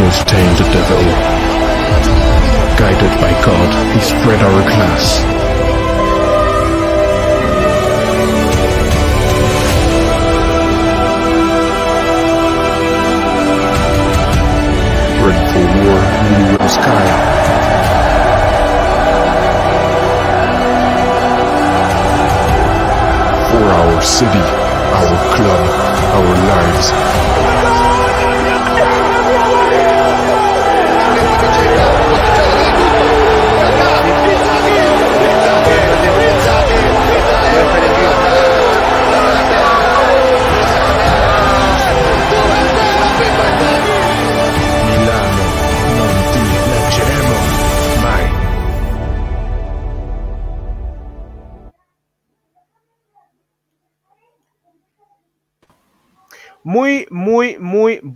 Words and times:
Darkness 0.00 0.24
tamed 0.24 0.56
the 0.56 0.64
devil. 0.72 1.02
Guided 2.78 3.20
by 3.20 3.32
God, 3.44 3.70
he 3.94 4.00
spread 4.00 4.42
our 4.42 4.62
class. 4.62 5.20
For 15.20 15.66
war, 15.84 16.00
we. 16.30 16.50
For 23.50 23.64
our 23.64 24.02
city, 24.02 24.44
our 24.98 25.16
club, 25.34 25.64
our 26.14 26.34
lives. 26.48 27.89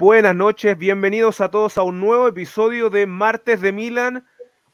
Buenas 0.04 0.36
noches. 0.36 0.76
Bienvenidos 0.76 1.40
a 1.40 1.50
todos 1.50 1.78
a 1.78 1.82
un 1.82 1.98
nuevo 1.98 2.28
episodio 2.28 2.90
de 2.90 3.06
Martes 3.06 3.62
de 3.62 3.72
Milan. 3.72 4.26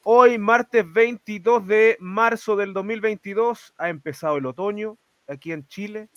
Hoy, 0.02 0.38
martes 0.38 0.84
22 0.92 1.68
de 1.68 1.96
marzo 2.00 2.56
del 2.56 2.72
2022, 2.72 3.72
ha 3.78 3.90
empezado 3.90 4.38
el 4.38 4.46
otoño 4.46 4.98
aquí 5.28 5.52
en 5.52 5.68
Chile. 5.68 6.08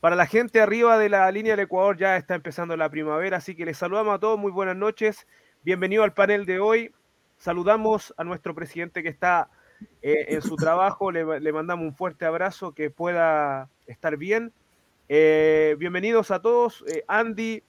Para 0.00 0.16
la 0.16 0.26
gente 0.26 0.60
arriba 0.60 0.98
de 0.98 1.08
la 1.08 1.30
línea 1.30 1.56
del 1.56 1.64
Ecuador 1.64 1.96
ya 1.96 2.18
está 2.18 2.34
empezando 2.34 2.76
la 2.76 2.90
primavera, 2.90 3.38
así 3.38 3.54
que 3.54 3.64
les 3.64 3.78
saludamos 3.78 4.14
a 4.14 4.18
todos. 4.18 4.38
Muy 4.38 4.52
buenas 4.52 4.76
noches. 4.76 5.26
Bienvenido 5.62 6.02
al 6.02 6.12
panel 6.12 6.44
de 6.44 6.60
hoy. 6.60 6.92
Saludamos 7.38 8.12
a 8.18 8.24
nuestro 8.24 8.54
presidente 8.54 9.02
que 9.02 9.08
está 9.08 9.48
eh, 10.02 10.26
en 10.28 10.42
su 10.42 10.56
trabajo. 10.56 11.10
Le, 11.10 11.52
mandamos 11.54 11.86
un 11.86 11.94
fuerte 11.94 12.26
abrazo, 12.26 12.74
que 12.74 12.90
pueda 12.90 13.70
estar 13.86 14.18
bien. 14.18 14.52
Eh, 15.08 15.74
bienvenidos 15.78 16.30
a 16.30 16.42
todos. 16.42 16.84
Eh, 16.86 17.02
Andy, 17.08 17.62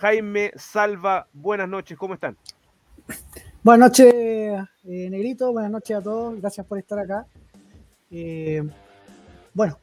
Jaime, 0.00 0.50
Salva, 0.56 1.26
buenas 1.30 1.68
noches, 1.68 1.98
¿cómo 1.98 2.14
están? 2.14 2.34
Buenas 3.62 3.90
noches, 3.90 4.14
eh, 4.14 5.10
Negrito. 5.10 5.52
Buenas 5.52 5.70
noches 5.70 5.94
a 5.94 6.00
todos. 6.00 6.40
Gracias 6.40 6.66
por 6.66 6.78
estar 6.78 6.98
acá. 6.98 7.26
Eh, 8.10 8.62
bueno, 9.52 9.76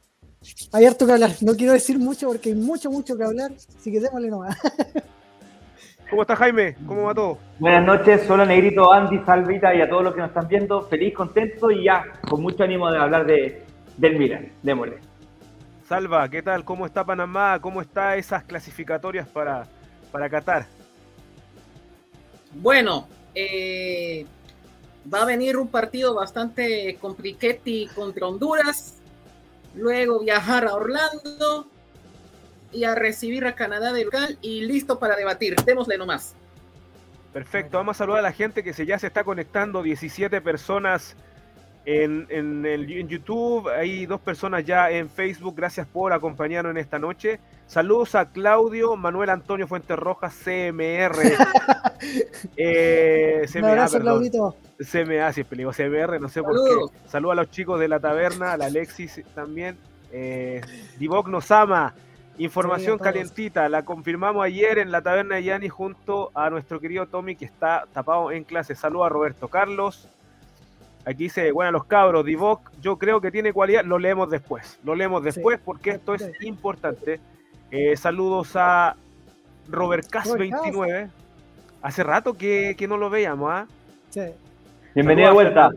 hay 0.72 0.86
harto 0.86 1.06
que 1.06 1.12
hablar. 1.12 1.30
No 1.40 1.54
quiero 1.54 1.72
decir 1.72 2.00
mucho 2.00 2.26
porque 2.26 2.48
hay 2.48 2.56
mucho, 2.56 2.90
mucho 2.90 3.16
que 3.16 3.22
hablar. 3.22 3.52
Así 3.52 3.92
que 3.92 4.00
démosle 4.00 4.28
nomás. 4.28 4.58
¿Cómo 6.10 6.22
está 6.22 6.34
Jaime? 6.34 6.74
¿Cómo 6.84 7.04
va 7.04 7.14
todo? 7.14 7.38
Buenas 7.60 7.86
noches, 7.86 8.28
hola 8.28 8.44
Negrito, 8.44 8.92
Andy, 8.92 9.20
Salvita 9.24 9.72
y 9.72 9.82
a 9.82 9.88
todos 9.88 10.02
los 10.02 10.14
que 10.14 10.20
nos 10.20 10.30
están 10.30 10.48
viendo. 10.48 10.82
Feliz, 10.82 11.14
contento 11.14 11.70
y 11.70 11.84
ya 11.84 12.04
con 12.28 12.42
mucho 12.42 12.64
ánimo 12.64 12.90
de 12.90 12.98
hablar 12.98 13.24
de, 13.24 13.62
del 13.96 14.18
Milan. 14.18 14.50
Démosle. 14.64 14.98
Salva, 15.88 16.28
¿qué 16.28 16.42
tal? 16.42 16.64
¿Cómo 16.64 16.86
está 16.86 17.04
Panamá? 17.04 17.60
¿Cómo 17.60 17.80
está 17.80 18.16
esas 18.16 18.42
clasificatorias 18.42 19.28
para, 19.28 19.68
para 20.10 20.28
Qatar? 20.28 20.66
Bueno, 22.54 23.08
eh, 23.34 24.26
va 25.12 25.22
a 25.22 25.24
venir 25.26 25.56
un 25.56 25.68
partido 25.68 26.14
bastante 26.14 26.96
compliquetti 27.00 27.88
contra 27.94 28.26
Honduras, 28.26 28.96
luego 29.74 30.20
viajar 30.20 30.66
a 30.66 30.74
Orlando 30.74 31.66
y 32.72 32.84
a 32.84 32.94
recibir 32.94 33.46
a 33.46 33.54
Canadá 33.54 33.92
del 33.92 34.06
local 34.06 34.38
y 34.42 34.62
listo 34.62 34.98
para 34.98 35.16
debatir. 35.16 35.56
Démosle 35.64 35.98
nomás. 35.98 36.34
Perfecto, 37.32 37.76
vamos 37.76 37.96
a 37.96 37.98
saludar 37.98 38.20
a 38.20 38.22
la 38.22 38.32
gente 38.32 38.64
que 38.64 38.72
se, 38.72 38.86
ya 38.86 38.98
se 38.98 39.06
está 39.06 39.22
conectando, 39.22 39.82
17 39.82 40.40
personas 40.40 41.14
en, 41.84 42.26
en, 42.28 42.66
el, 42.66 42.90
en 42.92 43.08
YouTube, 43.08 43.68
hay 43.68 44.04
dos 44.06 44.20
personas 44.20 44.64
ya 44.64 44.90
en 44.90 45.08
Facebook, 45.08 45.54
gracias 45.56 45.86
por 45.86 46.12
acompañarnos 46.12 46.70
en 46.72 46.76
esta 46.78 46.98
noche. 46.98 47.40
Saludos 47.66 48.14
a 48.14 48.30
Claudio 48.30 48.96
Manuel 48.96 49.30
Antonio 49.30 49.66
Fuentes 49.66 49.98
Rojas, 49.98 50.34
CMR. 50.44 51.16
eh, 52.56 53.42
Un 53.46 53.52
CMA, 53.52 53.68
abrazo, 53.70 53.98
perdón. 53.98 54.12
Claudito. 54.30 54.56
CMA, 54.78 55.32
si 55.32 55.40
es 55.42 55.46
peligro, 55.46 55.72
CMR, 55.72 56.20
no 56.20 56.28
sé 56.28 56.42
por 56.42 56.52
qué. 56.54 57.08
Saludos 57.08 57.32
a 57.32 57.42
los 57.42 57.50
chicos 57.50 57.80
de 57.80 57.88
la 57.88 58.00
taberna, 58.00 58.52
a 58.52 58.56
la 58.56 58.66
Alexis 58.66 59.22
también. 59.34 59.76
Eh, 60.12 60.60
Divok 60.98 61.28
nos 61.28 61.50
ama. 61.50 61.94
Información 62.38 62.98
Sí, 62.98 63.02
calientita, 63.04 63.68
la 63.68 63.84
confirmamos 63.84 64.44
ayer 64.44 64.78
en 64.78 64.92
la 64.92 65.02
taberna 65.02 65.34
de 65.34 65.42
Yanni 65.42 65.68
junto 65.68 66.30
a 66.34 66.48
nuestro 66.50 66.78
querido 66.78 67.06
Tommy 67.06 67.34
que 67.34 67.44
está 67.44 67.86
tapado 67.92 68.30
en 68.30 68.44
clase. 68.44 68.76
Saludos 68.76 69.06
a 69.06 69.08
Roberto 69.08 69.48
Carlos. 69.48 70.08
Aquí 71.08 71.24
dice, 71.24 71.52
bueno, 71.52 71.72
los 71.72 71.84
cabros, 71.86 72.22
Divok, 72.22 72.70
yo 72.82 72.98
creo 72.98 73.18
que 73.22 73.30
tiene 73.30 73.54
cualidad, 73.54 73.82
lo 73.82 73.98
leemos 73.98 74.28
después, 74.28 74.78
lo 74.84 74.94
leemos 74.94 75.24
después 75.24 75.58
porque 75.64 75.90
esto 75.92 76.14
es 76.14 76.30
importante. 76.42 77.18
Eh, 77.70 77.96
saludos 77.96 78.50
a 78.56 78.94
Robert 79.70 80.06
Cas 80.10 80.26
Robert 80.28 80.50
Cas. 80.50 80.60
29. 80.62 81.08
Hace 81.80 82.02
rato 82.02 82.34
que, 82.34 82.74
que 82.76 82.86
no 82.86 82.98
lo 82.98 83.08
veíamos, 83.08 83.50
¿ah? 83.50 83.66
Sí. 84.10 84.20
Bienvenido 84.94 85.28
de 85.28 85.30
a 85.30 85.32
vuelta. 85.32 85.70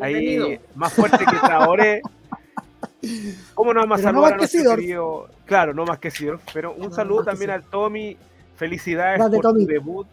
Ahí, 0.00 0.58
más 0.74 0.92
fuerte 0.92 1.18
que 1.24 1.36
Traoré. 1.36 2.02
¿Cómo 3.54 3.72
no 3.72 3.82
a 3.82 3.86
no 3.86 3.96
saludar 3.98 4.16
a 4.16 4.20
más 4.20 4.30
que 4.32 4.36
nuestro 4.38 4.60
Sidorf. 4.60 4.80
querido? 4.80 5.28
Claro, 5.44 5.74
no 5.74 5.84
más 5.84 5.98
que 6.00 6.10
Sidorf, 6.10 6.42
pero 6.52 6.72
un 6.74 6.88
No, 6.88 6.94
saludo 6.94 7.18
más 7.18 7.26
también 7.26 7.50
al. 7.50 7.62
Tommy. 7.62 8.16
Felicidades 8.56 9.20
por 9.20 9.30
tu 9.30 9.40
Tommy. 9.40 9.64
debut. 9.66 10.06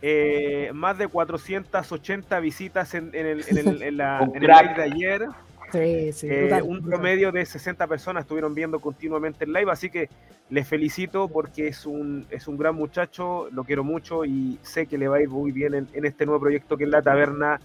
Eh, 0.00 0.70
más 0.74 0.96
de 0.98 1.08
480 1.08 2.38
visitas 2.40 2.94
en, 2.94 3.10
en 3.14 3.26
el, 3.26 3.44
en, 3.48 3.58
el, 3.68 3.82
en 3.82 3.96
la, 3.96 4.20
Un 4.22 4.36
en 4.36 4.42
el 4.42 4.48
crack. 4.48 4.62
live 4.62 4.74
de 4.76 4.82
ayer. 4.82 5.26
Sí, 5.72 6.12
sí. 6.12 6.26
Eh, 6.30 6.40
brutal, 6.42 6.62
un 6.62 6.68
brutal. 6.80 6.90
promedio 6.90 7.32
de 7.32 7.44
60 7.44 7.86
personas 7.86 8.22
estuvieron 8.22 8.54
viendo 8.54 8.80
continuamente 8.80 9.44
el 9.44 9.52
live, 9.52 9.70
así 9.70 9.90
que 9.90 10.08
les 10.50 10.66
felicito 10.66 11.28
porque 11.28 11.66
es 11.68 11.84
un, 11.84 12.26
es 12.30 12.48
un 12.48 12.56
gran 12.56 12.74
muchacho, 12.74 13.48
lo 13.52 13.64
quiero 13.64 13.84
mucho 13.84 14.24
y 14.24 14.58
sé 14.62 14.86
que 14.86 14.96
le 14.96 15.08
va 15.08 15.16
a 15.18 15.20
ir 15.20 15.28
muy 15.28 15.52
bien 15.52 15.74
en, 15.74 15.88
en 15.92 16.06
este 16.06 16.24
nuevo 16.24 16.40
proyecto 16.40 16.76
que 16.78 16.84
es 16.84 16.90
la 16.90 17.02
taberna 17.02 17.60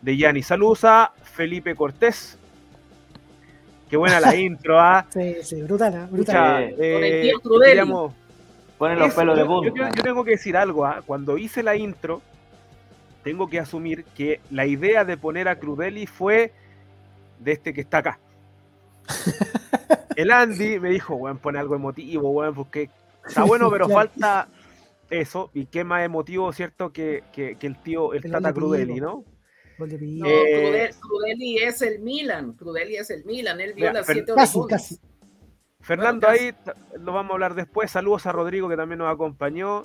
de 0.00 0.16
Yanni. 0.16 0.42
Saludos 0.42 0.84
a 0.84 1.12
Felipe 1.24 1.74
Cortés. 1.74 2.38
Qué 3.90 3.98
buena 3.98 4.18
la 4.20 4.34
intro, 4.36 4.80
¿ah? 4.80 5.04
Sí, 5.10 5.36
sí, 5.42 5.60
brutal, 5.62 5.94
¿eh? 5.94 6.06
brutal. 6.10 6.70
Con 6.74 6.84
el 6.84 7.04
eh, 7.04 7.20
tío 7.22 7.40
Crudeli. 7.40 7.70
queríamos- 7.72 8.14
Ponen 8.82 8.98
los 8.98 9.08
eso, 9.08 9.16
pelos 9.20 9.36
de 9.36 9.42
yo, 9.44 9.46
punta. 9.48 9.72
yo- 9.90 9.94
yo 9.94 10.02
tengo 10.02 10.24
que 10.24 10.32
decir 10.32 10.56
algo, 10.56 10.84
¿ah? 10.84 11.02
cuando 11.06 11.38
hice 11.38 11.62
la 11.62 11.76
intro, 11.76 12.20
tengo 13.22 13.48
que 13.48 13.60
asumir 13.60 14.02
que 14.16 14.40
la 14.50 14.66
idea 14.66 15.04
de 15.04 15.16
poner 15.16 15.46
a 15.46 15.54
Crudeli 15.60 16.08
fue 16.08 16.52
de 17.38 17.52
este 17.52 17.72
que 17.72 17.82
está 17.82 17.98
acá. 17.98 18.18
El 20.16 20.30
Andy 20.32 20.80
me 20.80 20.90
dijo, 20.90 21.14
weón, 21.14 21.38
pone 21.38 21.58
algo 21.60 21.74
emotivo, 21.76 22.30
weón, 22.30 22.54
porque 22.54 22.90
está 23.26 23.44
bueno, 23.44 23.70
pero 23.70 23.88
falta 23.88 24.48
eso. 25.10 25.50
Y 25.54 25.66
qué 25.66 25.84
más 25.84 26.04
emotivo, 26.04 26.52
¿cierto? 26.52 26.92
Que, 26.92 27.22
que- 27.32 27.54
que 27.56 27.66
el 27.68 27.76
tío, 27.80 28.12
el 28.14 28.24
El 28.24 28.32
Tata 28.32 28.52
Crudeli. 28.52 29.00
¿no? 29.00 29.24
No, 29.78 29.86
Eh, 29.86 30.90
Crudel- 30.90 31.00
Crudeli 31.00 31.58
es 31.58 31.82
el 31.82 32.00
Milan. 32.00 32.52
Crudeli 32.54 32.96
es 32.96 33.10
el 33.10 33.24
Milan. 33.24 33.60
Él 33.60 33.74
vio 33.74 33.92
las 33.92 34.06
siete 34.06 34.32
casi, 34.34 34.58
casi. 34.68 34.98
Fernando 35.82 36.26
Bueno, 36.28 36.42
ahí, 36.42 36.72
lo 37.00 37.12
vamos 37.12 37.30
a 37.30 37.34
hablar 37.34 37.54
después. 37.54 37.90
Saludos 37.90 38.26
a 38.26 38.32
Rodrigo 38.32 38.68
que 38.68 38.76
también 38.76 38.98
nos 38.98 39.12
acompañó. 39.12 39.84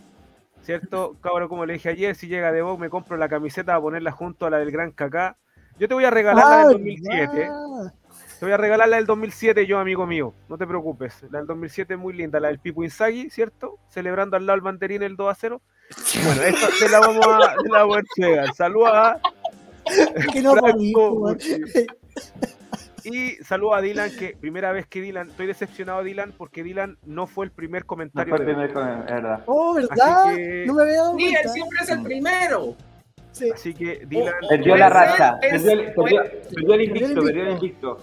¿cierto? 0.64 1.16
Cabrón, 1.22 1.48
como 1.50 1.66
le 1.66 1.74
dije 1.74 1.90
ayer, 1.90 2.16
si 2.16 2.28
llega 2.28 2.52
de 2.52 2.62
vos 2.62 2.78
me 2.80 2.90
compro 2.90 3.18
la 3.18 3.30
camiseta 3.30 3.72
para 3.74 3.82
ponerla 3.82 4.12
junto 4.12 4.46
a 4.46 4.50
la 4.50 4.58
del 4.58 4.72
Gran 4.72 4.92
Kaká. 4.92 5.38
Yo 5.80 5.88
te 5.88 5.94
voy 5.94 6.06
a 6.06 6.10
regalar 6.10 6.46
la 6.46 6.58
del 6.58 6.68
Ah, 6.68 6.72
2007. 6.72 7.38
verdad. 7.38 7.94
Te 8.40 8.46
voy 8.46 8.54
a 8.54 8.58
regalar 8.58 8.90
la 8.90 8.98
del 8.98 9.06
2007 9.06 9.66
yo, 9.66 9.80
amigo 9.80 10.06
mío. 10.06 10.34
No 10.50 10.58
te 10.58 10.68
preocupes. 10.68 11.24
La 11.32 11.40
del 11.40 11.48
2007 11.48 11.94
es 11.96 12.00
muy 12.00 12.14
linda. 12.14 12.40
La 12.40 12.50
del 12.50 12.60
Pipo 12.60 12.84
Inzaghi, 12.84 13.30
¿cierto? 13.30 13.78
Celebrando 13.90 14.38
al 14.38 14.46
lado 14.46 14.56
el 14.56 14.62
banderín 14.62 15.02
el 15.04 15.16
2 15.16 15.32
a 15.32 15.36
0. 15.36 15.62
Bueno, 16.26 16.42
esta 16.44 16.68
te 16.80 16.90
la 16.90 17.00
vamos 17.00 17.26
a, 17.26 17.40
la 17.40 18.44
a. 18.44 18.54
Saludos 18.54 18.90
a 18.92 19.20
Que 20.34 20.42
no 20.42 20.54
Franco. 20.56 21.36
Y 23.10 23.36
saludo 23.44 23.74
a 23.76 23.82
Dylan, 23.82 24.12
que 24.16 24.36
primera 24.40 24.72
vez 24.72 24.86
que 24.88 25.02
Dylan, 25.02 25.30
estoy 25.30 25.48
decepcionado 25.48 26.04
Dylan 26.04 26.34
porque 26.38 26.62
Dylan 26.64 26.98
no 27.06 27.26
fue 27.28 27.46
el 27.46 27.52
primer 27.52 27.84
No 27.84 27.88
comentario. 27.88 28.36
fue 28.36 28.46
el 28.46 28.52
primer 28.52 28.70
es 28.70 28.76
verdad. 28.76 29.44
Oh, 29.46 29.74
¿verdad? 29.74 30.36
Que- 30.36 30.64
No 30.68 30.74
me 30.74 30.82
había 30.84 30.96
dado 30.98 31.18
Sí, 31.18 31.36
él 31.44 31.50
siempre 31.50 31.80
es 31.82 31.90
el 31.90 32.04
primero. 32.04 32.76
Sí. 33.32 33.50
Así 33.52 33.74
que 33.74 34.06
Dylan, 34.08 34.34
Oh, 34.44 34.48
Perdió 34.50 34.76
la 34.76 34.90
Puede 34.90 35.00
ser, 35.06 35.12
racha. 35.12 35.38
Perdió 35.40 35.72
el, 35.72 35.94
perdió, 35.94 36.24
perdió 36.54 36.74
el 36.74 36.82
invicto, 36.82 37.24
perdió 37.24 37.44
el 37.44 37.52
invicto. 37.52 37.98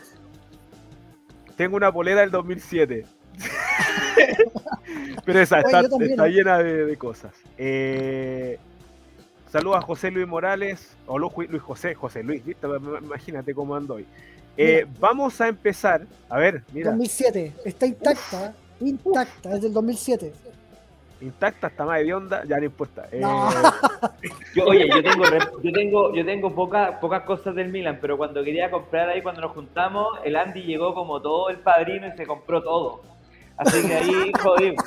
tengo 1.57 1.77
una 1.77 1.93
polera 1.93 2.21
del 2.23 2.31
2007. 2.31 3.05
Pero 5.25 5.41
esa 5.41 5.57
Oye, 5.57 5.65
está, 5.67 5.89
también, 5.89 6.11
está 6.13 6.27
llena 6.29 6.59
de, 6.59 6.87
de 6.87 6.97
cosas. 6.97 7.33
Eh, 7.59 8.59
saludos 9.51 9.79
a 9.79 9.81
José 9.81 10.11
Luis 10.11 10.27
Morales, 10.27 10.97
o 11.07 11.19
Lu- 11.19 11.33
Luis 11.49 11.63
José, 11.63 11.95
José 11.95 12.23
Luis, 12.23 12.43
Imagínate 13.03 13.55
cómo 13.55 13.75
ando 13.75 13.95
hoy. 13.95 14.07
Eh, 14.57 14.87
vamos 15.01 15.41
a 15.41 15.49
empezar. 15.49 16.03
A 16.29 16.39
ver, 16.39 16.63
mira, 16.73 16.91
2007. 16.91 17.53
Está 17.65 17.87
intacta. 17.87 18.55
Intacta, 18.81 19.55
es 19.55 19.63
del 19.63 19.73
2007. 19.73 20.33
intacta, 21.21 21.69
está 21.69 21.85
más 21.85 22.01
de 22.01 22.13
onda, 22.15 22.45
ya 22.45 22.59
no 22.59 22.65
importa. 22.65 23.09
Eh, 23.11 23.21
No. 23.21 23.49
Yo, 24.55 24.65
oye, 24.67 24.89
yo 24.89 25.03
tengo, 25.03 25.25
yo 25.63 25.73
tengo, 25.73 26.15
yo 26.15 26.25
tengo 26.25 26.55
pocas 26.55 26.99
pocas 27.01 27.23
cosas 27.25 27.55
del 27.57 27.69
Milan, 27.71 27.99
pero 28.01 28.17
cuando 28.17 28.45
quería 28.45 28.71
comprar 28.71 29.09
ahí, 29.09 29.21
cuando 29.23 29.41
nos 29.41 29.53
juntamos, 29.53 30.19
el 30.25 30.37
Andy 30.37 30.63
llegó 30.63 30.95
como 30.95 31.21
todo 31.21 31.49
el 31.51 31.59
padrino 31.59 32.07
y 32.07 32.13
se 32.17 32.25
compró 32.27 32.63
todo. 32.63 33.03
Así 33.57 33.87
que 33.87 33.95
ahí 33.95 34.33
jodimos. 34.41 34.85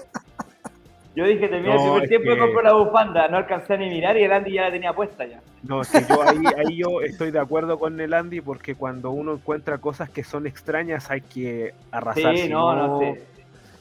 Yo 1.17 1.25
dije, 1.25 1.47
termina 1.47 1.73
el 1.73 1.79
No, 1.79 1.83
primer 1.85 2.03
es 2.03 2.09
tiempo 2.09 2.31
y 2.31 2.37
compro 2.37 2.61
la 2.61 2.73
bufanda. 2.73 3.27
No 3.27 3.37
alcancé 3.37 3.73
a 3.73 3.77
ni 3.77 3.89
mirar 3.89 4.15
y 4.17 4.23
el 4.23 4.31
Andy 4.31 4.53
ya 4.53 4.61
la 4.65 4.71
tenía 4.71 4.93
puesta 4.93 5.25
ya. 5.25 5.39
No, 5.63 5.81
es 5.81 5.89
que 5.89 6.05
yo 6.07 6.21
ahí, 6.21 6.37
ahí 6.55 6.77
yo 6.77 7.01
estoy 7.01 7.31
de 7.31 7.39
acuerdo 7.39 7.79
con 7.79 7.99
el 7.99 8.13
Andy 8.13 8.39
porque 8.41 8.75
cuando 8.75 9.09
uno 9.09 9.33
encuentra 9.33 9.79
cosas 9.79 10.11
que 10.11 10.23
son 10.23 10.45
extrañas 10.45 11.09
hay 11.09 11.21
que 11.21 11.73
arrasar. 11.91 12.37
Sí, 12.37 12.43
si 12.43 12.49
no, 12.49 12.75
no 12.75 12.99
sé. 12.99 13.23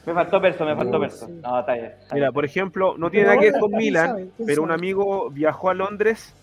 Me 0.07 0.13
faltó 0.15 0.41
perso, 0.41 0.65
me 0.65 0.75
faltó 0.75 0.93
No, 0.93 0.99
perso. 0.99 1.27
sí. 1.27 1.33
No, 1.43 1.59
está 1.59 1.73
bien. 1.73 1.85
está 2.01 2.15
Mira, 2.15 2.31
por 2.31 2.43
ejemplo, 2.43 2.95
no 2.97 3.11
tiene 3.11 3.27
nada 3.27 3.37
que 3.39 3.51
ver 3.51 3.59
con 3.59 3.69
¿quién 3.69 3.79
Milan, 3.83 4.31
pero 4.43 4.63
un 4.63 4.71
amigo 4.71 5.29
viajó 5.29 5.69
a 5.69 5.75
Londres 5.75 6.33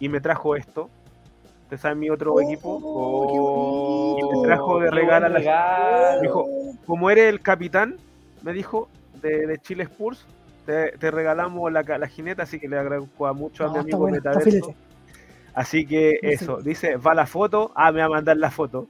y 0.00 0.08
me 0.08 0.20
trajo 0.22 0.56
esto. 0.56 0.88
Usted 1.64 1.76
sabe 1.76 1.96
mi 1.96 2.08
otro 2.08 2.32
Oh, 2.32 2.40
equipo. 2.40 4.16
qué 4.16 4.34
Y 4.34 4.38
me 4.38 4.46
trajo 4.46 4.78
de 4.80 4.88
Qué 4.88 4.94
regalo 4.94 5.26
a 5.26 5.28
buen 5.28 5.32
la 5.32 5.38
regalo. 5.40 6.20
Dijo, 6.22 6.46
como 6.86 7.10
eres 7.10 7.26
el 7.28 7.42
capitán, 7.42 7.96
me 8.42 8.54
dijo, 8.54 8.88
de, 9.24 9.46
de 9.46 9.58
Chile 9.58 9.84
Spurs, 9.84 10.26
te, 10.66 10.92
te 10.92 11.10
regalamos 11.10 11.72
la, 11.72 11.82
la 11.82 12.06
jineta, 12.06 12.44
así 12.44 12.60
que 12.60 12.68
le 12.68 12.78
agradezco 12.78 13.26
a 13.26 13.32
mucho 13.32 13.64
a 13.64 13.72
mi 13.72 13.78
amigo 13.78 13.98
bueno, 13.98 14.16
Metaverso. 14.16 14.74
Así 15.54 15.86
que 15.86 16.18
Sí, 16.20 16.28
eso, 16.28 16.58
dice, 16.60 16.96
va 16.96 17.14
la 17.14 17.26
foto. 17.26 17.72
Ah, 17.74 17.92
me 17.92 18.00
va 18.00 18.06
a 18.06 18.08
mandar 18.08 18.36
la 18.36 18.50
foto. 18.50 18.88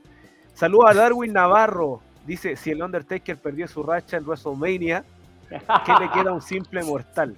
Saludos 0.54 0.90
a 0.90 0.94
Darwin 0.94 1.32
Navarro. 1.32 2.00
Dice, 2.26 2.56
si 2.56 2.70
el 2.70 2.82
Undertaker 2.82 3.36
perdió 3.36 3.68
su 3.68 3.82
racha 3.82 4.16
en 4.16 4.24
WrestleMania, 4.24 5.04
¿qué 5.48 5.92
le 6.00 6.10
queda 6.10 6.30
a 6.30 6.32
un 6.32 6.42
simple 6.42 6.82
mortal? 6.82 7.36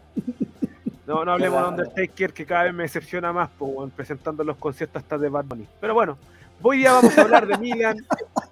No, 1.06 1.24
no 1.24 1.32
hablemos 1.32 1.60
de. 1.62 1.68
Undertaker, 1.68 2.32
que 2.32 2.46
cada 2.46 2.64
vez 2.64 2.74
me 2.74 2.84
decepciona 2.84 3.32
más, 3.32 3.48
po, 3.50 3.88
presentando 3.96 4.44
los 4.44 4.56
conciertos 4.56 5.02
hasta 5.02 5.18
de 5.18 5.28
Bad 5.28 5.44
Bunny. 5.44 5.66
Pero 5.80 5.94
bueno, 5.94 6.18
hoy 6.62 6.78
día 6.78 6.92
vamos 6.92 7.16
a 7.18 7.22
hablar 7.22 7.46
de 7.46 7.58
Milan. 7.58 7.96
Bad 8.08 8.44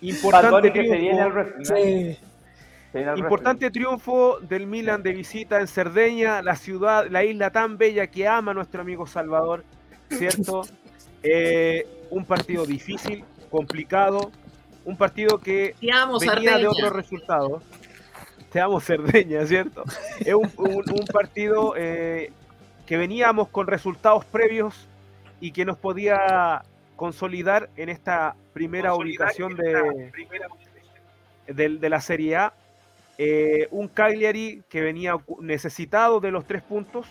Importante 0.00 0.50
Bunny 0.50 0.72
que 0.72 0.88
se 0.88 0.96
viene 0.96 1.20
al 1.20 1.32
wrestling. 1.32 1.64
Sí. 1.64 2.18
Importante 3.18 3.70
triunfo 3.70 4.38
del 4.40 4.66
Milan 4.66 5.02
de 5.02 5.12
visita 5.12 5.60
en 5.60 5.68
Cerdeña, 5.68 6.40
la 6.42 6.56
ciudad, 6.56 7.06
la 7.10 7.22
isla 7.24 7.50
tan 7.50 7.76
bella 7.78 8.06
que 8.06 8.26
ama 8.26 8.54
nuestro 8.54 8.80
amigo 8.80 9.06
Salvador, 9.06 9.64
¿cierto? 10.10 10.62
Eh, 11.24 11.84
un 12.10 12.24
partido 12.24 12.64
difícil, 12.64 13.24
complicado, 13.50 14.30
un 14.84 14.96
partido 14.96 15.38
que 15.38 15.74
Te 15.80 15.90
amo, 15.92 16.20
venía 16.20 16.34
de 16.36 16.46
Sardeña. 16.46 16.70
otros 16.70 16.92
resultados. 16.92 17.62
Te 18.52 18.60
amo 18.60 18.78
Cerdeña, 18.80 19.44
¿cierto? 19.44 19.82
Es 20.20 20.32
un, 20.32 20.48
un- 20.56 20.84
un 20.88 21.06
partido 21.12 21.74
eh, 21.76 22.30
que 22.86 22.96
veníamos 22.96 23.48
con 23.48 23.66
resultados 23.66 24.24
previos 24.26 24.86
y 25.40 25.50
que 25.50 25.64
nos 25.64 25.76
podía 25.76 26.62
consolidar 26.94 27.68
en 27.76 27.88
esta 27.88 28.36
primera 28.52 28.94
ubicación 28.94 29.56
de, 29.56 30.12
del- 31.48 31.80
de 31.80 31.88
la 31.90 32.00
Serie 32.00 32.36
A. 32.36 32.52
Eh, 33.18 33.66
un 33.72 33.88
Cagliari 33.88 34.62
que 34.68 34.80
venía 34.80 35.16
necesitado 35.40 36.20
de 36.20 36.30
los 36.30 36.46
tres 36.46 36.62
puntos, 36.62 37.06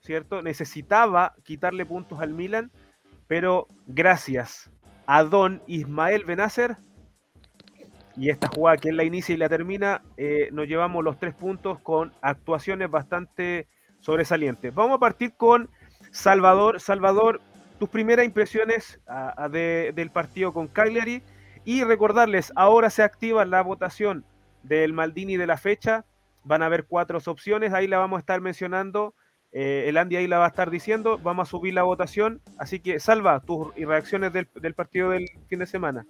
¿cierto? 0.00 0.40
Necesitaba 0.40 1.34
quitarle 1.42 1.84
puntos 1.84 2.20
al 2.20 2.32
Milan, 2.32 2.70
pero 3.26 3.66
gracias 3.86 4.70
a 5.06 5.24
Don 5.24 5.60
Ismael 5.66 6.24
Benacer 6.24 6.76
y 8.16 8.28
esta 8.30 8.46
jugada 8.46 8.76
que 8.76 8.90
él 8.90 8.96
la 8.96 9.04
inicia 9.04 9.34
y 9.34 9.38
la 9.38 9.48
termina, 9.48 10.02
eh, 10.16 10.48
nos 10.52 10.68
llevamos 10.68 11.02
los 11.02 11.18
tres 11.18 11.34
puntos 11.34 11.80
con 11.80 12.12
actuaciones 12.20 12.90
bastante 12.90 13.66
sobresalientes. 14.00 14.72
Vamos 14.72 14.96
a 14.96 15.00
partir 15.00 15.34
con 15.34 15.70
Salvador. 16.10 16.80
Salvador, 16.80 17.40
tus 17.80 17.88
primeras 17.88 18.26
impresiones 18.26 19.00
de- 19.50 19.92
del 19.94 20.10
partido 20.10 20.52
con 20.52 20.68
Cagliari 20.68 21.22
y 21.64 21.82
recordarles, 21.84 22.52
ahora 22.54 22.90
se 22.90 23.02
activa 23.02 23.44
la 23.44 23.62
votación 23.62 24.24
del 24.62 24.92
Maldini 24.92 25.36
de 25.36 25.46
la 25.46 25.56
fecha. 25.56 26.04
Van 26.44 26.62
a 26.62 26.66
haber 26.66 26.84
cuatro 26.86 27.18
opciones, 27.26 27.72
ahí 27.72 27.86
la 27.86 27.98
vamos 27.98 28.16
a 28.18 28.20
estar 28.20 28.40
mencionando. 28.40 29.14
eh, 29.52 29.84
el 29.88 29.98
Andy 29.98 30.16
ahí 30.16 30.26
la 30.26 30.38
va 30.38 30.46
a 30.46 30.48
estar 30.48 30.70
diciendo. 30.70 31.18
Vamos 31.18 31.46
a 31.46 31.50
subir 31.50 31.74
la 31.74 31.82
votación. 31.82 32.40
Así 32.58 32.80
que, 32.80 32.98
Salva, 32.98 33.40
tus 33.40 33.74
reacciones 33.74 34.32
del, 34.32 34.48
del 34.54 34.74
partido 34.74 35.10
del 35.10 35.28
fin 35.48 35.58
de 35.58 35.66
semana. 35.66 36.06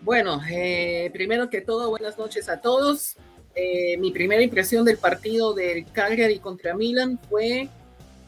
Bueno, 0.00 0.40
eh, 0.48 1.10
primero 1.12 1.50
que 1.50 1.60
todo, 1.60 1.90
buenas 1.90 2.16
noches 2.16 2.48
a 2.48 2.60
todos. 2.60 3.16
Eh, 3.54 3.96
mi 3.98 4.12
primera 4.12 4.40
impresión 4.40 4.84
del 4.84 4.98
partido 4.98 5.52
del 5.52 5.84
Cagliari 5.90 6.38
contra 6.38 6.74
Milan 6.76 7.18
fue 7.28 7.68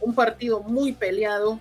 un 0.00 0.12
partido 0.14 0.60
muy 0.64 0.92
peleado 0.92 1.60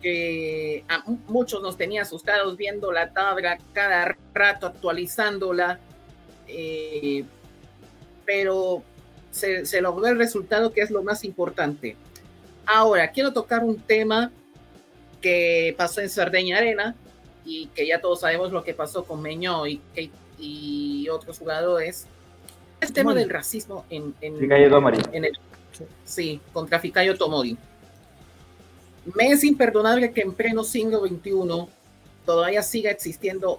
que 0.00 0.84
a 0.88 1.02
mu- 1.04 1.18
muchos 1.26 1.60
nos 1.62 1.76
tenía 1.76 2.02
asustados 2.02 2.56
viendo 2.56 2.92
la 2.92 3.12
tabla 3.12 3.58
cada 3.72 4.16
rato 4.32 4.66
actualizándola, 4.68 5.80
eh, 6.52 7.24
pero 8.24 8.82
se, 9.30 9.66
se 9.66 9.80
logró 9.80 10.06
el 10.06 10.18
resultado 10.18 10.72
que 10.72 10.82
es 10.82 10.90
lo 10.90 11.02
más 11.02 11.24
importante. 11.24 11.96
Ahora, 12.66 13.10
quiero 13.10 13.32
tocar 13.32 13.64
un 13.64 13.78
tema 13.80 14.30
que 15.20 15.74
pasó 15.76 16.00
en 16.00 16.10
Sardeña 16.10 16.58
Arena, 16.58 16.94
y 17.44 17.66
que 17.68 17.86
ya 17.86 18.00
todos 18.00 18.20
sabemos 18.20 18.52
lo 18.52 18.62
que 18.62 18.74
pasó 18.74 19.04
con 19.04 19.20
Meñó 19.20 19.66
y, 19.66 19.80
y 20.38 21.08
otros 21.08 21.38
jugadores. 21.38 22.06
El 22.80 22.92
tema 22.92 23.10
Tomori. 23.10 23.20
del 23.20 23.30
racismo 23.30 23.84
en, 23.90 24.14
en, 24.20 24.50
en 24.50 25.24
el, 25.24 25.38
sí, 26.04 26.40
contra 26.52 26.78
Ficayo 26.80 27.16
Tomori. 27.16 27.56
Me 29.14 29.28
es 29.28 29.44
imperdonable 29.44 30.12
que 30.12 30.20
en 30.20 30.32
pleno 30.32 30.62
siglo 30.64 31.00
XXI 31.06 31.66
todavía 32.24 32.62
siga 32.62 32.90
existiendo 32.90 33.58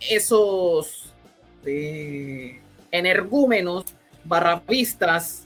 esos 0.00 1.07
eh, 1.64 2.60
energúmenos, 2.90 3.84
barrapistas 4.24 5.44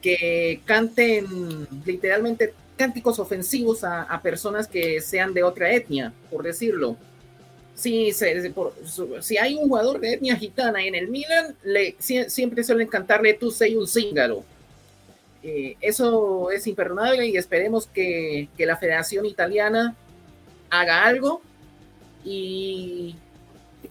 que 0.00 0.60
canten 0.64 1.66
literalmente 1.84 2.54
cánticos 2.76 3.18
ofensivos 3.18 3.84
a, 3.84 4.20
personas 4.22 4.66
que 4.66 5.00
sean 5.00 5.32
de 5.32 5.42
otra 5.42 5.72
etnia, 5.72 6.12
por 6.30 6.42
decirlo. 6.42 6.96
Si, 7.74 8.12
si 8.12 9.38
hay 9.38 9.54
un 9.54 9.68
jugador 9.68 10.00
de 10.00 10.14
etnia 10.14 10.36
gitana 10.36 10.84
en 10.84 10.94
el 10.94 11.08
Milan, 11.08 11.56
siempre 11.98 12.64
suelen 12.64 12.88
cantarle 12.88 13.34
tú 13.34 13.50
sei 13.50 13.76
un 13.76 13.86
cíngaro. 13.86 14.44
Eh, 15.42 15.76
eso 15.80 16.50
es 16.50 16.66
imperdonable 16.66 17.26
y 17.26 17.36
esperemos 17.36 17.86
que, 17.86 18.48
que 18.56 18.66
la 18.66 18.76
Federación 18.76 19.26
Italiana 19.26 19.96
haga 20.70 21.04
algo 21.04 21.42
y 22.24 23.16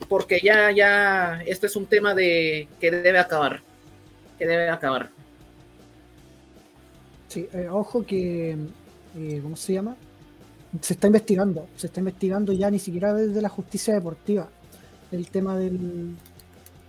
porque 0.07 0.39
ya, 0.43 0.71
ya, 0.71 1.41
esto 1.45 1.65
es 1.67 1.75
un 1.75 1.85
tema 1.85 2.13
de 2.13 2.67
que 2.79 2.91
debe 2.91 3.19
acabar, 3.19 3.61
que 4.37 4.45
debe 4.47 4.69
acabar. 4.69 5.09
Sí, 7.27 7.47
eh, 7.53 7.67
ojo 7.69 8.05
que, 8.05 8.57
eh, 9.17 9.39
¿cómo 9.41 9.55
se 9.55 9.73
llama? 9.73 9.95
Se 10.81 10.93
está 10.93 11.07
investigando, 11.07 11.67
se 11.75 11.87
está 11.87 11.99
investigando 11.99 12.53
ya 12.53 12.69
ni 12.69 12.79
siquiera 12.79 13.13
desde 13.13 13.41
la 13.41 13.49
justicia 13.49 13.93
deportiva 13.93 14.49
el 15.11 15.27
tema 15.29 15.57
del, 15.57 16.15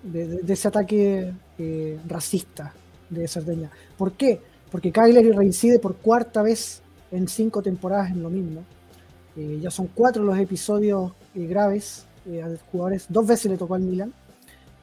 de, 0.03 0.27
de- 0.43 0.53
ese 0.53 0.69
ataque 0.69 1.33
eh, 1.59 1.99
racista 2.09 2.73
de 3.11 3.27
Cerdeña. 3.29 3.71
¿Por 3.97 4.13
qué? 4.13 4.41
Porque 4.71 4.91
Cagliari 4.93 5.31
reincide 5.33 5.79
por 5.79 5.97
cuarta 5.97 6.43
vez 6.43 6.81
en 7.11 7.29
cinco 7.29 7.63
temporadas 7.63 8.11
en 8.11 8.23
lo 8.23 8.31
mismo. 8.31 8.65
Ya 9.35 9.71
son 9.71 9.87
cuatro 9.95 10.23
los 10.25 10.39
episodios 10.39 11.13
graves 11.35 12.07
eh, 12.27 12.43
a 12.43 12.49
los 12.49 12.61
jugadores. 12.71 13.07
Dos 13.09 13.27
veces 13.27 13.51
le 13.51 13.59
tocó 13.59 13.75
al 13.75 13.83
Milan. 13.83 14.13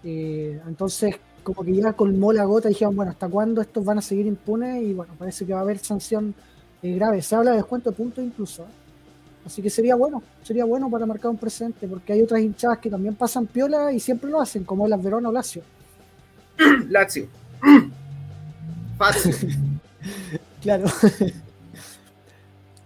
Eh, 0.03 0.59
entonces, 0.67 1.15
como 1.43 1.63
que 1.63 1.75
ya 1.75 1.93
colmó 1.93 2.31
la 2.33 2.45
gota 2.45 2.69
y 2.69 2.73
dijeron, 2.73 2.95
bueno, 2.95 3.11
¿hasta 3.11 3.27
cuándo 3.27 3.61
estos 3.61 3.83
van 3.83 3.97
a 3.97 4.01
seguir 4.01 4.25
impunes? 4.25 4.81
Y 4.83 4.93
bueno, 4.93 5.13
parece 5.17 5.45
que 5.45 5.53
va 5.53 5.59
a 5.59 5.63
haber 5.63 5.79
sanción 5.79 6.33
eh, 6.81 6.93
grave. 6.95 7.21
Se 7.21 7.35
habla 7.35 7.51
de 7.51 7.57
descuento 7.57 7.89
de 7.91 7.95
puntos 7.95 8.23
incluso. 8.23 8.63
¿eh? 8.63 8.67
Así 9.45 9.61
que 9.61 9.69
sería 9.69 9.95
bueno, 9.95 10.21
sería 10.43 10.65
bueno 10.65 10.89
para 10.89 11.05
marcar 11.05 11.31
un 11.31 11.37
presente, 11.37 11.87
porque 11.87 12.13
hay 12.13 12.21
otras 12.21 12.41
hinchadas 12.41 12.79
que 12.79 12.89
también 12.89 13.15
pasan 13.15 13.47
piola 13.47 13.91
y 13.91 13.99
siempre 13.99 14.29
lo 14.29 14.41
hacen, 14.41 14.63
como 14.63 14.87
las 14.87 15.01
Verona 15.01 15.29
o 15.29 15.31
Lazio. 15.31 15.63
Lazio. 16.89 17.27
Fácil. 18.97 19.57
Claro. 20.61 20.85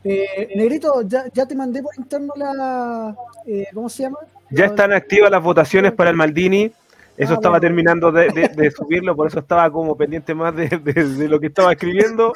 eh, 0.03 0.50
Negrito, 0.55 1.01
ya, 1.03 1.25
ya 1.33 1.45
te 1.48 1.55
mandé 1.55 1.81
por 1.81 1.98
interno 1.98 2.33
la. 2.36 3.15
eh, 3.48 3.67
¿Cómo 3.74 3.89
se 3.89 4.03
llama? 4.03 4.19
Ya 4.55 4.65
están 4.65 4.93
activas 4.93 5.31
las 5.31 5.41
votaciones 5.43 5.91
para 5.93 6.10
el 6.10 6.15
Maldini. 6.15 6.72
Eso 7.15 7.33
Ah, 7.33 7.36
estaba 7.36 7.60
bueno. 7.60 7.62
terminando 7.62 8.12
de, 8.12 8.29
de- 8.29 8.48
de 8.50 8.72
subirlo, 8.72 9.15
por 9.15 9.27
eso 9.27 9.39
estaba 9.39 9.69
como 9.72 9.95
pendiente 9.95 10.33
más 10.33 10.55
de, 10.55 11.27
lo 11.29 11.39
que 11.39 11.48
estaba 11.48 11.72
escribiendo. 11.72 12.33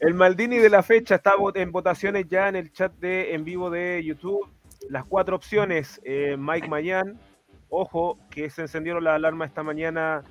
El 0.00 0.14
Maldini 0.14 0.58
de 0.58 0.68
la 0.70 0.82
fecha 0.82 1.14
está 1.16 1.34
en 1.54 1.70
votaciones 1.70 2.26
ya 2.28 2.48
en 2.48 2.56
el 2.56 2.72
chat 2.72 2.92
de 2.94 3.34
en 3.34 3.44
vivo 3.44 3.70
de 3.70 4.02
YouTube. 4.04 4.48
Las 4.88 5.04
cuatro 5.04 5.36
opciones, 5.36 6.00
eh, 6.04 6.36
Mike 6.36 6.68
Mañán, 6.68 7.16
ojo 7.68 8.18
que 8.28 8.50
se 8.50 8.62
encendieron 8.62 9.04
las 9.04 9.14
alarmas 9.14 9.50
esta 9.50 9.62
mañana 9.62 10.22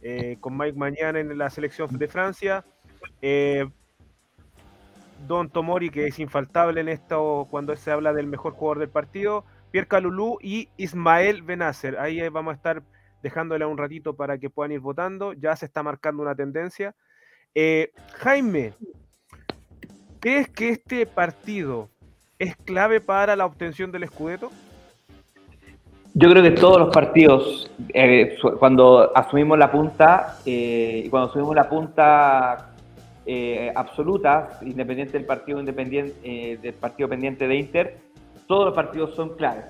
eh, 0.00 0.36
con 0.40 0.56
Mike 0.56 0.78
Mañán 0.78 1.16
en 1.16 1.36
la 1.36 1.50
selección 1.50 1.98
de 1.98 2.06
Francia. 2.06 2.64
Eh, 3.20 3.66
Don 5.26 5.50
Tomori, 5.50 5.90
que 5.90 6.06
es 6.06 6.18
infaltable 6.20 6.80
en 6.80 6.88
esto 6.88 7.48
cuando 7.50 7.74
se 7.74 7.90
habla 7.90 8.12
del 8.12 8.28
mejor 8.28 8.52
jugador 8.52 8.78
del 8.78 8.88
partido. 8.88 9.44
Pierre 9.70 9.88
Calulú 9.88 10.38
y 10.40 10.68
Ismael 10.76 11.42
Benacer. 11.42 11.98
Ahí 11.98 12.20
eh, 12.20 12.30
vamos 12.30 12.52
a 12.52 12.56
estar 12.56 12.82
dejándole 13.22 13.64
un 13.66 13.76
ratito 13.76 14.14
para 14.14 14.38
que 14.38 14.50
puedan 14.50 14.72
ir 14.72 14.80
votando. 14.80 15.32
Ya 15.32 15.54
se 15.56 15.66
está 15.66 15.82
marcando 15.82 16.22
una 16.22 16.34
tendencia. 16.34 16.94
Eh, 17.54 17.92
Jaime, 18.14 18.72
¿crees 20.20 20.48
que 20.48 20.70
este 20.70 21.06
partido 21.06 21.88
es 22.38 22.56
clave 22.56 23.00
para 23.00 23.36
la 23.36 23.46
obtención 23.46 23.90
del 23.92 24.06
Scudetto? 24.06 24.50
Yo 26.14 26.30
creo 26.30 26.42
que 26.42 26.52
todos 26.52 26.78
los 26.78 26.94
partidos, 26.94 27.70
eh, 27.94 28.36
cuando 28.58 29.16
asumimos 29.16 29.58
la 29.58 29.70
punta, 29.70 30.38
cuando 31.10 31.28
asumimos 31.28 31.54
la 31.54 31.68
punta 31.68 32.74
absoluta, 33.74 34.58
independiente 34.62 35.12
del 35.12 35.26
partido 35.26 35.60
independiente, 35.60 36.58
del 36.60 36.74
partido 36.74 37.08
pendiente 37.08 37.46
de 37.46 37.54
Inter, 37.56 37.98
todos 38.48 38.64
los 38.64 38.74
partidos 38.74 39.14
son 39.14 39.36
claves. 39.36 39.66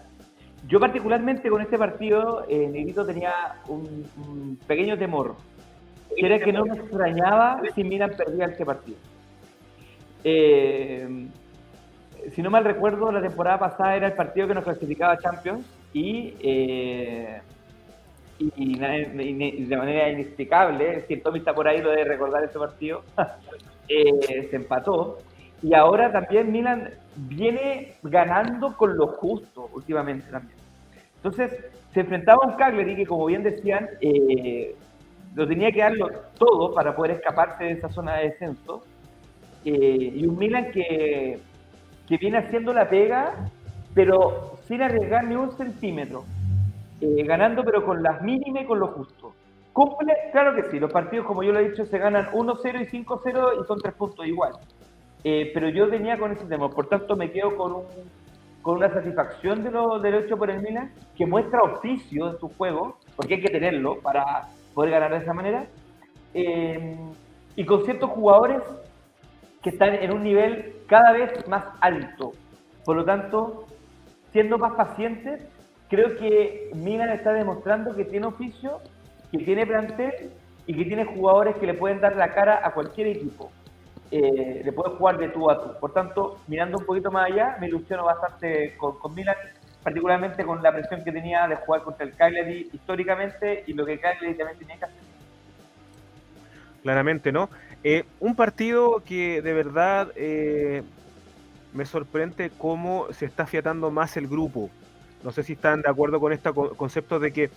Yo 0.67 0.81
particularmente 0.81 1.51
con 1.51 1.61
este 1.61 1.77
partido, 1.77 2.47
eh, 2.49 2.69
Negrito 2.69 3.05
tenía 3.05 3.33
un, 3.69 4.07
un 4.17 4.59
pequeño 4.67 4.97
temor, 4.97 5.37
que 6.17 6.25
era 6.25 6.39
que 6.39 6.53
no 6.53 6.65
me 6.65 6.77
extrañaba 6.77 7.61
si 7.75 7.85
Milan 7.85 8.13
perdía 8.17 8.47
este 8.47 8.65
partido. 8.65 8.97
Eh, 10.25 11.29
si 12.35 12.43
no 12.43 12.51
mal 12.51 12.65
recuerdo, 12.65 13.13
la 13.13 13.21
temporada 13.21 13.59
pasada 13.59 13.97
era 13.97 14.07
el 14.09 14.15
partido 14.15 14.49
que 14.49 14.55
nos 14.55 14.65
clasificaba 14.65 15.13
a 15.13 15.19
Champions 15.19 15.67
y, 15.93 16.35
eh, 16.41 17.41
y, 18.39 18.53
y 18.57 19.65
de 19.65 19.77
manera 19.77 20.11
inexplicable, 20.11 21.05
si 21.07 21.15
el 21.15 21.23
Tommy 21.23 21.39
está 21.39 21.55
por 21.55 21.67
ahí, 21.69 21.81
lo 21.81 21.91
debe 21.91 22.05
recordar 22.05 22.45
ese 22.45 22.59
partido, 22.59 23.03
eh, 23.89 24.49
se 24.51 24.57
empató. 24.57 25.19
Y 25.63 25.75
ahora 25.75 26.13
también 26.13 26.53
Milan 26.53 26.91
viene 27.17 27.95
ganando 28.03 28.77
con 28.77 28.97
lo 28.97 29.09
justo 29.09 29.69
últimamente 29.73 30.31
también. 30.31 30.57
Entonces, 31.17 31.53
se 31.93 32.01
enfrentaba 32.01 32.45
a 32.45 32.49
un 32.49 32.57
Cagliari 32.57 32.95
que, 32.95 33.07
como 33.07 33.27
bien 33.27 33.43
decían, 33.43 33.89
eh, 34.01 34.77
lo 35.35 35.47
tenía 35.49 35.73
que 35.73 35.81
darlo 35.81 36.11
todo 36.39 36.75
para 36.75 36.95
poder 36.95 37.13
escaparse 37.13 37.65
de 37.65 37.73
esa 37.73 37.89
zona 37.89 38.17
de 38.17 38.31
descenso. 38.31 38.85
Eh, 39.65 40.13
y 40.15 40.27
un 40.27 40.39
Milan 40.39 40.71
que, 40.71 41.41
que 42.09 42.17
viene 42.17 42.39
haciendo 42.39 42.73
la 42.73 42.89
pega, 42.89 43.35
pero 43.95 44.59
sin 44.67 44.83
arriesgar 44.83 45.25
ni 45.25 45.35
un 45.35 45.51
centímetro. 45.57 46.25
Eh, 47.01 47.25
ganando, 47.25 47.65
pero 47.65 47.85
con 47.85 48.03
las 48.03 48.23
mínimas 48.23 48.63
y 48.63 48.67
con 48.67 48.79
lo 48.79 48.89
justo. 48.89 49.35
¿Cumple? 49.73 50.15
Claro 50.33 50.55
que 50.55 50.71
sí. 50.71 50.79
Los 50.79 50.93
partidos, 50.93 51.27
como 51.27 51.43
yo 51.43 51.53
lo 51.53 51.61
he 51.61 51.69
dicho, 51.69 51.85
se 51.85 51.99
ganan 51.99 52.27
1-0 52.33 52.83
y 52.83 53.05
5-0 53.05 53.63
y 53.63 53.67
son 53.67 53.79
tres 53.81 53.95
puntos 53.95 54.27
igual. 54.27 54.53
Eh, 55.31 55.51
pero 55.53 55.69
yo 55.69 55.91
venía 55.91 56.17
con 56.17 56.33
ese 56.33 56.47
tema. 56.47 56.71
Por 56.71 56.89
tanto, 56.89 57.15
me 57.15 57.31
quedo 57.31 57.55
con, 57.55 57.73
un, 57.73 57.85
con 58.63 58.77
una 58.77 58.91
satisfacción 58.91 59.63
de 59.63 59.71
lo, 59.71 60.03
hecho 60.03 60.39
por 60.39 60.51
el 60.51 60.63
Milan, 60.63 60.91
que 61.15 61.27
muestra 61.27 61.61
oficio 61.65 62.31
en 62.31 62.39
su 62.39 62.49
juego, 62.49 62.97
porque 63.15 63.35
hay 63.35 63.43
que 63.43 63.51
tenerlo 63.51 64.01
para 64.01 64.49
poder 64.73 64.93
ganar 64.93 65.11
de 65.11 65.19
esa 65.19 65.35
manera. 65.35 65.67
Eh, 66.33 66.97
y 67.57 67.65
con 67.67 67.85
ciertos 67.85 68.09
jugadores 68.09 68.63
que 69.63 69.69
están 69.69 69.97
en 69.97 70.13
un 70.15 70.23
nivel 70.23 70.77
cada 70.87 71.13
vez 71.13 71.47
más 71.47 71.65
alto. 71.83 72.33
Por 72.87 72.97
lo 72.97 73.05
tanto, 73.05 73.67
siendo 74.33 74.57
más 74.57 74.73
pacientes, 74.77 75.43
creo 75.91 76.17
que 76.17 76.71
Milan 76.75 77.11
está 77.11 77.35
demostrando 77.35 77.95
que 77.95 78.07
tiene 78.07 78.29
oficio, 78.29 78.79
que 79.31 79.39
tiene 79.45 79.67
plantel 79.67 80.31
y 80.67 80.73
que 80.73 80.87
tiene 80.87 81.05
jugadores 81.05 81.57
que 81.57 81.67
le 81.67 81.75
pueden 81.75 82.01
dar 82.01 82.17
la 82.17 82.33
cara 82.33 82.63
a 82.67 82.73
cualquier 82.73 83.09
equipo. 83.09 83.51
Eh, 84.11 84.63
le 84.65 84.73
puede 84.73 84.97
jugar 84.97 85.19
de 85.19 85.29
tú 85.29 85.51
a 85.51 85.63
tú. 85.63 85.79
Por 85.81 85.93
tanto, 85.93 86.39
mirando 86.47 86.79
un 86.79 86.87
poquito 86.87 87.11
más 87.11 87.31
allá, 87.31 87.57
me 87.61 87.69
ilusiono 87.69 88.05
bastante 88.05 88.75
con, 88.79 88.99
con 88.99 89.15
Milan, 89.15 89.37
particularmente 89.83 90.45
con 90.45 90.63
la 90.63 90.73
presión 90.73 91.05
que 91.05 91.13
tenía 91.13 91.47
de 91.47 91.57
jugar 91.57 91.83
contra 91.83 92.07
el 92.07 92.15
Cagliari 92.15 92.71
históricamente 92.73 93.65
y 93.67 93.75
lo 93.75 93.85
que 93.85 93.99
Cagliari 94.01 94.35
también 94.35 94.59
tenía 94.59 94.77
que 94.79 94.85
hacer. 94.87 94.97
Claramente, 96.83 97.33
¿no? 97.33 97.51
Eh, 97.85 98.05
un 98.21 98.35
partido 98.35 99.03
que 99.05 99.43
de 99.43 99.53
verdad 99.53 100.11
eh, 100.17 100.83
me 101.75 101.85
sorprende 101.85 102.51
cómo 102.57 103.07
se 103.13 103.27
está 103.27 103.43
afiatando 103.43 103.91
más 103.91 104.17
el 104.17 104.27
grupo. 104.27 104.71
No 105.23 105.33
sé 105.33 105.43
si 105.43 105.53
están 105.53 105.83
de 105.83 105.91
acuerdo 105.91 106.19
con 106.19 106.33
este 106.33 106.51
co- 106.53 106.75
concepto 106.77 107.19
de 107.19 107.33
que 107.33 107.51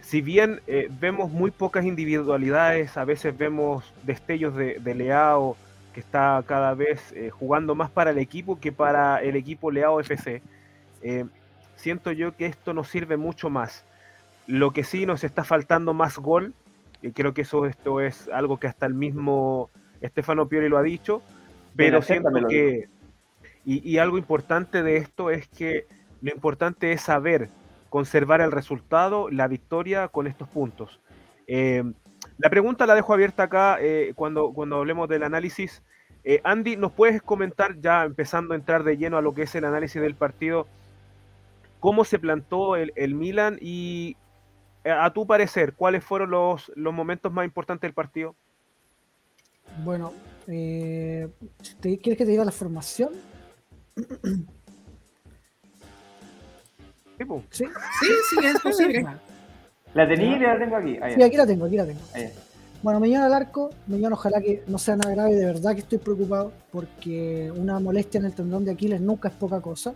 si 0.00 0.22
bien 0.22 0.60
eh, 0.66 0.88
vemos 1.00 1.30
muy 1.30 1.50
pocas 1.50 1.84
individualidades, 1.84 2.96
a 2.96 3.04
veces 3.04 3.36
vemos 3.36 3.92
destellos 4.04 4.54
de, 4.56 4.78
de 4.80 4.94
Leao 4.94 5.56
que 5.92 6.00
está 6.00 6.42
cada 6.46 6.74
vez 6.74 7.12
eh, 7.12 7.30
jugando 7.30 7.74
más 7.74 7.90
para 7.90 8.10
el 8.10 8.18
equipo 8.18 8.58
que 8.58 8.72
para 8.72 9.22
el 9.22 9.36
equipo 9.36 9.70
Leao 9.70 10.00
FC. 10.00 10.42
eh, 11.02 11.24
siento 11.76 12.12
yo 12.12 12.36
que 12.36 12.46
esto 12.46 12.74
nos 12.74 12.88
sirve 12.88 13.16
mucho 13.16 13.50
más. 13.50 13.84
Lo 14.46 14.72
que 14.72 14.84
sí 14.84 15.06
nos 15.06 15.24
está 15.24 15.44
faltando 15.44 15.94
más 15.94 16.18
gol, 16.18 16.54
y 17.00 17.12
creo 17.12 17.34
que 17.34 17.42
eso 17.42 17.66
esto 17.66 18.00
es 18.00 18.28
algo 18.28 18.58
que 18.58 18.68
hasta 18.68 18.86
el 18.86 18.94
mismo 18.94 19.70
Stefano 20.02 20.48
Pioli 20.48 20.68
lo 20.68 20.78
ha 20.78 20.82
dicho, 20.82 21.22
pero 21.74 22.02
siento 22.02 22.30
que 22.48 22.88
y, 23.64 23.88
y 23.88 23.98
algo 23.98 24.18
importante 24.18 24.82
de 24.82 24.96
esto 24.96 25.30
es 25.30 25.48
que 25.48 25.86
lo 26.20 26.32
importante 26.32 26.92
es 26.92 27.02
saber 27.02 27.48
conservar 27.92 28.40
el 28.40 28.52
resultado, 28.52 29.28
la 29.30 29.48
victoria 29.48 30.08
con 30.08 30.26
estos 30.26 30.48
puntos. 30.48 31.00
Eh, 31.46 31.84
la 32.42 32.50
pregunta 32.50 32.86
la 32.86 32.94
dejo 32.96 33.14
abierta 33.14 33.44
acá 33.44 33.78
eh, 33.80 34.12
cuando, 34.16 34.52
cuando 34.52 34.76
hablemos 34.76 35.08
del 35.08 35.22
análisis. 35.22 35.80
Eh, 36.24 36.40
Andy, 36.44 36.76
¿nos 36.76 36.90
puedes 36.92 37.22
comentar, 37.22 37.80
ya 37.80 38.04
empezando 38.04 38.52
a 38.52 38.56
entrar 38.56 38.82
de 38.82 38.96
lleno 38.96 39.16
a 39.16 39.22
lo 39.22 39.32
que 39.32 39.42
es 39.42 39.54
el 39.54 39.64
análisis 39.64 40.02
del 40.02 40.14
partido, 40.16 40.66
cómo 41.80 42.04
se 42.04 42.18
plantó 42.18 42.74
el, 42.76 42.92
el 42.96 43.14
Milan 43.14 43.58
y 43.60 44.16
eh, 44.84 44.90
a 44.90 45.12
tu 45.12 45.26
parecer, 45.26 45.74
cuáles 45.74 46.04
fueron 46.04 46.30
los, 46.30 46.70
los 46.74 46.92
momentos 46.92 47.32
más 47.32 47.44
importantes 47.44 47.82
del 47.88 47.94
partido? 47.94 48.34
Bueno, 49.84 50.12
eh, 50.48 51.28
¿te- 51.80 51.98
¿quieres 51.98 52.18
que 52.18 52.24
te 52.24 52.30
diga 52.32 52.44
la 52.44 52.50
formación? 52.52 53.10
Sí, 57.50 57.64
Sí, 58.00 58.08
sí, 58.30 58.46
es 58.46 58.60
posible. 58.60 59.06
La 59.94 60.08
tenía 60.08 60.36
y 60.36 60.40
la 60.40 60.58
tengo 60.58 60.76
aquí. 60.76 60.98
Ahí, 61.00 61.14
Sí, 61.14 61.22
aquí 61.22 61.36
la 61.36 61.46
tengo, 61.46 61.66
aquí 61.66 61.76
la 61.76 61.86
tengo. 61.86 62.00
ahí. 62.14 62.28
Bueno, 62.82 62.98
Meñón 62.98 63.22
al 63.22 63.32
arco, 63.32 63.70
Meñón 63.86 64.12
ojalá 64.12 64.40
que 64.40 64.64
no 64.66 64.76
sea 64.78 64.96
nada 64.96 65.12
grave, 65.12 65.36
de 65.36 65.44
verdad 65.46 65.72
que 65.74 65.80
estoy 65.80 65.98
preocupado 65.98 66.52
porque 66.72 67.52
una 67.56 67.78
molestia 67.78 68.18
en 68.18 68.24
el 68.24 68.32
tendón 68.32 68.64
de 68.64 68.72
Aquiles 68.72 69.00
nunca 69.00 69.28
es 69.28 69.34
poca 69.34 69.60
cosa. 69.60 69.94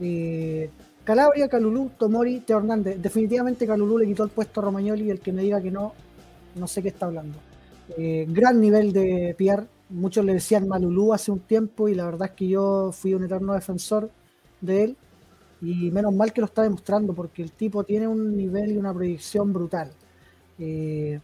Eh, 0.00 0.68
Calabria, 1.04 1.48
Calulú, 1.48 1.90
Tomori, 1.96 2.40
Teo 2.40 2.58
Hernández. 2.58 3.00
Definitivamente 3.00 3.66
Calulú 3.66 3.98
le 3.98 4.06
quitó 4.06 4.24
el 4.24 4.30
puesto 4.30 4.60
a 4.60 4.64
Romagnoli 4.64 5.04
y 5.04 5.10
el 5.10 5.20
que 5.20 5.32
me 5.32 5.42
diga 5.42 5.60
que 5.60 5.70
no, 5.70 5.94
no 6.56 6.66
sé 6.66 6.82
qué 6.82 6.88
está 6.88 7.06
hablando. 7.06 7.38
Eh, 7.96 8.26
gran 8.28 8.60
nivel 8.60 8.92
de 8.92 9.34
Pierre, 9.36 9.66
muchos 9.90 10.24
le 10.24 10.34
decían 10.34 10.66
Malulú 10.66 11.12
hace 11.12 11.30
un 11.30 11.40
tiempo 11.40 11.88
y 11.88 11.94
la 11.94 12.04
verdad 12.06 12.28
es 12.30 12.34
que 12.34 12.48
yo 12.48 12.90
fui 12.92 13.14
un 13.14 13.24
eterno 13.24 13.52
defensor 13.54 14.10
de 14.60 14.84
él. 14.84 14.96
Y 15.62 15.90
menos 15.90 16.12
mal 16.12 16.32
que 16.32 16.40
lo 16.40 16.46
está 16.46 16.62
demostrando, 16.62 17.14
porque 17.14 17.42
el 17.42 17.52
tipo 17.52 17.84
tiene 17.84 18.06
un 18.06 18.36
nivel 18.36 18.72
y 18.72 18.76
una 18.76 18.92
proyección 18.92 19.52
brutal. 19.52 19.90
Eh, 20.58 21.20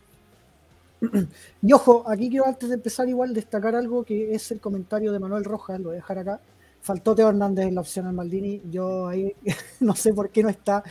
y 1.62 1.72
ojo, 1.72 2.05
aquí 2.09 2.31
quiero 2.31 2.46
antes 2.46 2.68
de 2.68 2.77
empezar 2.77 3.09
igual 3.09 3.35
destacar 3.35 3.74
algo 3.74 4.05
que 4.05 4.35
es 4.35 4.51
el 4.53 4.61
comentario 4.61 5.12
de 5.12 5.18
Manuel 5.18 5.44
Rojas, 5.44 5.79
lo 5.81 5.88
voy 5.88 5.94
a 5.94 5.96
dejar 5.96 6.18
acá. 6.18 6.40
Faltó 6.81 7.14
Teo 7.14 7.29
Hernández 7.29 7.66
en 7.66 7.74
la 7.74 7.81
opción 7.81 8.07
al 8.07 8.14
Maldini, 8.14 8.62
yo 8.70 9.09
ahí 9.09 9.35
no 9.81 9.94
sé 9.94 10.14
por 10.14 10.31
qué 10.31 10.42
no 10.42 10.48
está. 10.48 10.83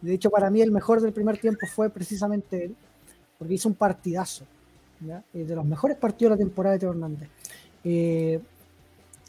De 0.00 0.14
hecho, 0.14 0.30
para 0.30 0.50
mí 0.50 0.60
el 0.62 0.70
mejor 0.72 1.00
del 1.00 1.12
primer 1.12 1.38
tiempo 1.38 1.66
fue 1.66 1.90
precisamente 1.90 2.64
él, 2.64 2.76
porque 3.38 3.54
hizo 3.54 3.68
un 3.68 3.74
partidazo. 3.74 4.44
Eh, 5.34 5.44
de 5.44 5.54
los 5.54 5.64
mejores 5.64 5.96
partidos 5.98 6.30
de 6.30 6.44
la 6.44 6.48
temporada 6.48 6.74
de 6.74 6.78
Teo 6.78 6.90
Hernández. 6.90 7.28
Eh, 7.84 8.40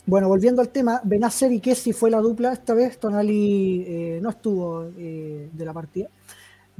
bueno, 0.05 0.27
volviendo 0.27 0.61
al 0.61 0.69
tema, 0.69 1.01
Benacer 1.03 1.51
y 1.51 1.59
Kessi 1.59 1.91
fue 1.91 2.11
la 2.11 2.19
dupla, 2.19 2.53
esta 2.53 2.73
vez 2.73 2.99
Tonali 2.99 3.83
eh, 3.87 4.19
no 4.21 4.29
estuvo 4.29 4.85
eh, 4.97 5.49
de 5.51 5.65
la 5.65 5.73
partida. 5.73 6.09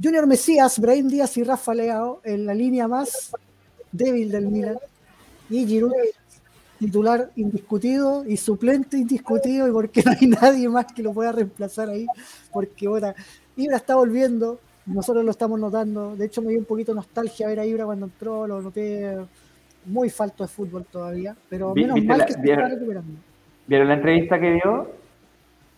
Junior 0.00 0.26
Mesías, 0.26 0.78
Brahim 0.78 1.08
Díaz 1.08 1.36
y 1.36 1.42
Rafa 1.42 1.74
Leao 1.74 2.20
en 2.22 2.46
la 2.46 2.54
línea 2.54 2.86
más 2.86 3.32
débil 3.90 4.30
del 4.30 4.46
Milan. 4.48 4.78
Y 5.48 5.66
Giroud, 5.66 5.92
titular 6.78 7.30
indiscutido 7.36 8.24
y 8.26 8.36
suplente 8.36 8.98
indiscutido, 8.98 9.66
y 9.68 9.72
porque 9.72 10.02
no 10.04 10.12
hay 10.12 10.26
nadie 10.28 10.68
más 10.68 10.86
que 10.92 11.02
lo 11.02 11.12
pueda 11.12 11.32
reemplazar 11.32 11.88
ahí, 11.88 12.06
porque 12.52 12.86
ahora 12.86 13.14
Ibra 13.56 13.78
está 13.78 13.96
volviendo, 13.96 14.60
nosotros 14.84 15.24
lo 15.24 15.30
estamos 15.30 15.58
notando. 15.58 16.14
De 16.14 16.26
hecho, 16.26 16.42
me 16.42 16.50
dio 16.50 16.58
un 16.58 16.64
poquito 16.64 16.94
nostalgia 16.94 17.48
ver 17.48 17.60
a 17.60 17.66
Ibra 17.66 17.86
cuando 17.86 18.06
entró, 18.06 18.46
lo 18.46 18.60
noté 18.60 19.16
muy 19.86 20.10
falto 20.10 20.44
de 20.44 20.48
fútbol 20.48 20.84
todavía, 20.90 21.36
pero 21.48 21.74
menos 21.74 21.94
¿viste 21.94 22.08
mal 22.08 22.18
la- 22.18 22.26
que 22.26 22.32
se 22.34 22.40
vieron- 22.40 22.64
está 22.64 22.74
recuperando. 22.74 23.12
¿Vieron 23.66 23.88
la 23.88 23.94
entrevista 23.94 24.38
que 24.40 24.52
dio? 24.52 24.90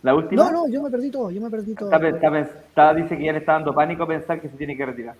¿La 0.01 0.15
última? 0.15 0.45
No, 0.45 0.51
no, 0.51 0.67
yo 0.69 0.81
me 0.81 0.89
perdí 0.89 1.09
todo, 1.11 1.29
yo 1.31 1.41
me 1.41 1.49
perdí 1.49 1.73
todo. 1.75 1.89
Está, 1.91 2.93
dice 2.93 3.17
que 3.17 3.25
ya 3.25 3.31
le 3.33 3.39
está 3.39 3.53
dando 3.53 3.73
pánico 3.73 4.07
pensar 4.07 4.39
que 4.41 4.47
se 4.49 4.55
tiene 4.57 4.75
que 4.77 4.85
retirar. 4.85 5.15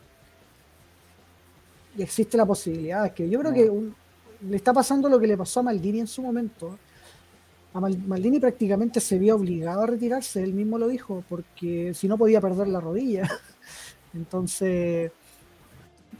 Y 1.98 2.02
existe 2.04 2.38
la 2.38 2.46
posibilidad, 2.46 3.06
es 3.06 3.12
que 3.12 3.30
yo 3.30 3.40
creo 3.40 3.54
que 3.54 3.70
un- 3.70 3.94
le 4.48 4.56
está 4.56 4.72
pasando 4.72 5.10
lo 5.10 5.20
que 5.20 5.28
le 5.28 5.36
pasó 5.36 5.60
a 5.60 5.64
Maldini 5.64 6.00
en 6.00 6.08
su 6.08 6.22
momento. 6.22 6.78
A 7.74 7.80
Mal- 7.82 7.98
Maldini 8.08 8.40
prácticamente 8.40 9.00
se 9.00 9.20
vio 9.20 9.36
obligado 9.36 9.82
a 9.82 9.86
retirarse, 9.88 10.42
él 10.42 10.54
mismo 10.54 10.78
lo 10.78 10.88
dijo, 10.88 11.24
porque 11.28 11.94
si 11.94 12.08
no 12.08 12.18
podía 12.18 12.40
perder 12.40 12.68
la 12.70 12.80
rodilla. 12.80 13.24
Entonces, 14.14 15.12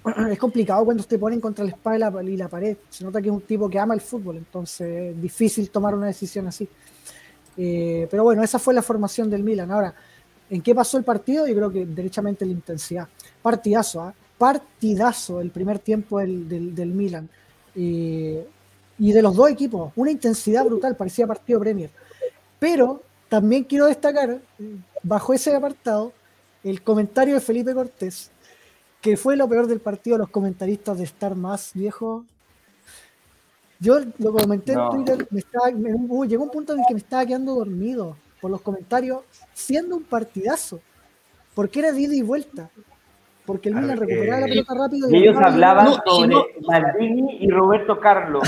es 0.32 0.40
complicado 0.40 0.86
cuando 0.86 1.04
te 1.04 1.18
ponen 1.18 1.40
contra 1.40 1.64
la 1.66 1.72
espada 1.72 2.24
y 2.24 2.38
la, 2.38 2.48
pared. 2.48 2.78
Se 2.90 3.04
nota 3.04 3.22
que 3.22 3.30
es 3.30 3.34
un 3.34 3.42
tipo 3.42 3.70
que 3.70 3.80
ama 3.80 3.94
el 3.94 4.02
fútbol, 4.02 4.38
entonces 4.38 5.14
es 5.14 5.22
difícil 5.22 5.70
tomar 5.70 5.96
una 5.96 6.08
decisión 6.08 6.48
así. 6.48 6.68
Eh, 7.58 8.08
pero 8.10 8.24
bueno, 8.24 8.44
esa 8.44 8.60
fue 8.60 8.74
la 8.74 8.82
formación 8.82 9.30
del 9.30 9.44
Milan. 9.44 9.72
Ahora, 9.72 9.94
¿en 10.50 10.62
qué 10.62 10.74
pasó 10.74 10.98
el 10.98 11.04
partido? 11.04 11.46
Yo 11.48 11.56
creo 11.56 11.72
que 11.72 11.86
derechamente 11.86 12.46
en 12.46 12.52
la 12.52 12.56
intensidad. 12.56 13.08
Partidazo, 13.42 14.02
¿ah? 14.02 14.14
partidazo 14.38 15.42
el 15.42 15.52
primer 15.52 15.80
tiempo 15.80 16.20
del, 16.20 16.48
del, 16.48 16.74
del 16.74 16.90
Milan. 16.90 17.30
Eh, 17.76 18.48
y 18.98 19.12
de 19.14 19.22
los 19.22 19.36
dos 19.36 19.50
equipos, 19.50 19.94
una 19.96 20.12
intensidad 20.12 20.66
brutal, 20.66 20.96
parecía 20.96 21.26
partido 21.26 21.60
Premier. 21.60 21.90
Pero 22.60 23.02
también 23.30 23.64
quiero 23.64 23.86
destacar, 23.86 24.30
eh, 24.30 24.42
bajo 25.04 25.34
ese 25.34 25.56
apartado, 25.56 26.12
el 26.64 26.82
comentario 26.82 27.36
de 27.36 27.42
Felipe 27.42 27.74
Cortés, 27.74 28.32
que 29.02 29.16
fue 29.18 29.36
lo 29.36 29.48
peor 29.48 29.68
del 29.68 29.80
partido, 29.80 30.18
los 30.18 30.30
comentaristas 30.30 30.98
de 30.98 31.04
Star 31.06 31.36
Más, 31.36 31.72
viejo. 31.74 32.26
Yo 33.80 34.00
lo 34.18 34.34
comenté 34.34 34.74
No. 34.74 34.86
en 34.86 35.06
Twitter, 35.06 35.28
me 35.32 35.40
estaba- 35.40 35.72
me- 35.72 35.94
uh, 35.94 36.26
llegó 36.26 36.44
un 36.44 36.52
punto 36.52 36.74
en 36.74 36.80
el 36.80 36.86
que 36.88 36.94
me 36.96 37.00
estaba 37.00 37.26
quedando 37.26 37.56
dormido 37.56 38.18
por 38.42 38.52
los 38.52 38.62
comentarios, 38.62 39.22
siendo 39.54 39.96
un 39.96 40.04
partidazo, 40.04 40.82
porque 41.56 41.80
era 41.80 41.92
de 41.94 42.02
ida 42.02 42.14
y 42.16 42.22
vuelta, 42.22 42.70
porque 43.50 43.70
el 43.70 43.76
Milan 43.76 43.98
recuperaba 43.98 44.42
la 44.42 44.46
eh, 44.46 44.50
pelota 44.50 44.74
rápido 44.76 45.10
Y 45.10 45.16
ellos 45.18 45.38
hablaban 45.42 45.86
No, 45.86 45.92
y 45.92 46.10
sobre 46.12 46.28
no- 46.28 46.46
Maldini 46.68 47.38
y 47.42 47.50
Roberto 47.50 48.00
Carlos. 48.00 48.44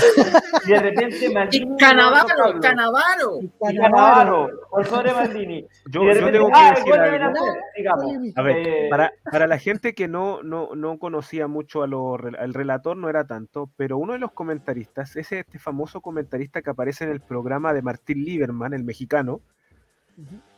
Y 0.64 0.70
de 0.70 0.78
repente 0.78 1.28
Maldini 1.34 1.74
Y 1.74 1.76
Canavaro. 1.76 2.60
Canavaro. 2.60 3.40
y. 3.42 3.48
Canavaro, 3.76 4.48
por 4.70 4.86
sobre 4.86 5.12
Maldini. 5.14 5.66
Yo, 5.90 6.02
y 6.04 6.06
de 6.06 6.20
yo 6.20 6.30
tengo 6.30 6.46
que 6.46 6.52
ah, 6.54 6.74
decir 6.76 6.94
algo. 6.94 7.44
Digamos. 7.76 8.04
A 8.36 8.42
ver, 8.42 8.56
Eh, 8.58 8.86
para, 8.88 9.12
para 9.28 9.48
la 9.48 9.58
gente 9.58 9.92
que 9.92 10.06
no, 10.06 10.40
no, 10.44 10.76
no 10.76 10.98
conocía 11.00 11.48
mucho 11.48 11.82
a 11.82 11.88
lo, 11.88 12.14
al 12.14 12.54
relator, 12.54 12.96
no 12.96 13.08
era 13.08 13.26
tanto, 13.26 13.70
pero 13.76 13.98
uno 13.98 14.12
de 14.12 14.20
los 14.20 14.30
comentaristas 14.30 15.16
es 15.16 15.32
este 15.32 15.58
famoso 15.58 16.00
comentarista 16.00 16.62
que 16.62 16.70
aparece 16.70 17.02
en 17.02 17.10
el 17.10 17.20
programa 17.20 17.72
de 17.72 17.82
Martín 17.82 18.24
Lieberman, 18.24 18.72
el 18.72 18.84
mexicano, 18.84 19.40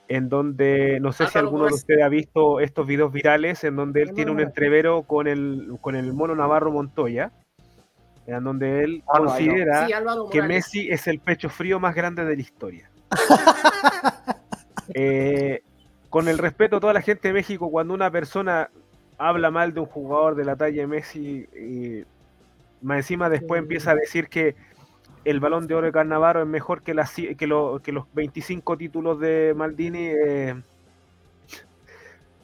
en 0.08 0.28
donde 0.28 0.98
no 1.00 1.12
sé 1.12 1.26
si 1.26 1.38
Álvaro 1.38 1.46
alguno 1.46 1.66
de 1.66 1.74
ustedes 1.74 2.02
ha 2.02 2.08
visto 2.08 2.60
estos 2.60 2.86
videos 2.86 3.12
virales 3.12 3.64
en 3.64 3.76
donde 3.76 4.02
él 4.02 4.12
tiene 4.14 4.30
un 4.30 4.40
entrevero 4.40 5.02
con 5.02 5.26
el, 5.26 5.76
con 5.80 5.96
el 5.96 6.12
mono 6.12 6.34
Navarro 6.34 6.70
Montoya, 6.70 7.32
en 8.26 8.44
donde 8.44 8.84
él 8.84 9.02
Ah, 9.06 9.18
considera 9.18 9.86
Sí, 9.86 9.92
que. 10.30 10.42
Messi 10.42 10.88
es 10.90 11.06
el 11.06 11.20
pecho 11.20 11.48
frío 11.48 11.80
más 11.80 11.94
grande 11.94 12.24
de 12.24 12.36
la 12.36 12.42
historia. 12.42 12.90
Eh, 14.92 15.62
con 16.10 16.28
el 16.28 16.36
respeto 16.36 16.76
a 16.76 16.80
toda 16.80 16.92
la 16.92 17.00
gente 17.00 17.28
de 17.28 17.34
México, 17.34 17.70
cuando 17.70 17.94
una 17.94 18.10
persona 18.10 18.68
habla 19.16 19.50
mal 19.50 19.72
de 19.72 19.80
un 19.80 19.86
jugador 19.86 20.34
de 20.34 20.44
la 20.44 20.56
talla 20.56 20.82
de 20.82 20.86
Messi, 20.86 21.48
y 21.58 22.04
más 22.82 22.98
encima 22.98 23.30
después 23.30 23.60
empieza 23.60 23.92
a 23.92 23.94
decir 23.94 24.28
que 24.28 24.54
el 25.24 25.40
balón 25.40 25.66
de 25.66 25.74
oro 25.74 25.86
de 25.86 25.92
Carnavaro 25.92 26.40
es 26.42 26.46
mejor 26.46 26.82
que, 26.82 26.94
las 26.94 27.16
ci- 27.16 27.36
que, 27.36 27.46
lo- 27.46 27.80
que 27.82 27.92
los 27.92 28.04
25 28.14 28.76
títulos 28.76 29.18
de 29.20 29.52
Maldini, 29.56 30.06
eh, 30.06 30.54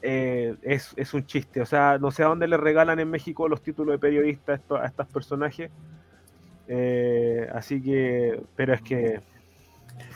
eh, 0.01 0.55
es, 0.63 0.93
es 0.95 1.13
un 1.13 1.25
chiste. 1.25 1.61
O 1.61 1.65
sea, 1.65 1.97
no 1.99 2.11
sé 2.11 2.23
a 2.23 2.27
dónde 2.27 2.47
le 2.47 2.57
regalan 2.57 2.99
en 2.99 3.09
México 3.09 3.47
los 3.47 3.61
títulos 3.61 3.93
de 3.93 3.99
periodista 3.99 4.53
a, 4.53 4.55
esto- 4.55 4.75
a 4.77 4.85
estos 4.85 5.07
personajes. 5.07 5.69
Eh, 6.67 7.47
así 7.53 7.81
que, 7.81 8.41
pero 8.55 8.73
es 8.73 8.81
que. 8.81 9.19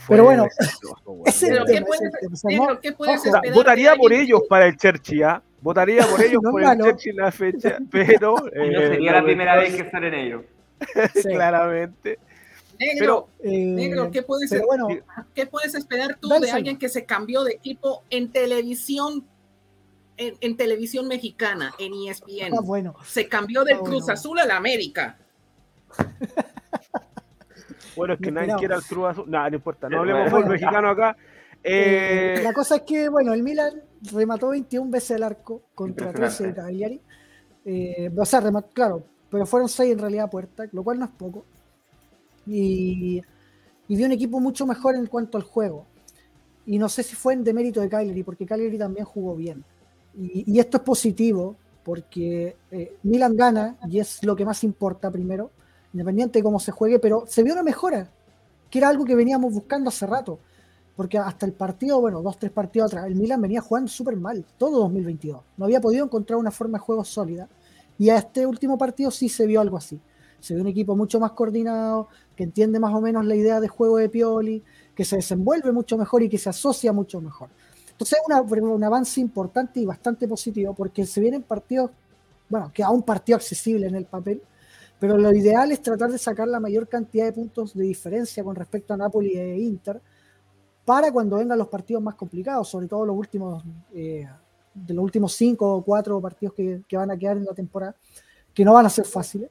Pero 0.08 0.23
bueno, 0.23 0.43
desastroso, 0.43 1.01
weón. 1.12 1.23
ese 1.28 1.45
es 1.45 1.51
Pero 1.51 1.62
el 1.63 1.67
¿qué 1.67 1.73
tema, 1.73 1.86
puedes, 1.88 2.01
ese 2.01 2.08
es 2.08 2.13
el 2.13 2.19
tema. 2.21 2.34
O 2.34 2.36
sea, 2.38 2.49
Negro, 2.49 2.73
no- 2.73 2.80
¿qué 2.80 2.91
puedes 2.93 3.15
ojo, 3.19 3.19
O 3.19 3.32
sea, 3.32 3.38
esperar 3.39 3.56
votaría 3.56 3.95
por 3.95 4.13
ellos 4.13 4.41
para 4.49 4.65
el 4.67 4.78
Chelsea, 4.78 5.30
¿ah? 5.30 5.41
Votaría 5.62 6.06
por 6.06 6.21
ellos 6.23 6.41
No 6.43 6.51
por 6.51 6.63
el 6.63 6.69
en 7.06 7.15
la 7.17 7.32
fecha, 7.32 7.78
pero. 7.91 8.36
no 8.38 8.80
sería 8.80 9.12
la 9.13 9.23
primera 9.23 9.56
vez 9.58 9.75
que 9.75 9.89
salen 9.89 10.13
ellos. 10.13 10.43
sí. 11.13 11.30
Claramente. 11.30 12.19
Negro, 12.80 13.30
Eh, 13.40 13.66
negro, 13.66 14.12
¿qué 14.12 14.22
puedes, 14.24 14.50
pero 14.50 14.66
bueno, 14.66 14.88
¿qué 15.34 15.46
puedes 15.46 15.76
esperar 15.76 16.18
tú 16.20 16.30
de 16.30 16.52
alguien 16.52 16.78
que 16.78 16.90
se 16.90 17.06
cambió 17.06 17.44
de 17.44 17.54
equipo 17.54 18.04
en 18.10 18.32
televisión, 18.32 19.26
en, 20.18 20.36
en 20.42 20.58
televisión 20.58 21.08
mexicana, 21.08 21.74
en 21.80 21.94
ESPN? 21.94 22.54
ah, 22.58 22.62
bueno, 22.64 22.96
Se 23.06 23.28
cambió 23.28 23.64
del 23.64 23.78
Ah, 23.78 23.84
Cruz. 23.84 24.10
Azul 24.10 24.40
a 24.40 24.46
la 24.46 24.58
América. 24.58 25.18
Bueno, 27.96 28.16
es 28.16 28.20
que 28.20 28.30
nadie 28.32 28.54
quiere 28.58 28.74
al 28.76 28.84
Cruz 28.84 29.08
Azul. 29.12 29.24
Nada, 29.32 29.50
no 29.50 29.56
importa. 29.56 29.88
No 29.88 29.90
Pero 29.92 30.00
hablemos 30.02 30.24
bueno. 30.24 30.38
fútbol 30.38 30.52
mexicano 30.52 30.90
acá. 30.90 31.16
Eh, 31.64 32.36
Eh, 32.40 32.44
la 32.44 32.52
cosa 32.54 32.76
es 32.76 32.82
que, 32.82 33.08
bueno, 33.08 33.34
el 33.34 33.42
Milan 33.42 33.82
remató 34.12 34.50
21 34.50 34.92
veces 34.92 35.12
el 35.12 35.24
arco 35.24 35.62
contra 35.74 36.12
13 36.12 36.48
de. 36.48 36.54
Cagliari. 36.54 37.02
Eh, 37.64 38.12
o 38.16 38.26
sea, 38.26 38.42
remató, 38.42 38.70
claro, 38.74 39.04
pero 39.30 39.46
fueron 39.46 39.70
6 39.70 39.94
en 39.94 40.00
realidad 40.00 40.26
a 40.26 40.30
puerta, 40.30 40.66
lo 40.74 40.84
cual 40.84 41.00
no 41.00 41.06
es 41.06 41.12
poco. 41.18 41.46
Y, 42.45 43.21
y 43.88 43.95
vio 43.95 44.05
un 44.05 44.12
equipo 44.12 44.39
mucho 44.39 44.65
mejor 44.65 44.95
en 44.95 45.08
cuanto 45.08 45.38
al 45.38 45.43
juego. 45.43 45.86
Y 46.65 46.79
no 46.79 46.89
sé 46.89 47.03
si 47.03 47.15
fue 47.15 47.34
en 47.34 47.43
demérito 47.43 47.81
de 47.81 47.89
Cagliari, 47.89 48.23
porque 48.23 48.45
Cagliari 48.45 48.77
también 48.77 49.05
jugó 49.05 49.36
bien. 49.36 49.63
Y, 50.17 50.51
y 50.51 50.60
esto 50.60 50.77
es 50.77 50.84
positivo, 50.84 51.55
porque 51.84 52.55
eh, 52.71 52.97
Milan 53.03 53.36
gana, 53.36 53.77
y 53.89 53.99
es 53.99 54.23
lo 54.23 54.36
que 54.36 54.45
más 54.45 54.63
importa 54.63 55.12
primero, 55.12 55.51
independiente 55.93 56.39
de 56.39 56.43
cómo 56.43 56.60
se 56.60 56.71
juegue, 56.71 56.99
pero 56.99 57.25
se 57.27 57.43
vio 57.43 57.53
una 57.53 57.63
mejora, 57.63 58.10
que 58.69 58.79
era 58.79 58.89
algo 58.89 59.05
que 59.05 59.15
veníamos 59.15 59.53
buscando 59.53 59.89
hace 59.89 60.05
rato 60.08 60.39
porque 60.95 61.17
hasta 61.17 61.45
el 61.45 61.53
partido, 61.53 61.99
bueno, 61.99 62.21
dos, 62.21 62.38
tres 62.38 62.51
partidos 62.51 62.88
atrás, 62.88 63.05
el 63.08 63.15
Milan 63.15 63.41
venía 63.41 63.62
jugando 63.62 63.89
súper 63.89 64.15
mal, 64.15 64.45
todo 64.58 64.79
2022. 64.79 65.41
No 65.58 65.65
había 65.65 65.81
podido 65.81 66.05
encontrar 66.05 66.39
una 66.39 66.51
forma 66.51 66.77
de 66.77 66.84
juego 66.84 67.03
sólida. 67.03 67.49
Y 67.97 68.10
a 68.10 68.17
este 68.17 68.45
último 68.45 68.77
partido 68.77 69.12
sí 69.12 69.27
se 69.27 69.45
vio 69.45 69.60
algo 69.62 69.77
así. 69.77 69.99
Se 70.45 70.53
vio 70.53 70.62
un 70.62 70.69
equipo 70.69 70.95
mucho 70.95 71.19
más 71.19 71.31
coordinado, 71.31 72.08
que 72.36 72.43
entiende 72.43 72.79
más 72.79 72.93
o 72.93 73.01
menos 73.01 73.25
la 73.25 73.34
idea 73.34 73.60
de 73.60 73.67
juego 73.67 73.97
de 73.97 74.10
Pioli, 74.10 74.62
que 74.93 75.03
se 75.03 75.15
desenvuelve 75.15 75.71
mucho 75.71 75.97
mejor 75.97 76.21
y 76.21 76.29
que 76.29 76.38
se 76.38 76.49
asocia 76.49 76.93
mucho 76.93 77.19
mejor. 77.19 77.49
Entonces 77.89 78.19
es 78.19 78.62
un 78.62 78.84
avance 78.84 79.19
importante 79.19 79.79
y 79.79 79.88
bastante 79.88 80.27
positivo, 80.27 80.75
porque 80.75 81.03
se 81.08 81.19
vienen 81.19 81.41
partidos, 81.41 81.89
bueno, 82.47 82.69
queda 82.71 82.91
un 82.91 83.01
partido 83.01 83.38
accesible 83.38 83.88
en 83.88 83.95
el 83.95 84.05
papel, 84.05 84.39
pero 84.99 85.17
lo 85.17 85.34
ideal 85.34 85.71
es 85.71 85.81
tratar 85.81 86.12
de 86.12 86.19
sacar 86.19 86.47
la 86.47 86.60
mayor 86.60 86.88
cantidad 86.88 87.25
de 87.25 87.34
puntos 87.34 87.73
de 87.73 87.84
diferencia 87.84 88.43
con 88.43 88.55
respecto 88.55 88.93
a 88.93 88.97
Napoli 88.97 89.36
e 89.36 89.58
Inter, 89.58 89.99
para 90.86 91.12
cuando 91.12 91.38
vengan 91.38 91.58
los 91.58 91.69
partidos 91.69 92.03
más 92.03 92.13
complicados, 92.13 92.69
sobre 92.69 92.88
todo 92.88 93.03
los 93.03 93.17
últimos, 93.17 93.63
eh, 93.95 94.27
de 94.75 94.93
los 94.93 95.03
últimos 95.03 95.34
cinco 95.34 95.73
o 95.73 95.81
cuatro 95.81 96.21
partidos 96.21 96.53
que, 96.53 96.84
que 96.88 96.97
van 96.97 97.10
a 97.10 97.17
quedar 97.17 97.38
en 97.38 97.45
la 97.45 97.55
temporada, 97.55 97.95
que 98.53 98.63
no 98.63 98.73
van 98.73 98.86
a 98.86 98.89
ser 98.91 99.05
fáciles. 99.05 99.49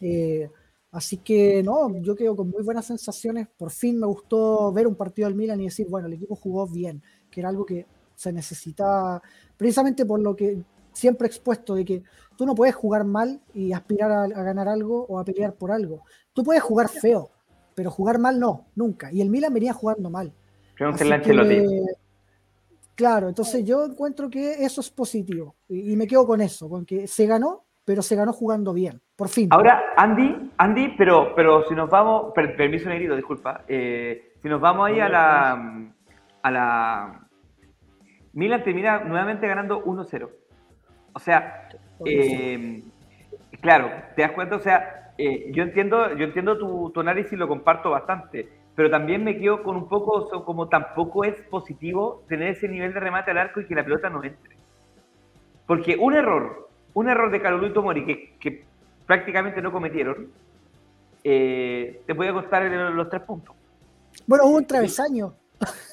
Eh, 0.00 0.50
así 0.92 1.18
que 1.18 1.62
no, 1.62 1.96
yo 2.00 2.14
quedo 2.14 2.36
con 2.36 2.50
muy 2.50 2.62
buenas 2.62 2.86
sensaciones. 2.86 3.48
Por 3.56 3.70
fin 3.70 3.98
me 3.98 4.06
gustó 4.06 4.72
ver 4.72 4.86
un 4.86 4.94
partido 4.94 5.28
del 5.28 5.36
Milan 5.36 5.60
y 5.60 5.64
decir, 5.64 5.86
bueno, 5.88 6.06
el 6.06 6.14
equipo 6.14 6.36
jugó 6.36 6.66
bien, 6.66 7.02
que 7.30 7.40
era 7.40 7.48
algo 7.48 7.64
que 7.64 7.86
se 8.14 8.32
necesitaba 8.32 9.22
precisamente 9.56 10.06
por 10.06 10.20
lo 10.20 10.34
que 10.34 10.62
siempre 10.92 11.26
he 11.26 11.30
expuesto 11.30 11.74
de 11.74 11.84
que 11.84 12.02
tú 12.36 12.46
no 12.46 12.54
puedes 12.54 12.74
jugar 12.74 13.04
mal 13.04 13.40
y 13.52 13.72
aspirar 13.72 14.10
a, 14.10 14.22
a 14.22 14.42
ganar 14.42 14.68
algo 14.68 15.04
o 15.08 15.18
a 15.18 15.24
pelear 15.24 15.54
por 15.54 15.70
algo. 15.70 16.02
Tú 16.32 16.42
puedes 16.42 16.62
jugar 16.62 16.88
feo, 16.88 17.30
pero 17.74 17.90
jugar 17.90 18.18
mal 18.18 18.40
no, 18.40 18.66
nunca. 18.74 19.12
Y 19.12 19.20
el 19.20 19.28
Milan 19.28 19.52
venía 19.52 19.74
jugando 19.74 20.08
mal. 20.08 20.32
Que, 20.76 21.82
claro, 22.94 23.28
entonces 23.28 23.64
yo 23.64 23.84
encuentro 23.84 24.30
que 24.30 24.64
eso 24.64 24.80
es 24.80 24.90
positivo 24.90 25.56
y, 25.68 25.92
y 25.92 25.96
me 25.96 26.06
quedo 26.06 26.26
con 26.26 26.40
eso, 26.40 26.68
con 26.68 26.86
que 26.86 27.06
se 27.06 27.26
ganó, 27.26 27.65
pero 27.86 28.02
se 28.02 28.16
ganó 28.16 28.32
jugando 28.32 28.74
bien, 28.74 29.00
por 29.16 29.28
fin. 29.28 29.48
Ahora, 29.52 29.94
Andy, 29.96 30.50
Andy, 30.58 30.94
pero, 30.98 31.34
pero 31.36 31.62
si 31.68 31.74
nos 31.74 31.88
vamos, 31.88 32.32
per- 32.34 32.56
permiso 32.56 32.88
negrito, 32.88 33.14
disculpa, 33.14 33.62
eh, 33.68 34.32
si 34.42 34.48
nos 34.48 34.60
vamos 34.60 34.88
ahí 34.88 34.98
a 34.98 35.08
la, 35.08 35.92
a 36.42 36.50
la, 36.50 37.28
Milan 38.32 38.64
termina 38.64 38.98
nuevamente 38.98 39.46
ganando 39.46 39.84
1-0. 39.84 40.28
O 41.12 41.18
sea, 41.20 41.68
eh, 42.04 42.82
claro, 43.60 43.88
te 44.16 44.22
das 44.22 44.32
cuenta, 44.32 44.56
o 44.56 44.60
sea, 44.60 45.12
eh, 45.16 45.50
yo 45.52 45.62
entiendo, 45.62 46.12
yo 46.16 46.24
entiendo 46.24 46.58
tu, 46.58 46.90
tu 46.90 47.00
análisis 47.00 47.32
y 47.34 47.36
lo 47.36 47.46
comparto 47.46 47.90
bastante, 47.90 48.48
pero 48.74 48.90
también 48.90 49.22
me 49.22 49.38
quedo 49.38 49.62
con 49.62 49.76
un 49.76 49.88
poco, 49.88 50.28
como 50.44 50.68
tampoco 50.68 51.24
es 51.24 51.40
positivo 51.42 52.24
tener 52.28 52.48
ese 52.48 52.68
nivel 52.68 52.92
de 52.92 53.00
remate 53.00 53.30
al 53.30 53.38
arco 53.38 53.60
y 53.60 53.66
que 53.66 53.76
la 53.76 53.84
pelota 53.84 54.10
no 54.10 54.24
entre. 54.24 54.56
Porque 55.66 55.96
un 55.96 56.14
error, 56.14 56.65
un 56.96 57.08
error 57.10 57.30
de 57.30 57.40
Carolito 57.42 57.74
Tomori 57.74 58.06
que, 58.06 58.34
que 58.40 58.64
prácticamente 59.06 59.60
no 59.60 59.70
cometieron, 59.70 60.28
eh, 61.22 62.00
te 62.06 62.14
puede 62.14 62.32
costar 62.32 62.62
el- 62.62 62.94
los 62.94 63.08
tres 63.10 63.22
puntos. 63.22 63.54
Bueno, 64.26 64.46
hubo 64.46 64.56
un 64.56 64.66
travesaño 64.66 65.34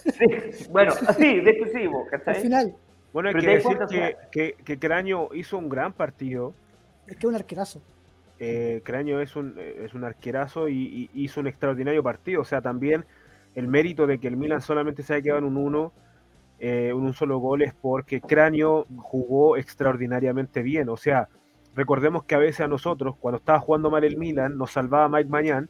Sí, 0.05 0.67
bueno, 0.69 0.91
sí, 1.17 1.39
de 1.39 1.51
hecho 1.51 1.65
sí, 1.73 1.87
vos, 1.87 2.07
al 2.25 2.35
final, 2.35 2.75
Bueno, 3.13 3.29
hay 3.29 3.35
Pero 3.35 3.45
que 3.47 3.53
decir 3.55 3.77
que, 3.89 4.17
que, 4.31 4.55
que 4.63 4.79
Craño 4.79 5.29
hizo 5.33 5.57
un 5.57 5.69
gran 5.69 5.93
partido. 5.93 6.53
es 7.07 7.13
que 7.15 7.19
es 7.19 7.25
un 7.25 7.35
arquerazo. 7.35 7.81
Eh, 8.39 8.81
Craño 8.83 9.21
es 9.21 9.35
un, 9.37 9.55
eh, 9.57 9.83
es 9.85 9.93
un 9.93 10.03
arquerazo 10.03 10.67
y, 10.67 11.09
y 11.13 11.23
hizo 11.23 11.39
un 11.39 11.47
extraordinario 11.47 12.03
partido. 12.03 12.41
O 12.41 12.45
sea, 12.45 12.61
también 12.61 13.05
el 13.55 13.67
mérito 13.67 14.05
de 14.07 14.19
que 14.19 14.27
el 14.27 14.35
Milan 14.35 14.61
solamente 14.61 15.01
se 15.03 15.13
haya 15.13 15.23
quedado 15.23 15.39
en 15.39 15.45
un 15.45 15.55
1, 15.57 15.91
eh, 16.63 16.89
en 16.91 16.95
un 16.95 17.13
solo 17.13 17.37
gol, 17.39 17.61
es 17.61 17.73
porque 17.73 18.21
Craño 18.21 18.85
jugó 18.97 19.57
extraordinariamente 19.57 20.61
bien. 20.63 20.87
O 20.89 20.95
sea, 20.97 21.27
recordemos 21.75 22.23
que 22.23 22.35
a 22.35 22.37
veces 22.39 22.61
a 22.61 22.67
nosotros, 22.67 23.15
cuando 23.19 23.37
estaba 23.39 23.59
jugando 23.59 23.91
mal 23.91 24.03
el 24.03 24.15
Milan, 24.17 24.57
nos 24.57 24.71
salvaba 24.71 25.09
Mike 25.09 25.29
Mañán, 25.29 25.69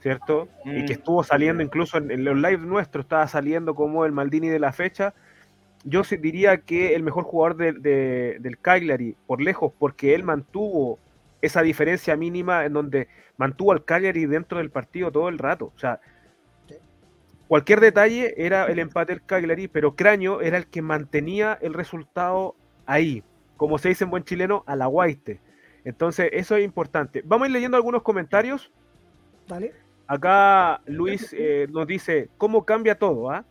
¿cierto? 0.00 0.48
Y 0.64 0.84
que 0.86 0.94
Mm. 0.94 0.98
estuvo 0.98 1.22
saliendo 1.22 1.62
incluso 1.62 1.98
en, 1.98 2.10
en 2.10 2.24
los 2.24 2.36
live 2.36 2.58
nuestros, 2.66 3.04
estaba 3.04 3.26
saliendo 3.28 3.74
como 3.74 4.04
el 4.04 4.12
Maldini 4.12 4.48
de 4.48 4.58
la 4.58 4.72
fecha. 4.72 5.14
Yo 5.84 6.02
diría 6.02 6.58
que 6.58 6.94
el 6.94 7.02
mejor 7.02 7.24
jugador 7.24 7.56
de- 7.56 7.72
de- 7.72 8.36
del 8.40 8.58
Cagliari, 8.58 9.16
por 9.26 9.40
lejos, 9.40 9.72
porque 9.78 10.14
él 10.14 10.24
mantuvo 10.24 10.98
esa 11.42 11.62
diferencia 11.62 12.16
mínima 12.16 12.64
en 12.66 12.74
donde 12.74 13.08
mantuvo 13.38 13.72
al 13.72 13.84
Cagliari 13.84 14.26
dentro 14.26 14.58
del 14.58 14.70
partido 14.70 15.10
todo 15.10 15.28
el 15.30 15.38
rato. 15.38 15.72
O 15.74 15.78
sea, 15.78 16.00
cualquier 17.50 17.80
detalle 17.80 18.32
era 18.36 18.66
el 18.66 18.78
empate 18.78 19.12
del 19.12 19.24
Cagliari, 19.24 19.66
pero 19.66 19.96
Craño 19.96 20.40
era 20.40 20.56
el 20.56 20.68
que 20.68 20.82
mantenía 20.82 21.58
el 21.60 21.74
resultado 21.74 22.54
ahí, 22.86 23.24
como 23.56 23.76
se 23.76 23.88
dice 23.88 24.04
en 24.04 24.10
buen 24.10 24.22
chileno, 24.22 24.62
a 24.68 24.76
la 24.76 24.86
guaite. 24.86 25.40
Entonces, 25.84 26.30
eso 26.32 26.54
es 26.54 26.64
importante. 26.64 27.22
Vamos 27.24 27.46
a 27.46 27.48
ir 27.48 27.52
leyendo 27.54 27.76
algunos 27.76 28.04
comentarios. 28.04 28.70
¿Vale? 29.48 29.74
Acá 30.06 30.80
Luis 30.86 31.34
eh, 31.36 31.66
nos 31.72 31.88
dice, 31.88 32.28
¿cómo 32.38 32.64
cambia 32.64 32.96
todo? 32.96 33.32
ah? 33.32 33.44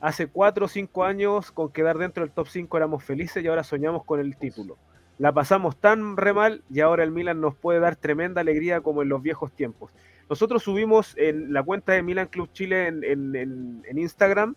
Hace 0.00 0.28
cuatro 0.28 0.66
o 0.66 0.68
cinco 0.68 1.02
años 1.02 1.50
con 1.50 1.72
quedar 1.72 1.98
dentro 1.98 2.22
del 2.24 2.32
top 2.32 2.46
5 2.46 2.76
éramos 2.76 3.02
felices 3.02 3.42
y 3.42 3.48
ahora 3.48 3.64
soñamos 3.64 4.04
con 4.04 4.20
el 4.20 4.36
título. 4.36 4.78
La 5.18 5.32
pasamos 5.32 5.76
tan 5.76 6.16
re 6.16 6.32
mal 6.32 6.62
y 6.70 6.82
ahora 6.82 7.02
el 7.02 7.10
Milan 7.10 7.40
nos 7.40 7.56
puede 7.56 7.80
dar 7.80 7.96
tremenda 7.96 8.42
alegría 8.42 8.80
como 8.80 9.02
en 9.02 9.08
los 9.08 9.20
viejos 9.20 9.50
tiempos. 9.50 9.90
Nosotros 10.30 10.62
subimos 10.62 11.14
en 11.18 11.52
la 11.52 11.62
cuenta 11.62 11.92
de 11.92 12.02
Milan 12.02 12.28
Club 12.28 12.48
Chile 12.52 12.86
en, 12.86 13.04
en- 13.04 13.36
en- 13.36 13.82
en 13.86 13.98
Instagram 13.98 14.54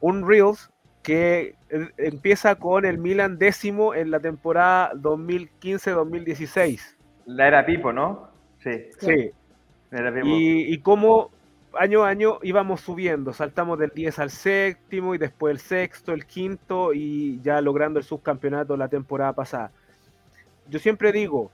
un 0.00 0.28
Reels 0.28 0.70
que 1.02 1.54
eh, 1.70 1.88
empieza 1.96 2.54
con 2.56 2.84
el 2.84 2.98
Milan 2.98 3.38
décimo 3.38 3.94
en 3.94 4.10
la 4.10 4.20
temporada 4.20 4.92
2015-2016. 4.94 6.80
La 7.26 7.48
era 7.48 7.64
Pipo, 7.66 7.92
¿no? 7.92 8.28
Sí, 8.62 8.70
Sí, 8.98 9.30
la 9.90 9.98
era 10.00 10.12
Pipo. 10.14 10.26
y, 10.26 10.72
y 10.74 10.78
cómo 10.78 11.30
año 11.78 12.04
a 12.04 12.08
año 12.08 12.38
íbamos 12.42 12.80
subiendo, 12.82 13.32
saltamos 13.32 13.78
del 13.78 13.90
10 13.94 14.18
al 14.20 14.30
séptimo 14.30 15.14
y 15.14 15.18
después 15.18 15.52
el 15.52 15.58
sexto, 15.58 16.12
el 16.12 16.24
quinto 16.26 16.92
y 16.94 17.40
ya 17.42 17.60
logrando 17.60 17.98
el 17.98 18.04
subcampeonato 18.04 18.76
la 18.76 18.88
temporada 18.88 19.32
pasada. 19.32 19.72
Yo 20.68 20.78
siempre 20.78 21.12
digo, 21.12 21.50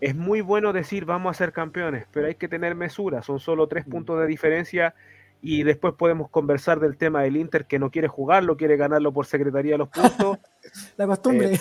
es 0.00 0.14
muy 0.14 0.40
bueno 0.40 0.72
decir 0.72 1.04
vamos 1.04 1.30
a 1.30 1.34
ser 1.34 1.52
campeones, 1.52 2.06
pero 2.12 2.26
hay 2.26 2.34
que 2.34 2.48
tener 2.48 2.74
mesura, 2.74 3.22
son 3.22 3.40
solo 3.40 3.66
tres 3.68 3.84
puntos 3.84 4.18
de 4.20 4.26
diferencia 4.26 4.94
y 5.40 5.62
después 5.62 5.94
podemos 5.94 6.30
conversar 6.30 6.80
del 6.80 6.96
tema 6.96 7.22
del 7.22 7.36
Inter 7.36 7.66
que 7.66 7.78
no 7.78 7.90
quiere 7.90 8.08
jugarlo, 8.08 8.56
quiere 8.56 8.76
ganarlo 8.78 9.12
por 9.12 9.26
secretaría 9.26 9.72
de 9.72 9.78
los 9.78 9.88
puntos. 9.90 10.38
La 10.96 11.06
costumbre. 11.06 11.52
Eh, 11.54 11.58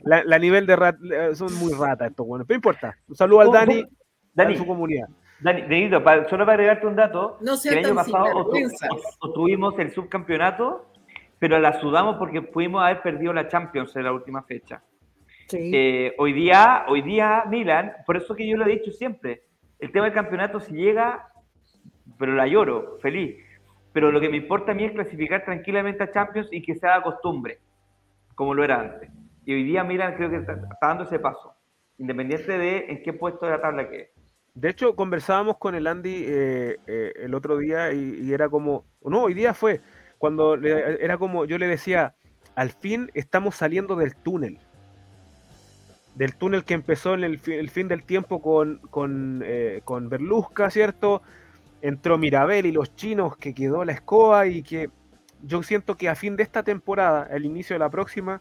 la, 0.00 0.22
la 0.24 0.38
nivel 0.38 0.64
de 0.66 0.76
rat, 0.76 0.96
eh, 1.12 1.34
son 1.34 1.52
muy 1.58 1.72
ratas 1.72 2.10
estos 2.10 2.24
buenos, 2.26 2.46
pero 2.46 2.54
no 2.54 2.58
importa. 2.58 2.96
Un 3.08 3.16
saludo 3.16 3.40
al 3.40 3.46
¿Cómo- 3.48 3.58
Dani, 3.58 3.82
cómo- 3.82 3.96
Dani, 4.34 4.54
a 4.54 4.58
su 4.58 4.66
comunidad. 4.66 5.08
Dani, 5.40 5.62
Denito, 5.62 6.02
pa- 6.04 6.28
solo 6.28 6.44
para 6.46 6.52
agregarte 6.54 6.86
un 6.86 6.94
dato, 6.96 7.38
No 7.40 7.54
el 7.64 7.78
año 7.84 7.94
pasado 7.96 8.48
obtuvimos 9.20 9.78
el 9.78 9.92
subcampeonato, 9.92 10.86
pero 11.38 11.58
la 11.58 11.80
sudamos 11.80 12.16
porque 12.16 12.42
pudimos 12.42 12.82
haber 12.82 13.02
perdido 13.02 13.32
la 13.32 13.48
Champions 13.48 13.94
en 13.96 14.04
la 14.04 14.12
última 14.12 14.42
fecha. 14.44 14.82
Sí. 15.48 15.70
Eh, 15.74 16.14
hoy 16.18 16.32
día, 16.32 16.84
hoy 16.88 17.02
día 17.02 17.44
Milan, 17.48 17.92
por 18.06 18.16
eso 18.16 18.34
que 18.34 18.46
yo 18.48 18.56
lo 18.56 18.66
he 18.66 18.72
dicho 18.72 18.90
siempre, 18.92 19.42
el 19.78 19.92
tema 19.92 20.06
del 20.06 20.14
campeonato 20.14 20.60
si 20.60 20.72
llega, 20.72 21.28
pero 22.18 22.32
la 22.34 22.46
lloro, 22.46 22.98
feliz. 23.00 23.36
Pero 23.92 24.10
lo 24.10 24.20
que 24.20 24.28
me 24.28 24.36
importa 24.38 24.72
a 24.72 24.74
mí 24.74 24.84
es 24.84 24.92
clasificar 24.92 25.44
tranquilamente 25.44 26.02
a 26.02 26.10
Champions 26.10 26.48
y 26.50 26.62
que 26.62 26.74
se 26.74 26.86
haga 26.86 27.02
costumbre, 27.02 27.58
como 28.34 28.54
lo 28.54 28.64
era 28.64 28.80
antes. 28.80 29.10
Y 29.44 29.52
hoy 29.52 29.64
día 29.64 29.84
Milan 29.84 30.14
creo 30.16 30.30
que 30.30 30.36
está, 30.36 30.52
está 30.54 30.88
dando 30.88 31.04
ese 31.04 31.18
paso, 31.18 31.54
independiente 31.98 32.58
de 32.58 32.86
en 32.88 33.02
qué 33.02 33.12
puesto 33.12 33.44
de 33.46 33.52
la 33.52 33.60
tabla 33.60 33.88
que 33.88 34.10
De 34.54 34.70
hecho, 34.70 34.96
conversábamos 34.96 35.58
con 35.58 35.74
el 35.74 35.86
Andy 35.86 36.24
eh, 36.26 36.76
eh, 36.86 37.12
el 37.16 37.34
otro 37.34 37.58
día 37.58 37.92
y, 37.92 38.20
y 38.22 38.32
era 38.32 38.48
como, 38.48 38.84
no, 39.04 39.24
hoy 39.24 39.34
día 39.34 39.54
fue, 39.54 39.80
cuando 40.18 40.56
le- 40.56 41.04
era 41.04 41.18
como, 41.18 41.44
yo 41.44 41.58
le 41.58 41.66
decía, 41.68 42.14
al 42.56 42.70
fin 42.70 43.10
estamos 43.14 43.54
saliendo 43.56 43.94
del 43.96 44.16
túnel. 44.16 44.58
Del 46.14 46.36
túnel 46.36 46.64
que 46.64 46.74
empezó 46.74 47.14
en 47.14 47.24
el, 47.24 47.38
fi- 47.38 47.54
el 47.54 47.70
fin 47.70 47.88
del 47.88 48.04
tiempo 48.04 48.40
con, 48.40 48.78
con, 48.90 49.42
eh, 49.44 49.80
con 49.84 50.08
Berlusca, 50.08 50.70
¿cierto? 50.70 51.22
Entró 51.82 52.18
Mirabel 52.18 52.66
y 52.66 52.72
los 52.72 52.94
chinos 52.94 53.36
que 53.36 53.52
quedó 53.52 53.84
la 53.84 53.92
escoba 53.92 54.46
y 54.46 54.62
que 54.62 54.90
yo 55.42 55.62
siento 55.62 55.96
que 55.96 56.08
a 56.08 56.14
fin 56.14 56.36
de 56.36 56.42
esta 56.44 56.62
temporada, 56.62 57.28
al 57.30 57.44
inicio 57.44 57.74
de 57.74 57.80
la 57.80 57.90
próxima, 57.90 58.40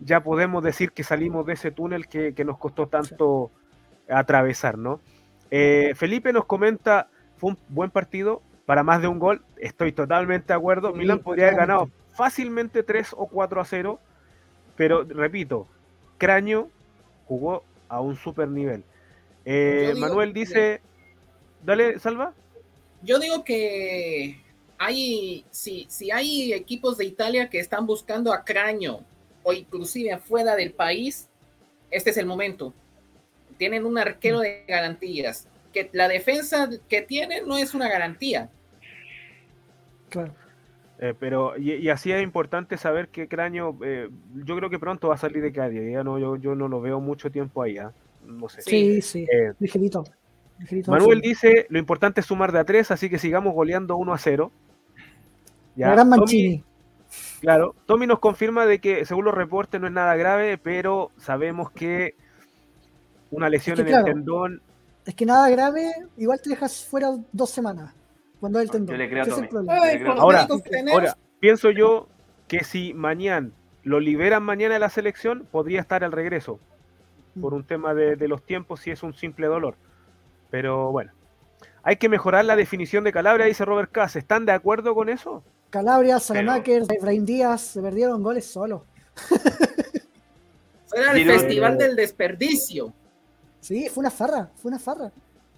ya 0.00 0.20
podemos 0.22 0.62
decir 0.62 0.92
que 0.92 1.02
salimos 1.02 1.46
de 1.46 1.54
ese 1.54 1.70
túnel 1.70 2.06
que, 2.08 2.34
que 2.34 2.44
nos 2.44 2.58
costó 2.58 2.86
tanto 2.88 3.50
atravesar, 4.08 4.76
¿no? 4.76 5.00
Eh, 5.50 5.92
Felipe 5.96 6.32
nos 6.32 6.44
comenta, 6.44 7.08
fue 7.36 7.50
un 7.52 7.58
buen 7.68 7.90
partido, 7.90 8.42
para 8.66 8.82
más 8.82 9.00
de 9.00 9.08
un 9.08 9.18
gol, 9.18 9.42
estoy 9.56 9.92
totalmente 9.92 10.48
de 10.48 10.54
acuerdo. 10.54 10.92
Sí, 10.92 10.98
Milan 10.98 11.18
podría 11.20 11.46
haber 11.46 11.58
ganado 11.58 11.90
fácilmente 12.14 12.82
3 12.82 13.14
o 13.16 13.26
4 13.26 13.60
a 13.60 13.64
0, 13.64 13.98
pero 14.76 15.04
repito, 15.04 15.66
Craño 16.18 16.68
jugó 17.26 17.64
a 17.88 18.00
un 18.00 18.16
super 18.16 18.48
nivel. 18.48 18.82
Eh, 19.44 19.92
digo 19.94 20.06
Manuel 20.06 20.32
que- 20.32 20.40
dice, 20.40 20.80
dale, 21.64 21.98
Salva. 21.98 22.32
Yo 23.02 23.18
digo 23.18 23.44
que 23.44 24.40
hay, 24.78 25.44
si, 25.50 25.86
si 25.90 26.10
hay 26.10 26.52
equipos 26.52 26.96
de 26.96 27.04
Italia 27.04 27.50
que 27.50 27.58
están 27.58 27.86
buscando 27.86 28.32
a 28.32 28.44
Craño 28.44 29.00
o 29.42 29.52
inclusive 29.52 30.16
fuera 30.18 30.56
del 30.56 30.72
país, 30.72 31.28
este 31.90 32.10
es 32.10 32.16
el 32.16 32.26
momento. 32.26 32.72
Tienen 33.58 33.84
un 33.84 33.98
arquero 33.98 34.40
de 34.40 34.64
garantías. 34.66 35.46
Que 35.72 35.90
la 35.92 36.08
defensa 36.08 36.68
que 36.88 37.02
tienen 37.02 37.46
no 37.46 37.58
es 37.58 37.74
una 37.74 37.88
garantía. 37.88 38.48
Claro. 40.08 40.34
Eh, 41.04 41.12
pero 41.18 41.54
y, 41.58 41.72
y 41.74 41.90
así 41.90 42.12
es 42.12 42.22
importante 42.22 42.78
saber 42.78 43.08
que 43.08 43.28
Craño, 43.28 43.76
eh, 43.84 44.08
yo 44.46 44.56
creo 44.56 44.70
que 44.70 44.78
pronto 44.78 45.08
va 45.08 45.16
a 45.16 45.18
salir 45.18 45.42
de 45.42 45.52
Cádiz. 45.52 45.92
Ya 45.92 46.02
no, 46.02 46.18
yo, 46.18 46.36
yo 46.36 46.54
no 46.54 46.66
lo 46.66 46.80
veo 46.80 46.98
mucho 46.98 47.30
tiempo 47.30 47.60
ahí. 47.62 47.76
¿ah? 47.76 47.92
No 48.24 48.48
sé. 48.48 48.62
Sí, 48.62 49.02
sí. 49.02 49.26
Eh, 49.30 49.52
Ligerito. 49.58 50.02
ligerito 50.58 50.90
Manuel 50.90 51.20
dice, 51.20 51.66
lo 51.68 51.78
importante 51.78 52.22
es 52.22 52.26
sumar 52.26 52.52
de 52.52 52.60
a 52.60 52.64
3, 52.64 52.90
así 52.90 53.10
que 53.10 53.18
sigamos 53.18 53.52
goleando 53.52 53.96
1 53.98 54.14
a 54.14 54.16
0. 54.18 54.50
Ya, 55.76 55.88
La 55.88 55.92
gran 55.94 56.08
Tommy- 56.08 56.18
Mancini. 56.20 56.64
claro, 57.42 57.74
Tommy 57.84 58.06
nos 58.06 58.18
confirma 58.20 58.64
de 58.64 58.78
que 58.78 59.04
según 59.04 59.26
los 59.26 59.34
reportes 59.34 59.78
no 59.78 59.86
es 59.88 59.92
nada 59.92 60.16
grave, 60.16 60.56
pero 60.56 61.10
sabemos 61.18 61.70
que 61.70 62.14
una 63.30 63.50
lesión 63.50 63.74
Es 63.78 63.84
que 63.84 63.90
en 63.90 63.94
claro. 63.94 64.06
el 64.06 64.12
tendón, 64.14 64.62
Es 65.04 65.14
que 65.14 65.26
nada 65.26 65.50
grave, 65.50 65.90
igual 66.16 66.40
te 66.40 66.48
dejas 66.48 66.86
fuera 66.86 67.08
dos 67.30 67.50
semanas. 67.50 67.92
Cuando 68.40 68.58
es 68.60 68.64
el 68.66 68.70
tendón. 68.70 68.94
Yo 68.94 68.98
le 68.98 69.08
creo 69.08 69.22
a 69.22 69.26
Ese 69.26 69.30
es 69.30 69.38
el 69.38 69.48
Tommy. 69.48 69.66
problema. 69.66 69.84
Ay, 69.86 69.96
creo- 69.96 70.06
con 70.06 70.14
los 70.16 70.22
Ahora- 70.22 70.38
médicos 70.38 70.62
que 70.62 70.70
tenemos, 70.70 70.92
ahora, 71.00 71.16
pienso 71.40 71.70
yo 71.70 72.08
que 72.48 72.64
si 72.64 72.92
mañana 72.94 73.50
lo 73.82 74.00
liberan 74.00 74.42
mañana 74.42 74.74
de 74.74 74.80
la 74.80 74.90
selección, 74.90 75.46
podría 75.50 75.80
estar 75.80 76.04
al 76.04 76.12
regreso. 76.12 76.58
Por 77.40 77.52
un 77.54 77.64
tema 77.64 77.94
de, 77.94 78.16
de 78.16 78.28
los 78.28 78.44
tiempos, 78.44 78.80
si 78.80 78.90
es 78.90 79.02
un 79.02 79.12
simple 79.14 79.46
dolor. 79.46 79.76
Pero 80.50 80.90
bueno. 80.92 81.12
Hay 81.82 81.96
que 81.96 82.08
mejorar 82.08 82.44
la 82.44 82.56
definición 82.56 83.04
de 83.04 83.12
Calabria, 83.12 83.44
dice 83.46 83.64
Robert 83.64 83.90
Cass. 83.92 84.16
¿Están 84.16 84.46
de 84.46 84.52
acuerdo 84.52 84.94
con 84.94 85.08
eso? 85.08 85.42
Calabria, 85.70 86.18
Salamaker, 86.20 86.84
Efraín 86.88 87.26
Díaz 87.26 87.60
se 87.60 87.82
perdieron 87.82 88.22
goles 88.22 88.46
solos. 88.46 88.82
Era 90.94 91.12
el 91.12 91.26
festival 91.26 91.76
del 91.76 91.96
desperdicio. 91.96 92.92
Sí, 93.60 93.88
fue 93.88 94.02
una 94.02 94.10
farra, 94.10 94.50
fue 94.56 94.68
una 94.70 94.78
farra. 94.78 95.10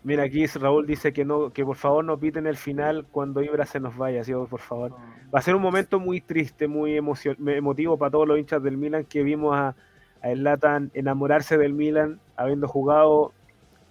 Mira, 0.06 0.22
aquí 0.22 0.46
Raúl 0.46 0.86
dice 0.86 1.12
que 1.12 1.24
no, 1.24 1.52
que 1.52 1.64
por 1.64 1.74
favor 1.74 2.04
no 2.04 2.16
piten 2.16 2.46
el 2.46 2.56
final 2.56 3.06
cuando 3.10 3.42
Ibra 3.42 3.66
se 3.66 3.80
nos 3.80 3.96
vaya, 3.96 4.22
¿sí? 4.22 4.32
por 4.48 4.60
favor. 4.60 4.92
Va 5.34 5.40
a 5.40 5.42
ser 5.42 5.56
un 5.56 5.62
momento 5.62 5.98
muy 5.98 6.20
triste, 6.20 6.68
muy 6.68 6.96
emotivo 6.96 7.98
para 7.98 8.10
todos 8.12 8.28
los 8.28 8.38
hinchas 8.38 8.62
del 8.62 8.76
Milan 8.76 9.04
que 9.04 9.24
vimos 9.24 9.56
a, 9.56 9.74
a 10.22 10.32
Zlatan 10.32 10.92
enamorarse 10.94 11.58
del 11.58 11.72
Milan, 11.72 12.20
habiendo 12.36 12.68
jugado 12.68 13.32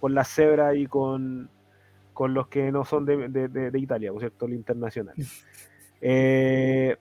con 0.00 0.14
la 0.14 0.24
cebra 0.24 0.74
y 0.74 0.86
con, 0.86 1.50
con 2.14 2.32
los 2.32 2.48
que 2.48 2.72
no 2.72 2.86
son 2.86 3.04
de, 3.04 3.28
de- 3.28 3.48
de- 3.48 3.70
de 3.70 3.78
Italia, 3.78 4.10
por 4.10 4.20
cierto, 4.20 4.46
el 4.46 4.54
internacional. 4.54 5.14
Eh, 6.02 6.96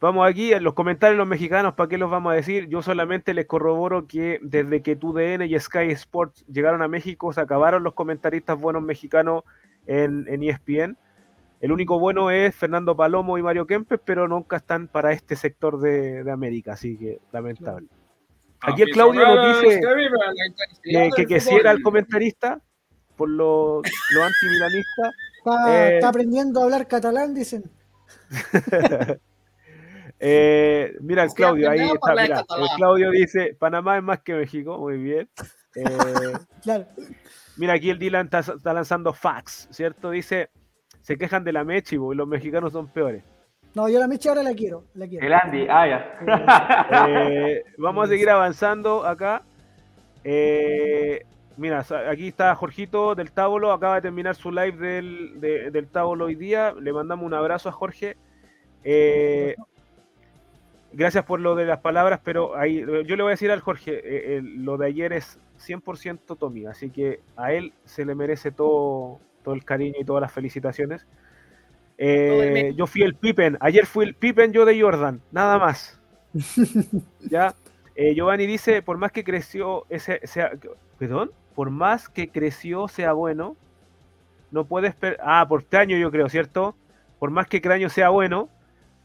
vamos 0.00 0.28
aquí 0.28 0.52
en 0.52 0.62
los 0.62 0.74
comentarios 0.74 1.18
los 1.18 1.26
mexicanos, 1.26 1.74
¿para 1.74 1.88
qué 1.88 1.98
los 1.98 2.10
vamos 2.10 2.32
a 2.32 2.36
decir? 2.36 2.68
Yo 2.68 2.82
solamente 2.82 3.34
les 3.34 3.46
corroboro 3.46 4.06
que 4.06 4.38
desde 4.42 4.82
que 4.82 4.96
TUDN 4.96 5.42
y 5.42 5.58
Sky 5.58 5.90
Sports 5.90 6.44
llegaron 6.46 6.82
a 6.82 6.88
México, 6.88 7.32
se 7.32 7.40
acabaron 7.40 7.82
los 7.82 7.94
comentaristas 7.94 8.58
buenos 8.58 8.82
mexicanos 8.82 9.42
en, 9.86 10.26
en 10.28 10.42
E 10.42 10.50
ESPN. 10.50 10.96
El 11.60 11.72
único 11.72 11.98
bueno 11.98 12.30
es 12.30 12.54
Fernando 12.54 12.96
Palomo 12.96 13.36
y 13.36 13.42
Mario 13.42 13.66
Kempes, 13.66 13.98
pero 14.04 14.28
nunca 14.28 14.58
están 14.58 14.86
para 14.86 15.12
este 15.12 15.34
sector 15.34 15.80
de, 15.80 16.22
de 16.22 16.30
América, 16.30 16.74
así 16.74 16.96
que 16.96 17.18
lamentable. 17.32 17.88
Aquí 18.60 18.82
el 18.82 18.90
Claudio 18.90 19.24
nos 19.24 19.62
dice 19.62 19.80
que, 20.82 21.10
que, 21.16 21.26
que 21.26 21.40
si 21.40 21.54
era 21.54 21.70
el 21.70 21.82
comentarista 21.82 22.60
por 23.16 23.28
los 23.28 23.82
los 24.14 24.24
antimilanistas. 24.24 25.14
Está, 25.38 25.88
Eh. 25.88 25.94
está 25.96 26.08
aprendiendo 26.08 26.60
a 26.60 26.64
hablar 26.64 26.86
catalán, 26.86 27.34
dicen. 27.34 27.64
Eh, 30.20 30.94
mira 31.00 31.22
el 31.24 31.30
Claudio, 31.30 31.70
ahí 31.70 31.80
está. 31.80 32.12
Mira, 32.14 32.40
el 32.40 32.68
Claudio 32.76 33.10
dice: 33.10 33.54
Panamá 33.58 33.96
es 33.98 34.02
más 34.02 34.20
que 34.20 34.34
México, 34.34 34.78
muy 34.78 34.98
bien. 34.98 35.28
Eh, 35.76 35.84
Claro. 36.62 36.86
mira, 37.56 37.74
aquí 37.74 37.90
el 37.90 37.98
Dylan 38.00 38.24
está, 38.24 38.40
está 38.40 38.72
lanzando 38.72 39.12
fax, 39.12 39.68
¿cierto? 39.70 40.10
Dice: 40.10 40.50
Se 41.02 41.16
quejan 41.16 41.44
de 41.44 41.52
la 41.52 41.62
Mechivo 41.62 42.12
y 42.12 42.16
los 42.16 42.26
mexicanos 42.26 42.72
son 42.72 42.88
peores. 42.88 43.22
No, 43.74 43.88
yo 43.88 44.00
la 44.00 44.08
Meche 44.08 44.28
ahora 44.28 44.42
la 44.42 44.54
quiero. 44.54 44.86
La 44.94 45.06
quiero. 45.06 45.24
El 45.24 45.32
Andy, 45.34 45.66
ah, 45.68 45.86
ya. 45.86 47.06
Eh, 47.08 47.62
vamos 47.76 48.06
a 48.06 48.08
seguir 48.08 48.28
avanzando 48.30 49.06
acá. 49.06 49.42
Eh, 50.24 51.24
mira, 51.56 51.84
aquí 52.10 52.28
está 52.28 52.54
Jorgito 52.56 53.14
del 53.14 53.30
Tábolo, 53.30 53.70
acaba 53.72 53.96
de 53.96 54.02
terminar 54.02 54.34
su 54.34 54.50
live 54.50 54.72
del, 54.78 55.40
de- 55.40 55.70
del 55.70 55.86
Tábolo 55.88 56.24
hoy 56.24 56.34
día. 56.34 56.74
Le 56.80 56.92
mandamos 56.92 57.24
un 57.24 57.34
abrazo 57.34 57.68
a 57.68 57.72
Jorge. 57.72 58.16
Eh, 58.82 59.54
gracias 60.92 61.24
por 61.24 61.40
lo 61.40 61.54
de 61.54 61.66
las 61.66 61.80
palabras, 61.80 62.20
pero 62.24 62.56
ahí 62.56 62.80
yo 62.80 63.16
le 63.16 63.22
voy 63.22 63.30
a 63.30 63.30
decir 63.30 63.50
al 63.50 63.60
Jorge, 63.60 63.92
eh, 63.94 64.36
eh, 64.38 64.40
lo 64.42 64.76
de 64.76 64.86
ayer 64.86 65.12
es 65.12 65.38
100% 65.58 66.36
Tommy, 66.38 66.66
así 66.66 66.90
que 66.90 67.20
a 67.36 67.52
él 67.52 67.72
se 67.84 68.04
le 68.04 68.14
merece 68.14 68.50
todo, 68.50 69.20
todo 69.42 69.54
el 69.54 69.64
cariño 69.64 69.96
y 69.98 70.04
todas 70.04 70.22
las 70.22 70.32
felicitaciones. 70.32 71.06
Eh, 71.98 72.72
yo 72.76 72.86
fui 72.86 73.02
el 73.02 73.14
Pippen, 73.14 73.58
ayer 73.60 73.84
fui 73.86 74.04
el 74.04 74.14
Pippen 74.14 74.52
yo 74.52 74.64
de 74.64 74.80
Jordan, 74.80 75.20
nada 75.32 75.58
más. 75.58 76.00
¿Ya? 77.20 77.54
Giovanni 78.14 78.46
dice, 78.46 78.80
por 78.80 78.96
más 78.96 79.10
que 79.10 79.24
creció, 79.24 79.84
ese, 79.88 80.20
sea, 80.24 80.52
perdón, 80.98 81.32
por 81.56 81.70
más 81.70 82.08
que 82.08 82.30
creció 82.30 82.86
sea 82.86 83.12
bueno, 83.12 83.56
no 84.52 84.64
puedes, 84.64 84.94
per- 84.94 85.18
ah, 85.20 85.44
por 85.48 85.64
Craño 85.64 85.96
yo 85.96 86.12
creo, 86.12 86.28
¿cierto? 86.28 86.76
Por 87.18 87.30
más 87.30 87.48
que 87.48 87.60
Craño 87.60 87.88
sea 87.88 88.10
bueno, 88.10 88.48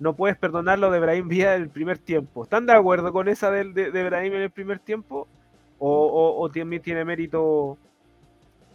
no 0.04 0.16
puedes 0.16 0.38
perdonarlo 0.38 0.92
de 0.92 1.00
Brahim 1.00 1.28
Vía 1.30 1.52
del 1.52 1.70
primer 1.70 1.98
tiempo. 1.98 2.44
¿Están 2.44 2.66
de 2.66 2.74
acuerdo 2.74 3.12
con 3.14 3.28
esa 3.30 3.50
del, 3.50 3.74
de, 3.74 3.90
de 3.92 4.04
Brahim 4.04 4.34
en 4.34 4.42
el 4.42 4.52
primer 4.52 4.80
tiempo? 4.80 5.28
¿O, 5.80 5.90
o- 5.90 6.42
o 6.42 6.50
también 6.52 6.82
tiene 6.82 7.04
mérito? 7.06 7.78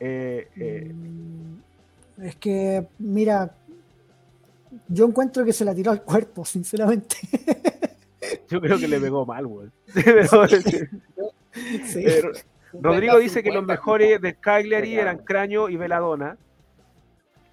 eh, 0.01 0.49
eh, 0.57 0.91
Mm, 0.95 2.23
Es 2.25 2.37
que, 2.37 2.87
mira, 2.99 3.51
yo 4.89 5.07
encuentro 5.07 5.45
que 5.45 5.53
se 5.53 5.65
la 5.65 5.75
tiró 5.75 5.91
al 5.93 6.03
cuerpo, 6.03 6.45
sinceramente. 6.45 7.17
yo 8.49 8.61
creo 8.61 8.79
que 8.79 8.89
le 8.89 8.99
pegó 9.01 9.25
mal, 9.27 9.47
güey. 9.47 9.69
Pero- 9.95 10.49
Sí. 11.87 12.05
eh, 12.07 12.23
Rodrigo 12.73 13.15
50, 13.15 13.19
dice 13.19 13.43
que 13.43 13.49
los 13.51 13.63
50. 13.63 13.73
mejores 13.73 14.21
de 14.21 14.35
Cagliari 14.35 14.95
eran 14.95 15.19
Craño 15.19 15.69
y 15.69 15.77
Veladona. 15.77 16.37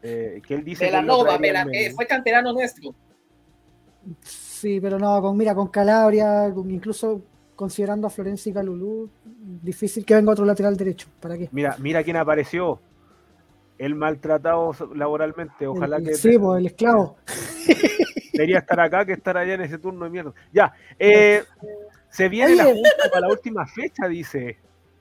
eh, 0.03 0.41
que 0.45 0.53
él 0.55 0.63
dice 0.63 0.85
que 0.85 0.91
lo 0.91 1.23
Velanova, 1.23 1.37
eh, 1.73 1.91
fue 1.95 2.05
canterano 2.05 2.53
nuestro. 2.53 2.93
Sí, 4.21 4.79
pero 4.81 4.97
no, 4.99 5.21
con, 5.21 5.35
mira, 5.37 5.53
con 5.55 5.67
Calabria, 5.67 6.51
con- 6.53 6.69
incluso 6.71 7.21
considerando 7.55 8.07
a 8.07 8.09
Florencia 8.09 8.49
y 8.49 8.53
Calulú, 8.53 9.09
difícil 9.23 10.05
que 10.05 10.15
venga 10.15 10.31
otro 10.31 10.45
lateral 10.45 10.75
derecho. 10.75 11.07
¿Para 11.19 11.37
qué? 11.37 11.49
Mira, 11.51 11.75
mira 11.79 12.03
quién 12.03 12.17
apareció. 12.17 12.79
El 13.77 13.95
maltratado 13.95 14.71
laboralmente. 14.93 15.67
Ojalá 15.67 15.97
El- 15.97 16.05
que 16.05 16.13
Sí, 16.15 16.37
pues 16.37 16.59
el 16.59 16.65
esclavo. 16.67 17.17
debería 18.33 18.59
estar 18.59 18.79
acá 18.79 19.05
que 19.05 19.13
estar 19.13 19.37
allá 19.37 19.53
en 19.55 19.61
ese 19.61 19.77
turno 19.77 20.05
de 20.05 20.11
mierda. 20.11 20.33
Ya, 20.53 20.73
eh, 20.99 21.43
se 22.09 22.29
viene 22.29 22.53
Oye. 22.53 22.55
la 22.57 22.63
junta 22.65 22.89
para 23.11 23.21
la 23.21 23.29
última 23.33 23.65
fecha, 23.67 24.07
dice. 24.07 24.57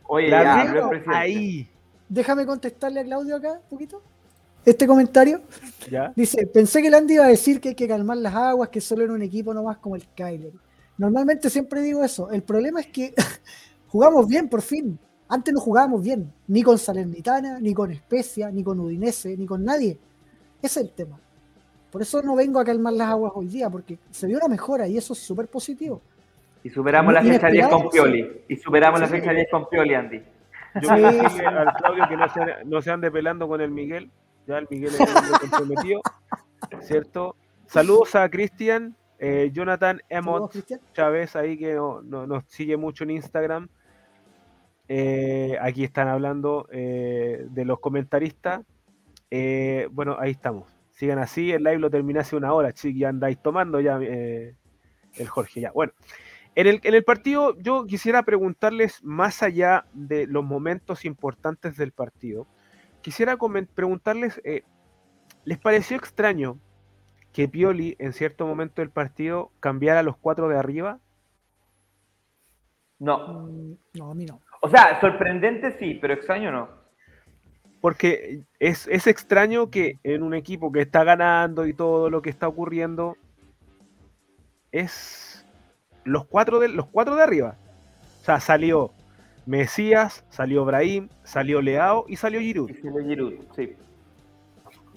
Oye, 0.07 0.29
La 0.29 0.43
ya, 0.43 0.91
ahí. 1.07 1.69
Déjame 2.09 2.45
contestarle 2.47 3.01
a 3.01 3.05
Claudio 3.05 3.37
acá 3.37 3.53
un 3.63 3.69
poquito. 3.69 4.03
Este 4.65 4.87
comentario 4.87 5.43
¿Ya? 5.91 6.13
dice: 6.17 6.47
Pensé 6.47 6.81
que 6.83 6.91
Landy 6.91 7.15
iba 7.15 7.25
a 7.25 7.29
decir 7.29 7.61
que 7.61 7.71
hay 7.71 7.75
que 7.75 7.89
calmar 7.89 8.17
las 8.17 8.35
aguas, 8.35 8.69
que 8.71 8.81
solo 8.81 9.05
era 9.05 9.13
un 9.13 9.23
equipo 9.23 9.53
nomás 9.53 9.79
como 9.79 9.97
el 9.97 10.07
Kyler. 10.15 10.53
Normalmente 10.99 11.51
siempre 11.51 11.83
digo 11.83 12.03
eso. 12.05 12.31
El 12.31 12.43
problema 12.43 12.81
es 12.81 12.87
que 12.89 13.15
jugamos 13.89 14.27
bien, 14.29 14.49
por 14.49 14.63
fin. 14.63 14.99
Antes 15.29 15.53
no 15.55 15.61
jugábamos 15.61 16.03
bien, 16.03 16.33
ni 16.49 16.63
con 16.63 16.79
Salernitana, 16.79 17.59
ni 17.59 17.73
con 17.75 17.91
Especia, 17.91 18.51
ni 18.51 18.63
con 18.63 18.79
Udinese, 18.79 19.37
ni 19.37 19.47
con 19.47 19.65
nadie. 19.65 19.99
Ese 20.63 20.81
es 20.81 20.87
el 20.87 20.91
tema. 20.93 21.19
Por 21.91 22.03
eso 22.03 22.23
no 22.23 22.35
vengo 22.37 22.61
a 22.61 22.65
calmar 22.65 22.93
las 22.93 23.09
aguas 23.09 23.33
hoy 23.35 23.47
día, 23.47 23.71
porque 23.71 23.99
se 24.11 24.27
vio 24.27 24.39
una 24.39 24.49
mejora 24.49 24.87
y 24.87 24.97
eso 24.99 25.13
es 25.15 25.19
súper 25.21 25.49
positivo. 25.49 26.03
Y 26.63 26.71
superamos 26.71 27.13
la 27.13 27.23
fecha 27.23 27.49
10 27.49 27.69
con 27.69 27.89
Pioli. 27.91 28.43
Y 28.49 28.57
superamos 28.57 29.01
la 29.01 29.07
Sí. 29.07 29.13
fecha 29.13 29.33
10 29.33 29.49
con 29.51 29.69
Pioli, 29.69 29.95
Andy. 29.95 30.19
Yo 30.83 30.89
Sí, 30.89 31.05
al 31.45 31.73
Claudio 31.77 32.05
que 32.09 32.17
no 32.17 32.29
se, 32.29 32.41
no 32.65 32.83
se 32.83 32.91
ande 32.91 33.11
pelando 33.11 33.47
con 33.47 33.61
el 33.61 33.71
Miguel. 33.71 34.11
Ya 34.47 34.59
el 34.59 34.67
Miguel 34.71 34.93
es 34.95 34.99
comprometido. 35.41 36.01
¿Cierto? 36.83 37.37
Saludos 37.67 38.15
a 38.15 38.29
Cristian, 38.29 38.95
eh, 39.19 39.51
Jonathan 39.53 40.01
Emot. 40.09 40.53
Chávez, 40.93 41.35
ahí 41.37 41.57
que 41.59 41.75
no- 41.75 42.03
no- 42.03 42.27
nos 42.27 42.45
sigue 42.47 42.77
mucho 42.77 43.05
en 43.05 43.11
Instagram. 43.11 43.69
Eh, 44.89 45.57
aquí 45.61 45.83
están 45.85 46.09
hablando 46.09 46.69
eh, 46.71 47.47
de 47.51 47.65
los 47.65 47.81
comentaristas. 47.81 48.61
Bueno, 49.91 50.17
ahí 50.21 50.31
estamos. 50.33 50.69
Sigan 50.93 51.19
así, 51.19 51.51
el 51.51 51.65
live 51.65 51.79
lo 51.79 51.91
terminé 51.91 52.21
hace 52.21 52.37
una 52.37 52.53
hora, 52.53 52.73
chiqui, 52.73 53.01
ya 53.01 53.09
andáis 53.09 53.43
tomando 53.43 53.81
ya 53.81 53.97
el 53.97 55.29
Jorge. 55.29 55.61
Ya, 55.63 55.73
bueno. 55.73 55.93
En 56.57 56.69
el, 56.69 56.81
en 56.85 56.95
el 56.95 57.03
partido, 57.03 57.57
yo 57.59 57.85
quisiera 57.85 58.23
preguntarles, 58.23 59.03
más 59.03 59.43
allá 59.43 59.87
de 59.93 60.29
los 60.29 60.45
momentos 60.45 61.05
importantes 61.05 61.77
del 61.77 61.91
partido, 61.91 62.47
quisiera 63.05 63.37
preguntarles, 63.75 64.41
eh, 64.45 64.63
¿les 65.45 65.59
pareció 65.59 65.99
extraño 65.99 66.59
que 67.35 67.49
Pioli 67.49 67.97
en 67.99 68.15
cierto 68.15 68.47
momento 68.47 68.81
del 68.81 68.89
partido 68.89 69.51
cambiara 69.61 70.01
a 70.01 70.03
los 70.03 70.17
cuatro 70.17 70.49
de 70.49 70.57
arriba? 70.57 70.99
No. 72.99 73.29
Mm, 73.29 73.77
No, 73.93 74.11
a 74.11 74.15
mí 74.15 74.25
no. 74.25 74.41
O 74.63 74.71
sea, 74.71 74.99
sorprendente 75.03 75.77
sí, 75.79 75.99
pero 76.01 76.15
extraño 76.15 76.51
no. 76.51 76.71
Porque 77.83 78.41
es, 78.59 78.89
es 78.89 79.07
extraño 79.07 79.69
que 79.69 79.99
en 80.03 80.23
un 80.23 80.33
equipo 80.33 80.73
que 80.73 80.81
está 80.81 81.05
ganando 81.05 81.67
y 81.67 81.75
todo 81.75 82.09
lo 82.09 82.23
que 82.23 82.31
está 82.31 82.49
ocurriendo 82.49 83.19
es 84.73 85.47
los 86.05 86.25
cuatro 86.25 86.59
de, 86.59 86.69
los 86.69 86.87
cuatro 86.87 87.17
de 87.17 87.23
arriba. 87.23 87.57
O 88.23 88.25
sea, 88.25 88.41
salió 88.41 88.93
Mesías, 89.47 90.25
salió 90.31 90.65
Brahim, 90.65 91.09
salió 91.23 91.61
Leao 91.61 92.05
y 92.09 92.17
salió 92.17 92.41
Giroud. 92.41 92.71
Y 92.71 92.75
salió 92.75 93.05
Giroud, 93.05 93.33
sí. 93.55 93.73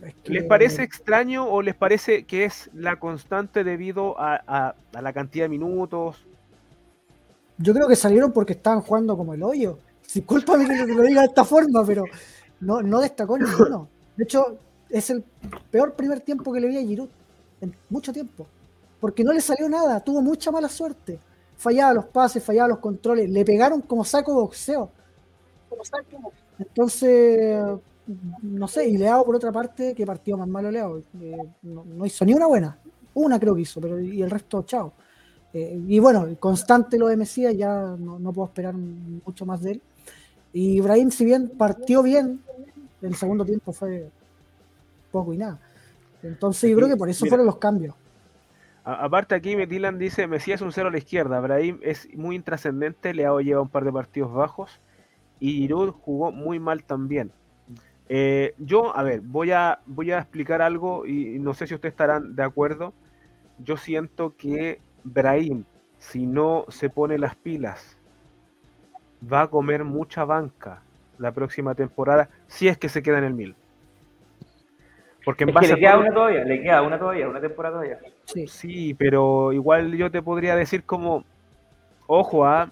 Es 0.04 0.14
que- 0.24 0.32
¿Les 0.32 0.44
parece 0.44 0.84
extraño 0.84 1.46
o 1.48 1.62
les 1.62 1.76
parece 1.76 2.24
que 2.26 2.46
es 2.46 2.70
la 2.74 2.98
constante 2.98 3.64
debido 3.64 4.20
a, 4.20 4.42
a- 4.48 4.76
a 4.94 5.02
la 5.02 5.12
cantidad 5.14 5.46
de 5.46 5.50
minutos? 5.50 6.24
Yo 7.58 7.74
creo 7.74 7.88
que 7.88 7.96
salieron 7.96 8.32
porque 8.32 8.54
estaban 8.54 8.82
jugando 8.82 9.18
como 9.18 9.34
el 9.34 9.42
hoyo. 9.44 9.80
Discúlpame 10.14 10.66
que 10.68 10.86
te 10.86 10.94
lo 10.94 11.02
diga 11.02 11.22
de 11.22 11.28
esta 11.28 11.44
forma, 11.44 11.84
pero 11.86 12.04
no, 12.62 12.82
no 12.82 13.00
destacó 13.02 13.38
ninguno. 13.38 13.90
De 14.16 14.24
hecho, 14.24 14.58
es 14.90 15.10
el 15.10 15.24
peor 15.72 15.94
primer 15.94 16.22
tiempo 16.22 16.54
que 16.54 16.60
le 16.62 16.68
vi 16.68 16.78
a 16.78 16.82
Giroud 16.82 17.10
en 17.62 17.76
mucho 17.90 18.14
tiempo. 18.14 18.48
porque 19.00 19.24
no 19.24 19.32
le 19.32 19.42
salió 19.42 19.70
nada, 19.70 20.00
tuvo 20.00 20.22
mucha 20.24 20.50
mala 20.50 20.68
suerte. 20.70 21.20
Fallaba 21.58 21.94
los 21.94 22.06
pases, 22.06 22.44
fallaba 22.44 22.70
los 22.70 22.80
controles, 22.80 23.30
le 23.30 23.44
pegaron 23.44 23.82
como 23.82 24.06
saco 24.06 24.34
boxeo. 24.34 24.92
Entonces, 26.60 27.60
no 28.42 28.68
sé, 28.68 28.88
y 28.88 28.98
Leao 28.98 29.26
por 29.26 29.36
otra 29.36 29.52
parte, 29.52 29.94
que 29.94 30.06
partido 30.06 30.38
más 30.38 30.48
malo 30.48 30.72
Leao. 30.72 31.00
Eh, 31.20 31.38
no, 31.64 31.84
no 31.84 32.06
hizo 32.06 32.24
ni 32.26 32.34
una 32.34 32.48
buena, 32.48 32.78
una 33.14 33.40
creo 33.40 33.56
que 33.56 33.62
hizo, 33.62 33.82
pero 33.82 34.00
y 34.00 34.22
el 34.22 34.30
resto, 34.30 34.64
chao. 34.64 34.94
Eh, 35.54 35.82
y 35.88 36.00
bueno, 36.00 36.28
constante 36.40 36.98
lo 36.98 37.08
de 37.08 37.18
Mesías, 37.18 37.56
ya 37.56 37.96
no, 37.98 38.20
no 38.20 38.32
puedo 38.32 38.48
esperar 38.48 38.76
mucho 38.76 39.46
más 39.46 39.62
de 39.62 39.72
él. 39.72 39.82
Y 40.54 40.78
Ibrahim, 40.78 41.12
si 41.12 41.26
bien 41.26 41.50
partió 41.50 42.04
bien, 42.04 42.42
el 43.02 43.16
segundo 43.16 43.46
tiempo 43.46 43.72
fue 43.72 44.10
poco 45.12 45.34
y 45.34 45.38
nada. 45.38 45.60
Entonces, 46.24 46.70
yo 46.70 46.76
creo 46.76 46.90
que 46.90 46.98
por 46.98 47.10
eso 47.10 47.26
Mira. 47.26 47.32
fueron 47.32 47.46
los 47.46 47.58
cambios. 47.58 47.96
Aparte 48.90 49.36
aquí, 49.36 49.54
Dylan 49.54 50.00
dice, 50.00 50.28
Mesías 50.28 50.62
es 50.62 50.66
un 50.66 50.72
cero 50.72 50.88
a 50.88 50.92
la 50.92 50.98
izquierda, 50.98 51.42
Brahim 51.42 51.78
es 51.82 52.08
muy 52.16 52.38
intrascendente, 52.38 53.14
Leao 53.14 53.42
lleva 53.42 53.62
un 53.62 53.68
par 53.68 53.84
de 53.84 53.92
partidos 53.92 54.32
bajos 54.32 54.80
y 55.42 55.56
Giroud 55.56 55.92
jugó 55.92 56.32
muy 56.32 56.58
mal 56.58 56.86
también. 56.86 57.34
Eh, 58.08 58.54
yo, 58.58 58.96
a 58.96 59.04
ver, 59.04 59.20
voy 59.20 59.52
a, 59.52 59.82
voy 59.88 60.12
a 60.12 60.20
explicar 60.20 60.62
algo 60.62 61.06
y 61.06 61.38
no 61.38 61.54
sé 61.54 61.68
si 61.68 61.76
ustedes 61.76 61.92
estarán 61.92 62.34
de 62.34 62.44
acuerdo. 62.44 62.94
Yo 63.60 63.76
siento 63.76 64.38
que 64.38 64.80
Brahim, 65.04 65.66
si 65.98 66.26
no 66.26 66.64
se 66.70 66.90
pone 66.90 67.18
las 67.18 67.36
pilas, 67.36 67.98
va 69.22 69.42
a 69.42 69.48
comer 69.50 69.84
mucha 69.84 70.24
banca 70.24 70.82
la 71.18 71.34
próxima 71.34 71.76
temporada 71.76 72.30
si 72.48 72.70
es 72.70 72.78
que 72.78 72.88
se 72.88 73.04
queda 73.04 73.18
en 73.18 73.26
el 73.26 73.34
mil. 73.34 73.54
Porque 75.28 75.44
en 75.44 75.50
Es 75.50 75.56
que 75.56 75.60
base 75.60 75.68
le 75.68 75.74
a 75.74 75.78
queda 75.78 75.92
todo- 75.92 76.02
una 76.02 76.14
todavía, 76.14 76.44
le 76.46 76.62
queda 76.62 76.82
una 76.84 76.98
todavía, 76.98 77.28
una 77.28 77.42
temporada 77.42 77.76
todavía. 77.76 78.00
Sí. 78.24 78.48
Sí, 78.48 78.94
pero 78.94 79.52
igual 79.52 79.94
yo 79.98 80.10
te 80.10 80.22
podría 80.22 80.56
decir 80.56 80.84
como, 80.86 81.26
ojo, 82.08 82.46
a 82.46 82.72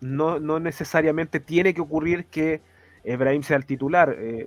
no, 0.00 0.38
no 0.38 0.60
necesariamente 0.60 1.40
tiene 1.40 1.74
que 1.74 1.80
ocurrir 1.80 2.26
que 2.26 2.60
Ebrahim 3.04 3.42
sea 3.42 3.56
el 3.56 3.66
titular. 3.66 4.14
eh, 4.18 4.46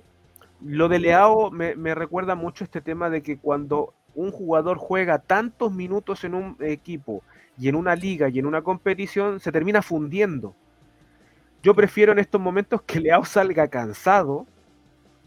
lo 0.64 0.88
de 0.88 0.98
Leao 0.98 1.50
me, 1.50 1.74
me 1.76 1.94
recuerda 1.94 2.34
mucho 2.34 2.64
este 2.64 2.80
tema 2.80 3.10
de 3.10 3.22
que 3.22 3.36
cuando 3.38 3.92
un 4.14 4.32
jugador 4.32 4.78
juega 4.78 5.18
tantos 5.18 5.72
minutos 5.72 6.24
en 6.24 6.34
un 6.34 6.56
equipo 6.60 7.22
y 7.58 7.68
en 7.68 7.76
una 7.76 7.94
liga 7.94 8.28
y 8.28 8.38
en 8.38 8.46
una 8.46 8.62
competición, 8.62 9.38
se 9.40 9.52
termina 9.52 9.82
fundiendo. 9.82 10.54
Yo 11.62 11.74
prefiero 11.74 12.12
en 12.12 12.18
estos 12.18 12.40
momentos 12.40 12.82
que 12.82 12.98
Leao 13.00 13.24
salga 13.24 13.68
cansado 13.68 14.46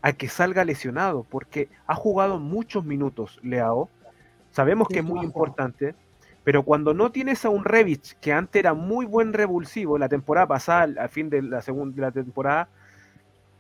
a 0.02 0.14
que 0.14 0.28
salga 0.28 0.66
lesionado, 0.66 1.24
porque 1.24 1.70
ha 1.88 1.96
jugado 1.96 2.40
muchos 2.40 2.84
minutos 2.84 3.40
Leao. 3.44 3.90
Sabemos 4.52 4.88
que 4.88 5.00
es 5.00 5.06
muy 5.06 5.24
importante, 5.24 5.96
pero 6.44 6.64
cuando 6.64 6.94
no 6.94 7.12
tienes 7.12 7.46
a 7.46 7.50
un 7.50 7.64
Revich 7.64 8.18
que 8.20 8.34
antes 8.34 8.60
era 8.60 8.74
muy 8.74 9.06
buen 9.06 9.32
revulsivo, 9.34 9.98
la 9.98 10.10
temporada 10.10 10.48
pasada, 10.48 11.04
al, 11.04 11.10
fin 11.10 11.30
de 11.30 11.42
la 11.42 11.62
segunda 11.62 12.02
la 12.02 12.12
temporada, 12.12 12.68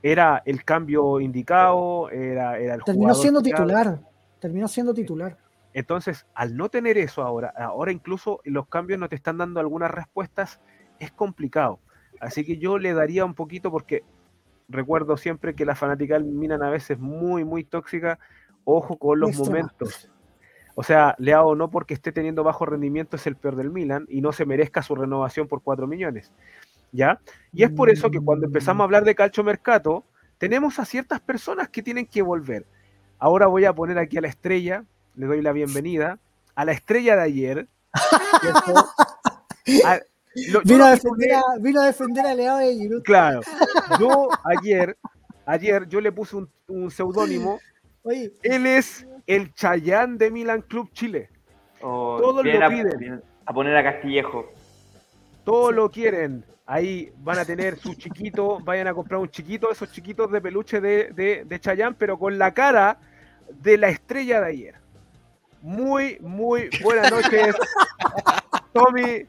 era 0.04 0.42
el 0.46 0.66
cambio 0.66 1.20
indicado, 1.20 2.10
era, 2.10 2.58
era 2.58 2.76
el 2.76 2.84
Terminó 2.84 3.14
siendo 3.14 3.42
titular. 3.42 4.00
Terminó 4.40 4.68
siendo 4.68 4.94
titular. 4.94 5.38
Entonces, 5.74 6.26
al 6.34 6.58
no 6.58 6.70
tener 6.70 6.98
eso 6.98 7.22
ahora, 7.22 7.54
ahora 7.56 7.92
incluso 7.92 8.42
los 8.44 8.68
cambios 8.68 9.00
no 9.00 9.08
te 9.08 9.16
están 9.16 9.38
dando 9.38 9.60
algunas 9.60 9.92
respuestas, 9.92 10.60
es 11.00 11.12
complicado. 11.12 11.80
Así 12.20 12.44
que 12.44 12.58
yo 12.58 12.78
le 12.78 12.94
daría 12.94 13.24
un 13.24 13.36
poquito 13.36 13.72
porque 13.72 14.04
recuerdo 14.72 15.18
siempre 15.18 15.54
que 15.54 15.66
la 15.66 15.76
fanática 15.76 16.16
del 16.16 16.26
Milan 16.26 16.64
a 16.64 16.70
veces 16.70 16.92
es 16.92 17.00
muy, 17.00 17.44
muy 17.44 17.64
tóxica. 17.64 18.20
Ojo 18.64 18.98
con 18.98 19.20
los 19.20 19.38
momentos. 19.38 20.10
O 20.76 20.84
sea, 20.84 21.16
Leao 21.18 21.56
no 21.56 21.70
porque 21.70 21.94
esté 21.94 22.12
teniendo 22.12 22.44
bajo 22.44 22.66
rendimiento 22.66 23.16
es 23.18 23.28
el 23.28 23.36
peor 23.36 23.56
del 23.56 23.72
Milan 23.72 24.06
y 24.10 24.22
no 24.22 24.32
se 24.32 24.46
merezca 24.46 24.82
su 24.82 24.96
renovación 24.96 25.48
por 25.48 25.62
4 25.62 25.86
millones. 25.88 26.32
¿Ya? 26.92 27.20
Y 27.54 27.64
es 27.64 27.72
por 27.72 27.90
eso 27.90 28.10
que 28.12 28.20
cuando 28.20 28.46
empezamos 28.48 28.82
a 28.82 28.86
hablar 28.86 29.04
de 29.04 29.16
calcio 29.16 29.44
mercato, 29.44 30.06
tenemos 30.38 30.80
a 30.80 30.86
ciertas 30.86 31.20
personas 31.22 31.70
que 31.70 31.82
tienen 31.82 32.06
que 32.06 32.22
volver. 32.22 32.66
Ahora 33.20 33.48
voy 33.48 33.66
a 33.66 33.74
poner 33.74 33.98
aquí 33.98 34.18
a 34.18 34.22
la 34.22 34.28
estrella, 34.28 34.84
le 35.16 35.26
doy 35.26 35.42
la 35.42 35.52
bienvenida, 35.52 36.20
a 36.56 36.66
la 36.66 36.72
estrella 36.72 37.16
de 37.16 37.22
ayer. 37.22 37.68
A- 39.86 40.00
lo- 40.52 40.62
Vino 40.64 40.86
a, 40.86 40.92
defender 40.92 41.34
a, 41.34 41.42
vino 41.60 41.82
a 41.82 41.86
defender 41.86 42.26
a 42.26 42.34
Leao 42.34 42.58
de 42.58 42.74
Giroud. 42.76 43.04
Claro, 43.04 43.42
yo 44.00 44.30
ayer, 44.46 44.98
ayer 45.46 45.88
yo 45.88 46.00
le 46.02 46.12
puse 46.12 46.36
un, 46.36 46.50
un 46.68 46.90
seudónimo, 46.92 47.60
él 48.06 48.66
es 48.68 49.06
el 49.28 49.54
Chayán 49.54 50.18
de 50.18 50.32
Milan 50.32 50.62
Club 50.62 50.90
Chile. 50.94 51.30
O 51.82 52.18
Todos 52.22 52.46
lo 52.46 52.66
a- 52.66 52.70
piden. 52.70 53.22
A 53.46 53.54
poner 53.54 53.76
a 53.76 53.84
Castillejo. 53.84 54.52
Todos 55.44 55.74
lo 55.74 55.90
quieren. 55.90 56.46
Ahí 56.68 57.12
van 57.18 57.40
a 57.40 57.44
tener 57.46 57.78
su 57.78 57.96
chiquito, 57.96 58.60
vayan 58.64 58.88
a 58.88 58.94
comprar 58.94 59.20
un 59.20 59.30
chiquito, 59.30 59.70
esos 59.72 59.92
chiquitos 59.92 60.32
de 60.32 60.40
peluche 60.40 60.80
de, 60.80 61.12
de, 61.12 61.44
de 61.46 61.60
Chayanne, 61.60 61.96
pero 62.00 62.18
con 62.18 62.38
la 62.38 62.54
cara 62.54 62.98
de 63.62 63.78
la 63.78 63.90
estrella 63.90 64.40
de 64.42 64.48
ayer. 64.48 64.76
Muy, 65.62 66.18
muy 66.22 66.70
buenas 66.82 67.12
noches, 67.12 67.56
Tommy. 68.74 69.26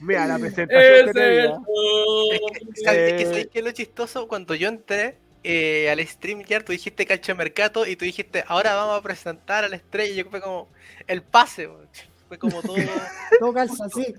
Mira 0.00 0.26
la 0.26 0.38
presentación 0.38 1.12
que. 1.12 1.44
Es 1.44 2.40
que, 2.40 2.82
¿sabes, 2.84 3.12
Eh, 3.12 3.16
que, 3.16 3.24
¿sabes 3.26 3.46
qué 3.52 3.58
es 3.58 3.64
lo 3.64 3.70
chistoso? 3.72 4.28
Cuando 4.28 4.54
yo 4.54 4.68
entré 4.68 5.16
eh, 5.44 5.90
al 5.90 6.06
stream 6.06 6.42
ya 6.44 6.60
tú 6.60 6.72
dijiste 6.72 7.06
Mercato 7.34 7.86
y 7.86 7.96
tú 7.96 8.04
dijiste, 8.04 8.44
ahora 8.46 8.74
vamos 8.74 8.98
a 8.98 9.02
presentar 9.02 9.64
a 9.64 9.68
la 9.68 9.76
estrella. 9.76 10.12
Y 10.12 10.16
yo 10.16 10.30
fue 10.30 10.40
como, 10.40 10.68
el 11.06 11.22
pase, 11.22 11.66
weón. 11.66 11.88
fue 12.28 12.38
como 12.38 12.62
todo. 12.62 12.74
todo 13.40 13.52
calza 13.52 13.84
así. 13.86 14.14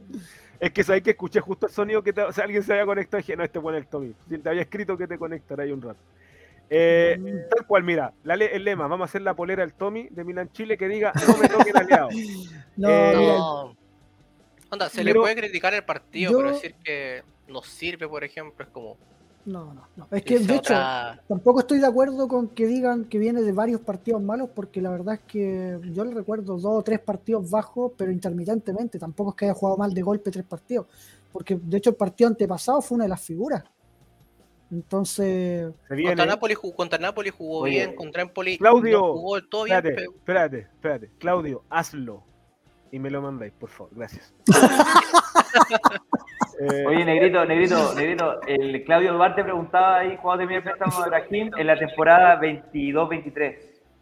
Es 0.59 0.71
que 0.71 0.83
sabes 0.83 1.01
que 1.01 1.11
escuché 1.11 1.39
justo 1.39 1.65
el 1.65 1.71
sonido 1.73 2.03
que 2.03 2.13
te- 2.13 2.21
o 2.21 2.31
sea, 2.31 2.43
alguien 2.43 2.61
se 2.61 2.71
había 2.73 2.85
conectado 2.85 3.19
y 3.19 3.23
dije, 3.23 3.35
no, 3.35 3.43
este 3.43 3.59
fue 3.59 3.75
el 3.75 3.87
Tommy. 3.87 4.13
Si 4.29 4.37
Te 4.37 4.49
había 4.49 4.61
escrito 4.61 4.95
que 4.95 5.07
te 5.07 5.17
conectará 5.17 5.63
ahí 5.63 5.71
un 5.71 5.81
rato. 5.81 5.99
Eh, 6.69 7.17
tal 7.53 7.65
cual, 7.65 7.83
mira, 7.83 8.13
la 8.23 8.35
le- 8.35 8.55
el 8.55 8.63
lema, 8.63 8.87
vamos 8.87 9.05
a 9.05 9.09
hacer 9.09 9.23
la 9.23 9.33
polera 9.33 9.61
del 9.63 9.73
Tommy 9.73 10.07
de 10.11 10.23
Milan 10.23 10.51
Chile 10.53 10.77
que 10.77 10.87
diga, 10.87 11.11
no 11.27 11.37
me 11.37 11.49
toquen 11.49 11.75
aliado. 11.77 12.09
No, 12.77 12.89
Eh, 12.89 13.13
No. 13.15 13.75
Onda, 14.71 14.89
se 14.89 15.03
Pero- 15.03 15.19
le 15.19 15.19
puede 15.19 15.35
criticar 15.35 15.73
el 15.73 15.83
partido, 15.83 16.31
yo- 16.31 16.37
pero 16.37 16.51
decir 16.53 16.75
que 16.83 17.23
nos 17.47 17.67
sirve, 17.67 18.07
por 18.07 18.23
ejemplo, 18.23 18.65
es 18.65 18.71
como. 18.71 18.97
no, 19.45 19.73
no, 19.73 19.87
no. 19.97 20.07
Es 20.11 20.23
que 20.23 20.37
de 20.39 20.53
hecho, 20.55 20.73
otra- 20.73 21.21
tampoco 21.27 21.59
estoy 21.61 21.79
de 21.79 21.87
acuerdo 21.87 22.27
con 22.27 22.47
que 22.47 22.65
digan 22.67 23.05
que 23.05 23.17
viene 23.17 23.41
de 23.41 23.51
varios 23.51 23.81
partidos 23.81 24.21
malos, 24.21 24.49
porque 24.55 24.81
la 24.81 24.91
verdad 24.91 25.15
es 25.15 25.21
que 25.21 25.79
yo 25.91 26.05
le 26.05 26.13
recuerdo 26.13 26.53
dos 26.57 26.65
o 26.79 26.81
tres 26.83 26.99
partidos 26.99 27.49
bajos, 27.49 27.91
pero 27.97 28.11
intermitentemente. 28.11 28.97
Tampoco 28.99 29.31
es 29.31 29.35
que 29.35 29.45
haya 29.45 29.53
jugado 29.55 29.77
mal 29.77 29.93
de 29.93 30.01
golpe 30.03 30.29
tres 30.31 30.45
partidos, 30.45 30.85
porque 31.31 31.59
de 31.61 31.77
hecho 31.77 31.89
el 31.89 31.95
partido 31.95 32.27
antepasado 32.29 32.81
fue 32.81 32.95
una 32.95 33.05
de 33.05 33.09
las 33.09 33.21
figuras. 33.21 33.63
Entonces, 34.71 35.73
Contra. 35.89 36.25
Napoli, 36.25 36.53
jugó, 36.53 36.75
contra 36.75 36.97
Napoli 36.97 37.29
jugó 37.29 37.59
Oye, 37.61 37.71
bien, 37.77 37.95
contra 37.95 38.21
Empoli 38.21 38.57
Claudio, 38.57 38.99
no 38.99 39.13
jugó 39.13 39.41
todo 39.43 39.63
bien, 39.65 39.77
Espérate, 39.77 39.95
pero- 40.01 40.11
espérate, 40.17 40.57
espérate. 40.59 41.09
Claudio, 41.19 41.63
hazlo. 41.69 42.23
Y 42.91 42.99
me 42.99 43.09
lo 43.09 43.21
mandáis, 43.21 43.53
por 43.53 43.69
favor. 43.69 43.91
Gracias. 43.95 44.33
Eh, 46.59 46.85
Oye, 46.85 47.03
Negrito, 47.05 47.43
Negrito, 47.43 47.95
Negrito, 47.95 48.41
el 48.45 48.83
Claudio 48.83 49.13
Duarte 49.13 49.43
preguntaba 49.43 49.97
ahí 49.99 50.17
cuándo 50.17 50.41
termina 50.41 50.57
el 50.59 50.63
préstamo 50.63 51.03
de 51.03 51.09
Brahim 51.09 51.51
en 51.57 51.67
la 51.67 51.79
temporada 51.79 52.39
22-23. 52.39 53.55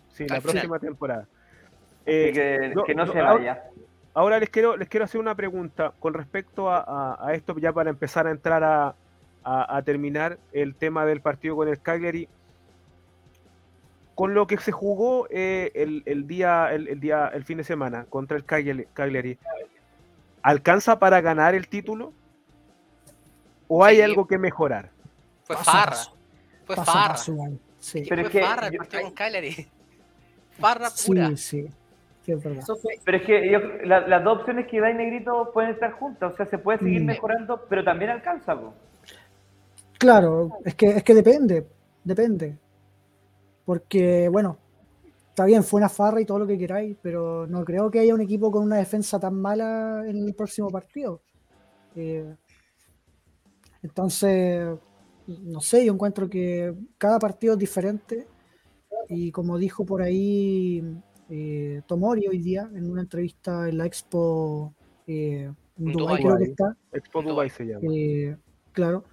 sí, 0.09 0.27
la 0.27 0.35
al 0.35 0.41
final. 0.41 0.41
próxima 0.41 0.79
temporada. 0.79 1.21
Así 1.21 1.29
Eh, 2.05 2.31
que, 2.33 2.71
no- 2.75 2.83
que 2.83 2.95
no 2.95 3.05
no, 3.05 3.13
se 3.13 3.19
ahora- 3.19 3.33
vaya. 3.33 3.63
Ahora 4.13 4.39
les 4.39 4.49
quiero, 4.49 4.75
les 4.75 4.89
quiero 4.89 5.05
hacer 5.05 5.21
una 5.21 5.35
pregunta 5.35 5.93
con 5.99 6.13
respecto 6.13 6.69
a, 6.69 6.79
a- 6.79 7.27
a 7.29 7.33
esto, 7.33 7.55
ya 7.57 7.71
para 7.71 7.91
empezar 7.91 8.27
a 8.27 8.31
entrar 8.31 8.61
a, 8.63 8.93
a- 9.43 9.77
a 9.77 9.81
terminar 9.83 10.37
el 10.51 10.75
tema 10.75 11.05
del 11.05 11.21
partido 11.21 11.55
con 11.55 11.69
el 11.69 11.79
Cagliari. 11.81 12.27
Con 14.19 14.33
lo 14.33 14.47
que 14.47 14.57
se 14.57 14.73
jugó 14.73 15.27
eh, 15.29 15.71
el, 15.75 16.03
el 16.05 16.27
día, 16.27 16.73
el, 16.73 16.89
el 16.89 16.99
día, 16.99 17.31
el 17.33 17.45
fin 17.45 17.57
de 17.59 17.63
semana 17.63 18.03
contra 18.09 18.35
el 18.35 18.43
Cagliari, 18.43 19.37
¿alcanza 20.41 20.99
para 20.99 21.21
ganar 21.21 21.55
el 21.55 21.69
título? 21.69 22.11
¿O 23.69 23.81
hay 23.85 23.95
Sí. 23.95 24.01
algo 24.01 24.27
que 24.27 24.37
mejorar? 24.37 24.89
fue 25.45 25.55
Paso 25.55 25.71
farra. 25.71 25.85
paso. 25.91 26.17
Fue 26.65 26.75
paso 26.75 26.91
farra. 26.91 27.17
Sí, 27.79 28.03
Pero 28.09 28.23
fue 28.23 28.27
es 28.27 28.29
que 28.29 28.41
farra 28.41 28.67
el 28.67 28.73
yo- 28.73 28.77
partido 28.79 29.03
con 29.03 29.11
Cagliari. 29.13 29.67
Farra 30.59 30.89
pura. 31.05 31.27
sí, 31.29 31.37
sí, 31.37 31.67
sí, 32.25 32.31
es 32.33 32.43
verdad. 32.43 32.59
Eso 32.63 32.75
fue, 32.75 32.99
Pero 33.05 33.17
es 33.19 33.23
que 33.23 33.49
yo- 33.49 33.59
la- 33.85 34.05
las 34.05 34.21
dos 34.21 34.39
opciones 34.39 34.67
que 34.67 34.81
da 34.81 34.89
el 34.89 34.97
Negrito 34.97 35.51
pueden 35.53 35.69
estar 35.71 35.93
juntas. 35.93 36.33
O 36.33 36.35
sea, 36.35 36.45
se 36.47 36.57
puede 36.57 36.79
seguir 36.79 37.03
Mm. 37.03 37.05
mejorando, 37.05 37.65
pero 37.69 37.85
también 37.85 38.11
alcanza. 38.11 38.53
po. 38.59 38.73
Claro, 39.97 40.49
es 40.65 40.75
que, 40.75 40.87
es 40.87 41.03
que 41.03 41.13
depende, 41.13 41.65
depende. 42.03 42.57
Porque, 43.69 44.27
bueno, 44.29 44.57
está 45.27 45.45
bien, 45.45 45.63
fue 45.63 45.77
una 45.77 45.89
farra 45.89 46.19
y 46.19 46.25
todo 46.25 46.39
lo 46.39 46.47
que 46.47 46.57
queráis, 46.57 46.97
pero 47.03 47.45
no 47.45 47.63
creo 47.63 47.91
que 47.91 47.99
haya 47.99 48.15
un 48.15 48.21
equipo 48.21 48.49
con 48.49 48.63
una 48.63 48.77
defensa 48.77 49.19
tan 49.19 49.39
mala 49.39 50.01
en 50.07 50.17
el 50.25 50.33
próximo 50.33 50.71
partido. 50.71 51.21
Eh, 51.95 52.35
entonces, 53.83 54.75
no 55.27 55.61
sé, 55.61 55.85
yo 55.85 55.93
encuentro 55.93 56.27
que 56.27 56.73
cada 56.97 57.19
partido 57.19 57.53
es 57.53 57.59
diferente 57.59 58.25
y 59.07 59.31
como 59.31 59.59
dijo 59.59 59.85
por 59.85 60.01
ahí 60.01 60.83
eh, 61.29 61.83
Tomori 61.85 62.25
hoy 62.25 62.39
día 62.39 62.67
en 62.73 62.89
una 62.89 63.01
entrevista 63.01 63.69
en 63.69 63.77
la 63.77 63.85
Expo 63.85 64.73
eh, 65.05 65.53
en 65.77 65.91
Dubái. 65.91 66.23
creo 66.23 66.37
que 66.37 66.43
está. 66.45 66.75
Expo 66.91 67.21
Dubai 67.21 67.51
se 67.51 67.65
llama. 67.65 67.81
Eh, 67.93 68.35
claro. 68.71 69.03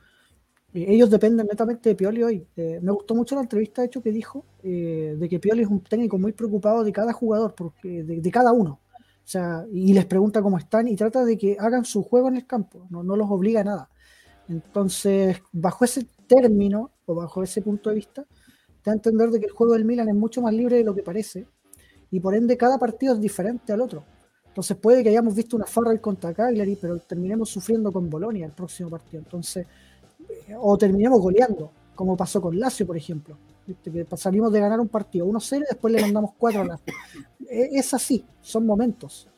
Eh, 0.77 0.85
ellos 0.89 1.09
dependen 1.09 1.47
netamente 1.47 1.89
de 1.89 1.95
Pioli 1.95 2.22
hoy. 2.22 2.47
Eh, 2.55 2.81
me 2.83 2.93
gustó 2.93 3.14
mucho 3.14 3.35
la 3.35 3.41
entrevista 3.41 3.81
de 3.81 3.87
hecho 3.87 4.03
que 4.03 4.12
dijo 4.12 4.45
eh, 4.62 5.16
de 5.18 5.29
que 5.29 5.41
Pioli 5.41 5.62
es 5.62 5.68
un 5.68 5.81
técnico 5.81 6.18
muy 6.18 6.33
preocupado 6.33 6.85
de 6.85 6.93
cada 6.93 7.14
jugador, 7.14 7.55
porque, 7.55 8.03
de, 8.05 8.20
de 8.20 8.31
cada 8.31 8.53
uno. 8.53 8.81
O 8.93 9.29
sea, 9.29 9.64
y 9.72 9.95
les 9.95 10.05
pregunta 10.05 10.43
cómo 10.43 10.59
están 10.59 10.87
y 10.87 10.95
trata 10.95 11.24
de 11.24 11.39
que 11.39 11.57
hagan 11.59 11.85
su 11.87 12.03
juego 12.03 12.29
en 12.29 12.37
el 12.37 12.47
campo, 12.47 12.87
no, 12.91 13.03
no 13.03 13.16
los 13.16 13.29
obliga 13.31 13.62
a 13.62 13.64
nada. 13.64 13.91
Entonces, 14.49 15.43
bajo 15.51 15.85
ese 15.85 16.07
término 16.29 16.93
o 17.07 17.14
bajo 17.14 17.43
ese 17.43 17.62
punto 17.62 17.91
de 17.91 17.97
vista, 17.97 18.22
te 18.83 18.91
da 18.91 18.93
a 18.93 18.95
entender 18.95 19.31
de 19.31 19.41
que 19.41 19.47
el 19.47 19.53
juego 19.53 19.72
del 19.72 19.85
Milan 19.87 20.09
es 20.11 20.14
mucho 20.14 20.43
más 20.43 20.53
libre 20.53 20.77
de 20.77 20.85
lo 20.85 20.95
que 20.95 21.03
parece 21.03 21.47
y 22.11 22.20
por 22.20 22.35
ende 22.35 22.57
cada 22.57 22.79
partido 22.79 23.14
es 23.14 23.20
diferente 23.20 23.72
al 23.72 23.81
otro. 23.81 24.05
Entonces 24.47 24.77
puede 24.77 25.03
que 25.03 25.09
hayamos 25.09 25.35
visto 25.35 25.57
una 25.57 25.66
Farrell 25.66 26.01
contra 26.01 26.33
Cagliari, 26.33 26.79
pero 26.81 26.99
terminemos 27.01 27.51
sufriendo 27.51 27.93
con 27.93 28.09
Bolonia 28.09 28.47
el 28.47 28.53
próximo 28.53 28.91
partido. 28.91 29.22
Entonces, 29.22 29.66
eh, 29.66 29.70
o 30.59 30.77
terminemos 30.79 31.20
goleando, 31.20 31.70
como 31.95 32.16
pasó 32.16 32.41
con 32.41 32.59
Lazio, 32.59 32.87
por 32.87 32.97
ejemplo. 32.97 33.37
Que 33.83 34.07
salimos 34.16 34.53
de 34.53 34.61
ganar 34.61 34.79
un 34.79 34.89
partido 34.89 35.27
1-0 35.27 35.57
y 35.57 35.61
después 35.61 35.93
le 35.93 36.01
mandamos 36.01 36.31
4 36.39 36.61
a 36.61 36.64
Lazio. 36.64 36.95
Eh, 37.49 37.70
Es 37.72 37.93
así, 37.95 38.24
son 38.41 38.64
momentos. 38.64 39.29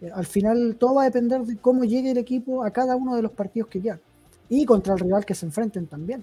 Eh, 0.00 0.10
Al 0.14 0.26
final 0.26 0.76
todo 0.78 0.94
va 0.94 1.02
a 1.02 1.04
depender 1.06 1.40
de 1.42 1.56
cómo 1.56 1.84
llegue 1.84 2.12
el 2.12 2.18
equipo 2.18 2.64
a 2.64 2.70
cada 2.70 2.94
uno 2.96 3.16
de 3.16 3.22
los 3.22 3.32
partidos 3.32 3.68
que 3.68 3.80
quedan. 3.80 4.00
Y 4.48 4.64
contra 4.64 4.94
el 4.94 5.00
rival 5.00 5.24
que 5.24 5.34
se 5.34 5.46
enfrenten 5.46 5.86
también. 5.86 6.22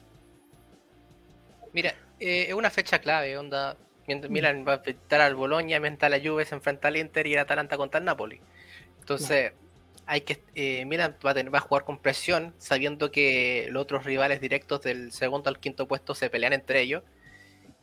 Mira, 1.74 1.94
eh, 2.20 2.46
es 2.48 2.54
una 2.54 2.70
fecha 2.70 3.00
clave, 3.00 3.38
onda. 3.38 3.76
Mm. 4.08 4.32
Milan 4.32 4.66
va 4.68 4.74
a 4.74 4.76
enfrentar 4.76 5.22
al 5.22 5.36
Boloña, 5.36 5.80
mientras 5.80 6.12
la 6.12 6.20
Juve 6.20 6.46
se 6.46 6.56
enfrenta 6.56 6.88
al 6.88 6.98
Inter 6.98 7.28
y 7.28 7.34
el 7.34 7.40
Atalanta 7.40 7.78
contra 7.78 8.00
el 8.00 8.06
Napoli. 8.06 8.40
Entonces, 9.00 9.52
hay 10.06 10.22
que 10.22 10.44
eh, 10.56 10.86
Milan 10.86 11.16
va 11.26 11.32
a, 11.32 11.34
tener- 11.34 11.54
va 11.54 11.60
a 11.60 11.62
jugar 11.62 11.86
con 11.86 11.98
presión, 12.00 12.54
sabiendo 12.58 13.12
que 13.12 13.68
los 13.72 13.84
otros 13.84 14.04
rivales 14.06 14.42
directos 14.42 14.82
del 14.82 15.12
segundo 15.12 15.50
al 15.50 15.60
quinto 15.60 15.88
puesto 15.88 16.16
se 16.16 16.30
pelean 16.30 16.54
entre 16.54 16.82
ellos. 16.82 17.04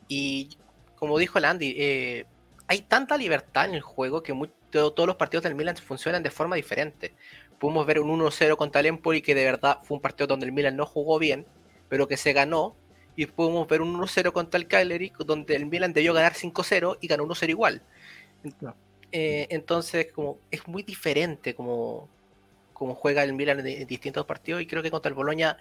Y 0.07 0.57
como 0.95 1.17
dijo 1.17 1.37
el 1.39 1.45
Andy, 1.45 1.75
eh, 1.77 2.25
hay 2.67 2.81
tanta 2.81 3.17
libertad 3.17 3.65
en 3.65 3.75
el 3.75 3.81
juego 3.81 4.23
que 4.23 4.33
mu- 4.33 4.47
to- 4.69 4.93
todos 4.93 5.07
los 5.07 5.15
partidos 5.15 5.43
del 5.43 5.55
Milan 5.55 5.75
funcionan 5.77 6.23
de 6.23 6.31
forma 6.31 6.55
diferente. 6.55 7.13
Pudimos 7.59 7.85
ver 7.85 7.99
un 7.99 8.09
1-0 8.09 8.57
contra 8.57 8.81
el 8.81 8.87
Empoli 8.87 9.21
que 9.21 9.35
de 9.35 9.45
verdad 9.45 9.79
fue 9.83 9.95
un 9.97 10.01
partido 10.01 10.27
donde 10.27 10.45
el 10.47 10.51
Milan 10.51 10.75
no 10.75 10.85
jugó 10.85 11.19
bien, 11.19 11.45
pero 11.89 12.07
que 12.07 12.17
se 12.17 12.33
ganó. 12.33 12.75
Y 13.15 13.25
pudimos 13.25 13.67
ver 13.67 13.81
un 13.81 13.93
1-0 13.95 14.31
contra 14.31 14.57
el 14.59 14.67
Cagliari, 14.67 15.11
donde 15.25 15.55
el 15.55 15.65
Milan 15.65 15.91
debió 15.93 16.13
ganar 16.13 16.33
5-0 16.33 16.97
y 17.01 17.07
ganó 17.07 17.23
1-0 17.25 17.49
igual. 17.49 17.81
Eh, 19.11 19.47
entonces, 19.49 20.11
como 20.11 20.39
es 20.51 20.67
muy 20.67 20.83
diferente 20.83 21.53
como, 21.53 22.09
como 22.73 22.95
juega 22.95 23.23
el 23.23 23.33
Milan 23.33 23.59
en, 23.59 23.67
en 23.67 23.87
distintos 23.87 24.25
partidos 24.25 24.61
y 24.61 24.67
creo 24.67 24.81
que 24.81 24.91
contra 24.91 25.09
el 25.09 25.15
Boloña 25.15 25.57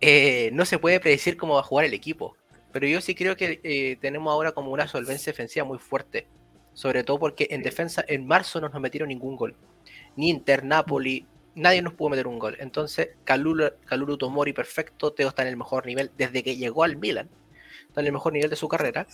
eh, 0.00 0.50
no 0.52 0.64
se 0.66 0.78
puede 0.78 1.00
predecir 1.00 1.36
cómo 1.36 1.54
va 1.54 1.60
a 1.60 1.64
jugar 1.64 1.86
el 1.86 1.94
equipo. 1.94 2.36
Pero 2.72 2.86
yo 2.86 3.00
sí 3.00 3.14
creo 3.14 3.36
que 3.36 3.60
eh, 3.62 3.96
tenemos 4.00 4.30
ahora 4.30 4.52
como 4.52 4.70
una 4.70 4.86
solvencia 4.86 5.32
defensiva 5.32 5.64
muy 5.64 5.78
fuerte. 5.78 6.26
Sobre 6.74 7.04
todo 7.04 7.18
porque 7.18 7.48
en 7.50 7.62
defensa 7.62 8.04
en 8.06 8.26
marzo 8.26 8.60
no 8.60 8.68
nos 8.68 8.80
metieron 8.82 9.08
ningún 9.08 9.36
gol. 9.36 9.56
Ni 10.16 10.28
Inter, 10.28 10.62
Napoli, 10.64 11.26
nadie 11.54 11.80
nos 11.80 11.94
pudo 11.94 12.10
meter 12.10 12.26
un 12.26 12.38
gol. 12.38 12.56
Entonces, 12.60 13.10
Kalulu, 13.24 13.70
Kalulu 13.86 14.18
Tomori 14.18 14.52
perfecto, 14.52 15.12
Teo 15.12 15.28
está 15.28 15.42
en 15.42 15.48
el 15.48 15.56
mejor 15.56 15.86
nivel 15.86 16.10
desde 16.18 16.42
que 16.42 16.56
llegó 16.56 16.84
al 16.84 16.96
Milan. 16.96 17.30
Está 17.88 18.02
en 18.02 18.08
el 18.08 18.12
mejor 18.12 18.34
nivel 18.34 18.50
de 18.50 18.56
su 18.56 18.68
carrera. 18.68 19.06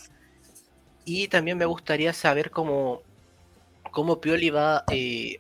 Y 1.05 1.29
también 1.29 1.57
me 1.57 1.65
gustaría 1.65 2.13
saber 2.13 2.51
cómo, 2.51 3.03
cómo 3.93 4.21
Pioli 4.21 4.51
va 4.51 4.85
eh, 4.91 5.39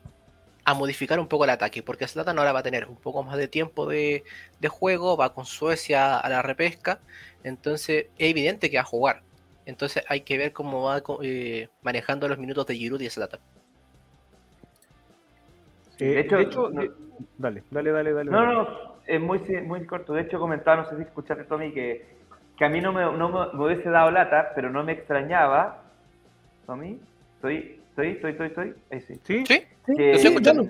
a 0.65 0.75
modificar 0.75 1.19
un 1.21 1.29
poco 1.29 1.45
el 1.45 1.51
ataque, 1.51 1.83
porque 1.83 2.09
Zlatan 2.09 2.39
ahora 2.39 2.53
va 2.53 2.61
a 2.61 2.65
tener 2.65 2.87
un 2.89 2.97
poco 2.97 3.25
más 3.25 3.37
de 3.39 3.49
tiempo 3.49 3.87
de, 3.89 4.25
de 4.61 4.69
juego, 4.69 5.17
va 5.17 5.35
con 5.35 5.47
Suecia 5.47 6.19
a 6.19 6.29
la 6.31 6.43
repesca, 6.43 7.01
entonces 7.43 8.07
es 8.19 8.31
evidente 8.31 8.71
que 8.71 8.79
va 8.79 8.83
a 8.83 8.87
jugar. 8.87 9.25
Entonces 9.67 10.05
hay 10.09 10.23
que 10.23 10.39
ver 10.39 10.53
cómo 10.53 10.85
va 10.85 11.03
eh, 11.23 11.69
manejando 11.83 12.29
los 12.29 12.39
minutos 12.39 12.67
de 12.67 12.77
Giroud 12.77 13.01
y 13.01 13.11
Zlatan. 13.11 13.41
Eh, 15.99 16.05
de 16.07 16.21
hecho, 16.21 16.37
de 16.37 16.43
hecho, 16.43 16.69
no- 16.71 16.83
de- 16.83 16.91
dale, 17.39 17.65
dale, 17.71 17.93
dale, 17.93 18.13
dale. 18.13 18.31
No, 18.31 18.47
no, 18.47 18.69
es 19.07 19.21
muy, 19.21 19.39
muy 19.63 19.87
corto. 19.87 20.15
De 20.15 20.23
hecho, 20.23 20.39
comentaba, 20.39 20.83
no 20.83 20.91
sé 20.91 20.97
si 20.97 21.03
escuchaste, 21.03 21.45
Tommy, 21.45 21.73
que, 21.73 22.07
que 22.57 22.65
a 22.65 22.69
mí 22.69 22.81
no, 22.81 22.93
me, 22.93 23.03
no 23.03 23.29
me, 23.29 23.53
me 23.59 23.65
hubiese 23.67 23.89
dado 23.91 24.11
lata, 24.11 24.53
pero 24.55 24.71
no 24.71 24.83
me 24.85 24.93
extrañaba. 24.93 25.83
Tommy, 26.67 27.01
estoy, 27.37 27.82
estoy, 27.93 28.09
estoy, 28.09 28.31
estoy, 28.33 28.47
estoy. 28.49 28.75
Ahí 28.91 29.01
sí. 29.03 29.21
¿Sí? 29.23 29.45
¿Sí? 29.47 29.67
Sí, 29.87 29.95
Que, 29.97 30.13
estoy 30.13 30.31
escuchando. 30.31 30.69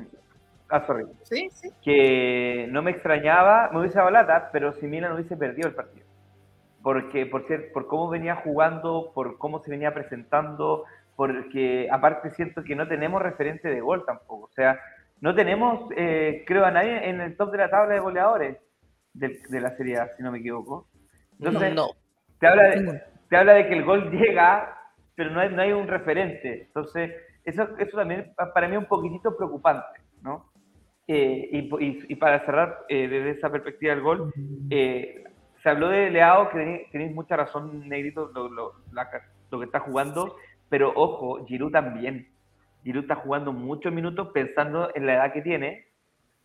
Ah, 0.68 0.84
sorry. 0.86 1.04
Sí, 1.22 1.48
sí. 1.50 1.70
Que 1.82 2.66
no 2.70 2.82
me 2.82 2.90
extrañaba, 2.90 3.70
me 3.72 3.80
hubiese 3.80 3.98
dado 3.98 4.10
lata, 4.10 4.50
pero 4.52 4.72
si 4.74 4.86
Milan 4.86 5.12
hubiese 5.12 5.36
perdido 5.36 5.68
el 5.68 5.74
partido. 5.74 6.06
Porque, 6.82 7.26
por, 7.26 7.46
ser, 7.46 7.72
por 7.72 7.86
cómo 7.86 8.08
venía 8.08 8.36
jugando, 8.36 9.12
por 9.14 9.38
cómo 9.38 9.62
se 9.62 9.70
venía 9.70 9.94
presentando, 9.94 10.84
porque 11.14 11.88
aparte 11.90 12.30
siento 12.30 12.64
que 12.64 12.74
no 12.74 12.88
tenemos 12.88 13.22
referente 13.22 13.68
de 13.68 13.80
gol 13.80 14.04
tampoco. 14.04 14.46
O 14.46 14.52
sea, 14.52 14.80
no 15.20 15.34
tenemos, 15.34 15.90
eh, 15.96 16.42
creo, 16.46 16.64
a 16.64 16.70
nadie 16.70 17.08
en 17.08 17.20
el 17.20 17.36
top 17.36 17.52
de 17.52 17.58
la 17.58 17.70
tabla 17.70 17.94
de 17.94 18.00
goleadores 18.00 18.56
de, 19.14 19.38
de 19.48 19.60
la 19.60 19.76
Serie 19.76 19.98
A, 19.98 20.08
si 20.16 20.22
no 20.22 20.32
me 20.32 20.38
equivoco. 20.38 20.88
Entonces, 21.38 21.74
no. 21.74 21.90
te, 22.40 22.46
habla 22.46 22.62
de, 22.64 23.02
te 23.28 23.36
habla 23.36 23.52
de 23.54 23.68
que 23.68 23.74
el 23.74 23.84
gol 23.84 24.10
llega, 24.10 24.76
pero 25.22 25.34
no 25.34 25.40
hay, 25.40 25.50
no 25.50 25.62
hay 25.62 25.70
un 25.72 25.86
referente. 25.86 26.62
Entonces, 26.62 27.12
eso, 27.44 27.68
eso 27.78 27.96
también 27.96 28.32
pa- 28.36 28.52
para 28.52 28.66
mí 28.66 28.74
es 28.74 28.80
un 28.80 28.88
poquitito 28.88 29.36
preocupante, 29.36 30.00
¿no? 30.20 30.50
Eh, 31.06 31.48
y, 31.52 31.62
po- 31.62 31.78
y- 31.78 32.04
y 32.08 32.16
para 32.16 32.44
cerrar 32.44 32.80
eh, 32.88 33.06
desde 33.06 33.30
esa 33.30 33.48
perspectiva 33.50 33.94
del 33.94 34.02
gol, 34.02 34.32
eh, 34.68 35.22
se 35.62 35.68
habló 35.68 35.90
de 35.90 36.10
Leao, 36.10 36.50
que 36.50 36.88
tenéis, 36.90 37.14
mucha 37.14 37.36
razón, 37.36 37.88
Negrito, 37.88 38.32
lo, 38.34 38.48
lo- 38.48 38.72
la- 38.92 39.08
lo 39.48 39.60
que 39.60 39.66
está 39.66 39.78
jugando, 39.78 40.34
pero 40.68 40.92
ojo, 40.96 41.44
Giroud 41.46 41.70
también. 41.70 42.28
Giroud 42.82 43.02
está 43.04 43.14
jugando 43.14 43.52
muchos 43.52 43.92
minutos 43.92 44.30
pensando 44.34 44.90
en 44.92 45.06
la 45.06 45.14
edad 45.14 45.32
que 45.32 45.42
tiene, 45.42 45.86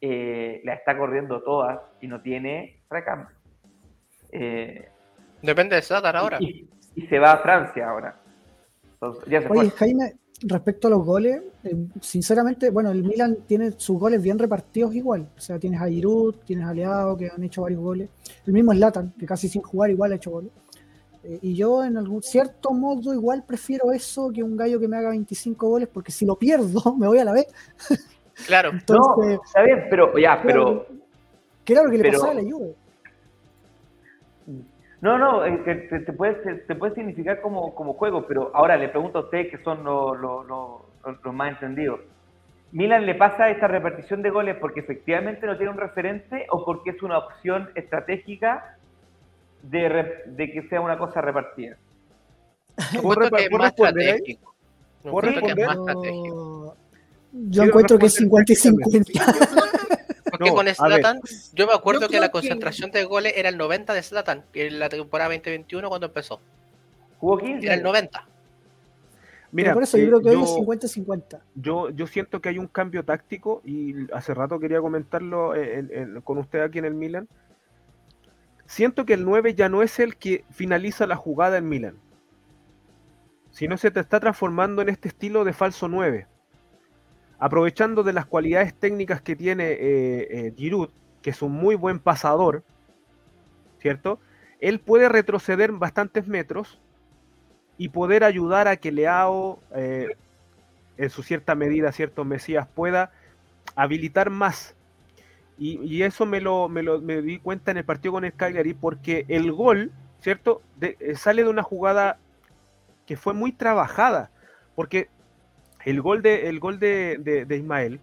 eh, 0.02 0.62
la 0.66 0.74
está 0.76 0.96
corriendo 0.96 1.42
todas 1.42 1.80
y 2.00 2.08
no 2.08 2.22
tiene 2.22 2.84
recambio. 2.92 3.36
Eh, 4.32 4.88
Depende 5.42 5.78
de 5.78 5.82
Zlatan 5.82 6.16
ahora. 6.16 6.38
y, 6.40 6.70
y 6.96 7.08
se 7.08 7.18
va 7.18 7.32
a 7.32 7.38
Francia 7.40 7.90
ahora. 7.90 8.20
Entonces, 9.02 9.24
ya 9.30 9.42
se 9.42 9.48
Oye, 9.50 9.70
fue. 9.70 9.80
Jaime, 9.80 10.16
respecto 10.44 10.88
a 10.88 10.92
los 10.92 11.06
goles, 11.06 11.42
eh, 11.64 11.76
sinceramente, 12.02 12.70
bueno, 12.70 12.92
el 12.92 13.04
Milan 13.04 13.38
tiene 13.48 13.72
sus 13.78 14.00
goles 14.00 14.22
bien 14.22 14.38
repartidos 14.40 14.94
igual. 14.96 15.28
O 15.38 15.40
sea, 15.40 15.60
tienes 15.60 15.82
a 15.82 15.88
Giroud, 15.88 16.36
tienes 16.46 16.66
a 16.66 16.74
Leao, 16.74 17.16
que 17.18 17.30
han 17.30 17.44
hecho 17.44 17.62
varios 17.64 17.82
goles. 17.82 18.10
El 18.46 18.54
mismo 18.54 18.74
Zlatan, 18.74 19.14
que 19.18 19.26
casi 19.26 19.48
sin 19.48 19.62
jugar 19.62 19.90
igual 19.92 20.12
ha 20.12 20.16
hecho 20.16 20.32
goles. 20.32 20.52
Eh, 21.24 21.40
y 21.42 21.56
yo, 21.56 21.84
en 21.84 21.98
algún 21.98 22.24
cierto 22.24 22.72
modo, 22.72 23.14
igual 23.14 23.44
prefiero 23.46 23.92
eso 23.92 24.32
que 24.34 24.44
un 24.44 24.56
gallo 24.56 24.80
que 24.80 24.88
me 24.88 24.98
haga 24.98 25.10
25 25.10 25.68
goles, 25.70 25.90
porque 25.92 26.12
si 26.12 26.26
lo 26.26 26.36
pierdo, 26.38 26.96
me 26.98 27.08
voy 27.08 27.20
a 27.20 27.26
la 27.26 27.34
vez. 27.34 27.48
Claro. 28.46 28.72
No, 28.90 29.24
está 29.44 29.62
bien, 29.64 29.86
pero 29.90 30.18
ya, 30.18 30.42
pero 30.44 30.86
que 31.66 31.74
era 31.74 31.84
lo 31.84 31.90
que 31.92 31.98
le 31.98 32.04
pero- 32.04 32.20
pasaba 32.20 32.40
a 32.40 32.42
la 32.42 32.50
Juve. 32.52 32.76
No, 35.02 35.18
no, 35.18 35.46
eh, 35.46 35.62
te, 35.64 35.76
te- 35.76 36.00
te 36.00 36.14
puede, 36.14 36.34
te, 36.36 36.56
te 36.56 36.76
puede 36.76 36.96
significar 36.96 37.40
como, 37.42 37.76
como 37.76 37.94
juego, 37.94 38.26
pero 38.28 38.52
ahora 38.56 38.78
le 38.78 38.90
pregunto 38.90 39.20
a 39.20 39.22
ustedes 39.22 39.52
que 39.52 39.64
son 39.64 39.84
los, 39.84 40.20
los- 40.20 40.46
los- 40.48 40.82
los 41.24 41.34
más 41.34 41.52
entendidos. 41.52 42.00
¿Milan 42.72 43.06
le 43.06 43.16
pasa 43.16 43.50
esta 43.50 43.68
repartición 43.68 44.22
de 44.22 44.30
goles 44.30 44.58
porque 44.60 44.82
efectivamente 44.82 45.46
no 45.46 45.56
tiene 45.56 45.72
un 45.72 45.78
referente 45.78 46.46
o 46.50 46.66
porque 46.66 46.90
es 46.92 47.02
una 47.04 47.18
opción 47.20 47.70
estratégica 47.76 48.76
de, 49.62 49.88
re- 49.88 50.24
de 50.26 50.52
que 50.52 50.64
sea 50.68 50.82
una 50.82 50.98
cosa 50.98 51.22
repartida? 51.22 51.78
Yo 52.94 53.02
¿Puedo 53.02 53.22
que 53.30 53.30
puedo 53.50 53.58
más 53.64 53.70
responder. 53.70 54.20
Yo 55.04 55.12
¿Puedo 55.12 55.30
encuentro 55.30 55.42
que 55.48 55.62
es 55.62 55.68
responder? 55.68 55.68
más 55.68 55.78
estratégico. 55.78 56.76
Yo 57.32 57.64
encuentro 57.64 58.00
que 58.00 58.06
es 58.08 58.20
responder 58.20 58.48
50 58.48 58.52
y 58.52 58.56
50. 58.56 59.12
Porque 60.38 60.50
No, 60.50 60.56
con. 60.56 60.68
Zlatan, 60.68 61.20
yo 61.54 61.68
me 61.68 61.74
acuerdo 61.74 62.02
Yo 62.02 62.08
que 62.10 62.20
la 62.20 62.28
que- 62.28 62.32
concentración 62.34 62.92
de 62.92 63.04
goles 63.06 63.34
era 63.36 63.50
el 63.50 63.58
90 63.58 63.94
de 63.94 64.04
Zlatan, 64.04 64.44
que 64.54 64.68
en 64.68 64.80
la 64.80 64.90
temporada 64.90 65.30
2021 65.30 65.90
cuando 65.90 66.08
empezó. 66.08 66.40
¿Jugó 67.20 67.38
15? 67.38 67.66
Era 67.66 67.76
el 67.76 67.84
90. 67.84 68.28
Mira, 69.52 69.74
por 69.74 69.84
eso 69.84 69.98
yo 69.98 70.04
eh, 70.04 70.08
creo 70.08 70.22
que 70.22 70.30
hoy 70.30 70.44
es 70.44 70.50
yo- 70.50 70.56
50-50. 70.58 71.40
yo, 71.56 71.90
yo 71.90 72.06
siento 72.06 72.42
que 72.42 72.50
hay 72.50 72.60
un 72.60 72.68
cambio 72.68 73.04
táctico 73.06 73.62
y 73.66 74.12
hace 74.14 74.34
rato 74.34 74.60
quería 74.60 74.82
comentarlo 74.82 75.56
en- 75.56 75.90
en- 75.92 76.22
con 76.22 76.38
usted 76.38 76.60
aquí 76.62 76.80
en 76.80 76.86
el 76.86 76.94
Milan. 76.94 77.28
Siento 78.66 79.06
que 79.06 79.14
el 79.14 79.24
9 79.24 79.56
ya 79.56 79.70
no 79.70 79.82
es 79.82 80.00
el 80.00 80.18
que 80.18 80.44
finaliza 80.52 81.08
la 81.08 81.16
jugada 81.16 81.58
en 81.58 81.70
Milan, 81.70 81.96
sino 83.52 83.78
se 83.78 83.90
te 83.90 84.02
está 84.02 84.20
transformando 84.20 84.82
en 84.82 84.90
este 84.90 85.08
estilo 85.08 85.46
de 85.46 85.54
falso 85.54 85.88
9. 85.88 86.28
Aprovechando 87.40 88.04
de 88.04 88.14
las 88.14 88.26
cualidades 88.26 88.74
técnicas 88.74 89.22
que 89.22 89.36
tiene 89.36 89.72
eh, 89.72 90.28
eh, 90.30 90.54
Giroud, 90.56 90.90
que 91.22 91.30
es 91.30 91.42
un 91.42 91.52
muy 91.52 91.76
buen 91.76 92.00
pasador, 92.00 92.64
¿cierto? 93.80 94.20
Él 94.60 94.80
puede 94.80 95.08
retroceder 95.08 95.72
bastantes 95.72 96.28
metros 96.28 96.80
y 97.78 97.90
poder 97.90 98.24
ayudar 98.24 98.68
a 98.68 98.78
que 98.78 98.92
Leao, 98.92 99.60
eh, 99.76 100.16
en 100.98 101.10
su 101.12 101.22
cierta 101.22 101.54
medida, 101.54 101.92
cierto 101.92 102.26
Mesías, 102.26 102.68
pueda 102.74 103.12
habilitar 103.76 104.32
más. 104.32 104.76
Y, 105.60 105.80
y 105.84 106.02
eso 106.04 106.26
me 106.26 106.42
lo, 106.42 106.70
me 106.70 106.82
lo 106.82 107.00
me 107.02 107.22
di 107.22 107.38
cuenta 107.38 107.70
en 107.72 107.78
el 107.78 107.86
partido 107.86 108.14
con 108.14 108.26
el 108.26 108.34
Cagliari, 108.34 108.74
porque 108.74 109.26
el 109.28 109.52
gol, 109.52 109.92
¿cierto? 110.22 110.64
De- 110.78 110.98
eh, 111.00 111.16
sale 111.16 111.44
de 111.44 111.50
una 111.50 111.64
jugada 111.64 112.18
que 113.06 113.16
fue 113.16 113.34
muy 113.34 113.52
trabajada, 113.52 114.32
porque 114.76 115.10
el 115.90 116.02
gol 116.02 116.22
de, 116.22 116.50
el 116.50 116.60
gol 116.60 116.80
de, 116.80 117.46
de- 117.48 117.56
Ismael 117.56 118.02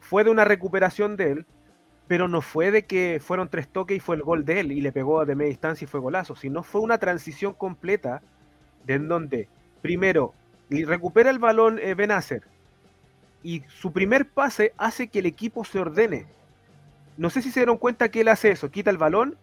fue 0.00 0.24
de 0.24 0.30
una 0.30 0.44
recuperación 0.44 1.16
de 1.16 1.30
él, 1.32 1.46
pero 2.08 2.26
no 2.26 2.40
fue 2.42 2.70
de 2.72 2.86
que 2.86 3.20
fueron 3.22 3.48
tres 3.48 3.68
toques 3.68 3.96
y 3.96 4.00
fue 4.00 4.16
el 4.16 4.22
gol 4.22 4.44
de 4.44 4.60
él 4.60 4.72
y 4.72 4.80
le 4.80 4.90
pegó 4.90 5.24
de 5.24 5.36
media 5.36 5.50
distancia 5.50 5.84
y 5.84 5.88
fue 5.88 6.00
golazo, 6.00 6.34
sino 6.34 6.64
fue 6.64 6.80
una 6.80 6.98
transición 6.98 7.52
completa 7.54 8.20
de 8.84 8.94
en 8.94 9.06
donde 9.08 9.48
primero 9.80 10.34
recupera 10.70 11.30
el 11.30 11.38
balón 11.38 11.78
eh, 11.78 11.94
Benacer 11.94 12.42
y 13.44 13.62
su 13.68 13.92
primer 13.92 14.28
pase 14.28 14.72
hace 14.76 15.06
que 15.06 15.20
el 15.20 15.26
equipo 15.26 15.64
se 15.64 15.78
ordene. 15.78 16.26
No 17.16 17.30
sé 17.30 17.42
si 17.42 17.50
se 17.52 17.60
dieron 17.60 17.78
cuenta 17.78 18.10
que 18.10 18.22
él 18.22 18.28
hace 18.28 18.50
eso, 18.50 18.70
quita 18.70 18.90
el 18.90 18.98
balón 18.98 19.36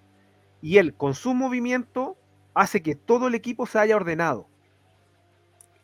y 0.61 0.77
él 0.77 0.93
con 0.93 1.13
su 1.13 1.33
movimiento 1.33 2.17
hace 2.53 2.81
que 2.81 2.95
todo 2.95 3.27
el 3.29 3.35
equipo 3.35 3.65
se 3.65 3.79
haya 3.79 3.95
ordenado. 3.95 4.47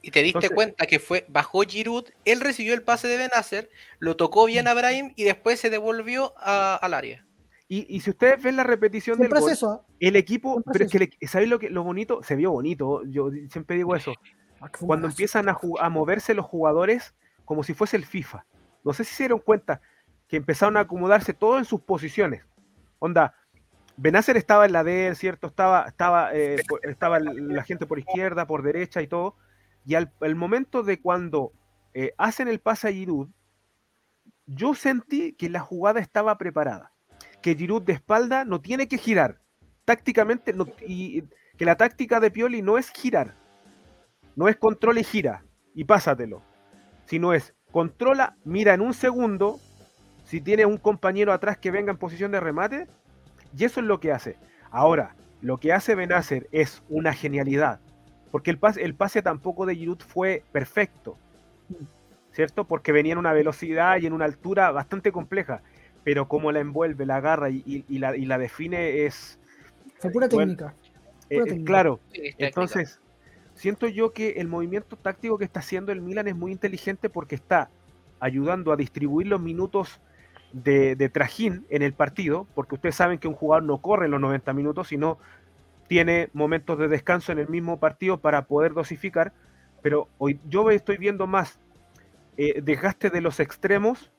Y 0.01 0.11
te 0.11 0.23
diste 0.23 0.37
Entonces- 0.39 0.55
cuenta 0.55 0.85
que 0.87 0.99
fue, 0.99 1.25
bajó 1.29 1.61
Giroud, 1.61 2.05
él 2.25 2.41
recibió 2.41 2.73
el 2.73 2.81
pase 2.81 3.07
de 3.07 3.17
Benacer, 3.17 3.69
lo 3.99 4.15
tocó 4.15 4.45
bien 4.45 4.67
a 4.67 4.73
Brahim 4.73 5.13
y 5.15 5.23
después 5.25 5.59
se 5.59 5.69
devolvió 5.69 6.33
a- 6.37 6.75
al 6.75 6.93
área. 6.93 7.25
Y, 7.67 7.85
y 7.95 8.01
si 8.01 8.09
ustedes 8.09 8.41
ven 8.43 8.55
la 8.57 8.63
repetición 8.63 9.17
Siempre 9.17 9.35
del 9.35 9.37
es 9.37 9.43
gol, 9.43 9.51
eso. 9.53 9.69
¿ah? 9.71 9.93
el 9.99 10.15
equipo, 10.15 10.53
Siempre 10.53 10.71
pero 10.73 10.85
es 10.85 10.91
que 10.91 10.99
le- 10.99 11.27
¿sabéis 11.27 11.49
lo 11.49 11.59
que 11.59 11.69
lo 11.69 11.83
bonito? 11.83 12.21
Se 12.23 12.35
vio 12.35 12.51
bonito, 12.51 13.03
yo 13.05 13.29
siempre 13.49 13.77
digo 13.77 13.95
eso. 13.95 14.13
Ah, 14.59 14.69
cuando 14.79 15.07
empiezan 15.07 15.47
a, 15.49 15.89
moverse 15.89 16.33
los 16.33 16.45
jugadores 16.45 17.13
como 17.45 17.63
si 17.63 17.73
fuese 17.73 17.95
el 17.97 18.05
FIFA. 18.05 18.45
No 18.83 18.93
sé 18.93 19.03
si 19.03 19.13
se 19.13 19.23
dieron 19.23 19.39
cuenta 19.39 19.81
que 20.27 20.37
empezaron 20.37 20.77
a 20.77 20.81
acomodarse 20.81 21.33
todos 21.33 21.59
en 21.59 21.65
sus 21.65 21.81
posiciones. 21.81 22.43
Onda, 22.99 23.35
Benacer 23.97 24.35
estaba 24.37 24.65
en 24.65 24.73
la 24.73 24.83
D, 24.83 25.13
¿cierto? 25.15 25.47
Estaba, 25.47 25.85
estaba, 25.87 26.33
eh, 26.33 26.57
por- 26.67 26.85
estaba 26.87 27.17
el- 27.17 27.49
la 27.49 27.63
gente 27.63 27.85
por 27.85 27.99
izquierda, 27.99 28.47
por 28.47 28.63
derecha 28.63 29.01
y 29.01 29.07
todo. 29.07 29.35
Y 29.85 29.95
al 29.95 30.11
el 30.21 30.35
momento 30.35 30.83
de 30.83 30.99
cuando 30.99 31.53
eh, 31.93 32.13
hacen 32.17 32.47
el 32.47 32.59
pase 32.59 32.87
a 32.87 32.91
Giroud, 32.91 33.29
yo 34.45 34.75
sentí 34.75 35.33
que 35.33 35.49
la 35.49 35.59
jugada 35.59 35.99
estaba 35.99 36.37
preparada. 36.37 36.91
Que 37.41 37.55
Giroud 37.55 37.83
de 37.83 37.93
espalda 37.93 38.45
no 38.45 38.61
tiene 38.61 38.87
que 38.87 38.97
girar. 38.97 39.39
Tácticamente, 39.85 40.53
y 40.87 41.23
que 41.57 41.65
la 41.65 41.75
táctica 41.75 42.19
de 42.19 42.31
Pioli 42.31 42.61
no 42.61 42.77
es 42.77 42.89
girar. 42.91 43.35
No 44.35 44.47
es 44.47 44.55
controla 44.57 44.99
y 44.99 45.03
gira 45.03 45.43
y 45.73 45.83
pásatelo. 45.83 46.43
Sino 47.05 47.33
es 47.33 47.53
controla, 47.71 48.37
mira 48.43 48.73
en 48.73 48.81
un 48.81 48.93
segundo 48.93 49.59
si 50.25 50.39
tiene 50.39 50.65
un 50.65 50.77
compañero 50.77 51.33
atrás 51.33 51.57
que 51.57 51.71
venga 51.71 51.91
en 51.91 51.97
posición 51.97 52.31
de 52.31 52.39
remate. 52.39 52.87
Y 53.57 53.65
eso 53.65 53.79
es 53.79 53.85
lo 53.85 53.99
que 53.99 54.11
hace. 54.11 54.37
Ahora, 54.69 55.15
lo 55.41 55.59
que 55.59 55.73
hace 55.73 55.95
Benacer 55.95 56.47
es 56.51 56.83
una 56.87 57.13
genialidad. 57.13 57.81
Porque 58.31 58.49
el 58.51 58.57
pase, 58.57 58.83
el 58.83 58.95
pase 58.95 59.21
tampoco 59.21 59.65
de 59.65 59.75
Giroud 59.75 59.99
fue 59.99 60.43
perfecto. 60.51 61.17
¿Cierto? 62.33 62.63
Porque 62.63 62.91
venía 62.93 63.11
en 63.13 63.17
una 63.19 63.33
velocidad 63.33 63.97
y 63.99 64.05
en 64.05 64.13
una 64.13 64.25
altura 64.25 64.71
bastante 64.71 65.11
compleja. 65.11 65.61
Pero 66.03 66.27
como 66.27 66.51
la 66.51 66.59
envuelve, 66.61 67.05
la 67.05 67.17
agarra 67.17 67.49
y, 67.49 67.61
y- 67.65 67.85
y 67.89 67.99
la, 67.99 68.15
y 68.15 68.25
la 68.25 68.37
define 68.37 69.05
es... 69.05 69.37
Fue 69.99 70.09
pura 70.11 70.27
Bueno, 70.31 70.53
técnica. 70.55 70.73
eh, 71.29 71.35
Pura 71.35 71.45
eh, 71.45 71.49
técnica. 71.49 71.65
claro, 71.67 71.99
entonces, 72.37 72.99
siento 73.53 73.87
yo 73.87 74.13
que 74.13 74.31
el 74.37 74.47
movimiento 74.47 74.95
táctico 74.95 75.37
que 75.37 75.43
está 75.45 75.59
haciendo 75.59 75.91
el 75.91 76.01
Milan 76.01 76.27
es 76.27 76.35
muy 76.35 76.51
inteligente 76.51 77.09
porque 77.09 77.35
está 77.35 77.69
ayudando 78.19 78.71
a 78.71 78.77
distribuir 78.77 79.27
los 79.27 79.41
minutos 79.41 79.99
de, 80.53 80.95
de 80.95 81.09
trajín 81.09 81.65
en 81.69 81.81
el 81.81 81.93
partido, 81.93 82.47
porque 82.55 82.75
ustedes 82.75 82.95
saben 82.95 83.19
que 83.19 83.27
un 83.27 83.35
jugador 83.35 83.63
no 83.63 83.77
corre 83.79 84.05
en 84.05 84.11
los 84.11 84.21
90 84.21 84.53
minutos, 84.53 84.87
sino 84.87 85.17
tiene 85.91 86.29
momentos 86.31 86.79
de 86.79 86.87
descanso 86.87 87.33
en 87.33 87.39
el 87.39 87.49
mismo 87.49 87.77
partido 87.77 88.17
para 88.17 88.43
poder 88.45 88.73
dosificar, 88.73 89.33
pero 89.81 90.07
hoy 90.19 90.39
yo 90.47 90.71
estoy 90.71 90.95
viendo 90.95 91.27
más 91.27 91.59
eh, 92.37 92.61
desgaste 92.61 93.09
de 93.09 93.19
los 93.19 93.41
extremos 93.41 94.09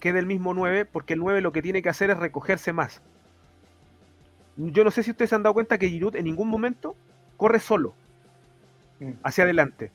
que 0.00 0.14
del 0.14 0.24
mismo 0.24 0.54
9, 0.54 0.86
porque 0.86 1.12
el 1.12 1.20
9 1.20 1.42
lo 1.42 1.52
que 1.52 1.60
tiene 1.60 1.82
que 1.82 1.90
hacer 1.90 2.08
es 2.08 2.16
recogerse 2.16 2.72
más. 2.72 3.02
Yo 4.56 4.84
no 4.84 4.90
sé 4.90 5.02
si 5.02 5.10
ustedes 5.10 5.28
se 5.28 5.36
han 5.36 5.42
dado 5.42 5.52
cuenta 5.52 5.76
que 5.76 5.90
Giroud 5.90 6.16
en 6.16 6.24
ningún 6.24 6.48
momento 6.48 6.96
corre 7.36 7.60
solo 7.60 7.92
Mm. 9.00 9.10
hacia 9.24 9.44
adelante. 9.44 9.92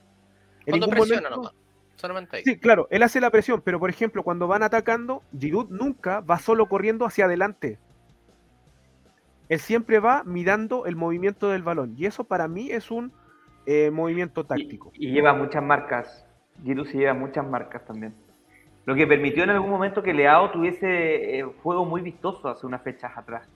En 0.68 0.74
Cuando 0.78 0.86
ningún 0.86 1.00
presiona 1.00 1.30
momento- 1.32 1.50
nomás. 1.50 1.54
Solamente 1.96 2.38
ahí. 2.38 2.44
Sí, 2.44 2.60
claro, 2.60 2.88
él 2.92 3.02
hace 3.02 3.20
la 3.20 3.32
presión, 3.32 3.62
pero 3.66 3.80
por 3.80 3.90
ejemplo, 3.90 4.22
cuando 4.22 4.48
van 4.48 4.62
atacando, 4.62 5.24
Giroud 5.36 5.70
nunca 5.72 6.20
va 6.20 6.38
solo 6.38 6.68
corriendo 6.68 7.08
hacia 7.08 7.26
adelante. 7.26 7.80
Él 9.50 9.60
siempre 9.60 10.00
va 10.00 10.24
mirando 10.24 10.86
el 10.86 10.96
movimiento 10.96 11.50
del 11.50 11.64
balón. 11.64 11.94
Y 11.98 12.06
eso 12.06 12.24
para 12.24 12.48
mí 12.48 12.72
es 12.72 12.92
un 12.92 13.12
eh, 13.66 13.92
movimiento 13.92 14.46
táctico. 14.46 14.92
Y, 14.94 15.10
y 15.10 15.12
lleva 15.12 15.34
muchas 15.34 15.64
marcas. 15.64 16.26
Giroud 16.64 16.88
se 16.88 16.98
lleva 16.98 17.14
muchas 17.14 17.46
marcas 17.48 17.86
también. 17.86 18.14
Lo 18.86 18.96
que 18.96 19.08
permitió 19.08 19.44
en 19.44 19.52
algún 19.52 19.70
momento 19.70 20.04
que 20.04 20.14
Leao 20.14 20.52
tuviese 20.52 21.40
eh, 21.40 21.44
juego 21.62 21.86
muy 21.86 22.02
vistoso 22.02 22.50
hace 22.50 22.66
unas 22.66 22.82
fechas 22.82 23.12
atrás. 23.16 23.48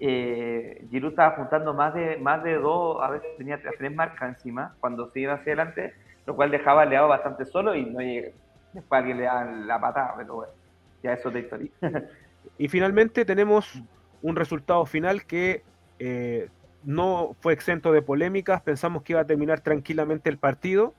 Eh, 0.00 0.86
Giroud 0.90 1.10
estaba 1.10 1.36
juntando 1.36 1.74
más 1.74 1.94
de, 1.94 2.18
más 2.18 2.42
de 2.44 2.54
dos, 2.54 3.02
a 3.02 3.10
veces 3.10 3.28
tenía 3.36 3.60
tres, 3.60 3.74
tres 3.78 3.94
marcas 3.94 4.28
encima 4.28 4.76
cuando 4.78 5.10
se 5.10 5.20
iba 5.20 5.34
hacia 5.34 5.54
adelante, 5.54 5.94
lo 6.26 6.36
cual 6.36 6.50
dejaba 6.50 6.82
a 6.82 6.84
Leao 6.84 7.08
bastante 7.08 7.44
solo 7.46 7.74
y 7.74 7.86
no 7.86 8.00
llega. 8.00 8.30
Después 8.72 8.98
alguien 8.98 9.16
le 9.16 9.24
da 9.24 9.44
la 9.44 9.80
patada, 9.80 10.14
pero 10.18 10.34
bueno, 10.34 10.52
ya 11.02 11.14
eso 11.14 11.28
es 11.28 11.34
de 11.34 11.40
historia. 11.40 11.70
Y 12.56 12.68
finalmente 12.68 13.24
tenemos 13.24 13.82
un 14.22 14.36
resultado 14.36 14.84
final 14.86 15.24
que 15.24 15.62
eh, 15.98 16.48
no 16.84 17.36
fue 17.40 17.52
exento 17.52 17.92
de 17.92 18.02
polémicas. 18.02 18.62
Pensamos 18.62 19.02
que 19.02 19.12
iba 19.14 19.20
a 19.22 19.26
terminar 19.26 19.60
tranquilamente 19.60 20.30
el 20.30 20.38
partido, 20.38 20.94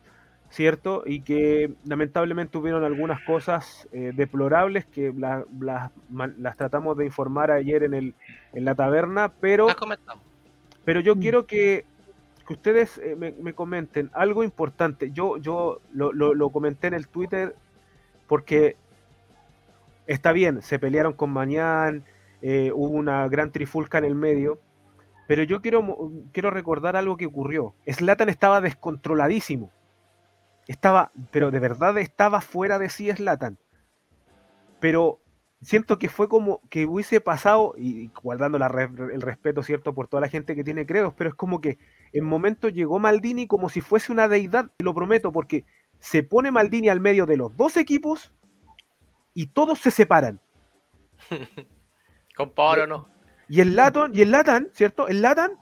¿cierto? 0.50 1.04
Y 1.06 1.22
que 1.22 1.74
lamentablemente 1.86 2.58
hubieron 2.58 2.84
algunas 2.84 3.22
cosas 3.22 3.88
eh, 3.92 4.12
deplorables 4.16 4.86
que 4.86 5.14
la- 5.16 5.46
las 6.38 6.58
tratamos 6.58 6.98
de 6.98 7.06
informar 7.06 7.52
ayer 7.52 7.84
en, 7.84 7.94
el, 7.94 8.16
en 8.54 8.66
la 8.66 8.76
taberna, 8.76 9.32
pero, 9.40 9.68
pero 10.86 11.00
yo 11.02 11.16
Mm. 11.16 11.20
quiero 11.20 11.46
que, 11.46 11.86
que 12.48 12.54
ustedes 12.54 12.98
eh, 12.98 13.16
me, 13.16 13.32
me 13.34 13.54
comenten 13.54 14.10
algo 14.14 14.44
importante. 14.44 15.12
Yo, 15.12 15.38
yo 15.38 15.82
lo, 15.94 16.12
lo- 16.14 16.34
lo 16.34 16.50
comenté 16.50 16.88
en 16.88 16.94
el 16.96 17.08
Twitter 17.08 17.56
porque 18.28 18.76
está 20.08 20.32
bien, 20.32 20.62
se 20.62 20.80
pelearon 20.80 21.14
con 21.14 21.30
Mañán, 21.32 22.04
eh, 22.42 22.72
hubo 22.74 22.90
una 22.90 23.28
gran 23.28 23.52
trifulca 23.52 23.98
en 23.98 24.06
el 24.06 24.16
medio, 24.16 24.60
pero 25.28 25.44
yo 25.44 25.62
quiero, 25.62 26.12
quiero 26.32 26.50
recordar 26.50 26.96
algo 26.96 27.18
que 27.18 27.28
ocurrió. 27.28 27.76
Slatan 27.86 28.30
estaba 28.30 28.62
descontroladísimo. 28.62 29.72
Estaba, 30.68 31.12
pero 31.32 31.52
de 31.52 31.60
verdad 31.60 31.98
estaba 31.98 32.42
fuera 32.42 32.80
de 32.80 32.90
sí 32.90 33.12
Slatan. 33.12 33.58
Pero 34.80 35.20
siento 35.62 36.00
que 36.00 36.10
fue 36.10 36.30
como 36.30 36.62
que 36.70 36.86
hubiese 36.86 37.22
pasado, 37.22 37.76
y 37.78 38.10
guardando 38.24 38.58
el 38.58 39.22
respeto, 39.22 39.62
¿cierto?, 39.62 39.94
por 39.94 40.08
toda 40.08 40.22
la 40.22 40.30
gente 40.30 40.56
que 40.56 40.64
tiene 40.64 40.86
credos, 40.86 41.14
pero 41.16 41.30
es 41.30 41.36
como 41.36 41.62
que 41.62 41.78
en 42.14 42.26
momento 42.26 42.70
llegó 42.70 43.00
Maldini 43.00 43.46
como 43.46 43.70
si 43.70 43.82
fuese 43.82 44.12
una 44.12 44.28
deidad, 44.28 44.72
lo 44.80 44.94
prometo, 44.94 45.32
porque 45.32 45.66
se 46.00 46.24
pone 46.24 46.52
Maldini 46.52 46.90
al 46.90 47.02
medio 47.02 47.26
de 47.26 47.38
los 47.38 47.56
dos 47.56 47.78
equipos 47.78 48.34
y 49.34 49.48
todos 49.48 49.80
se 49.80 49.92
separan. 49.92 50.40
Con 52.40 52.52
Pablo 52.52 52.88
no. 52.88 53.10
Y 53.50 53.60
el 53.60 53.76
Latan, 53.76 54.16
y 54.16 54.22
el 54.22 54.32
Latan, 54.32 54.70
¿cierto? 54.72 55.10
El 55.10 55.22
Latan 55.22 55.58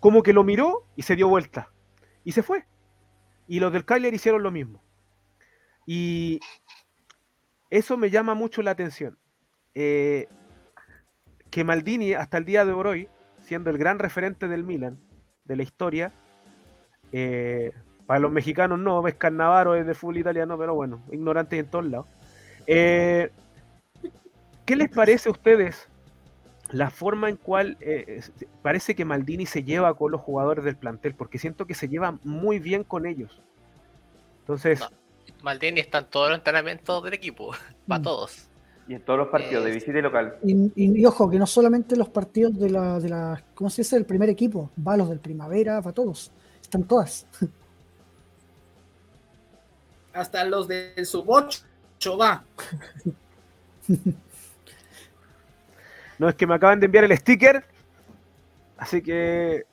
como 0.00 0.24
que 0.24 0.32
lo 0.32 0.42
miró 0.42 0.84
y 0.96 1.02
se 1.02 1.14
dio 1.14 1.28
vuelta. 1.28 1.70
Y 2.24 2.32
se 2.32 2.42
fue. 2.42 2.64
Y 3.46 3.60
los 3.60 3.72
del 3.72 3.84
Kyler 3.84 4.12
hicieron 4.12 4.42
lo 4.42 4.50
mismo. 4.50 4.82
Y 5.86 6.40
eso 7.70 7.96
me 7.96 8.10
llama 8.10 8.34
mucho 8.34 8.60
la 8.60 8.72
atención. 8.72 9.16
Eh, 9.76 10.26
que 11.48 11.62
Maldini, 11.62 12.14
hasta 12.14 12.38
el 12.38 12.44
día 12.44 12.64
de 12.64 12.72
hoy, 12.72 13.08
siendo 13.42 13.70
el 13.70 13.78
gran 13.78 14.00
referente 14.00 14.48
del 14.48 14.64
Milan, 14.64 14.98
de 15.44 15.54
la 15.54 15.62
historia, 15.62 16.12
eh, 17.12 17.70
para 18.04 18.18
los 18.18 18.32
mexicanos 18.32 18.80
no, 18.80 19.00
ves 19.00 19.14
Carnavaro 19.14 19.76
es 19.76 19.86
de 19.86 19.94
fútbol 19.94 20.18
italiano, 20.18 20.58
pero 20.58 20.74
bueno, 20.74 21.04
ignorantes 21.12 21.60
en 21.60 21.70
todos 21.70 21.86
lados. 21.86 22.08
Eh, 22.66 23.30
¿Qué 24.64 24.74
les 24.74 24.88
parece 24.88 25.28
a 25.28 25.32
ustedes 25.32 25.88
la 26.72 26.90
forma 26.90 27.28
en 27.28 27.36
cual 27.36 27.76
eh, 27.80 28.20
parece 28.62 28.94
que 28.94 29.04
Maldini 29.04 29.46
se 29.46 29.62
lleva 29.62 29.94
con 29.94 30.10
los 30.12 30.20
jugadores 30.20 30.64
del 30.64 30.76
plantel? 30.76 31.14
Porque 31.14 31.38
siento 31.38 31.66
que 31.66 31.74
se 31.74 31.88
lleva 31.88 32.18
muy 32.24 32.58
bien 32.58 32.82
con 32.84 33.06
ellos. 33.06 33.40
Entonces, 34.40 34.80
No. 34.80 34.88
Maldini 35.42 35.80
está 35.80 35.98
en 35.98 36.06
todos 36.06 36.28
los 36.30 36.38
entrenamientos 36.38 37.02
del 37.04 37.14
equipo. 37.14 37.50
Para 37.86 38.00
Mm. 38.00 38.02
todos. 38.02 38.48
Y 38.88 38.94
en 38.94 39.02
todos 39.04 39.18
los 39.18 39.28
partidos, 39.28 39.64
de 39.64 39.70
Es- 39.70 39.76
visita 39.76 39.98
y 39.98 40.02
local. 40.02 40.36
Y, 40.44 40.54
y- 40.76 41.00
y 41.00 41.04
ojo, 41.06 41.28
que 41.28 41.38
no 41.38 41.46
solamente 41.46 41.96
los 41.96 42.08
partidos 42.08 42.56
de 42.58 42.70
la, 42.70 43.00
de 43.00 43.08
la, 43.08 43.42
¿cómo 43.54 43.68
se 43.68 43.82
dice? 43.82 43.96
El 43.96 44.04
primer 44.06 44.28
equipo, 44.30 44.70
va 44.86 44.92
a 44.94 44.96
los 44.96 45.08
del 45.08 45.18
primavera, 45.18 45.80
va 45.80 45.90
a 45.90 45.94
todos. 45.94 46.30
Están 46.62 46.84
todas. 46.84 47.26
Hasta 50.12 50.44
los 50.44 50.66
del 50.68 51.04
sub 51.04 51.24
8 51.28 52.16
va. 52.16 52.44
No, 56.18 56.28
es 56.28 56.34
que 56.34 56.46
me 56.46 56.54
acaban 56.54 56.80
de 56.80 56.86
enviar 56.86 57.04
el 57.04 57.16
sticker. 57.16 57.64
Así 58.78 59.02
que 59.02 59.64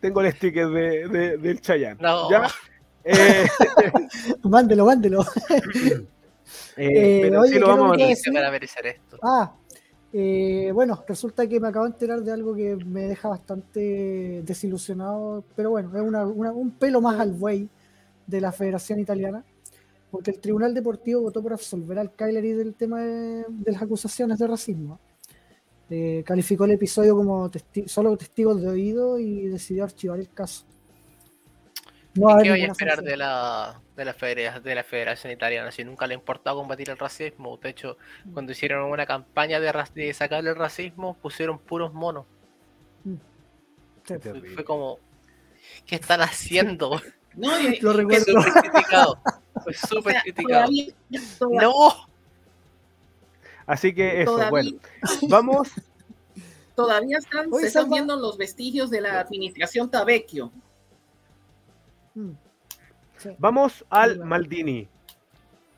tengo 0.00 0.20
el 0.20 0.32
sticker 0.32 0.68
de, 0.68 1.08
de- 1.08 1.36
del 1.38 1.60
Chayanne. 1.60 2.00
No. 2.00 2.30
¿Ya? 2.30 2.48
Eh, 3.04 3.46
mándelo, 4.42 4.86
mándelo. 4.86 5.22
eh, 5.50 6.06
Eh, 6.76 7.18
pero 7.22 7.40
oye, 7.42 7.52
sí 7.54 7.58
lo 7.58 7.68
vamos 7.68 7.96
a 8.00 8.32
para 8.32 8.50
merecer 8.50 8.86
esto. 8.86 9.18
Ah, 9.22 9.52
eh, 10.12 10.70
bueno, 10.72 11.04
resulta 11.06 11.46
que 11.46 11.60
me 11.60 11.68
acabo 11.68 11.84
de 11.84 11.90
enterar 11.92 12.20
de 12.22 12.32
algo 12.32 12.54
que 12.54 12.76
me 12.76 13.02
deja 13.02 13.28
bastante 13.28 14.42
desilusionado, 14.44 15.44
pero 15.54 15.70
bueno, 15.70 15.90
es 15.94 16.02
una- 16.02 16.26
una- 16.26 16.52
un 16.52 16.70
pelo 16.70 17.00
más 17.00 17.20
al 17.20 17.32
buey 17.32 17.68
de 18.26 18.40
la 18.40 18.52
Federación 18.52 18.98
Italiana, 19.00 19.44
porque 20.10 20.30
el 20.30 20.40
Tribunal 20.40 20.72
Deportivo 20.74 21.20
votó 21.22 21.42
por 21.42 21.52
absolver 21.52 21.98
al 21.98 22.14
Cagliari 22.14 22.52
del 22.52 22.74
tema 22.74 23.02
de, 23.02 23.44
de 23.48 23.72
las 23.72 23.82
acusaciones 23.82 24.38
de 24.38 24.46
racismo. 24.46 24.98
Eh, 25.90 26.22
calificó 26.26 26.64
el 26.66 26.72
episodio 26.72 27.16
como 27.16 27.50
testi- 27.50 27.88
solo 27.88 28.16
testigos 28.16 28.60
de 28.60 28.68
oído 28.68 29.18
y 29.18 29.46
decidió 29.48 29.84
archivar 29.84 30.18
el 30.20 30.30
caso. 30.30 30.66
No 32.14 32.26
va 32.26 32.32
a 32.32 32.34
¿Y 32.34 32.34
haber 32.34 32.44
qué 32.44 32.50
voy 32.50 32.60
a 32.62 32.72
esperar 32.72 32.94
sanción. 32.96 33.10
de 33.12 33.16
la, 33.16 33.80
de, 33.96 34.04
la 34.04 34.14
federa- 34.14 34.60
de 34.60 34.74
la 34.74 34.84
Federación 34.84 35.32
Italiana? 35.32 35.70
Si 35.70 35.84
nunca 35.84 36.06
le 36.06 36.14
ha 36.14 36.18
importado 36.18 36.56
combatir 36.58 36.90
el 36.90 36.98
racismo. 36.98 37.56
De 37.58 37.70
hecho, 37.70 37.96
cuando 38.34 38.52
hicieron 38.52 38.90
una 38.90 39.06
campaña 39.06 39.60
de, 39.60 39.72
de 39.94 40.12
sacarle 40.14 40.50
el 40.50 40.56
racismo, 40.56 41.16
pusieron 41.22 41.58
puros 41.58 41.94
monos. 41.94 42.26
Sí. 43.04 43.18
Fue, 44.04 44.18
fue 44.54 44.64
como, 44.64 44.98
¿qué 45.86 45.96
están 45.96 46.20
haciendo? 46.20 47.00
No, 47.36 47.50
Lo 47.82 47.92
Fue 47.92 48.02
recuerdo. 48.02 48.24
súper 48.42 48.52
criticado. 48.62 49.20
Fue 49.62 49.72
o 49.84 49.86
súper 49.86 50.12
sea, 50.14 50.22
criticado. 50.22 50.64
todavía, 50.64 50.94
¡No! 51.62 52.07
Así 53.68 53.94
que 53.94 54.22
eso, 54.22 54.32
todavía- 54.32 54.50
bueno. 54.50 54.70
Vamos. 55.28 55.68
todavía 56.74 57.18
están, 57.18 57.52
se 57.52 57.66
están 57.68 57.90
viendo 57.90 58.16
los 58.16 58.36
vestigios 58.38 58.90
de 58.90 59.00
la 59.00 59.20
administración 59.20 59.90
Tabecchio. 59.90 60.50
Mm. 62.14 62.30
Sí. 63.18 63.30
Vamos 63.38 63.84
al. 63.90 64.24
Maldini. 64.24 64.88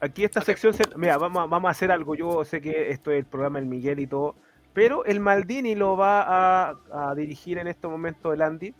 Aquí 0.00 0.24
esta 0.24 0.40
sección, 0.40 0.72
se- 0.72 0.84
mira, 0.96 1.18
vamos, 1.18 1.42
a- 1.42 1.46
vamos 1.46 1.68
a 1.68 1.72
hacer 1.72 1.90
algo. 1.90 2.14
Yo 2.14 2.44
sé 2.44 2.60
que 2.60 2.90
esto 2.90 3.10
es 3.10 3.18
el 3.18 3.24
programa 3.26 3.58
del 3.58 3.68
Miguel 3.68 3.98
y 3.98 4.06
todo, 4.06 4.34
pero 4.72 5.04
el 5.04 5.20
Maldini 5.20 5.74
lo 5.74 5.96
va 5.96 6.22
a, 6.70 6.76
a 6.92 7.14
dirigir 7.14 7.58
en 7.58 7.66
este 7.66 7.88
momento 7.88 8.32
el 8.32 8.40
Andy. 8.42 8.72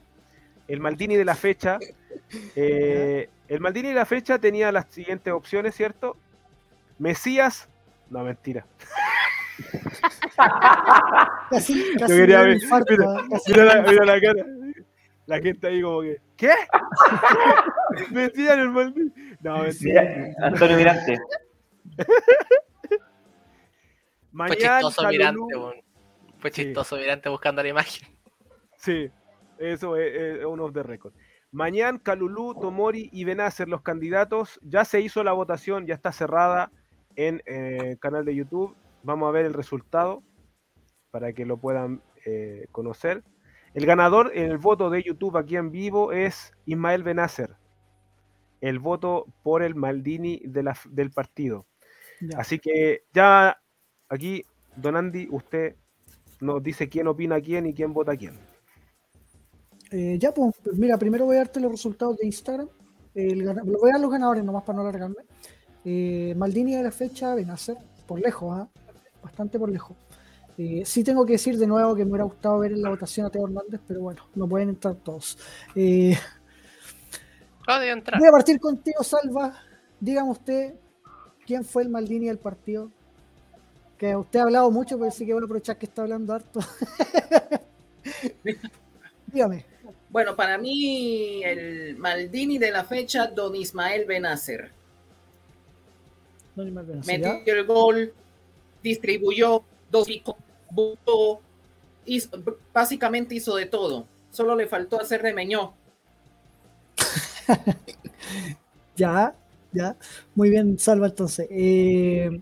El 0.69 0.81
Maldini 0.81 1.17
de 1.17 1.25
la 1.25 1.35
fecha. 1.35 1.79
eh, 2.55 3.29
el 3.49 3.61
Maldini 3.61 3.89
de 3.89 3.95
la 3.95 4.07
fecha 4.07 4.39
tenía 4.39 4.71
las 4.71 4.87
siguientes 4.91 5.33
opciones, 5.33 5.75
¿cierto? 5.75 6.17
Mesías. 6.99 7.69
No, 8.11 8.25
mentira. 8.25 8.67
Casi, 11.51 11.95
casi 11.99 12.15
quería 12.15 12.39
me 12.39 12.45
ver, 12.45 12.63
infarto, 12.63 12.93
mira, 12.97 13.25
casi 13.31 13.53
Mira 13.53 13.63
me 13.65 13.69
da 13.69 13.75
la, 13.75 13.81
un 13.81 13.91
mira 13.91 14.05
la 14.07 14.21
cara. 14.21 14.47
La 15.27 15.41
gente 15.41 15.67
ahí 15.67 15.83
como 15.83 16.01
que. 16.01 16.17
¿Qué? 16.37 16.53
Decían 18.11 18.61
el 18.61 18.71
Maldini. 18.71 19.13
No, 19.41 19.59
mentira. 19.63 20.33
Antonio 20.43 20.77
Mirante. 20.77 21.19
Fue 24.33 24.57
chistoso 24.57 25.09
Mirante. 25.09 25.55
Fue 26.39 26.51
Sí. 26.51 26.65
chistoso 26.65 26.97
Mirante 26.97 27.29
buscando 27.29 27.63
la 27.63 27.69
imagen. 27.69 28.09
Sí, 28.77 29.11
eso 29.59 29.97
es, 29.97 30.39
es 30.39 30.45
uno 30.45 30.65
of 30.65 30.73
the 30.73 30.83
record. 30.83 31.13
Mañana, 31.53 32.01
Calulú, 32.03 32.55
Tomori 32.55 33.11
y 33.13 33.25
Benacer, 33.25 33.69
los 33.69 33.83
candidatos. 33.83 34.59
Ya 34.63 34.85
se 34.85 35.01
hizo 35.01 35.23
la 35.23 35.33
votación, 35.33 35.87
ya 35.87 35.95
está 35.95 36.13
cerrada 36.13 36.71
en 37.27 37.43
eh, 37.47 37.79
el 37.91 37.99
canal 37.99 38.25
de 38.25 38.35
YouTube. 38.35 38.75
Vamos 39.03 39.29
a 39.29 39.33
ver 39.33 39.45
el 39.47 39.55
resultado 39.55 40.23
para 41.11 41.33
que 41.33 41.45
lo 41.45 41.59
puedan 41.59 42.03
eh, 42.25 42.67
conocer. 42.73 43.23
El 43.75 43.87
ganador 43.87 44.33
en 44.35 44.51
el 44.51 44.59
voto 44.59 44.91
de 44.91 45.03
YouTube 45.03 45.37
aquí 45.37 45.57
en 45.57 45.71
vivo 45.71 46.13
es 46.13 46.53
Ismael 46.67 47.03
Benacer. 47.03 47.57
El 48.61 48.79
voto 48.79 49.27
por 49.43 49.63
el 49.63 49.75
Maldini 49.75 50.43
de 50.45 50.63
la- 50.63 50.79
del 50.91 51.11
partido. 51.11 51.67
Ya. 52.21 52.39
Así 52.39 52.59
que 52.59 53.05
ya 53.13 53.57
aquí, 54.09 54.45
Don 54.77 54.97
Andy, 54.97 55.29
usted 55.31 55.77
nos 56.41 56.63
dice 56.63 56.89
quién 56.89 57.07
opina 57.07 57.37
a 57.37 57.41
quién 57.41 57.67
y 57.67 57.75
quién 57.75 57.93
vota 57.93 58.13
a 58.13 58.17
quién. 58.17 58.39
Eh, 59.91 60.19
ya, 60.19 60.33
pues, 60.33 60.55
mira, 60.75 60.97
primero 60.99 61.25
voy 61.27 61.37
a 61.37 61.41
darte 61.41 61.61
los 61.61 61.73
resultados 61.73 62.17
de 62.17 62.27
Instagram. 62.27 62.69
El 63.15 63.43
voy 63.45 63.91
a 63.91 63.95
dar 63.95 64.01
los 64.01 64.11
ganadores 64.11 64.45
nomás 64.45 64.63
para 64.63 64.77
no 64.77 64.83
alargarme. 64.83 65.17
Eh, 65.85 66.35
Maldini 66.37 66.75
de 66.77 66.83
la 66.83 66.91
fecha, 66.91 67.35
Benacer, 67.35 67.77
por 68.07 68.21
lejos, 68.21 68.59
¿ah? 68.59 68.69
bastante 69.23 69.59
por 69.59 69.71
lejos. 69.71 69.97
Eh, 70.59 70.83
sí 70.85 71.03
tengo 71.03 71.25
que 71.25 71.33
decir 71.33 71.57
de 71.57 71.67
nuevo 71.67 71.95
que 71.95 72.05
me 72.05 72.11
hubiera 72.11 72.25
gustado 72.25 72.59
ver 72.59 72.73
en 72.73 72.83
la 72.83 72.91
votación 72.91 73.27
a 73.27 73.31
Teo 73.31 73.47
Hernández, 73.47 73.81
pero 73.87 74.01
bueno, 74.01 74.23
no 74.35 74.47
pueden 74.47 74.71
entrar 74.71 74.95
todos. 74.97 75.39
Eh, 75.75 76.17
Ah, 77.67 77.85
entrar. 77.87 78.19
voy 78.19 78.29
a 78.29 78.33
partir 78.33 78.59
contigo, 78.59 79.03
Salva. 79.05 79.55
Dígame 80.01 80.31
usted, 80.31 80.75
¿quién 81.47 81.65
fue 81.65 81.85
el 81.85 81.89
Maldini 81.89 82.27
del 82.27 82.39
partido? 82.39 82.91
Que 83.97 84.17
usted 84.17 84.41
ha 84.41 84.43
hablado 84.43 84.71
mucho, 84.71 84.99
pero 84.99 85.11
sí 85.11 85.25
que 85.25 85.33
voy 85.35 85.43
a 85.43 85.45
aprovechar 85.45 85.79
que 85.79 85.87
está 85.87 86.03
hablando 86.03 86.35
harto. 86.35 86.61
Dígame. 89.27 89.65
Bueno, 90.09 90.35
para 90.35 90.59
mí 90.59 91.43
el 91.45 91.97
Maldini 91.97 92.59
de 92.59 92.73
la 92.73 92.85
fecha, 92.85 93.29
don 93.29 93.55
Ismael 93.55 94.05
Benacer. 94.07 94.73
Metió 96.57 97.55
el 97.55 97.67
gol, 97.67 98.13
distribuyó, 98.83 99.63
dosificó, 99.91 100.37
votó, 100.71 101.41
hizo- 102.07 102.31
básicamente 102.73 103.35
hizo 103.35 103.57
de 103.57 103.67
todo. 103.67 104.07
Solo 104.31 104.55
le 104.55 104.67
faltó 104.67 105.01
hacer 105.01 105.23
de 105.23 105.33
Meñó. 105.35 105.75
Ya, 108.97 109.35
ya. 109.73 109.97
Muy 110.35 110.51
bien, 110.51 110.79
Salva, 110.79 111.07
entonces. 111.07 111.47
Eh, 111.51 112.41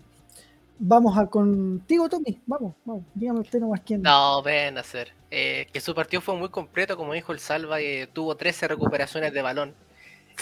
vamos 0.77 1.17
a 1.17 1.25
contigo, 1.27 2.09
Tommy. 2.09 2.39
Vamos, 2.45 2.75
vamos. 2.83 3.03
Dígame 3.13 3.39
usted 3.39 3.59
nomás 3.59 3.81
quién. 3.85 4.01
No, 4.01 4.41
ven 4.43 4.77
a 4.77 4.81
hacer. 4.81 5.13
Eh, 5.31 5.67
que 5.71 5.79
su 5.79 5.93
partido 5.95 6.21
fue 6.21 6.35
muy 6.35 6.49
completo, 6.49 6.97
como 6.97 7.13
dijo 7.13 7.31
el 7.31 7.39
Salva, 7.39 7.79
eh, 7.79 8.07
tuvo 8.11 8.35
13 8.35 8.67
recuperaciones 8.67 9.31
de 9.33 9.41
balón. 9.41 9.73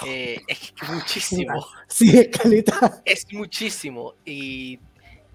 Eh, 0.05 0.41
es 0.47 0.73
muchísimo, 0.91 1.65
Sí, 1.87 2.17
escaleta. 2.19 3.01
es 3.05 3.25
muchísimo. 3.33 4.15
Y 4.25 4.79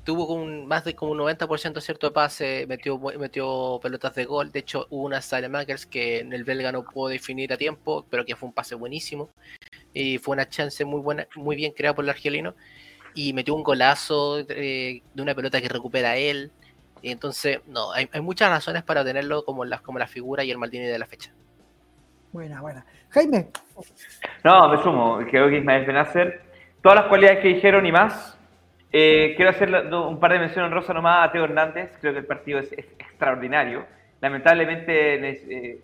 tuvo 0.04 0.32
un- 0.34 0.66
más 0.66 0.84
de 0.84 0.94
como 0.94 1.12
un 1.12 1.18
90% 1.18 1.80
cierto 1.80 2.08
de 2.08 2.12
pase, 2.12 2.66
metió, 2.68 2.98
metió 2.98 3.78
pelotas 3.82 4.14
de 4.14 4.24
gol. 4.24 4.50
De 4.52 4.60
hecho, 4.60 4.86
hubo 4.90 5.04
una 5.04 5.22
Salemakers 5.22 5.86
que 5.86 6.20
en 6.20 6.32
el 6.32 6.44
belga 6.44 6.72
no 6.72 6.84
pudo 6.84 7.08
definir 7.08 7.52
a 7.52 7.56
tiempo, 7.56 8.04
pero 8.10 8.24
que 8.24 8.36
fue 8.36 8.48
un 8.48 8.52
pase 8.54 8.74
buenísimo. 8.74 9.30
Y 9.94 10.18
fue 10.18 10.34
una 10.34 10.48
chance 10.48 10.84
muy 10.84 11.00
buena, 11.00 11.26
muy 11.36 11.56
bien 11.56 11.72
creada 11.72 11.94
por 11.94 12.04
el 12.04 12.10
argelino. 12.10 12.54
Y 13.14 13.32
metió 13.32 13.54
un 13.54 13.62
golazo 13.62 14.40
eh, 14.48 15.02
de 15.14 15.22
una 15.22 15.34
pelota 15.34 15.60
que 15.60 15.68
recupera 15.68 16.16
él. 16.16 16.50
Y 17.02 17.10
entonces, 17.10 17.58
no, 17.66 17.92
hay, 17.92 18.08
hay 18.12 18.20
muchas 18.20 18.48
razones 18.48 18.82
para 18.84 19.04
tenerlo 19.04 19.44
como 19.44 19.64
como 19.82 19.98
la 19.98 20.06
figura 20.08 20.44
y 20.44 20.50
el 20.50 20.58
Maldini 20.58 20.86
de 20.86 20.98
la 20.98 21.06
fecha. 21.06 21.32
Buena, 22.32 22.62
buena. 22.62 22.84
Jaime, 23.10 23.48
No, 24.42 24.68
me 24.68 24.82
sumo. 24.82 25.18
Creo 25.30 25.48
que 25.48 25.58
Ismael 25.58 25.84
Benacer, 25.84 26.40
todas 26.80 27.00
las 27.00 27.08
cualidades 27.08 27.40
que 27.40 27.48
dijeron 27.48 27.84
y 27.84 27.92
más. 27.92 28.38
Eh, 28.90 29.34
quiero 29.36 29.50
hacer 29.50 29.70
un 29.94 30.18
par 30.18 30.32
de 30.32 30.38
menciones 30.38 30.70
honrosas 30.70 30.94
nomás 30.94 31.28
a 31.28 31.32
Teo 31.32 31.44
Hernández. 31.44 31.90
Creo 32.00 32.14
que 32.14 32.20
el 32.20 32.26
partido 32.26 32.58
es, 32.58 32.72
extraordinario. 32.72 33.84
Lamentablemente, 34.20 35.30
eh, 35.30 35.80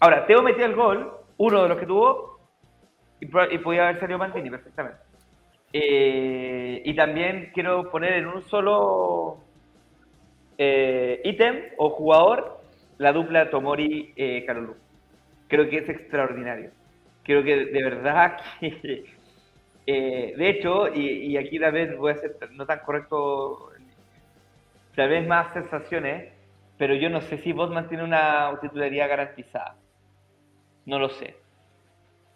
ahora, 0.00 0.26
Teo 0.26 0.42
metió 0.42 0.64
el 0.64 0.74
gol, 0.74 1.12
uno 1.36 1.62
de 1.62 1.68
los 1.68 1.78
que 1.78 1.86
tuvo, 1.86 2.40
y, 3.20 3.26
podía 3.26 3.88
haber 3.88 4.00
salido 4.00 4.18
Maldini 4.18 4.50
perfectamente. 4.50 4.98
Eh, 5.72 6.82
y 6.84 6.94
también 6.94 7.50
quiero 7.54 7.90
poner 7.90 8.14
en 8.14 8.26
un 8.26 8.42
solo 8.42 9.38
eh, 10.58 11.20
ítem 11.24 11.62
o 11.76 11.90
jugador 11.90 12.60
la 12.98 13.12
dupla 13.12 13.50
Tomori-Carolú. 13.50 14.74
Creo 15.48 15.68
que 15.68 15.78
es 15.78 15.88
extraordinario. 15.88 16.70
Creo 17.22 17.42
que 17.42 17.66
de 17.66 17.82
verdad 17.82 18.38
que, 18.60 19.04
eh, 19.86 20.34
de 20.36 20.48
hecho, 20.48 20.88
y, 20.92 21.26
y 21.26 21.36
aquí 21.36 21.58
tal 21.58 21.72
vez 21.72 21.96
voy 21.96 22.12
a 22.12 22.18
ser 22.18 22.36
no 22.52 22.66
tan 22.66 22.80
correcto, 22.80 23.70
tal 24.94 25.08
vez 25.08 25.26
más 25.26 25.52
sensaciones, 25.52 26.32
pero 26.78 26.94
yo 26.94 27.08
no 27.10 27.20
sé 27.20 27.38
si 27.38 27.52
Botman 27.52 27.88
tiene 27.88 28.04
una 28.04 28.58
titularidad 28.60 29.08
garantizada. 29.08 29.76
No 30.84 30.98
lo 30.98 31.08
sé. 31.08 31.36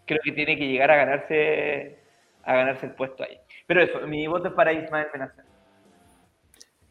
Creo 0.06 0.20
que 0.24 0.32
tiene 0.32 0.56
que 0.56 0.66
llegar 0.66 0.90
a 0.90 0.96
ganarse 0.96 2.00
a 2.42 2.54
ganarse 2.54 2.86
el 2.86 2.92
puesto 2.92 3.22
ahí. 3.22 3.38
Pero 3.66 3.82
eso, 3.82 4.06
mi 4.06 4.26
voto 4.26 4.48
es 4.48 4.54
para 4.54 4.72
Ismael 4.72 5.08
Benacer. 5.12 5.44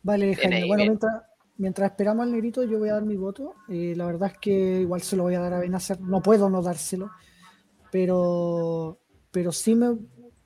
vale, 0.04 0.36
Jaime. 0.36 0.66
Bueno, 0.66 0.84
mientras, 0.84 1.24
mientras 1.60 1.92
esperamos 1.92 2.24
al 2.24 2.32
negrito, 2.32 2.64
yo 2.64 2.80
voy 2.80 2.90
a 2.90 2.94
dar 2.94 3.06
mi 3.06 3.18
voto. 3.18 3.54
Eh, 3.68 3.94
la 3.96 4.08
verdad 4.08 4.32
es 4.34 4.40
que 4.40 4.82
igual 4.82 5.02
se 5.02 5.16
lo 5.16 5.24
voy 5.24 5.36
a 5.36 5.40
dar 5.42 5.54
a 5.54 5.60
Benacer. 5.60 6.02
No 6.02 6.22
puedo 6.22 6.50
no 6.50 6.62
dárselo. 6.64 7.12
pero, 7.92 9.00
pero 9.32 9.52
sí 9.52 9.76
me, 9.76 9.98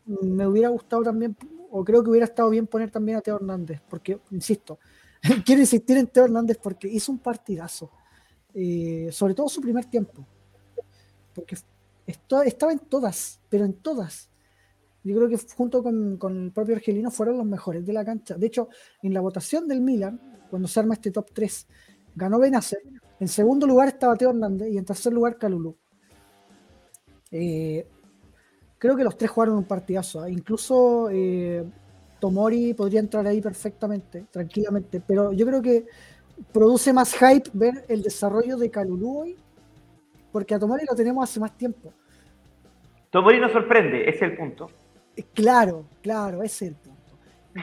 me 0.05 0.47
hubiera 0.47 0.69
gustado 0.69 1.03
también, 1.03 1.37
o 1.71 1.83
creo 1.83 2.03
que 2.03 2.09
hubiera 2.09 2.25
estado 2.25 2.49
bien 2.49 2.67
poner 2.67 2.91
también 2.91 3.17
a 3.17 3.21
Teo 3.21 3.35
Hernández, 3.35 3.81
porque, 3.89 4.19
insisto, 4.31 4.79
quiero 5.45 5.61
insistir 5.61 5.97
en 5.97 6.07
Teo 6.07 6.25
Hernández 6.25 6.57
porque 6.61 6.87
hizo 6.87 7.11
un 7.11 7.19
partidazo, 7.19 7.91
eh, 8.53 9.09
sobre 9.11 9.33
todo 9.33 9.47
su 9.49 9.61
primer 9.61 9.85
tiempo, 9.85 10.25
porque 11.33 11.57
estaba 12.05 12.71
en 12.71 12.79
todas, 12.79 13.39
pero 13.49 13.65
en 13.65 13.73
todas. 13.73 14.29
Yo 15.03 15.15
creo 15.17 15.27
que 15.27 15.37
junto 15.55 15.83
con, 15.83 16.17
el 16.21 16.51
propio 16.51 16.75
Argelino 16.75 17.11
fueron 17.11 17.37
los 17.37 17.45
mejores 17.45 17.85
de 17.85 17.91
la 17.91 18.05
cancha. 18.05 18.35
De 18.35 18.47
hecho, 18.47 18.69
en 19.01 19.13
la 19.13 19.19
votación 19.19 19.67
del 19.67 19.81
Milan, 19.81 20.19
cuando 20.49 20.67
se 20.67 20.79
arma 20.79 20.93
este 20.93 21.11
top 21.11 21.29
3, 21.33 21.67
ganó 22.15 22.39
Benacer. 22.39 22.79
En 23.19 23.27
segundo 23.27 23.67
lugar 23.67 23.89
estaba 23.89 24.15
Teo 24.15 24.29
Hernández 24.29 24.69
y 24.71 24.77
en 24.77 24.85
tercer 24.85 25.11
lugar 25.11 25.37
Calulú. 25.37 25.75
Eh, 27.31 27.85
creo 28.77 28.95
que 28.95 29.03
los 29.03 29.17
tres 29.17 29.31
jugaron 29.31 29.57
un 29.57 29.65
partidazo. 29.65 30.27
Incluso 30.27 31.09
eh, 31.11 31.63
Tomori 32.19 32.73
podría 32.73 33.01
entrar 33.01 33.27
ahí 33.27 33.41
perfectamente, 33.41 34.25
tranquilamente. 34.31 35.01
Pero 35.05 35.33
yo 35.33 35.45
creo 35.45 35.61
que 35.61 35.85
produce 36.51 36.93
más 36.93 37.13
hype 37.13 37.49
ver 37.53 37.85
el 37.89 38.01
desarrollo 38.01 38.57
de 38.57 38.69
Calulú 38.69 39.19
hoy, 39.19 39.35
porque 40.31 40.55
a 40.55 40.59
Tomori 40.59 40.85
lo 40.89 40.95
tenemos 40.95 41.29
hace 41.29 41.39
más 41.39 41.57
tiempo. 41.57 41.93
Tomori 43.09 43.39
nos 43.39 43.51
sorprende, 43.51 44.09
ese 44.09 44.25
es 44.25 44.31
el 44.31 44.37
punto. 44.37 44.69
Claro, 45.33 45.85
claro, 46.01 46.41
ese 46.43 46.65
es 46.65 46.71
el 46.71 46.75
punto. 46.75 46.93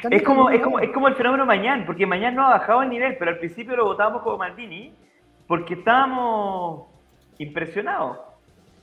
Cambio, 0.03 0.19
Es 0.19 0.25
como, 0.25 0.51
es, 0.51 0.63
como, 0.63 0.79
es 0.79 0.91
como 0.91 1.09
el 1.09 1.15
fenómeno 1.17 1.45
Mañán, 1.47 1.85
porque 1.85 2.07
Mañán 2.07 2.35
no 2.37 2.47
ha 2.47 2.51
bajado 2.51 2.83
el 2.83 2.91
nivel, 2.91 3.17
pero 3.19 3.33
al 3.33 3.39
principio 3.39 3.75
lo 3.77 3.87
votábamos 3.87 4.23
como 4.23 4.39
Maldini 4.39 4.95
porque 5.49 5.75
estábamos 5.75 6.87
impresionados. 7.39 8.19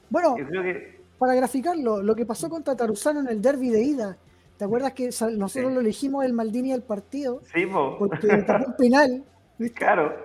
Bueno, 0.10 0.38
Yo 0.38 0.46
creo 0.48 0.64
que 0.64 0.98
para 1.18 1.34
graficarlo, 1.34 2.04
lo 2.04 2.16
que 2.16 2.26
pasó 2.26 2.50
contra 2.50 2.76
Taruzano 2.76 3.22
en 3.22 3.28
el 3.28 3.42
derby 3.42 3.70
de 3.70 3.82
ida. 3.82 4.18
¿Te 4.58 4.66
acuerdas 4.66 4.94
que 4.94 5.06
nosotros 5.08 5.52
Sí. 5.52 5.62
lo 5.62 5.80
elegimos 5.80 6.26
el 6.26 6.34
Maldini 6.34 6.72
del 6.72 6.84
partido? 6.84 7.42
sí, 7.54 7.66
po. 7.66 7.96
Porque 7.98 8.28
tapó 8.46 8.66
un 8.68 8.76
penal 8.76 9.24
¿viste? 9.58 9.78
claro. 9.80 10.16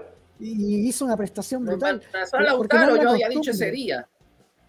y 0.40 0.88
hizo 0.88 1.04
una 1.04 1.16
prestación 1.16 1.64
brutal. 1.64 2.02
Lautaro, 2.40 2.96
no 2.96 3.02
yo 3.02 3.10
había 3.10 3.28
dicho 3.28 3.52
ese 3.52 3.70
día. 3.70 4.08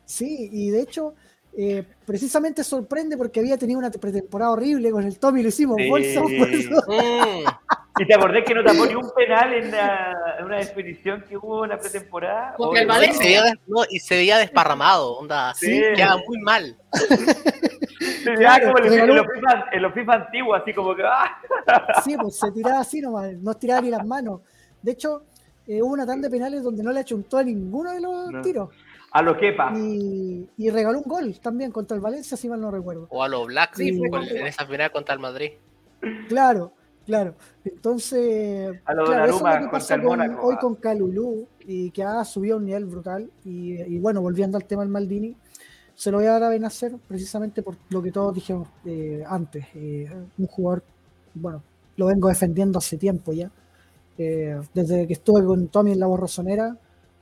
Sí, 0.05 0.49
y 0.51 0.69
de 0.69 0.81
hecho, 0.81 1.15
eh, 1.57 1.83
precisamente 2.05 2.63
sorprende 2.63 3.15
porque 3.17 3.39
había 3.39 3.57
tenido 3.57 3.79
una 3.79 3.91
pretemporada 3.91 4.51
horrible 4.51 4.91
con 4.91 5.03
el 5.03 5.19
Tommy, 5.19 5.41
lo 5.43 5.49
hicimos 5.49 5.77
Sí. 5.77 5.89
bolsa. 5.89 6.21
Mm, 7.95 8.01
¿Y 8.01 8.07
te 8.07 8.15
acordás 8.15 8.43
que 8.43 8.55
no 8.55 8.63
tapó 8.63 8.87
ni 8.87 8.95
un 8.95 9.07
penal 9.15 9.53
en, 9.53 9.69
la- 9.69 10.15
en 10.39 10.45
una 10.45 10.59
expedición 10.59 11.23
que 11.29 11.37
hubo 11.37 11.63
en 11.63 11.69
la 11.69 11.77
pretemporada? 11.77 12.55
Contra 12.55 12.81
el 12.81 12.87
Obvio, 12.89 12.95
y, 12.95 12.99
Valencia. 12.99 13.21
se 13.21 13.27
veía, 13.27 13.43
des- 13.43 13.59
no, 13.67 13.81
y 13.87 13.99
se 13.99 14.15
veía 14.15 14.37
desparramado, 14.39 15.13
onda, 15.19 15.53
Sí. 15.53 15.79
quedaba 15.95 16.19
muy 16.27 16.39
mal. 16.39 16.75
Se 16.91 18.31
veía 18.31 18.35
Claro, 18.57 18.65
como 18.73 18.77
en 18.79 18.83
los, 18.85 18.93
regaló- 18.95 19.11
en 19.11 19.15
los 19.17 19.27
FIFA, 19.35 19.65
en 19.73 19.81
los 19.83 19.93
FIFA 19.93 20.13
antiguos, 20.13 20.61
así 20.61 20.73
como 20.73 20.95
que. 20.95 21.03
¡ah! 21.05 21.37
Sí, 22.03 22.15
pues 22.19 22.39
se 22.39 22.51
tiraba 22.51 22.79
así 22.79 22.99
nomás, 22.99 23.31
no 23.33 23.53
tiraba 23.53 23.81
ni 23.81 23.89
las 23.91 24.05
manos. 24.05 24.41
De 24.81 24.91
hecho, 24.93 25.23
eh, 25.67 25.81
hubo 25.83 25.93
una 25.93 26.05
tanda 26.07 26.27
de 26.27 26.31
penales 26.31 26.63
donde 26.63 26.81
no 26.83 26.91
le 26.91 26.99
achuntó 27.01 27.37
a 27.37 27.43
ninguno 27.43 27.91
de 27.91 28.01
los 28.01 28.31
No. 28.31 28.41
tiros. 28.41 28.69
A 29.13 29.21
lo 29.21 29.37
quepa. 29.37 29.71
Y, 29.77 30.49
y 30.57 30.69
regaló 30.71 30.97
un 30.99 31.05
gol 31.05 31.39
también 31.39 31.71
contra 31.71 31.95
el 31.95 32.01
Valencia, 32.01 32.35
si 32.35 32.49
mal 32.49 32.59
no 32.59 32.71
recuerdo. 32.71 33.07
O 33.11 33.23
a 33.23 33.27
los 33.29 33.45
Black 33.47 33.75
Sí, 33.75 33.95
fue 33.97 34.09
con- 34.09 34.21
como- 34.27 34.31
en 34.35 34.47
esa 34.47 34.65
final 34.65 34.91
contra 34.91 35.13
el 35.13 35.19
Madrid. 35.21 35.51
Claro, 36.27 36.73
claro. 37.05 37.35
Entonces, 37.63 38.79
A 38.85 38.93
lo 38.93 39.05
claro, 39.05 39.25
eso 39.25 39.35
es 39.35 39.39
Donnarumma 39.41 39.49
lo 39.49 39.55
que 39.55 39.59
contra 39.61 39.71
pasa 39.71 39.95
el 39.95 40.01
con- 40.01 40.09
Mónaco, 40.19 40.47
hoy 40.47 40.55
con 40.57 40.75
Calulú 40.75 41.47
y 41.65 41.91
que 41.91 42.03
ha 42.03 42.23
subido 42.25 42.55
a 42.55 42.57
un 42.57 42.65
nivel 42.65 42.85
brutal. 42.85 43.29
Y, 43.45 43.73
y 43.81 43.99
bueno, 43.99 44.21
volviendo 44.21 44.57
al 44.57 44.65
tema 44.65 44.81
del 44.81 44.89
Maldini, 44.91 45.35
se 45.95 46.09
lo 46.09 46.17
voy 46.17 46.25
a 46.25 46.31
dar 46.31 46.43
a 46.43 46.49
Benacer 46.49 46.93
precisamente 47.07 47.61
por 47.61 47.75
lo 47.89 48.01
que 48.01 48.11
todos 48.11 48.33
dijimos 48.33 48.67
eh, 48.85 49.23
antes. 49.27 49.65
Eh, 49.75 50.09
un 50.39 50.47
jugador, 50.47 50.83
bueno, 51.35 51.61
lo 51.97 52.07
vengo 52.07 52.29
defendiendo 52.29 52.79
hace 52.79 52.97
tiempo 52.97 53.31
ya. 53.31 53.51
Eh, 54.17 54.59
desde 54.73 55.05
que 55.05 55.13
estuve 55.13 55.43
con 55.45 55.67
Tommy 55.67 55.91
en 55.91 55.99
la 55.99 56.07
borrosonera, 56.07 56.75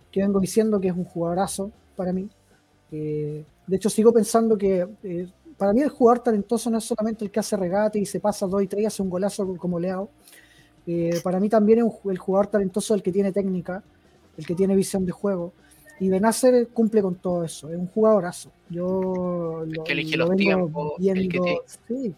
que 0.09 0.21
vengo 0.21 0.39
diciendo 0.39 0.79
que 0.79 0.87
es 0.87 0.95
un 0.95 1.05
jugadorazo 1.05 1.71
para 2.01 2.11
mí. 2.13 2.27
Eh, 2.91 3.45
de 3.67 3.75
hecho, 3.75 3.89
sigo 3.89 4.11
pensando 4.11 4.57
que 4.57 4.87
eh, 5.03 5.27
para 5.55 5.71
mí 5.71 5.81
el 5.81 5.89
jugador 5.89 6.23
talentoso 6.23 6.69
no 6.71 6.79
es 6.79 6.83
solamente 6.83 7.23
el 7.23 7.29
que 7.29 7.39
hace 7.39 7.55
regate 7.55 7.99
y 7.99 8.05
se 8.07 8.19
pasa 8.19 8.47
dos 8.47 8.63
y 8.63 8.67
tres 8.67 8.81
y 8.81 8.85
hace 8.87 9.01
un 9.03 9.09
golazo 9.09 9.55
como 9.57 9.79
Leao. 9.79 10.09
Eh, 10.87 11.19
para 11.23 11.39
mí 11.39 11.47
también 11.47 11.79
es 11.79 11.85
un 11.85 12.11
el 12.11 12.17
jugador 12.17 12.47
talentoso 12.47 12.95
el 12.95 13.03
que 13.03 13.11
tiene 13.11 13.31
técnica, 13.31 13.83
el 14.35 14.45
que 14.47 14.55
tiene 14.55 14.75
visión 14.75 15.05
de 15.05 15.11
juego. 15.11 15.53
Y 15.99 16.09
Benacer 16.09 16.69
cumple 16.69 17.03
con 17.03 17.13
todo 17.15 17.43
eso, 17.43 17.69
es 17.69 17.77
un 17.77 17.85
jugadorazo. 17.87 18.51
Yo 18.69 19.63
lo, 19.67 19.83
que 19.83 19.91
elige 19.91 20.17
lo 20.17 20.25
los 20.25 20.35
tiempos, 20.35 20.93
el 20.99 21.29
que 21.29 21.39
viendo. 21.39 21.43
te- 21.43 21.59
Sí, 21.87 22.15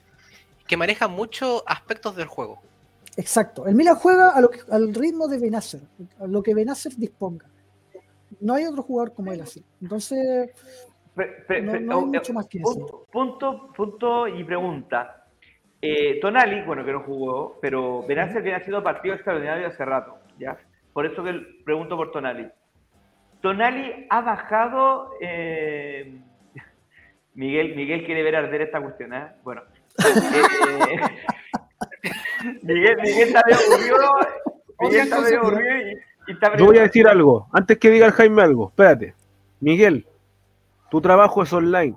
Que 0.66 0.78
maneja 0.78 1.10
muchos 1.10 1.62
aspectos 1.68 2.16
del 2.16 2.28
juego. 2.28 2.60
exacto. 3.18 3.68
El 3.68 3.76
Milan 3.76 3.96
juega 3.98 4.30
a 4.30 4.40
lo 4.40 4.50
que- 4.50 4.62
al 4.72 4.94
ritmo 4.96 5.28
de 5.28 5.38
Benacer, 5.38 5.82
a 6.20 6.26
lo 6.26 6.42
que 6.42 6.54
Benacer 6.56 6.96
disponga. 6.96 7.46
No 8.44 8.54
hay 8.56 8.66
otro 8.66 8.84
jugador 8.84 9.14
como 9.14 9.32
él 9.32 9.41
así. 9.41 9.64
Entonces, 9.82 10.52
No- 11.16 11.24
pre- 11.48 11.62
no 11.62 11.72
hay 11.74 11.88
oh, 12.04 12.06
mucho 12.06 12.34
más 12.34 12.48
que 12.48 12.60
decir. 12.60 12.74
punto, 12.82 13.06
punto, 13.12 13.74
punto 13.74 14.28
y 14.28 14.44
pregunta. 14.44 15.26
Eh, 15.82 16.20
Tonali, 16.22 16.62
bueno, 16.64 16.84
que 16.86 16.91
no 16.94 17.02
jugó, 17.04 17.60
pero 17.62 18.04
Benacer 18.08 18.41
viene 18.41 18.58
haciendo 18.58 18.82
partido 18.84 19.16
extraordinario 19.16 19.68
hace 19.68 19.84
rato, 19.84 20.18
¿ya? 20.39 20.58
Por 20.94 21.06
eso 21.06 21.24
que 21.24 21.34
pregunto 21.66 21.98
por 21.98 22.12
Tonali. 22.12 22.48
Tonali 23.41 24.08
ha 24.10 24.22
bajado. 24.22 25.12
eh, 25.22 26.20
Miguel, 27.34 27.76
Miguel 27.76 28.06
quiere 28.06 28.24
ver 28.24 28.36
arder 28.36 28.62
esta 28.62 28.82
cuestión, 28.82 29.14
¿eh? 29.14 29.28
Bueno. 29.44 29.62
Eh, 30.00 31.00
Miguel, 32.64 32.98
Miguel 33.02 33.28
está 33.30 33.41
medio 33.46 33.66
aburrido. 33.68 33.98
Miguel 34.80 35.02
está 35.02 35.22
medio 35.22 35.39
aburrido 35.39 35.78
y, 35.78 35.96
Yo 36.57 36.65
voy 36.65 36.78
a 36.78 36.84
decir 36.84 37.07
algo, 37.07 37.47
antes 37.51 37.78
que 37.78 37.89
diga 37.89 38.05
el 38.05 38.11
Jaime 38.13 38.41
algo, 38.43 38.69
espérate. 38.69 39.13
Miguel, 39.59 40.05
tu 40.89 41.01
trabajo 41.01 41.43
es 41.43 41.51
online. 41.53 41.95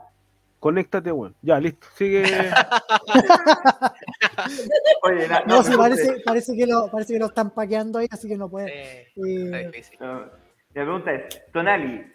Conéctate, 0.59 1.11
bueno. 1.11 1.35
Ya, 1.43 1.61
listo. 1.61 1.87
Sigue. 1.95 2.25
Oye, 5.03 5.29
na- 5.29 5.43
no, 5.47 5.57
no, 5.57 5.63
sí, 5.63 5.73
parece, 6.25 6.57
que 6.57 6.67
lo, 6.67 6.91
parece 6.91 7.13
que 7.13 7.19
lo 7.19 7.27
están 7.27 7.51
paqueando 7.51 7.99
ahí, 7.99 8.09
así 8.11 8.29
que 8.29 8.37
no 8.37 8.49
puede. 8.49 9.03
Eh, 9.03 9.07
Eh. 9.27 9.83
No, 10.01 10.21
la 10.21 10.31
pregunta 10.83 11.13
es, 11.13 11.43
Tonali, 11.53 12.07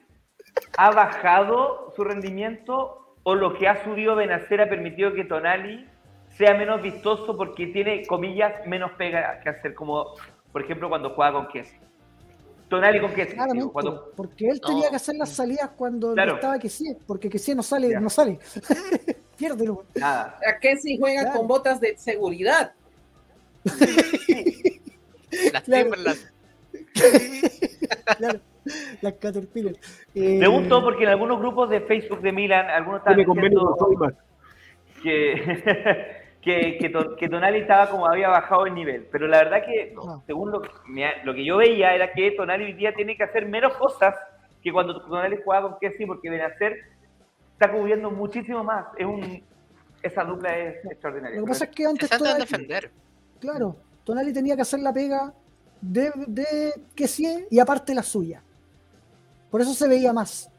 ¿ha 0.78 0.92
bajado 0.92 1.92
su 1.96 2.04
rendimiento 2.04 3.16
o 3.24 3.36
lo 3.36 3.54
que 3.54 3.68
ha 3.68 3.84
subido 3.84 4.16
Benacer 4.16 4.62
ha 4.62 4.70
permitido 4.70 5.14
que 5.14 5.24
Tonali 5.24 5.88
sea 6.30 6.56
menos 6.56 6.82
vistoso 6.82 7.38
porque 7.38 7.68
tiene, 7.68 8.06
comillas, 8.06 8.66
menos 8.68 8.92
pega 8.94 9.40
que 9.42 9.50
hacer, 9.50 9.74
como 9.76 10.16
por 10.52 10.64
ejemplo 10.64 10.90
cuando 10.90 11.12
juega 11.12 11.34
con 11.34 11.48
Con 12.80 13.14
Kessi, 13.14 13.34
Claramente, 13.34 13.60
digo, 13.62 13.74
cuando, 13.74 14.12
porque 14.16 14.48
él 14.50 14.60
No. 14.62 14.68
tenía 14.70 14.90
que 14.90 14.96
hacer 14.96 15.16
las 15.16 15.30
salidas 15.30 15.70
cuando 15.76 16.14
Claro. 16.14 16.36
estaba 16.36 16.58
que 16.60 16.70
sí, 16.70 16.96
porque 17.06 17.30
que 17.30 17.38
sí 17.40 17.54
no 17.54 17.64
sale, 17.64 17.90
Ya. 17.90 18.00
no 18.00 18.10
sale. 18.10 18.40
Piérdelo. 19.38 19.86
nada. 19.96 20.40
A 20.48 20.60
que 20.60 20.78
si 20.78 20.98
juega 20.98 21.22
Claro. 21.24 21.38
con 21.40 21.48
botas 21.48 21.80
de 21.82 21.98
seguridad. 21.98 22.74
Las 25.54 25.64
Claro. 25.64 25.84
Timberland. 25.92 26.20
Claro, 28.18 28.40
las 29.02 29.14
Caterpillar. 29.14 29.76
Eh, 30.14 30.38
Pregunto 30.40 30.82
porque 30.84 31.04
en 31.04 31.10
algunos 31.10 31.40
grupos 31.40 31.70
de 31.70 31.82
Facebook 31.82 32.22
de 32.22 32.32
Milan, 32.32 32.70
algunos 32.70 33.02
convenio 33.26 33.76
diciendo 33.76 34.18
que, 35.02 36.21
que, 36.42 36.78
que, 36.80 36.90
Ton- 36.90 37.16
que 37.16 37.30
Tonali 37.30 37.60
estaba 37.60 37.90
como 37.90 38.08
había 38.08 38.30
bajado 38.30 38.66
el 38.66 38.74
nivel. 38.74 39.08
Pero 39.12 39.28
la 39.28 39.38
verdad 39.44 39.64
que, 39.66 39.94
No. 39.96 40.24
según 40.26 40.52
lo, 40.52 40.62
lo 41.24 41.34
que 41.34 41.46
yo 41.46 41.58
veía, 41.58 41.94
era 41.94 42.12
que 42.14 42.32
Tonali 42.32 42.66
hoy 42.66 42.74
día 42.74 42.94
tiene 42.94 43.16
que 43.16 43.24
hacer 43.24 43.48
menos 43.48 43.74
cosas 43.76 44.16
que 44.64 44.72
cuando 44.72 45.00
Tonali 45.02 45.38
jugaba 45.44 45.70
con 45.70 45.80
Kessi, 45.80 46.06
porque 46.06 46.30
Benacer 46.30 46.78
está 47.54 47.72
cubriendo 47.72 48.10
muchísimo 48.12 48.64
más. 48.64 48.86
Es 48.98 49.06
un, 49.06 49.44
esa 50.02 50.24
dupla 50.24 50.58
es 50.58 50.84
extraordinaria. 50.86 51.40
Lo 51.40 51.46
que 51.46 51.50
pasa 51.50 51.66
es 51.66 51.72
que 51.72 51.86
antes 51.86 52.10
Tonali, 52.10 52.40
defender. 52.42 52.92
claro, 53.40 53.76
Tonali 54.04 54.34
tenía 54.34 54.56
que 54.56 54.64
hacer 54.64 54.80
la 54.80 54.92
pega 54.92 55.34
de, 55.80 56.12
de 56.28 56.74
que 56.96 57.08
sí 57.08 57.46
y 57.50 57.60
aparte 57.60 57.94
la 57.96 58.04
suya. 58.04 58.42
Por 59.50 59.62
eso 59.62 59.74
se 59.74 59.88
veía 59.88 60.14
más. 60.14 60.51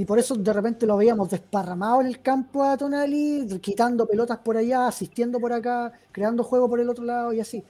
Y 0.00 0.06
por 0.06 0.18
eso 0.18 0.34
de 0.34 0.50
repente 0.54 0.86
lo 0.86 0.96
veíamos 0.96 1.28
desparramado 1.28 2.00
en 2.00 2.06
el 2.06 2.22
campo 2.22 2.64
a 2.64 2.74
Tonali, 2.78 3.46
quitando 3.60 4.06
pelotas 4.06 4.38
por 4.38 4.56
allá, 4.56 4.86
asistiendo 4.86 5.38
por 5.38 5.52
acá, 5.52 5.92
creando 6.10 6.42
juego 6.42 6.70
por 6.70 6.80
el 6.80 6.88
otro 6.88 7.04
lado 7.04 7.34
y 7.34 7.40
así. 7.40 7.62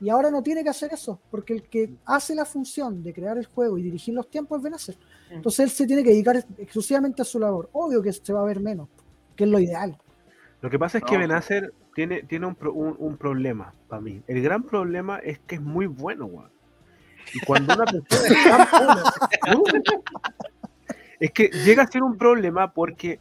Y 0.00 0.08
ahora 0.08 0.30
no 0.30 0.42
tiene 0.42 0.64
que 0.64 0.70
hacer 0.70 0.94
eso, 0.94 1.20
porque 1.30 1.52
el 1.52 1.68
que 1.68 1.94
hace 2.06 2.34
la 2.34 2.46
función 2.46 3.02
de 3.02 3.12
crear 3.12 3.36
el 3.36 3.44
juego 3.44 3.76
y 3.76 3.82
dirigir 3.82 4.14
los 4.14 4.30
tiempos 4.30 4.56
es 4.56 4.64
Benacer. 4.64 4.96
Entonces 5.28 5.60
él 5.60 5.68
se 5.70 5.86
tiene 5.86 6.02
que 6.02 6.08
dedicar 6.08 6.42
exclusivamente 6.56 7.20
a 7.20 7.24
su 7.26 7.38
labor. 7.38 7.68
Obvio 7.72 8.00
que 8.00 8.14
se 8.14 8.32
va 8.32 8.40
a 8.40 8.44
ver 8.46 8.60
menos, 8.60 8.88
que 9.36 9.44
es 9.44 9.50
lo 9.50 9.58
ideal. 9.60 9.98
Lo 10.62 10.70
que 10.70 10.78
pasa 10.78 10.96
es 10.96 11.04
que 11.04 11.16
No. 11.16 11.20
Benacer 11.20 11.74
tiene, 11.94 12.22
tiene 12.22 12.46
un, 12.46 12.56
un- 12.72 12.96
un 12.98 13.16
problema 13.18 13.74
para 13.88 14.00
mí. 14.00 14.22
El 14.26 14.40
gran 14.42 14.62
problema 14.62 15.18
es 15.18 15.38
que 15.40 15.56
es 15.56 15.60
muy 15.60 15.86
bueno, 15.86 16.24
weón. 16.24 16.50
Y 17.34 17.40
cuando 17.46 17.74
una 17.74 17.84
persona 17.84 18.28
es 18.28 19.40
tan 19.40 19.58
buena, 19.60 19.92
Es 21.24 21.30
que 21.30 21.48
llega 21.48 21.82
a 21.82 21.86
ser 21.86 22.02
un 22.02 22.18
problema 22.18 22.74
porque 22.74 23.18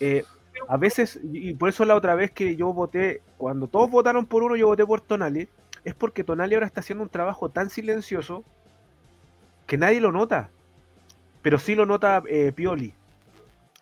eh, 0.00 0.22
a 0.68 0.76
veces, 0.76 1.18
y 1.22 1.54
por 1.54 1.70
eso 1.70 1.86
la 1.86 1.96
otra 1.96 2.14
vez 2.14 2.30
que 2.30 2.56
yo 2.56 2.74
voté, 2.74 3.22
cuando 3.38 3.68
todos 3.68 3.90
votaron 3.90 4.26
por 4.26 4.42
uno, 4.42 4.54
yo 4.54 4.66
voté 4.66 4.84
por 4.84 5.00
Tonali, 5.00 5.48
es 5.82 5.94
porque 5.94 6.24
Tonali 6.24 6.52
ahora 6.52 6.66
está 6.66 6.80
haciendo 6.80 7.02
un 7.02 7.08
trabajo 7.08 7.48
tan 7.48 7.70
silencioso 7.70 8.44
que 9.66 9.78
nadie 9.78 9.98
lo 9.98 10.12
nota, 10.12 10.50
pero 11.40 11.58
sí 11.58 11.74
lo 11.74 11.86
nota 11.86 12.22
eh, 12.28 12.52
Pioli, 12.54 12.92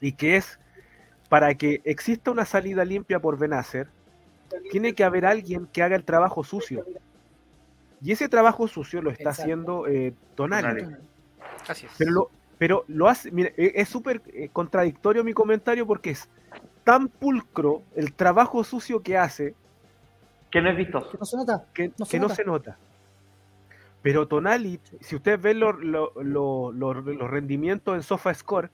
y 0.01 0.13
que 0.13 0.37
es 0.37 0.61
para 1.29 1.53
que 1.57 1.81
exista 1.83 2.31
una 2.31 2.45
salida 2.45 2.85
limpia 2.85 3.19
por 3.19 3.37
Benacer, 3.37 3.89
tiene 4.71 4.95
que 4.95 5.03
haber 5.03 5.27
alguien 5.27 5.67
que 5.67 5.83
haga 5.83 5.97
el 5.97 6.05
trabajo 6.05 6.45
sucio. 6.45 6.87
Y 8.01 8.13
ese 8.13 8.29
trabajo 8.29 8.69
sucio 8.69 9.03
lo 9.03 9.11
está 9.11 9.31
Exacto. 9.31 9.43
haciendo 9.43 9.87
eh, 9.89 10.15
Tonali. 10.37 10.87
Así 11.67 11.87
es. 11.87 11.93
Pero 11.99 12.13
lo, 12.13 12.31
pero 12.61 12.85
lo 12.89 13.09
hace, 13.09 13.31
mire, 13.31 13.55
e- 13.57 13.73
es 13.77 13.89
súper 13.89 14.21
eh, 14.35 14.51
contradictorio 14.53 15.25
mi 15.25 15.33
comentario 15.33 15.87
porque 15.87 16.11
es 16.11 16.29
tan 16.85 17.09
pulcro 17.09 17.83
el 17.97 18.13
trabajo 18.13 18.63
sucio 18.65 19.03
que 19.03 19.17
hace 19.17 19.55
Que 20.51 20.61
no 20.61 20.69
es 20.71 20.77
vistoso. 20.77 21.11
Que 21.11 21.19
no 21.19 21.25
se 21.25 21.37
nota. 21.39 21.65
que, 21.73 21.93
No 21.99 22.05
se 22.05 22.11
que 22.11 22.19
no 22.21 22.25
nota. 22.25 22.35
se 22.35 22.45
nota. 22.45 22.79
Pero 24.03 24.29
Tonali, 24.29 24.79
si 25.01 25.17
ustedes 25.17 25.41
ven 25.41 25.59
lo- 25.61 25.73
lo- 25.73 26.13
lo- 26.23 26.71
lo- 26.73 26.93
los 27.01 27.31
rendimientos 27.31 27.95
en 27.97 28.03
SofaScore, 28.03 28.69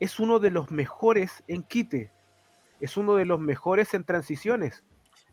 es 0.00 0.20
uno 0.20 0.38
de 0.38 0.50
los 0.50 0.70
mejores 0.70 1.42
en 1.48 1.62
quite. 1.62 2.10
Es 2.80 2.96
uno 2.98 3.14
de 3.14 3.24
los 3.24 3.40
mejores 3.40 3.94
en 3.94 4.04
transiciones. 4.04 4.82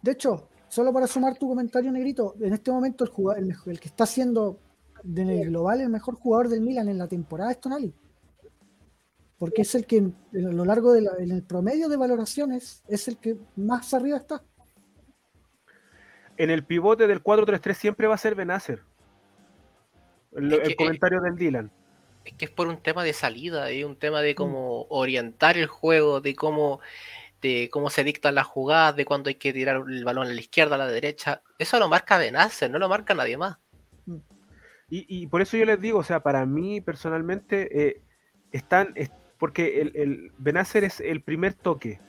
De 0.01 0.11
hecho, 0.11 0.47
solo 0.69 0.93
para 0.93 1.07
sumar 1.07 1.37
tu 1.37 1.47
comentario, 1.49 1.91
Negrito, 1.91 2.35
en 2.39 2.53
este 2.53 2.71
momento 2.71 3.03
el, 3.03 3.09
jugador, 3.09 3.43
el, 3.65 3.79
que 3.81 3.87
está 3.89 4.05
siendo 4.05 4.59
en 5.03 5.29
el 5.29 5.47
global 5.49 5.81
el 5.81 5.89
mejor 5.89 6.15
jugador 6.15 6.49
del 6.49 6.61
Milan 6.61 6.89
en 6.89 6.97
la 6.97 7.07
temporada 7.07 7.51
es 7.51 7.59
Tonali. 7.59 7.93
Porque 9.37 9.63
es 9.63 9.73
el 9.75 9.85
que 9.85 9.97
en- 9.97 10.15
a 10.33 10.51
lo 10.51 10.65
largo 10.65 10.93
del 10.93 11.07
en 11.19 11.31
el 11.31 11.43
promedio 11.43 11.89
de 11.89 11.97
valoraciones 11.97 12.83
es 12.87 13.07
el 13.07 13.17
que 13.17 13.37
más 13.55 13.93
arriba 13.93 14.17
está. 14.17 14.43
En 16.37 16.49
el 16.49 16.63
pivote 16.63 17.07
del 17.07 17.21
4-3-3 17.21 17.77
siempre 17.77 18.07
va 18.07 18.15
a 18.15 18.19
ser 18.19 18.35
Benacer. 18.35 18.83
El, 20.31 20.53
Es 20.53 20.59
el 20.59 20.65
que, 20.67 20.71
eh, 20.73 20.75
comentario 20.75 21.21
del 21.21 21.35
Dylan. 21.35 21.71
Es 22.23 22.33
que 22.33 22.45
es 22.45 22.51
por 22.51 22.67
un 22.67 22.77
tema 22.77 23.03
de 23.03 23.13
salida, 23.13 23.69
es 23.71 23.83
un 23.83 23.95
tema 23.95 24.21
de 24.21 24.35
cómo 24.35 24.85
orientar 24.89 25.57
el 25.57 25.65
juego, 25.67 26.21
de 26.21 26.35
cómo, 26.35 26.79
de 27.41 27.69
cómo 27.71 27.89
se 27.89 28.03
dictan 28.03 28.35
las 28.35 28.45
jugadas, 28.45 28.95
de 28.95 29.05
cuándo 29.05 29.29
hay 29.29 29.35
que 29.35 29.51
tirar 29.53 29.83
el 29.87 30.05
balón 30.05 30.27
a 30.27 30.33
la 30.33 30.39
izquierda, 30.39 30.75
a 30.75 30.77
la 30.77 30.87
derecha. 30.87 31.41
Eso 31.57 31.79
lo 31.79 31.89
marca 31.89 32.17
Benacer, 32.19 32.69
no 32.69 32.77
lo 32.79 32.87
marca 32.87 33.13
nadie 33.15 33.37
más. 33.37 33.57
Y, 34.91 35.05
y 35.07 35.25
por 35.27 35.41
eso 35.41 35.57
yo 35.57 35.65
les 35.65 35.81
digo, 35.81 35.97
o 35.99 36.03
sea, 36.03 36.19
para 36.19 36.45
mí 36.45 36.81
personalmente 36.81 37.87
eh, 37.87 38.01
están, 38.51 38.91
es- 38.95 39.09
porque 39.39 39.81
el, 39.81 39.91
el 39.95 40.31
Benacer 40.37 40.83
es 40.83 40.99
el 40.99 41.21
primer 41.21 41.53
toque. 41.55 41.99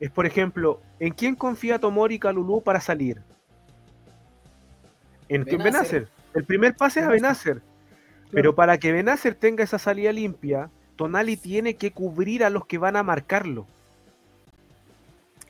Es, 0.00 0.10
por 0.10 0.24
ejemplo, 0.26 0.80
¿en 0.98 1.12
quién 1.12 1.36
confía 1.36 1.78
Tomori 1.78 2.14
y 2.16 2.18
Calulú 2.18 2.62
para 2.62 2.80
salir? 2.80 3.20
En 5.28 5.44
Benacer. 5.44 5.62
Benacer. 5.62 6.08
El 6.34 6.44
primer 6.44 6.74
pase 6.76 7.00
es 7.00 7.06
a 7.06 7.10
Benacer. 7.10 7.60
Pero 8.32 8.54
para 8.54 8.78
que 8.78 8.90
Benacer 8.92 9.34
tenga 9.34 9.62
esa 9.62 9.78
salida 9.78 10.12
limpia, 10.12 10.70
Tonali 10.96 11.36
tiene 11.36 11.74
que 11.74 11.90
cubrir 11.92 12.42
a 12.42 12.50
los 12.50 12.64
que 12.66 12.78
van 12.78 12.96
a 12.96 13.02
marcarlo. 13.02 13.66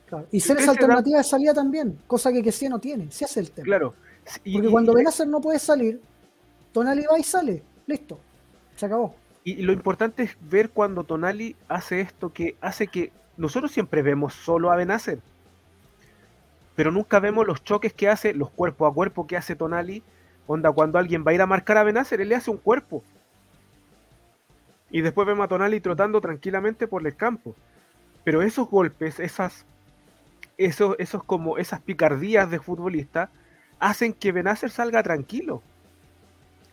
Claro. 0.07 0.27
Y 0.31 0.41
ser 0.41 0.57
esa 0.57 0.71
alternativa 0.71 1.19
de 1.19 1.23
salida 1.23 1.53
también, 1.53 1.97
cosa 2.05 2.31
que 2.33 2.43
Kessie 2.43 2.67
no 2.69 2.79
tiene. 2.79 3.09
Si 3.11 3.23
hace 3.23 3.39
el 3.39 3.51
tema. 3.51 3.63
Claro. 3.65 3.93
Porque 4.25 4.41
y- 4.49 4.71
cuando 4.71 4.93
Benacer 4.93 5.27
no 5.27 5.41
puede 5.41 5.59
salir, 5.59 6.01
Tonali 6.71 7.05
va 7.05 7.19
y 7.19 7.23
sale. 7.23 7.63
Listo. 7.87 8.19
Se 8.75 8.85
acabó. 8.85 9.15
Y 9.43 9.55
lo 9.63 9.73
importante 9.73 10.23
es 10.23 10.37
ver 10.41 10.69
cuando 10.69 11.03
Tonali 11.03 11.55
hace 11.67 12.01
esto 12.01 12.31
que 12.31 12.55
hace 12.61 12.87
que 12.87 13.11
nosotros 13.37 13.71
siempre 13.71 14.01
vemos 14.03 14.33
solo 14.33 14.71
a 14.71 14.75
Benacer, 14.75 15.19
pero 16.75 16.91
nunca 16.91 17.19
vemos 17.19 17.45
los 17.47 17.63
choques 17.63 17.93
que 17.93 18.07
hace, 18.07 18.33
los 18.33 18.49
cuerpo 18.51 18.85
a 18.85 18.93
cuerpo 18.93 19.27
que 19.27 19.37
hace 19.37 19.55
Tonali. 19.55 20.03
Onda, 20.47 20.71
cuando 20.71 20.99
alguien 20.99 21.23
va 21.25 21.31
a 21.31 21.33
ir 21.33 21.41
a 21.41 21.45
marcar 21.47 21.77
a 21.77 21.83
Benacer, 21.83 22.21
él 22.21 22.29
le 22.29 22.35
hace 22.35 22.51
un 22.51 22.57
cuerpo. 22.57 23.03
Y 24.89 25.01
después 25.01 25.25
vemos 25.25 25.45
a 25.45 25.47
Tonali 25.47 25.79
trotando 25.79 26.21
tranquilamente 26.21 26.87
por 26.87 27.05
el 27.05 27.15
campo. 27.15 27.55
Pero 28.23 28.41
esos 28.41 28.69
golpes, 28.69 29.19
esas, 29.19 29.65
esos, 30.57 30.95
esos 30.99 31.23
como 31.23 31.57
esas 31.57 31.81
picardías 31.81 32.49
de 32.51 32.59
futbolista, 32.59 33.29
hacen 33.81 34.13
que 34.13 34.31
Benacer 34.31 34.69
salga 34.69 35.03
tranquilo. 35.03 35.61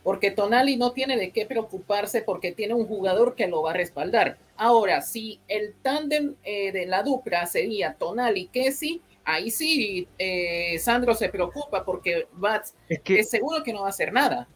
Porque 0.05 0.31
Tonali 0.31 0.77
no 0.77 0.93
tiene 0.93 1.17
de 1.17 1.31
qué 1.31 1.45
preocuparse 1.47 2.23
porque 2.23 2.53
tiene 2.53 2.75
un 2.75 2.87
jugador 2.87 3.35
que 3.35 3.49
lo 3.49 3.63
va 3.63 3.73
a 3.73 3.75
respaldar. 3.75 4.37
Ahora, 4.57 5.01
si 5.03 5.41
el 5.49 5.75
tándem 5.83 6.35
eh, 6.45 6.71
de 6.71 6.87
la 6.87 7.03
dupla 7.03 7.47
sería 7.47 7.95
Tonali 7.95 8.47
Kessi, 8.47 9.01
ahí 9.25 9.51
sí 9.51 10.07
eh, 10.19 10.79
Sandro 10.79 11.15
se 11.15 11.29
preocupa 11.29 11.85
porque 11.85 12.27
Bats 12.33 12.75
Es 12.89 13.01
que, 13.01 13.19
es 13.21 13.31
seguro 13.31 13.63
que 13.63 13.73
no 13.73 13.81
va 13.81 13.87
a 13.87 13.91
hacer 13.91 14.13
nada. 14.13 14.47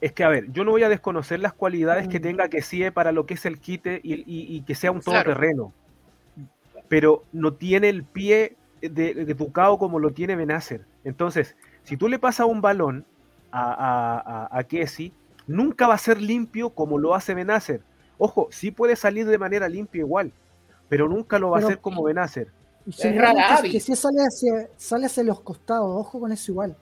Es 0.00 0.12
que, 0.12 0.24
a 0.24 0.28
ver, 0.28 0.50
yo 0.52 0.64
no 0.64 0.72
voy 0.72 0.82
a 0.82 0.88
desconocer 0.88 1.40
las 1.40 1.52
cualidades 1.52 2.08
que 2.08 2.18
Mm. 2.18 2.22
tenga 2.22 2.48
que 2.48 2.60
sí 2.62 2.90
para 2.90 3.12
lo 3.12 3.24
que 3.24 3.34
es 3.34 3.44
el 3.46 3.58
quite 3.60 4.00
y, 4.02 4.14
y- 4.14 4.56
y 4.56 4.62
que 4.62 4.74
sea 4.74 4.92
un 4.92 5.00
Claro. 5.00 5.24
todoterreno. 5.24 5.72
Pero 6.88 7.24
no 7.32 7.54
tiene 7.54 7.88
el 7.88 8.04
pie 8.04 8.56
de, 8.80 9.14
de 9.14 9.36
como 9.78 9.98
lo 9.98 10.10
tiene 10.10 10.36
Benacer. 10.36 10.82
Entonces, 11.04 11.54
si 11.84 11.96
tú 11.96 12.08
le 12.08 12.18
pasas 12.18 12.46
un 12.46 12.60
balón 12.60 13.04
a, 13.50 13.72
a, 13.72 14.46
a, 14.56 14.58
a 14.58 14.64
Kessie, 14.64 15.12
nunca 15.46 15.86
va 15.86 15.94
a 15.94 15.98
ser 15.98 16.20
limpio 16.20 16.70
como 16.70 16.98
lo 16.98 17.14
hace 17.14 17.34
Benacer. 17.34 17.80
Ojo, 18.18 18.48
sí 18.50 18.70
puede 18.70 18.96
salir 18.96 19.26
de 19.26 19.38
manera 19.38 19.68
limpia 19.68 20.00
igual, 20.00 20.32
pero 20.88 21.08
nunca 21.08 21.38
lo 21.38 21.50
va 21.50 21.56
Pero- 21.56 21.66
a 21.66 21.70
hacer 21.70 21.80
como 21.80 22.02
Benacer. 22.02 22.48
Es 22.88 22.96
generalmente 22.96 23.70
que 23.70 23.78
si 23.78 23.94
sale 23.94 24.18
hacia, 24.22 24.68
sale 24.76 25.06
hacia 25.06 25.22
los 25.22 25.40
costados, 25.40 25.86
ojo 25.88 26.18
con 26.18 26.32
eso 26.32 26.50
igual. 26.50 26.76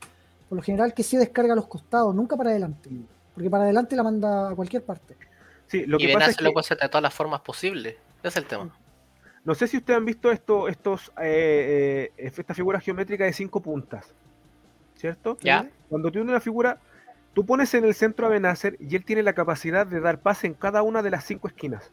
Por 0.48 0.56
lo 0.56 0.62
general 0.62 0.94
que 0.94 1.02
sí 1.02 1.16
descarga 1.18 1.52
a 1.52 1.56
los 1.56 1.66
costados, 1.66 2.14
nunca 2.14 2.36
para 2.36 2.50
adelante. 2.50 2.88
Porque 3.34 3.50
para 3.50 3.64
adelante 3.64 3.94
la 3.96 4.02
manda 4.02 4.50
a 4.50 4.54
cualquier 4.54 4.82
parte. 4.82 5.16
Sí, 5.66 5.84
lo 5.86 5.98
y 5.98 6.06
que 6.06 6.12
pasa 6.14 6.30
es 6.30 6.36
Benacer 6.36 6.36
que, 6.38 6.44
lo 6.44 6.52
puede 6.52 6.64
hacer 6.64 6.78
de 6.78 6.88
todas 6.88 7.02
las 7.02 7.14
formas 7.14 7.40
posibles. 7.42 7.96
Ese 8.22 8.28
es 8.28 8.36
el 8.36 8.46
tema. 8.46 8.70
no 9.44 9.54
sé 9.54 9.66
si 9.68 9.76
ustedes 9.76 9.98
han 9.98 10.04
visto 10.06 10.30
esto, 10.32 10.68
estos, 10.68 11.12
eh, 11.20 12.10
eh, 12.18 12.24
esta 12.36 12.54
figura 12.54 12.80
geométrica 12.80 13.24
de 13.24 13.32
cinco 13.34 13.60
puntas, 13.60 14.06
¿cierto? 15.00 15.38
Ya. 15.40 15.68
Cuando 15.88 16.10
tienes 16.12 16.28
una 16.28 16.40
figura, 16.40 16.78
tú 17.32 17.44
pones 17.46 17.72
en 17.74 17.84
el 17.84 17.94
centro 17.94 18.26
a 18.26 18.30
Benacer 18.30 18.76
y 18.78 18.94
él 18.96 19.04
tiene 19.04 19.22
la 19.22 19.32
capacidad 19.32 19.86
de 19.86 20.00
dar 20.00 20.18
pase 20.20 20.46
en 20.46 20.54
cada 20.54 20.82
una 20.82 21.02
de 21.02 21.10
las 21.10 21.24
cinco 21.24 21.48
esquinas. 21.48 21.90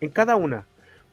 En 0.00 0.10
cada 0.10 0.36
una. 0.36 0.66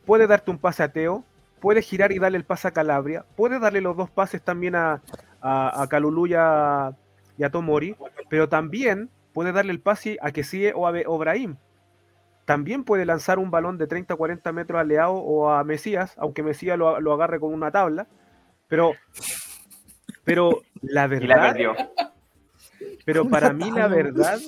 Puede 0.06 0.28
darte 0.28 0.52
un 0.52 0.58
pase 0.58 0.84
a 0.84 0.92
Teo, 0.92 1.24
puede 1.60 1.82
girar 1.82 2.12
y 2.12 2.20
darle 2.20 2.38
el 2.40 2.44
pase 2.44 2.68
a 2.68 2.72
Calabria, 2.72 3.24
puede 3.36 3.60
darle 3.60 3.82
los 3.82 3.96
dos 3.96 4.10
pases 4.10 4.42
también 4.42 4.76
a, 4.76 5.02
a, 5.40 5.82
a 5.84 5.88
Calulú 5.88 6.26
y 6.28 6.34
a, 6.36 6.92
y 7.38 7.44
a 7.44 7.52
Tomori, 7.52 7.96
pero 8.30 8.50
también 8.50 9.10
puede 9.34 9.52
darle 9.52 9.72
el 9.72 9.80
pase 9.80 10.18
a 10.22 10.32
Kessie 10.32 10.74
o 10.76 10.88
a 10.88 10.92
Be- 10.92 11.06
o 11.08 11.18
Brahim. 11.20 11.56
También 12.46 12.84
puede 12.84 13.06
lanzar 13.06 13.38
un 13.38 13.52
balón 13.52 13.78
de 13.78 13.86
30 13.88 14.16
o 14.16 14.18
40 14.18 14.52
metros 14.52 14.82
a 14.82 14.84
Leao 14.84 15.14
o 15.16 15.52
a 15.52 15.64
Mesías, 15.64 16.16
aunque 16.18 16.42
Mesías 16.42 16.78
lo, 16.78 17.00
lo 17.00 17.14
agarre 17.14 17.40
con 17.40 17.54
una 17.54 17.70
tabla. 17.72 18.08
Pero, 18.68 18.94
pero 20.24 20.62
la 20.82 21.06
Y 21.06 21.28
la 21.28 21.52
verdad, 21.54 21.90
pero 23.06 23.28
para 23.30 23.54
mí 23.54 23.72
la 23.72 23.88
verdad, 23.88 24.40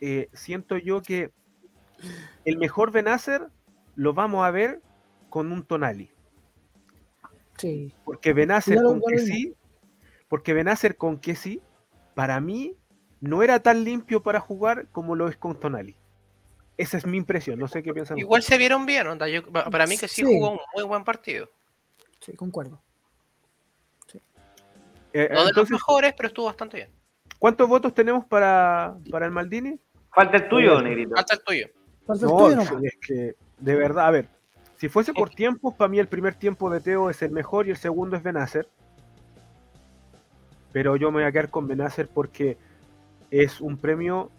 eh, 0.00 0.28
siento 0.32 0.76
yo 0.76 1.02
que 1.02 1.30
el 2.44 2.58
mejor 2.58 2.90
Benacer 2.90 3.48
lo 3.96 4.14
vamos 4.14 4.44
a 4.46 4.50
ver 4.50 4.80
con 5.28 5.52
un 5.52 5.62
Tonali. 5.64 6.10
Sí. 7.58 7.92
Porque 8.04 8.32
Benacer 8.32 8.82
con 8.82 9.00
que 9.02 9.18
sí, 9.18 9.54
porque 10.28 10.54
Benacer 10.54 10.96
con 10.96 11.18
que 11.18 11.34
sí, 11.34 11.60
para 12.14 12.40
mí 12.40 12.74
no 13.20 13.42
era 13.42 13.60
tan 13.60 13.84
limpio 13.84 14.22
para 14.22 14.40
jugar 14.40 14.86
como 14.92 15.14
lo 15.14 15.28
es 15.28 15.36
con 15.36 15.58
Tonali. 15.58 15.96
Esa 16.78 16.96
es 16.96 17.04
mi 17.06 17.18
impresión, 17.18 17.58
no 17.58 17.68
sé 17.68 17.82
qué 17.82 17.92
piensan. 17.92 18.16
Igual 18.18 18.42
se 18.42 18.56
vieron 18.56 18.86
bien, 18.86 19.06
onda. 19.06 19.28
Yo- 19.28 19.44
para 19.52 19.86
mí 19.86 19.98
que 19.98 20.08
sí, 20.08 20.22
Sí. 20.22 20.24
jugó 20.24 20.52
un 20.52 20.58
muy 20.74 20.84
buen 20.84 21.04
partido. 21.04 21.50
Sí, 22.20 22.32
concuerdo. 22.34 22.80
Eh, 25.12 25.28
No 25.30 25.38
de 25.38 25.40
los 25.40 25.48
entonces, 25.48 25.72
mejores, 25.72 26.14
pero 26.16 26.28
estuvo 26.28 26.46
bastante 26.46 26.76
bien. 26.78 26.90
¿cuántos 27.38 27.68
votos 27.68 27.94
tenemos 27.94 28.24
para, 28.26 28.96
para 29.10 29.26
el 29.26 29.32
Maldini? 29.32 29.80
Falta 30.14 30.36
el 30.36 30.48
tuyo, 30.48 30.80
Negrito. 30.82 31.14
Falta 31.16 31.34
el 31.34 31.42
tuyo. 31.42 31.66
Falta 32.06 32.26
el 32.26 32.30
No, 32.30 32.38
tuyo, 32.38 32.56
no. 32.56 32.86
es 32.86 32.96
que, 33.00 33.34
de 33.58 33.74
verdad, 33.76 34.06
a 34.06 34.10
ver, 34.10 34.28
si 34.76 34.88
fuese 34.88 35.14
por 35.14 35.30
tiempos, 35.30 35.74
para 35.74 35.88
mí 35.88 35.98
el 35.98 36.08
primer 36.08 36.34
tiempo 36.34 36.68
de 36.70 36.80
Teo 36.80 37.08
es 37.10 37.22
el 37.22 37.30
mejor 37.30 37.66
y 37.66 37.70
el 37.70 37.76
segundo 37.76 38.16
es 38.16 38.22
Benacer. 38.22 38.68
Pero 40.72 40.96
yo 40.96 41.10
me 41.10 41.18
voy 41.20 41.24
a 41.24 41.32
quedar 41.32 41.50
con 41.50 41.66
Benacer 41.66 42.08
porque 42.08 42.56
es 43.30 43.60
un 43.60 43.76
premio, 43.78 44.30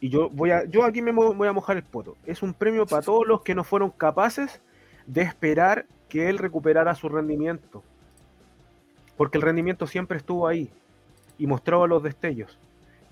y 0.00 0.08
yo 0.08 0.30
voy 0.30 0.50
a, 0.50 0.64
yo 0.64 0.84
aquí 0.84 1.02
me 1.02 1.12
voy 1.12 1.48
a 1.48 1.52
mojar 1.52 1.76
el 1.76 1.84
poto. 1.84 2.16
Es 2.26 2.42
un 2.42 2.54
premio 2.54 2.86
para 2.86 3.02
todos 3.02 3.26
los 3.26 3.42
que 3.42 3.54
no 3.54 3.64
fueron 3.64 3.90
capaces 3.90 4.60
de 5.06 5.22
esperar 5.22 5.86
que 6.08 6.28
él 6.28 6.38
recuperara 6.38 6.94
su 6.94 7.08
rendimiento. 7.08 7.82
Porque 9.16 9.38
el 9.38 9.42
rendimiento 9.42 9.86
siempre 9.86 10.18
estuvo 10.18 10.46
ahí 10.46 10.70
y 11.38 11.46
mostraba 11.46 11.86
los 11.86 12.02
destellos. 12.02 12.58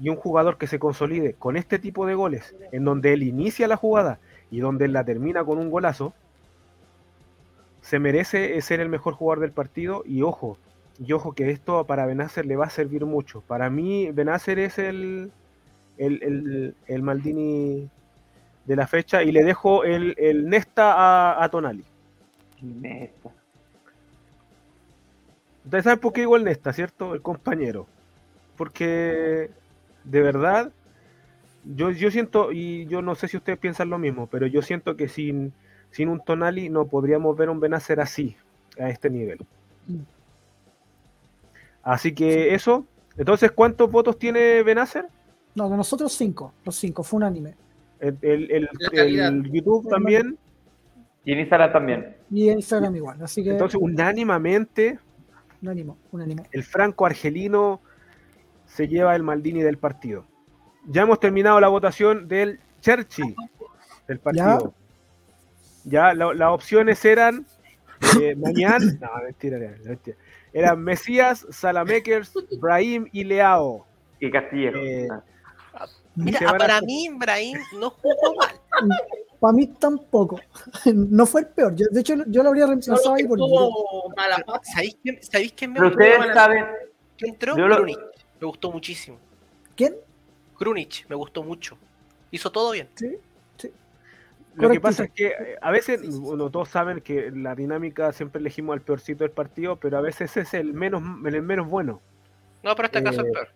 y 0.00 0.08
un 0.08 0.16
jugador 0.16 0.58
que 0.58 0.66
se 0.66 0.80
consolide 0.80 1.34
con 1.34 1.56
este 1.56 1.78
tipo 1.78 2.04
de 2.04 2.14
goles, 2.16 2.54
en 2.72 2.84
donde 2.84 3.12
él 3.12 3.22
inicia 3.22 3.68
la 3.68 3.76
jugada 3.76 4.18
y 4.50 4.58
donde 4.58 4.86
él 4.86 4.92
la 4.92 5.04
termina 5.04 5.44
con 5.44 5.56
un 5.56 5.70
golazo, 5.70 6.12
se 7.80 7.98
merece 8.00 8.60
ser 8.60 8.80
el 8.80 8.88
mejor 8.88 9.14
jugador 9.14 9.40
del 9.40 9.52
partido 9.52 10.02
y 10.04 10.22
ojo, 10.22 10.58
y 10.98 11.12
ojo 11.12 11.32
que 11.32 11.48
esto 11.50 11.84
para 11.84 12.06
Benacer 12.06 12.44
le 12.44 12.56
va 12.56 12.66
a 12.66 12.70
servir 12.70 13.04
mucho. 13.04 13.42
Para 13.42 13.70
mí 13.70 14.10
Benacer 14.10 14.58
es 14.58 14.78
el, 14.80 15.30
el, 15.96 16.22
el- 16.22 16.74
el 16.86 17.02
Maldini 17.02 17.88
de 18.64 18.76
la 18.76 18.86
fecha 18.88 19.22
y 19.22 19.30
le 19.30 19.44
dejo 19.44 19.84
el, 19.84 20.14
el 20.18 20.48
Nesta 20.48 20.92
a, 20.94 21.44
a 21.44 21.48
Tonali. 21.50 21.84
Neta. 22.62 23.30
Ustedes 25.64 25.84
saben 25.84 25.98
por 25.98 26.12
qué 26.12 26.20
digo 26.22 26.36
el 26.36 26.44
Nesta, 26.44 26.72
¿cierto? 26.72 27.14
El 27.14 27.22
compañero. 27.22 27.86
Porque 28.56 29.50
de 30.04 30.20
verdad, 30.22 30.70
yo, 31.64 31.90
yo 31.90 32.10
siento, 32.10 32.52
y 32.52 32.86
yo 32.86 33.02
no 33.02 33.14
sé 33.14 33.28
si 33.28 33.36
ustedes 33.36 33.58
piensan 33.58 33.90
lo 33.90 33.98
mismo, 33.98 34.26
pero 34.26 34.46
yo 34.46 34.62
siento 34.62 34.96
que 34.96 35.08
sin, 35.08 35.52
sin 35.90 36.08
un 36.08 36.20
Tonali 36.22 36.68
no 36.68 36.86
podríamos 36.86 37.36
ver 37.36 37.48
a 37.48 37.52
un 37.52 37.60
Benacer 37.60 38.00
así, 38.00 38.36
a 38.78 38.90
este 38.90 39.08
nivel. 39.10 39.38
Así 41.82 42.14
que 42.14 42.54
eso. 42.54 42.86
Entonces, 43.16 43.50
¿cuántos 43.52 43.90
votos 43.90 44.18
tiene 44.18 44.62
Benacer? 44.62 45.06
No, 45.54 45.70
de 45.70 45.76
nosotros 45.76 46.12
cinco, 46.12 46.52
los 46.64 46.74
cinco, 46.76 47.02
fue 47.02 47.18
unánime. 47.18 47.54
El, 48.00 48.18
el- 48.22 48.68
YouTube 49.50 49.88
también. 49.88 50.36
Y 51.24 51.32
en 51.32 51.38
Instagram 51.40 51.72
también. 51.72 52.16
Y 52.30 52.48
en 52.48 52.58
Instagram 52.58 52.96
igual, 52.96 53.22
así 53.22 53.42
que 53.42 53.50
Entonces, 53.52 53.78
unánimamente, 53.80 54.98
unánimo, 55.62 55.98
unánimo. 56.12 56.44
el 56.52 56.62
franco 56.64 57.06
argelino 57.06 57.80
se 58.66 58.88
lleva 58.88 59.14
el 59.16 59.22
Maldini 59.22 59.62
del 59.62 59.78
partido. 59.78 60.26
Ya 60.86 61.02
hemos 61.02 61.20
terminado 61.20 61.60
la 61.60 61.68
votación 61.68 62.28
del 62.28 62.60
Cherchi 62.80 63.34
del 64.08 64.18
partido. 64.20 64.74
Ya, 65.84 66.14
la- 66.14 66.34
las 66.34 66.50
opciones 66.50 67.04
eran 67.04 67.46
eh, 68.20 68.34
mañana, 68.38 68.84
no, 69.00 69.10
mentira, 69.24 69.58
mentira. 69.84 70.16
Eran 70.52 70.80
Mesías, 70.82 71.46
Salamakers, 71.50 72.32
Brahim 72.60 73.08
y 73.12 73.24
Leao. 73.24 73.86
Y 74.20 74.30
Castillejo. 74.30 74.76
Eh, 74.78 75.08
Mira, 76.16 76.38
se 76.38 76.44
van 76.44 76.54
a- 76.54 76.58
para 76.58 76.80
mí, 76.80 77.08
Brahim 77.18 77.58
no 77.78 77.90
jugó 77.90 78.34
mal. 78.36 78.54
Para 79.44 79.52
mí 79.56 79.66
tampoco. 79.66 80.40
No 80.94 81.26
fue 81.26 81.42
el 81.42 81.48
peor. 81.48 81.74
Yo, 81.76 81.84
de 81.90 82.00
hecho, 82.00 82.14
yo 82.28 82.42
lo 82.42 82.48
habría 82.48 82.66
reemplazado 82.66 83.14
ahí 83.14 83.24
por 83.26 83.36
Giroud. 83.38 83.50
tuvo 83.50 84.14
mala 84.16 84.38
pata. 84.38 84.60
¿Sabéis 84.64 84.96
quién, 85.02 85.18
¿sabéis 85.22 85.52
quién 85.52 85.72
me 85.72 85.80
Pero 85.80 85.90
gustó? 85.90 86.02
ustedes 86.04 86.34
saben, 86.34 86.64
¿Quién 87.18 87.32
entró? 87.34 87.56
lo- 87.58 87.76
Krunic. 87.76 87.98
Me 88.40 88.46
gustó 88.46 88.72
muchísimo. 88.72 89.18
¿Quién? 89.76 89.96
Krunic, 90.58 91.06
me 91.10 91.14
gustó 91.16 91.42
mucho. 91.42 91.76
Hizo 92.30 92.50
todo 92.50 92.70
bien. 92.72 92.88
Sí, 92.94 93.16
sí. 93.58 93.70
Lo 94.54 94.70
que 94.70 94.80
pasa 94.80 95.04
es 95.04 95.10
que 95.10 95.26
eh, 95.26 95.56
a 95.60 95.70
veces, 95.70 96.18
bueno, 96.20 96.48
todos 96.48 96.70
saben 96.70 97.02
que 97.02 97.30
la 97.30 97.54
dinámica 97.54 98.12
siempre 98.14 98.40
elegimos 98.40 98.72
al 98.72 98.80
peorcito 98.80 99.24
del 99.24 99.30
partido, 99.32 99.76
pero 99.76 99.98
a 99.98 100.00
veces 100.00 100.34
es 100.38 100.54
el 100.54 100.72
menos, 100.72 101.02
el 101.26 101.42
menos 101.42 101.68
bueno. 101.68 102.00
No, 102.62 102.74
pero 102.74 102.86
este 102.86 103.02
caso 103.02 103.20
Eh, 103.20 103.24
es 103.26 103.32
peor. 103.32 103.48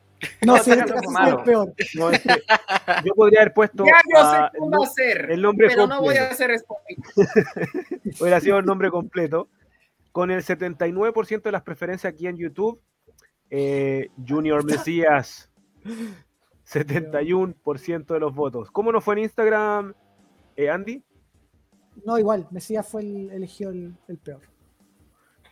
No, 0.44 0.56
No, 0.56 0.62
sí, 0.62 0.70
este 0.72 0.82
caso 0.82 0.94
caso 0.94 1.10
fue 1.10 1.20
fue 1.22 1.30
el 1.30 1.44
peor. 1.44 1.74
No, 1.94 2.10
es 2.10 2.20
que 2.22 2.28
yo 3.04 3.14
podría 3.14 3.40
haber 3.42 3.54
puesto 3.54 3.84
Ya 3.84 4.00
yo 4.12 4.30
sé 4.32 4.58
cómo 4.58 4.70
no- 4.76 4.82
hacer, 4.82 5.30
el 5.30 5.40
nombre 5.42 5.68
pero 5.68 5.86
no 5.86 6.00
voy 6.00 6.16
completo. 6.16 6.24
a 6.24 6.32
hacer 6.32 6.58
spoiler. 6.58 6.98
hubiera 8.20 8.40
sido 8.40 8.58
el 8.58 8.64
nombre 8.66 8.90
completo. 8.90 9.48
Con 10.12 10.30
el 10.32 10.42
79% 10.42 11.42
de 11.42 11.52
las 11.52 11.62
preferencias 11.62 12.12
aquí 12.12 12.26
en 12.26 12.36
YouTube, 12.36 12.80
eh, 13.50 14.08
Junior 14.26 14.64
Mesías, 14.64 15.50
71% 16.66 18.06
de 18.14 18.20
los 18.20 18.34
votos. 18.34 18.70
¿Cómo 18.70 18.90
nos 18.90 19.04
fue 19.04 19.14
en 19.14 19.20
Instagram, 19.20 19.94
eh, 20.56 20.70
Andy? 20.70 21.02
No, 22.04 22.18
igual, 22.18 22.46
Mesías 22.50 22.86
fue 22.88 23.02
el 23.02 23.30
elegido 23.30 23.70
el, 23.70 23.96
el 24.08 24.18
peor. 24.18 24.40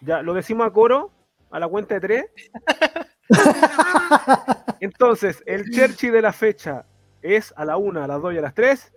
Ya, 0.00 0.22
lo 0.22 0.34
decimos 0.34 0.66
a 0.66 0.70
coro, 0.72 1.10
a 1.50 1.58
la 1.60 1.68
cuenta 1.68 1.94
de 1.94 2.00
tres. 2.00 2.24
Entonces, 4.80 5.42
el 5.46 5.70
Cherchi 5.70 6.10
de 6.10 6.22
la 6.22 6.32
fecha 6.32 6.84
es 7.22 7.52
a 7.56 7.64
la 7.64 7.76
una, 7.76 8.04
a 8.04 8.06
las 8.06 8.22
dos 8.22 8.34
y 8.34 8.38
a 8.38 8.42
las 8.42 8.54
tres. 8.54 8.92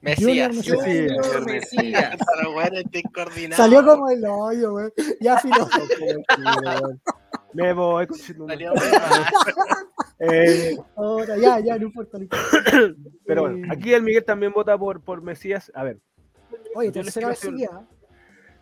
Mesías. 0.00 0.54
Mesías. 0.54 0.78
Junior 0.78 1.44
Mesías. 1.44 2.16
Pero 2.36 2.52
bueno, 2.52 2.78
estoy 2.78 3.02
coordinado. 3.02 3.62
Salió 3.62 3.84
como 3.84 4.10
el 4.10 4.24
hoyo, 4.24 4.70
güey. 4.72 4.88
Ya 5.20 5.38
filo. 5.40 5.68
Me 7.52 7.72
voy. 7.72 8.06
Salió. 8.46 8.72
Eh, 10.22 10.76
Ahora, 10.96 11.38
ya, 11.38 11.60
ya, 11.60 11.78
no 11.78 11.86
importa. 11.86 12.18
pero 13.26 13.40
bueno, 13.40 13.72
aquí 13.72 13.94
el 13.94 14.02
Miguel 14.02 14.22
también 14.22 14.52
vota 14.52 14.76
por, 14.76 15.00
por 15.00 15.22
Mesías. 15.22 15.72
A 15.74 15.82
ver, 15.82 15.98
Oye, 16.74 16.92
Yo 16.92 17.02
les 17.02 17.14
tercera 17.14 17.28
vez 17.28 17.40
quiero 17.40 17.86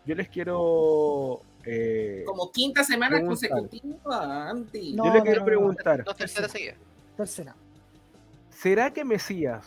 yo 0.05 0.15
les 0.15 0.29
quiero. 0.29 1.41
Eh, 1.65 2.23
Como 2.25 2.51
quinta 2.51 2.83
semana 2.83 3.17
Preguntar. 3.17 3.49
consecutiva, 3.49 4.49
Andy. 4.49 4.93
No, 4.93 5.05
yo 5.05 5.13
le 5.13 5.21
quiero 5.21 5.39
no, 5.39 5.45
preguntar: 5.45 6.03
Dos 6.03 6.15
terceras 6.15 6.51
seguidas. 6.51 6.77
Tercera. 7.17 7.55
¿será 8.49 8.91
que 8.91 9.05
Mesías 9.05 9.65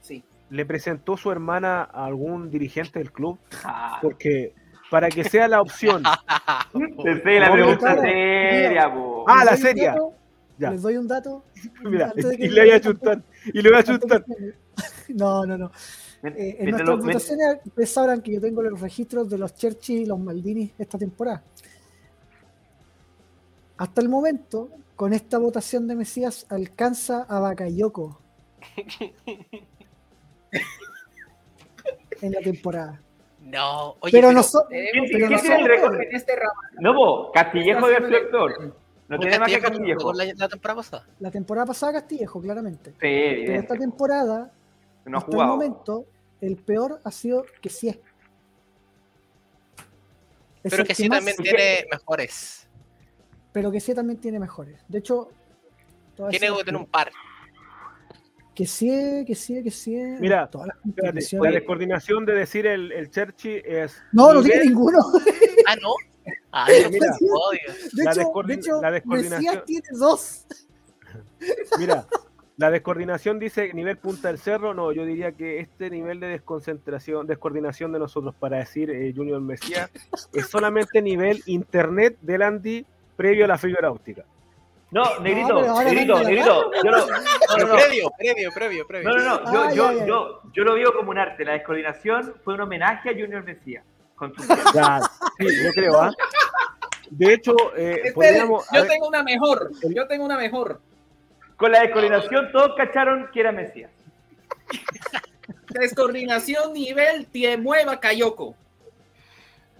Sí. 0.00 0.24
le 0.50 0.64
presentó 0.66 1.16
su 1.16 1.30
hermana 1.30 1.82
a 1.82 2.04
algún 2.06 2.50
dirigente 2.50 2.98
del 2.98 3.12
club? 3.12 3.38
Ah, 3.64 3.98
Porque 4.02 4.54
para 4.90 5.08
que 5.08 5.24
sea 5.24 5.48
la 5.48 5.60
opción. 5.60 6.02
Pensé 7.04 7.40
la 7.40 7.52
pregunta 7.52 8.00
seria, 8.00 8.92
po. 8.92 9.24
Ah, 9.26 9.36
Les 9.38 9.44
la 9.44 9.50
doy 9.50 9.56
un 9.56 9.62
seria. 9.62 9.96
Ya. 10.58 10.70
Les 10.70 10.82
doy 10.82 10.96
un 10.98 11.08
dato. 11.08 11.44
Mira, 11.82 12.12
y 12.14 12.48
le 12.48 12.60
voy 12.60 12.70
a 12.72 12.80
chutar. 12.80 13.22
Y 13.46 13.62
le 13.62 13.70
voy 13.70 13.78
a 13.78 13.82
chutar. 13.84 14.24
No, 15.08 15.44
no, 15.46 15.58
no. 15.58 15.72
Eh, 16.24 16.56
en 16.60 16.70
nuestras 16.70 16.98
votaciones, 17.00 17.58
ustedes 17.66 17.90
sabrán 17.90 18.22
que 18.22 18.32
yo 18.34 18.40
tengo 18.40 18.62
los 18.62 18.80
registros 18.80 19.28
de 19.28 19.38
los 19.38 19.54
Cherchi 19.54 20.02
y 20.02 20.06
los 20.06 20.18
Maldini 20.20 20.72
esta 20.78 20.96
temporada. 20.98 21.42
Hasta 23.76 24.00
el 24.00 24.08
momento, 24.08 24.68
con 24.94 25.12
esta 25.12 25.38
votación 25.38 25.88
de 25.88 25.96
Mesías, 25.96 26.46
alcanza 26.48 27.22
a 27.28 27.40
Bakayoko 27.40 28.20
en 32.20 32.32
la 32.32 32.40
temporada. 32.40 33.00
No, 33.40 33.96
oye, 34.00 34.12
pero 34.12 34.28
pero, 34.28 34.32
no 34.32 34.42
so- 34.44 34.64
¿Quién- 34.68 35.04
pero 35.10 35.26
quién 35.26 35.30
no 35.32 35.38
tiene 35.40 35.64
el 35.64 36.02
en 36.08 36.14
este 36.16 36.36
ramo. 36.36 36.52
No, 36.78 36.94
po, 36.94 37.32
Castillejo 37.32 37.88
debe 37.88 38.06
ser 38.08 38.16
actor. 38.24 38.76
No 39.08 39.16
¿por 39.16 39.20
tiene 39.20 39.38
más 39.40 39.48
que 39.50 39.60
Castillejo 39.60 40.12
la, 40.12 40.24
la 40.36 40.48
temporada 40.48 40.76
pasada? 40.76 41.06
La 41.18 41.30
temporada 41.32 41.66
pasada 41.66 41.92
Castillejo, 41.94 42.40
claramente. 42.40 42.90
Sí, 42.92 42.96
Pero 43.00 43.54
esta 43.60 43.74
temporada, 43.76 44.52
No 45.06 45.18
ha 45.18 45.20
hasta 45.20 45.32
el 45.32 45.46
momento, 45.46 46.06
el 46.40 46.56
peor 46.56 47.00
ha 47.04 47.10
sido 47.10 47.44
que 47.60 47.68
sí 47.68 47.88
es. 47.88 47.98
Es 50.62 50.70
Pero 50.70 50.84
que 50.84 50.94
sí 50.94 51.08
más- 51.08 51.18
también 51.18 51.36
tiene 51.38 51.86
mejores. 51.90 52.68
pero 53.52 53.70
que 53.72 53.80
sí 53.80 53.94
también 53.94 54.18
tiene 54.20 54.38
mejores. 54.38 54.80
De 54.88 54.98
hecho, 54.98 55.30
Tiene 56.30 56.48
que 56.56 56.64
tener 56.64 56.80
un 56.80 56.86
par. 56.86 57.10
que 58.54 58.66
sí, 58.66 59.24
que 59.26 59.34
sí, 59.34 59.62
que 59.62 59.70
sí. 59.70 59.94
Mira, 60.20 60.48
todas 60.48 60.68
las 60.68 60.76
Espérate, 60.86 61.26
la 61.38 61.50
descoordinación 61.50 62.24
de 62.26 62.34
decir 62.34 62.66
el, 62.66 62.92
el 62.92 63.10
Cherchi 63.10 63.60
es. 63.64 63.96
No, 64.12 64.32
no 64.32 64.42
tiene 64.42 64.64
ninguno. 64.66 64.98
Ah, 65.66 65.76
no. 65.80 65.94
Ah, 66.50 66.66
Mira. 66.90 67.06
odio. 67.20 67.60
De 67.92 68.02
La 68.04 68.10
hecho, 68.10 68.20
descoordin- 68.22 68.46
de 68.46 68.54
hecho 68.54 68.82
la 68.82 68.90
descoordinación- 68.90 69.38
Mesías 69.54 69.64
tiene 69.64 69.88
dos. 69.92 70.46
Mira, 71.78 72.06
la 72.62 72.70
descoordinación 72.70 73.40
dice 73.40 73.74
nivel 73.74 73.96
punta 73.96 74.28
del 74.28 74.38
cerro. 74.38 74.72
No, 74.72 74.92
yo 74.92 75.04
diría 75.04 75.32
que 75.32 75.58
este 75.58 75.90
nivel 75.90 76.20
de 76.20 76.28
desconcentración, 76.28 77.26
descoordinación 77.26 77.90
de 77.92 77.98
nosotros 77.98 78.36
para 78.36 78.58
decir 78.58 78.88
eh, 78.88 79.12
Junior 79.14 79.40
Mesías 79.40 79.90
es 80.32 80.46
solamente 80.48 81.02
nivel 81.02 81.42
internet 81.46 82.18
del 82.20 82.42
Andy 82.42 82.86
previo 83.16 83.46
a 83.46 83.48
la 83.48 83.58
fibra 83.58 83.90
óptica. 83.90 84.24
No, 84.92 85.02
negrito, 85.18 85.58
ahora 85.58 85.90
negrito, 85.90 86.22
negrito. 86.22 86.70
Yo 86.84 86.90
lo, 86.92 86.98
no, 87.00 87.06
no, 87.08 87.66
no. 87.66 87.74
previo, 87.74 88.12
previo, 88.16 88.50
previo, 88.54 88.86
previo. 88.86 89.08
No, 89.08 89.16
no, 89.16 89.40
no. 89.40 89.52
Yo, 89.52 89.74
yo, 89.74 89.92
ya, 89.92 89.98
ya. 89.98 90.06
yo, 90.06 90.40
yo 90.52 90.64
lo 90.64 90.74
veo 90.74 90.94
como 90.94 91.10
un 91.10 91.18
arte. 91.18 91.44
La 91.44 91.54
descoordinación 91.54 92.34
fue 92.44 92.54
un 92.54 92.60
homenaje 92.60 93.10
a 93.10 93.12
Junior 93.12 93.42
Mesías. 93.42 93.84
Con 94.14 94.32
su 94.34 94.46
Ya, 94.72 95.00
sí, 95.36 95.46
yo 95.64 95.72
creo, 95.72 96.00
¿ah? 96.00 96.12
De 97.10 97.34
hecho, 97.34 97.56
eh, 97.76 98.12
podríamos. 98.14 98.64
yo 98.72 98.82
ver, 98.82 98.88
tengo 98.88 99.08
una 99.08 99.24
mejor. 99.24 99.72
Yo 99.92 100.06
tengo 100.06 100.24
una 100.24 100.36
mejor. 100.36 100.80
Con 101.56 101.72
la 101.72 101.80
descoordinación 101.80 102.50
todos 102.52 102.72
cacharon 102.76 103.28
que 103.32 103.40
era 103.40 103.52
Mesías. 103.52 103.90
Descoordinación 105.68 106.72
nivel 106.72 107.26
te 107.26 107.56
mueva 107.56 107.98
Cayoko. 108.00 108.54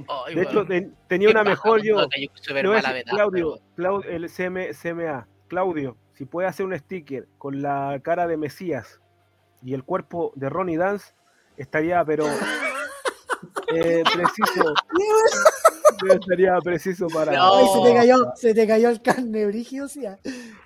Ay, 0.09 0.35
de 0.35 0.43
hecho, 0.43 0.65
te- 0.67 0.91
tenía 1.07 1.29
una 1.31 1.45
mejor 1.45 1.83
yo. 1.83 2.07
decir, 2.07 2.31
vedada, 2.55 3.03
Claudio, 3.05 3.61
Clau- 3.77 4.05
el 4.07 4.29
CM, 4.29 4.73
CMA, 4.75 5.27
Claudio, 5.49 5.97
si 6.15 6.25
puede 6.25 6.49
hacer 6.49 6.67
un 6.67 6.77
sticker 6.77 7.29
con 7.39 7.63
la 7.63 8.01
cara 8.03 8.27
de 8.27 8.37
Mesías 8.37 9.01
y 9.63 9.75
el 9.75 9.85
cuerpo 9.85 10.33
de 10.35 10.49
Ronnie 10.49 10.79
Dance, 10.79 11.13
estaría, 11.57 12.05
pero 12.05 12.25
eh, 13.75 14.03
preciso. 14.13 14.75
sería 16.27 16.59
preciso 16.65 17.07
para. 17.09 17.33
No. 17.33 17.59
Ay, 17.59 17.67
se 17.73 17.89
te 17.91 17.95
cayó, 17.95 18.17
se 18.35 18.55
te 18.55 18.67
cayó 18.67 18.89
el 18.89 19.03
carne 19.03 19.47
brígido, 19.47 19.89
sí. 19.89 20.05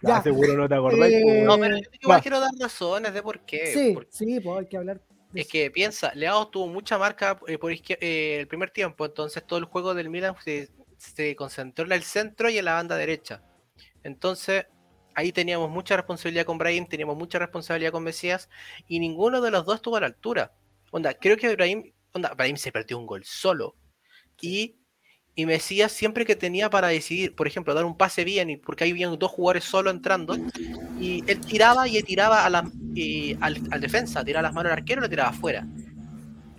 Ya. 0.02 0.22
Seguro 0.22 0.54
no 0.54 0.68
te 0.68 0.74
acordás. 0.74 1.10
Eh, 1.10 1.42
No, 1.44 1.58
pero 1.58 1.76
yo 1.76 1.82
Va. 1.82 1.98
igual 2.00 2.22
quiero 2.22 2.40
dar 2.40 2.50
razones 2.60 3.14
de 3.14 3.22
por 3.22 3.40
qué. 3.40 3.66
Sí, 3.66 3.92
Porque 3.94 4.10
sí, 4.12 4.40
pues 4.40 4.60
hay 4.60 4.66
que 4.66 4.76
hablar. 4.76 5.00
Es 5.34 5.48
que 5.48 5.70
piensa, 5.70 6.12
Leao 6.14 6.48
tuvo 6.48 6.66
mucha 6.66 6.96
marca 6.98 7.38
eh, 7.46 7.58
por 7.58 7.70
eh, 7.72 8.38
el 8.40 8.48
primer 8.48 8.70
tiempo, 8.70 9.04
entonces 9.04 9.46
todo 9.46 9.58
el 9.58 9.66
juego 9.66 9.92
del 9.94 10.08
Milan 10.08 10.34
se, 10.42 10.70
se 10.96 11.36
concentró 11.36 11.84
en 11.84 11.92
el 11.92 12.02
centro 12.02 12.48
y 12.48 12.58
en 12.58 12.64
la 12.64 12.74
banda 12.74 12.96
derecha. 12.96 13.42
Entonces 14.02 14.66
ahí 15.14 15.32
teníamos 15.32 15.70
mucha 15.70 15.96
responsabilidad 15.96 16.44
con 16.44 16.58
Brahim, 16.58 16.86
teníamos 16.86 17.16
mucha 17.16 17.38
responsabilidad 17.38 17.90
con 17.90 18.04
Mesías 18.04 18.48
y 18.86 19.00
ninguno 19.00 19.40
de 19.40 19.50
los 19.50 19.64
dos 19.64 19.76
estuvo 19.76 19.96
a 19.96 20.00
la 20.00 20.06
altura. 20.06 20.52
Onda, 20.90 21.14
creo 21.14 21.36
que 21.36 21.54
Brahim, 21.56 21.92
onda, 22.12 22.32
Brahim 22.34 22.56
se 22.56 22.70
perdió 22.70 22.98
un 22.98 23.06
gol 23.06 23.24
solo 23.24 23.76
y, 24.40 24.76
y 25.38 25.44
Mesías 25.44 25.92
siempre 25.92 26.24
que 26.24 26.34
tenía 26.34 26.70
para 26.70 26.88
decidir, 26.88 27.34
por 27.34 27.46
ejemplo, 27.46 27.74
dar 27.74 27.84
un 27.84 27.96
pase 27.96 28.24
bien, 28.24 28.60
porque 28.64 28.84
ahí 28.84 28.90
habían 28.90 29.16
dos 29.18 29.30
jugadores 29.30 29.64
solo 29.64 29.90
entrando, 29.90 30.34
y 30.98 31.22
él 31.26 31.40
tiraba 31.40 31.86
y 31.86 32.02
tiraba 32.02 32.46
a 32.46 32.50
la, 32.50 32.68
y 32.94 33.36
al, 33.40 33.60
al 33.70 33.80
defensa, 33.82 34.24
tiraba 34.24 34.44
las 34.44 34.54
manos 34.54 34.72
al 34.72 34.78
arquero 34.78 35.00
y 35.00 35.04
lo 35.04 35.10
tiraba 35.10 35.28
afuera. 35.28 35.66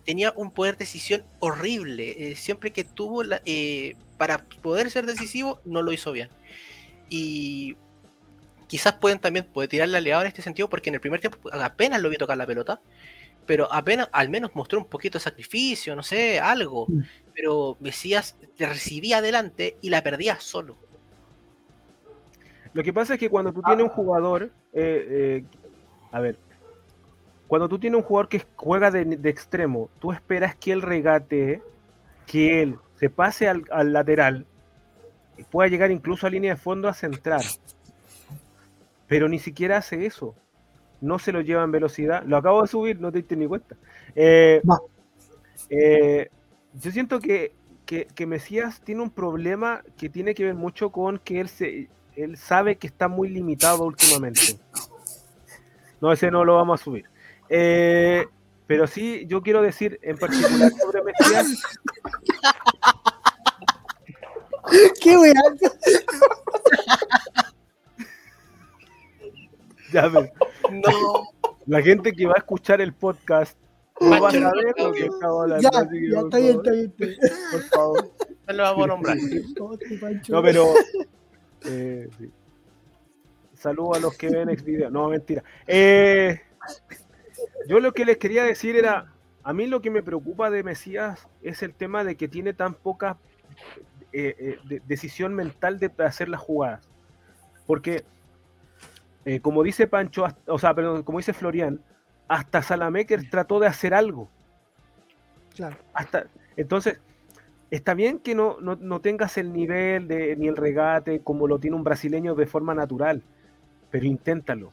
Tenía 0.06 0.32
un 0.36 0.52
poder 0.52 0.76
de 0.76 0.86
decisión 0.86 1.24
horrible. 1.40 2.32
eh, 2.32 2.36
siempre 2.36 2.72
que 2.72 2.84
tuvo 2.84 3.24
la, 3.24 3.42
eh, 3.46 3.96
para 4.18 4.46
poder 4.62 4.92
ser 4.92 5.08
decisivo, 5.08 5.60
no 5.66 5.82
lo 5.82 5.92
hizo 5.92 6.12
bien. 6.12 6.30
Y 7.10 7.76
quizás 8.68 8.94
pueden 8.94 9.18
también 9.18 9.46
puede 9.52 9.68
tirarle 9.68 9.98
aliado 9.98 10.22
en 10.22 10.28
este 10.28 10.44
sentido, 10.44 10.70
porque 10.70 10.92
en 10.92 10.96
el 10.96 11.02
primer 11.02 11.20
tiempo 11.20 11.40
apenas 11.52 12.00
lo 12.00 12.10
vi 12.10 12.18
tocar 12.18 12.38
la 12.38 12.46
pelota, 12.46 12.80
pero 13.48 13.74
apenas 13.74 14.10
al 14.12 14.30
menos 14.30 14.54
mostró 14.54 14.80
un 14.80 14.86
poquito 14.86 15.18
de 15.18 15.24
sacrificio, 15.24 15.96
no 15.96 16.04
sé, 16.04 16.40
algo. 16.40 16.86
Mm. 16.88 17.02
Pero 17.34 17.78
Mesías 17.80 18.38
te 18.56 18.68
recibía 18.68 19.18
adelante 19.18 19.78
y 19.82 19.90
la 19.90 20.04
perdía 20.04 20.40
solo. 20.40 20.78
Lo 22.74 22.84
que 22.84 22.94
pasa 22.94 23.16
es 23.16 23.20
que 23.20 23.30
cuando 23.30 23.52
tú 23.52 23.62
tienes 23.64 23.84
un 23.86 23.90
jugador, 23.90 24.52
eh, 24.74 25.08
eh, 25.10 25.44
a 26.12 26.20
ver, 26.20 26.38
cuando 27.48 27.70
tú 27.70 27.80
tienes 27.80 27.98
un 27.98 28.04
jugador 28.04 28.28
que 28.28 28.46
juega 28.56 28.92
de, 28.92 29.06
de 29.06 29.30
extremo, 29.30 29.90
tú 30.00 30.12
esperas 30.12 30.56
que 30.56 30.74
él 30.74 30.82
regate, 30.82 31.64
que 32.28 32.62
él 32.62 32.78
se 33.00 33.10
pase 33.10 33.48
al, 33.48 33.64
al 33.72 33.94
lateral 33.94 34.46
y 35.38 35.44
pueda 35.44 35.70
llegar 35.70 35.90
incluso 35.90 36.28
a 36.28 36.30
línea 36.30 36.56
de 36.56 36.60
fondo 36.60 36.90
a 36.90 36.94
centrar. 36.94 37.42
Pero 39.08 39.30
ni 39.30 39.40
siquiera 39.40 39.78
hace 39.78 40.06
eso. 40.06 40.36
No 41.02 41.20
se 41.20 41.32
lo 41.32 41.42
lleva 41.42 41.64
en 41.64 41.72
velocidad. 41.72 42.24
Lo 42.26 42.38
acabo 42.38 42.62
de 42.62 42.68
subir, 42.68 43.00
no 43.00 43.12
te 43.12 43.20
diste 43.20 43.36
ni 43.36 43.48
cuenta. 43.48 43.76
Eh, 44.16 44.62
eh, 45.70 46.30
yo 46.74 46.92
siento 46.92 47.20
que, 47.20 47.54
que, 47.86 48.08
que 48.08 48.26
Mesías 48.26 48.82
tiene 48.82 49.02
un 49.02 49.12
problema 49.12 49.84
que 49.98 50.10
tiene 50.10 50.34
que 50.34 50.46
ver 50.46 50.56
mucho 50.56 50.92
con 50.92 51.20
que 51.20 51.40
él 51.40 51.50
se 51.50 51.90
él 52.18 52.36
sabe 52.36 52.78
que 52.78 52.88
está 52.88 53.08
muy 53.08 53.30
limitado 53.30 53.84
últimamente. 53.84 54.58
No, 56.02 56.12
ese 56.12 56.32
no 56.32 56.44
lo 56.44 56.56
vamos 56.56 56.82
a 56.82 56.84
subir. 56.84 57.06
Eh, 57.48 58.26
pero 58.66 58.88
sí, 58.88 59.26
yo 59.28 59.42
quiero 59.42 59.62
decir 59.62 60.00
en 60.02 60.18
particular 60.18 60.72
sobre 60.72 61.04
Mesías, 61.04 61.48
¿Qué 65.02 65.18
weá? 65.18 65.34
ya 69.94 70.08
ves, 70.08 70.30
No, 70.72 71.30
la 71.66 71.82
gente 71.82 72.12
que 72.14 72.26
va 72.26 72.34
a 72.36 72.40
escuchar 72.40 72.82
el 72.82 72.94
podcast 72.94 73.58
no 74.00 74.22
va 74.22 74.30
a 74.30 74.32
saber 74.32 74.74
lo 74.78 74.92
que 74.92 75.06
estaba 75.06 75.42
hablando. 75.44 75.70
Ya, 75.72 75.80
así 75.80 76.00
que, 76.00 76.10
ya, 76.12 76.20
por 76.22 76.26
está 76.26 76.38
bien, 76.38 76.54
favor, 76.54 76.68
está 76.68 77.06
bien. 77.06 77.20
por 77.52 77.62
favor. 77.64 78.12
no 78.48 78.54
lo 78.54 78.64
vamos 78.64 78.84
a 78.84 78.88
nombrar. 78.88 79.18
No, 80.30 80.42
pero. 80.42 80.74
eh, 81.66 82.10
sí. 82.18 82.32
Saludos 83.54 83.98
a 83.98 84.00
los 84.02 84.16
que 84.18 84.30
ven 84.30 84.56
Xvideo. 84.56 84.90
No, 84.92 85.10
mentira. 85.10 85.44
Eh, 85.66 86.40
yo 87.68 87.80
lo 87.80 87.92
que 87.94 88.06
les 88.06 88.18
quería 88.18 88.44
decir 88.44 88.76
era. 88.76 89.12
A 89.44 89.54
mí 89.54 89.66
lo 89.66 89.82
que 89.82 89.90
me 89.90 90.04
preocupa 90.04 90.50
de 90.50 90.62
Mesías 90.62 91.26
es 91.42 91.64
el 91.64 91.74
tema 91.74 92.04
de 92.04 92.18
que 92.18 92.28
tiene 92.28 92.54
tan 92.54 92.74
poca 92.74 93.18
eh, 94.12 94.36
eh, 94.38 94.60
de- 94.66 94.82
decisión 94.86 95.34
mental 95.34 95.80
de 95.80 95.90
hacer 96.00 96.28
las 96.28 96.42
jugadas. 96.42 96.88
Porque, 97.66 98.04
eh, 99.28 99.42
como 99.42 99.62
dice 99.64 99.88
Pancho, 99.88 100.26
hasta- 100.26 100.54
o 100.54 100.58
sea, 100.58 100.74
perdón, 100.74 101.04
como 101.04 101.20
dice 101.20 101.34
Florian, 101.34 101.82
hasta 102.30 102.62
Salamecker 102.62 103.30
trató 103.30 103.60
de 103.60 103.68
hacer 103.68 103.94
algo. 103.94 104.30
Claro. 105.56 105.76
Hasta, 105.94 106.28
entonces, 106.56 107.00
está 107.72 107.94
bien 107.94 108.20
que 108.20 108.36
no, 108.36 108.58
no, 108.62 108.78
no 108.80 109.02
tengas 109.02 109.38
el 109.38 109.52
nivel 109.54 110.08
de, 110.08 110.36
ni 110.38 110.48
el 110.48 110.56
regate 110.56 111.22
como 111.22 111.48
lo 111.48 111.60
tiene 111.60 111.76
un 111.76 111.84
brasileño 111.84 112.36
de 112.36 112.46
forma 112.46 112.74
natural, 112.74 113.22
pero 113.92 114.06
inténtalo. 114.06 114.72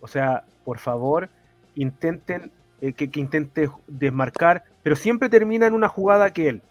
O 0.00 0.08
sea, 0.08 0.44
por 0.64 0.78
favor, 0.78 1.28
intenten 1.74 2.52
eh, 2.80 2.92
que, 2.94 3.10
que 3.10 3.20
intente 3.20 3.70
desmarcar, 3.86 4.64
pero 4.82 4.96
siempre 4.96 5.28
termina 5.28 5.66
en 5.66 5.74
una 5.74 5.88
jugada 5.88 6.32
que 6.32 6.48
él 6.48 6.62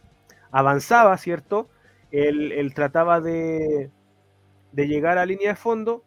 avanzaba, 0.51 1.18
¿cierto? 1.18 1.69
Él, 2.11 2.51
él 2.53 2.73
trataba 2.73 3.22
de, 3.22 3.91
de 4.72 4.88
llegar 4.88 5.18
a 5.19 5.26
línea 5.27 5.51
de 5.51 5.56
fondo, 5.56 6.03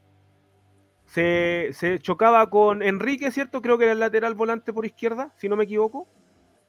se, 1.12 1.68
se 1.72 1.98
chocaba 1.98 2.48
con 2.48 2.82
Enrique, 2.82 3.30
¿cierto? 3.30 3.60
Creo 3.60 3.76
que 3.76 3.84
era 3.84 3.92
el 3.92 3.98
lateral 4.00 4.34
volante 4.34 4.72
por 4.72 4.86
izquierda, 4.86 5.32
si 5.36 5.48
no 5.48 5.56
me 5.56 5.64
equivoco, 5.64 6.08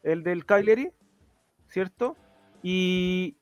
el 0.03 0.21
del 0.23 0.45
Cagliari, 0.45 0.91
¿cierto? 1.69 2.17
Y, 2.61 3.37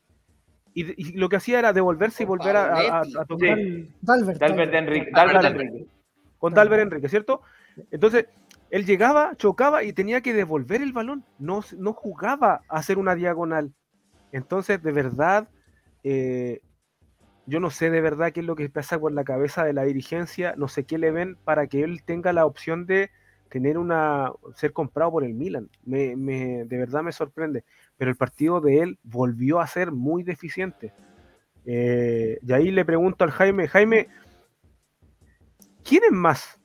y, 0.76 1.10
y 1.10 1.18
lo 1.18 1.28
que 1.28 1.38
hacía 1.38 1.58
era 1.60 1.74
devolverse 1.74 2.22
y 2.24 2.26
volver 2.28 2.56
a, 2.56 2.66
a- 2.66 2.98
a- 3.00 3.02
a 3.02 3.26
tocar 3.26 3.58
Sí. 3.58 3.90
Dalbert. 4.02 4.40
Dalbert 4.40 4.40
Dalbert. 4.40 4.74
Enrique. 4.76 5.12
Dalbert 5.12 5.42
Dalbert. 5.44 5.62
Enrique. 5.70 5.88
con 6.38 6.54
Dalbert 6.54 6.82
Enrique, 6.84 7.10
¿cierto? 7.10 7.42
Entonces, 7.90 8.26
él 8.70 8.86
llegaba, 8.86 9.36
chocaba 9.38 9.84
y 9.84 9.94
tenía 9.94 10.22
que 10.22 10.34
devolver 10.34 10.82
el 10.82 10.94
balón, 10.94 11.26
no, 11.40 11.62
no 11.78 11.94
jugaba 11.94 12.62
a 12.70 12.78
hacer 12.78 12.98
una 13.00 13.16
diagonal. 13.16 13.74
Entonces, 14.32 14.82
de 14.82 14.92
verdad, 14.92 15.48
eh, 16.04 16.62
yo 17.46 17.60
no 17.60 17.70
sé 17.70 17.90
de 17.90 18.02
verdad 18.02 18.32
qué 18.32 18.40
es 18.42 18.46
lo 18.46 18.56
que 18.56 18.70
pasa 18.70 19.00
por 19.00 19.12
la 19.12 19.24
cabeza 19.24 19.64
de 19.64 19.74
la 19.74 19.84
dirigencia, 19.84 20.54
no 20.58 20.68
sé 20.68 20.86
qué 20.86 20.98
le 20.98 21.12
ven 21.12 21.38
para 21.44 21.68
que 21.68 21.84
él 21.84 22.04
tenga 22.04 22.34
la 22.34 22.46
opción 22.46 22.86
de 22.86 23.10
tener 23.50 23.78
una 23.78 24.32
ser 24.56 24.72
comprado 24.72 25.12
por 25.12 25.24
el 25.26 25.34
Milan. 25.34 25.70
Me, 25.84 26.16
me- 26.16 26.64
de 26.66 26.78
verdad 26.78 27.04
me 27.04 27.12
sorprende. 27.12 27.66
Pero 27.98 28.10
el 28.10 28.16
partido 28.18 28.62
de 28.62 28.80
él 28.80 29.00
volvió 29.04 29.60
a 29.60 29.68
ser 29.68 29.92
muy 29.92 30.24
deficiente. 30.24 30.94
Eh, 31.66 32.40
y 32.42 32.54
ahí 32.54 32.72
le 32.72 32.86
pregunto 32.86 33.24
al 33.26 33.32
Jaime, 33.32 33.68
Jaime, 33.68 34.08
¿quién 35.84 36.04
es 36.06 36.12
más? 36.12 36.58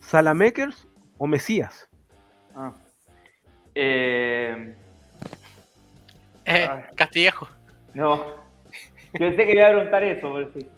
¿Salamakers 0.00 0.86
o 1.18 1.26
Mesías? 1.26 1.88
Ah. 2.54 2.72
Eh, 3.74 4.74
Eh. 6.44 6.68
Castillejo. 6.96 7.48
no. 7.94 8.49
Pensé 9.12 9.46
que 9.46 9.52
iba 9.52 9.66
a 9.66 9.70
preguntar 9.70 10.02
eso, 10.04 10.32
pero 10.32 10.50
sí. 10.52 10.68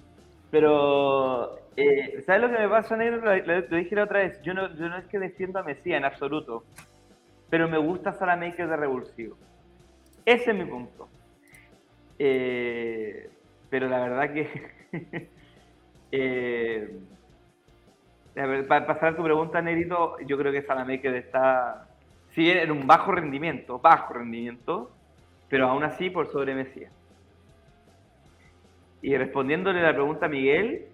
Pero, 0.51 1.59
eh, 1.77 2.23
¿sabes 2.27 2.43
lo 2.43 2.51
que 2.51 2.59
me 2.59 2.69
pasa, 2.69 2.97
Negro? 2.97 3.21
Lo, 3.21 3.63
dije 3.63 3.97
la 3.97 4.05
otra 4.05 4.21
vez. 4.21 4.41
Yo 4.43 4.55
no, 4.55 4.75
yo 4.75 4.89
no 4.89 4.99
es 4.99 5.07
que 5.07 5.19
defiendo 5.19 5.59
a 5.59 5.63
Mesías 5.63 5.99
en 5.99 6.05
absoluto. 6.05 6.65
Pero 7.49 7.69
me 7.69 7.79
gusta 7.79 8.13
Salamaker 8.13 8.69
de 8.69 8.77
revulsivo. 8.77 9.37
Ese 10.25 10.51
es 10.51 10.57
mi 10.57 10.65
punto. 10.65 11.09
Eh, 12.19 13.31
pero 13.71 13.89
la 13.89 14.01
verdad 14.01 14.33
que. 14.33 14.49
eh, 16.13 16.99
para 18.69 18.87
pasar 18.87 19.17
tu 19.17 19.23
pregunta, 19.23 19.61
Nerito, 19.61 20.19
yo 20.21 20.39
creo 20.39 20.53
que 20.53 20.63
Salamaker 20.63 21.15
está. 21.15 21.89
Sí, 22.29 22.51
en 22.51 22.71
un 22.71 22.87
bajo 22.87 23.13
rendimiento, 23.13 23.79
bajo 23.79 24.15
rendimiento, 24.15 24.91
pero 25.49 25.69
aún 25.69 25.85
así 25.85 26.09
por 26.09 26.29
sobre 26.29 26.55
Mesías. 26.55 26.93
Y 29.03 29.17
respondiéndole 29.17 29.83
la 29.83 29.93
pregunta 29.93 30.27
a 30.27 30.29
Miguel, 30.29 30.87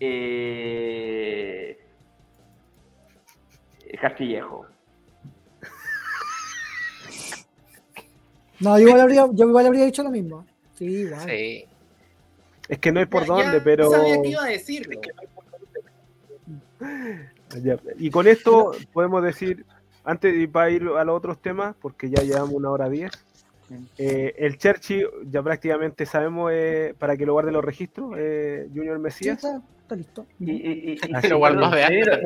eh, 0.00 1.78
Castillejo. 4.00 4.66
No, 8.60 8.76
yo 8.78 8.86
igual, 8.88 9.00
habría, 9.00 9.26
yo 9.32 9.48
igual 9.48 9.66
habría 9.66 9.84
dicho 9.84 10.02
lo 10.02 10.10
mismo. 10.10 10.44
Sí, 10.74 10.84
igual. 10.84 11.28
Sí. 11.28 11.64
Es 12.68 12.78
que 12.78 12.92
no 12.92 13.00
hay 13.00 13.06
por 13.06 13.22
Ya- 13.22 13.28
ya 13.28 13.34
dónde, 13.34 13.60
pero... 13.60 13.90
Sabía 13.90 14.20
que 14.20 14.28
iba 14.28 14.42
a 14.44 14.48
decirlo. 14.48 15.00
Ya, 17.62 17.76
Y 17.98 18.10
con 18.10 18.26
esto 18.26 18.72
podemos 18.92 19.22
decir, 19.22 19.64
antes 20.04 20.34
de 20.36 20.48
para 20.48 20.70
ir 20.70 20.82
a 20.96 21.04
los 21.04 21.16
otros 21.16 21.40
temas, 21.40 21.74
porque 21.80 22.10
ya 22.10 22.22
llevamos 22.22 22.52
una 22.54 22.70
hora 22.70 22.88
diez, 22.88 23.10
eh, 23.98 24.34
el 24.38 24.56
Cherchi 24.58 25.02
ya 25.26 25.42
prácticamente 25.42 26.06
sabemos 26.06 26.50
eh, 26.54 26.94
para 26.98 27.16
que 27.16 27.26
lo 27.26 27.32
guarde 27.34 27.52
los 27.52 27.64
registros, 27.64 28.12
eh, 28.16 28.66
Junior 28.74 28.96
Sí, 28.96 29.02
Mesías. 29.02 29.36
está, 29.44 29.60
está 29.82 29.94
listo. 29.96 30.26
Y, 30.40 30.52
y, 30.52 30.98
y, 31.02 31.28
Lo 31.28 31.38
guardó 31.38 31.70
de 31.70 31.84
antes. 31.84 32.18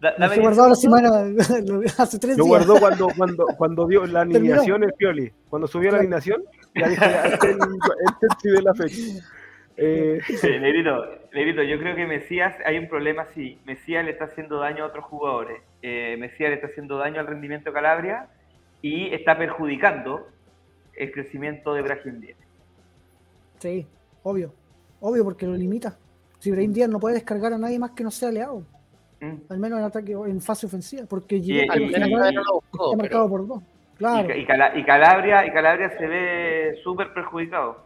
La 0.00 0.74
semana, 0.74 1.24
hace 1.98 2.18
tres 2.18 2.38
Lo 2.38 2.44
días. 2.44 2.66
guardó 2.66 2.80
cuando, 2.80 3.08
cuando, 3.16 3.46
cuando 3.58 3.86
dio 3.86 4.06
la 4.06 4.22
alineación 4.22 4.82
el 4.82 4.94
Pioli. 4.94 5.30
Cuando 5.50 5.68
subió 5.68 5.90
la 5.90 5.98
alineación, 5.98 6.42
Ya 6.74 6.88
dije, 6.88 7.00
ya, 7.00 7.22
este 7.26 7.50
es 7.50 7.56
el, 7.56 7.60
el 7.60 8.18
Chelsea 8.20 8.52
de 8.52 8.62
la 8.62 8.74
fecha. 8.74 9.26
Eh, 9.76 10.20
Sí, 10.26 10.48
Negrito, 10.60 11.04
Negrito, 11.34 11.62
yo 11.62 11.78
creo 11.78 11.94
que 11.96 12.06
Mesías, 12.06 12.54
hay 12.64 12.78
un 12.78 12.88
problema 12.88 13.22
así. 13.22 13.58
Mesías 13.66 14.02
le 14.04 14.12
está 14.12 14.24
haciendo 14.24 14.58
daño 14.58 14.84
a 14.84 14.86
otros 14.86 15.04
jugadores. 15.04 15.60
Eh, 15.82 16.16
Mesías 16.18 16.48
le 16.48 16.54
está 16.56 16.68
haciendo 16.68 16.96
daño 16.96 17.20
al 17.20 17.26
rendimiento 17.26 17.68
de 17.70 17.74
Calabria 17.74 18.26
y 18.82 19.12
está 19.14 19.36
perjudicando 19.36 20.26
el 20.94 21.12
crecimiento 21.12 21.74
de 21.74 21.82
Brahim 21.82 22.20
Díaz. 22.20 22.38
Sí, 23.58 23.86
obvio. 24.22 24.52
Obvio, 25.00 25.24
porque 25.24 25.46
lo 25.46 25.54
limita. 25.54 25.96
Si 26.38 26.50
Brahim 26.50 26.72
Díaz 26.72 26.88
no 26.90 26.98
puede 27.00 27.14
descargar 27.16 27.52
a 27.52 27.58
nadie 27.58 27.78
más 27.78 27.90
que 27.92 28.04
no 28.04 28.10
sea 28.10 28.30
Leao, 28.30 28.62
Mm. 29.20 29.34
al 29.50 29.58
menos 29.58 29.78
en 29.78 29.84
ataque 29.84 30.16
o 30.16 30.24
en 30.26 30.40
fase 30.40 30.64
ofensiva, 30.66 31.02
porque 31.08 31.36
Y- 31.36 31.42
Giroud 31.42 31.62
y- 31.64 31.66
por 31.68 31.76
lo 31.78 31.84
Al 31.84 31.90
menos 31.92 32.08
general 32.08 32.34
no 32.34 32.42
lo 32.42 32.52
buscó, 32.54 32.84
está 32.92 32.96
marcado 33.02 33.24
pero 33.24 33.30
por 33.30 33.46
dos. 33.46 33.62
Claro. 33.98 34.34
Y, 34.34 34.40
y 34.40 34.46
Cala- 34.46 34.78
y 34.78 34.84
Calabria, 34.84 35.46
y 35.46 35.50
Calabria 35.52 35.90
se 35.98 36.06
ve 36.06 36.80
súper 36.82 37.12
perjudicado. 37.12 37.84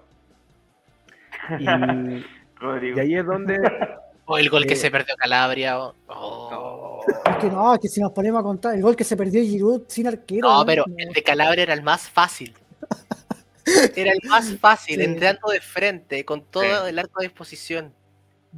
y 1.59 1.67
ahí 3.01 3.15
es 3.17 3.27
donde 3.27 3.57
o 4.27 4.39
el 4.39 4.49
gol 4.51 4.67
que 4.67 4.75
Eh. 4.75 4.77
se 4.77 4.91
perdió 4.91 5.15
Calabria. 5.17 5.79
o- 5.79 5.95
oh. 6.09 7.05
Es 7.27 7.37
que 7.37 7.47
no, 7.49 7.75
es 7.75 7.81
que 7.81 7.89
si 7.89 8.01
nos 8.01 8.13
ponemos 8.13 8.41
a 8.41 8.43
contar, 8.43 8.75
el 8.75 8.83
gol 8.83 8.97
que 8.97 9.05
se 9.05 9.17
perdió 9.17 9.43
Giroud 9.43 9.83
sin 9.89 10.07
arquero. 10.07 10.49
No, 10.49 10.59
¿no? 10.61 10.67
pero 10.67 10.85
No. 10.87 10.95
el 10.99 11.13
de 11.13 11.23
Calabria 11.23 11.63
era 11.65 11.75
el 11.75 11.83
más 11.83 12.09
fácil. 12.09 12.55
Era 13.97 14.13
el 14.13 14.21
más 14.29 14.55
fácil, 14.59 14.97
Sí. 14.99 15.05
entrando 15.05 15.49
de 15.51 15.61
frente, 15.61 16.23
con 16.27 16.43
todo 16.45 16.63
Sí. 16.85 16.89
el 16.91 16.99
arco 16.99 17.21
a 17.21 17.23
disposición. 17.23 17.95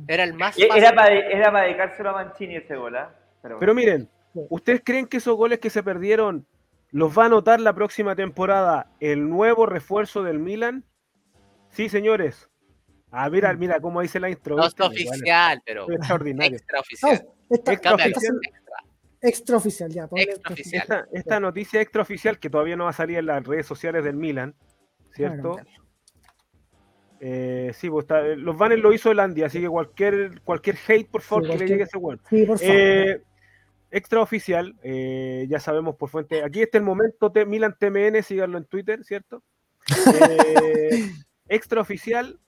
Era 0.08 0.24
el 0.24 0.34
más 0.34 0.56
fácil. 0.56 0.68
Era 0.74 0.92
para, 0.94 1.14
era 1.14 1.52
para 1.52 1.64
dedicárselo 1.66 2.10
a 2.10 2.12
Mancini 2.24 2.56
ese 2.56 2.74
gol, 2.74 2.96
¿ah? 2.96 3.14
Pero, 3.40 3.58
Pero 3.60 3.72
miren. 3.74 4.08
¿ustedes 4.34 4.82
creen 4.84 5.06
que 5.06 5.18
esos 5.18 5.36
goles 5.36 5.60
que 5.60 5.70
se 5.70 5.82
perdieron 5.84 6.44
los 6.90 7.16
va 7.16 7.26
a 7.26 7.28
notar 7.28 7.60
la 7.60 7.72
próxima 7.72 8.16
temporada 8.16 8.88
el 8.98 9.28
nuevo 9.30 9.64
refuerzo 9.66 10.22
del 10.24 10.40
Milan? 10.40 10.82
Sí, 11.70 11.88
señores. 11.88 12.50
Ah, 13.18 13.30
mira, 13.30 13.52
mira 13.54 13.80
cómo 13.80 14.02
dice 14.02 14.20
la 14.20 14.28
intro. 14.28 14.56
no 14.56 14.66
está 14.66 14.88
Bueno, 14.88 15.10
oficial, 15.10 15.62
pero 15.64 15.82
es 15.88 15.88
extraordinario. 15.96 16.56
extra 16.56 16.76
No, 16.76 16.80
oficial. 16.80 17.26
esta, 17.50 17.72
Extra 17.72 17.90
Cambia 17.90 18.06
esta- 18.06 18.18
oficial. 18.18 18.40
extra. 18.42 18.76
extraoficial, 19.22 19.90
ya. 19.90 20.08
Extraoficial. 20.12 20.82
Esta, 20.82 21.06
esta 21.12 21.40
noticia 21.40 21.80
extraoficial 21.80 22.38
que 22.38 22.50
todavía 22.50 22.76
no 22.76 22.84
va 22.84 22.90
a 22.90 22.92
salir 22.92 23.18
en 23.18 23.26
las 23.26 23.42
redes 23.44 23.66
sociales 23.66 24.04
del 24.04 24.16
Milan, 24.16 24.54
¿cierto? 25.14 25.56
Eh, 27.20 27.72
sí, 27.74 27.88
pues 27.88 28.04
está- 28.04 28.20
los 28.22 28.56
banners 28.58 28.82
lo 28.82 28.92
hizo 28.92 29.10
Elandia, 29.10 29.46
así 29.46 29.60
que 29.60 29.68
cualquier, 29.68 30.42
cualquier 30.42 30.76
hate, 30.86 31.08
por 31.10 31.22
favor, 31.22 31.44
Sí, 31.46 31.52
que 31.52 31.58
le 31.58 31.66
llegue 31.66 31.82
a 31.82 31.86
ese 31.86 31.96
weón. 31.96 32.20
Sí, 32.28 32.44
por 32.44 32.58
favor. 32.58 32.74
Eh, 32.76 33.22
extraoficial, 33.90 34.74
eh, 34.82 35.46
ya 35.48 35.58
sabemos 35.58 35.96
por 35.96 36.10
fuente. 36.10 36.44
Aquí 36.44 36.60
está 36.60 36.76
el 36.76 36.84
momento, 36.84 37.32
T- 37.32 37.46
Milan 37.46 37.74
TMN, 37.78 38.22
síganlo 38.22 38.58
en 38.58 38.66
Twitter, 38.66 39.02
¿cierto? 39.04 39.42
Eh, 41.00 41.10
extraoficial, 41.48 42.38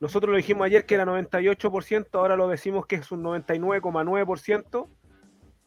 nosotros 0.00 0.30
lo 0.30 0.36
dijimos 0.36 0.64
ayer 0.66 0.86
que 0.86 0.94
era 0.94 1.04
98%, 1.04 2.06
ahora 2.14 2.36
lo 2.36 2.48
decimos 2.48 2.86
que 2.86 2.96
es 2.96 3.12
un 3.12 3.22
99,9%. 3.22 4.88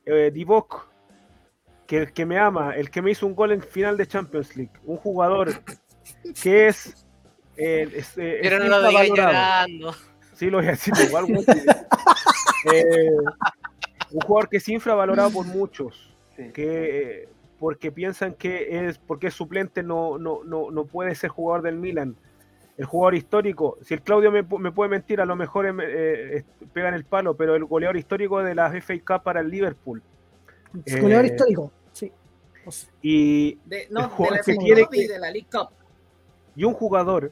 Eh, 0.05 0.31
Divock, 0.33 0.87
que 1.87 1.97
el 1.99 2.13
que 2.13 2.25
me 2.25 2.37
ama, 2.37 2.75
el 2.75 2.89
que 2.89 3.01
me 3.01 3.11
hizo 3.11 3.25
un 3.25 3.35
gol 3.35 3.51
en 3.51 3.61
final 3.61 3.95
de 3.95 4.07
Champions 4.07 4.55
League, 4.57 4.73
un 4.83 4.97
jugador 4.97 5.51
que 6.41 6.67
es. 6.67 7.05
eh, 7.55 7.87
es, 7.95 8.17
eh, 8.17 8.39
es 8.41 8.49
Pero 8.49 8.59
no 8.63 8.79
lo 8.79 8.87
digas 8.89 9.07
llorando. 9.07 9.93
Sí, 10.33 10.49
lo 10.49 10.57
voy 10.57 10.67
a 10.67 10.71
decir 10.71 10.93
igual. 11.07 11.25
Eh, 12.73 13.09
un 14.11 14.21
jugador 14.21 14.49
que 14.49 14.57
es 14.57 14.69
infravalorado 14.69 15.31
por 15.31 15.45
muchos, 15.45 16.15
Sí. 16.35 16.51
que 16.53 17.23
eh, 17.23 17.29
porque 17.59 17.91
piensan 17.91 18.33
que 18.33 18.87
es 18.87 18.97
porque 18.97 19.27
es 19.27 19.33
suplente 19.33 19.83
no, 19.83 20.17
no, 20.17 20.43
no, 20.43 20.71
no 20.71 20.85
puede 20.85 21.13
ser 21.15 21.29
jugador 21.29 21.61
del 21.61 21.77
Milan. 21.77 22.15
El 22.77 22.85
jugador 22.85 23.13
histórico, 23.15 23.77
si 23.81 23.93
el 23.93 24.01
Claudio 24.01 24.31
me, 24.31 24.43
pu- 24.43 24.57
me 24.59 24.71
puede 24.71 24.89
mentir, 24.89 25.21
a 25.21 25.25
lo 25.25 25.35
mejor 25.35 25.65
eh, 25.83 26.43
pegan 26.73 26.93
el 26.95 27.05
palo, 27.05 27.35
pero 27.37 27.55
el 27.55 27.65
goleador 27.65 27.97
histórico 27.97 28.41
de 28.41 28.55
la 28.55 28.71
FA 28.81 28.95
Cup 29.05 29.23
para 29.23 29.41
el 29.41 29.49
Liverpool. 29.49 30.01
Es 30.85 30.99
goleador 30.99 31.25
eh, 31.25 31.27
histórico, 31.29 31.71
sí. 31.91 32.11
O 32.65 32.71
sea, 32.71 32.89
Y, 33.01 33.59
De, 33.65 33.83
El 33.83 33.93
no, 33.93 34.01
de 34.17 34.31
la 34.31 34.39
que 34.39 34.55
tiene 34.55 34.85
Cup 34.85 34.93
y 34.95 35.07
que- 35.07 35.13
de 35.13 35.19
la 35.19 35.29
League 35.29 35.47
Cup. 35.51 35.69
y 36.55 36.63
un 36.63 36.73
jugador 36.73 37.31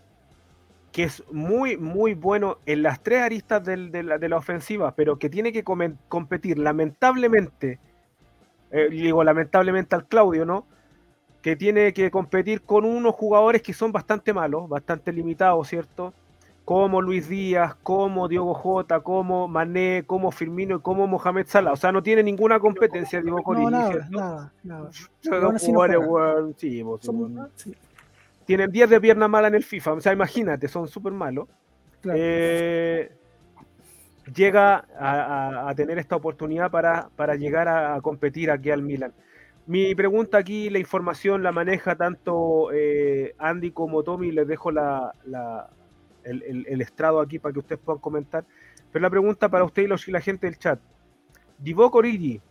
que 0.91 1.03
es 1.05 1.23
muy, 1.31 1.77
muy 1.77 2.13
bueno 2.13 2.57
en 2.65 2.84
las 2.84 3.01
tres 3.01 3.22
aristas 3.22 3.63
del- 3.63 3.91
de, 3.91 4.03
la, 4.03 4.18
de 4.19 4.30
la 4.30 4.38
ofensiva, 4.38 4.93
pero 4.93 5.18
que 5.18 5.30
tiene 5.30 5.51
que 5.51 5.63
competir 5.63 6.59
lamentablemente, 6.59 7.80
eh, 8.72 8.89
digo 8.91 9.23
lamentablemente 9.23 9.95
al 9.95 10.05
Claudio, 10.05 10.45
¿no? 10.45 10.68
Que 11.41 11.55
tiene 11.55 11.93
que 11.93 12.11
competir 12.11 12.61
con 12.61 12.85
unos 12.85 13.15
jugadores 13.15 13.61
que 13.61 13.73
son 13.73 13.91
bastante 13.91 14.34
malos, 14.34 14.69
bastante 14.69 15.11
limitados, 15.11 15.68
¿cierto? 15.68 16.13
Como 16.63 17.01
Luis 17.01 17.27
Díaz, 17.27 17.76
como 17.81 18.27
Diogo 18.27 18.53
Jota, 18.53 18.99
como 18.99 19.47
Mané, 19.47 20.03
como 20.05 20.31
Firmino 20.31 20.76
y 20.76 20.80
como 20.80 21.07
Mohamed 21.07 21.47
Salah. 21.47 21.72
O 21.73 21.76
sea, 21.76 21.91
no 21.91 22.03
tiene 22.03 22.22
ninguna 22.22 22.59
competencia, 22.59 23.22
digo, 23.22 23.41
con 23.41 23.57
no, 23.57 23.63
Origi, 23.65 23.72
nada, 23.80 23.91
¿cierto? 23.91 24.19
nada, 24.19 24.53
nada. 24.63 24.89
Son 25.22 25.43
aún 25.43 25.55
así 25.55 25.72
no 25.72 25.80
weón, 25.80 26.53
sí, 26.57 26.84
pues, 26.84 27.03
Son- 27.03 27.49
sí, 27.55 27.73
tienen 28.45 28.72
10 28.72 28.89
de 28.91 29.01
pierna 29.01 29.27
mala 29.27 29.47
en 29.47 29.55
el 29.55 29.63
FIFA. 29.63 29.93
O 29.93 30.01
sea, 30.01 30.13
imagínate, 30.13 30.68
son 30.68 30.88
súper 30.88 31.13
malos. 31.13 31.47
claro. 32.01 32.19
Eh, 32.22 33.11
llega 34.35 34.85
a, 34.99 35.11
a- 35.65 35.69
a 35.69 35.76
tener 35.76 35.97
esta 35.97 36.15
oportunidad 36.15 36.69
para, 36.69 37.09
para 37.15 37.35
llegar 37.35 37.68
a, 37.68 37.95
a 37.95 38.01
competir 38.01 38.51
aquí 38.51 38.69
al 38.69 38.84
Milan. 38.84 39.13
Mi 39.67 39.93
pregunta 39.95 40.38
aquí, 40.38 40.69
la 40.69 40.79
información 40.79 41.43
la 41.43 41.51
maneja 41.51 41.95
tanto 41.95 42.71
eh, 42.73 43.35
Andy 43.38 43.71
como 43.71 44.03
Tommy. 44.03 44.31
Les 44.31 44.47
dejo 44.47 44.71
la, 44.71 45.13
la- 45.25 45.69
el, 46.23 46.65
el- 46.67 46.81
estrado 46.81 47.19
aquí 47.19 47.39
para 47.39 47.53
que 47.53 47.59
ustedes 47.59 47.79
puedan 47.83 48.01
comentar. 48.01 48.43
Pero 48.91 49.01
la 49.03 49.09
pregunta 49.09 49.49
para 49.49 49.63
usted 49.63 49.83
y, 49.83 49.88
los, 49.88 50.07
la 50.07 50.19
gente 50.21 50.47
del 50.47 50.57
chat. 50.57 50.79
Divock 51.57 51.95
Origi 51.95 52.41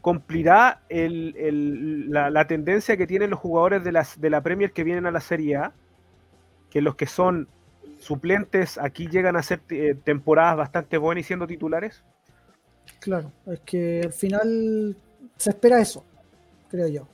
cumplirá 0.00 0.82
el- 0.88 2.10
la, 2.10 2.46
tendencia 2.46 2.96
que 2.96 3.06
tienen 3.06 3.30
los 3.30 3.38
jugadores 3.38 3.84
de 3.84 4.30
la 4.30 4.40
Premier 4.42 4.72
que 4.72 4.84
vienen 4.84 5.06
a 5.06 5.12
la 5.12 5.20
Serie 5.20 5.56
A, 5.56 5.72
que 6.70 6.82
los 6.82 6.96
que 6.96 7.06
son 7.06 7.48
suplentes 7.98 8.78
aquí 8.78 9.06
llegan 9.06 9.36
a 9.36 9.42
ser 9.42 9.60
eh, 9.70 9.94
temporadas 10.02 10.56
bastante 10.56 10.98
buenas 10.98 11.24
y 11.24 11.26
siendo 11.28 11.46
titulares. 11.46 12.02
Claro, 12.98 13.30
es 13.46 13.60
que 13.60 14.00
al 14.04 14.12
final 14.12 14.96
se 15.42 15.50
espera 15.50 15.80
eso, 15.80 16.04
creo 16.70 16.88
yo. 16.88 17.08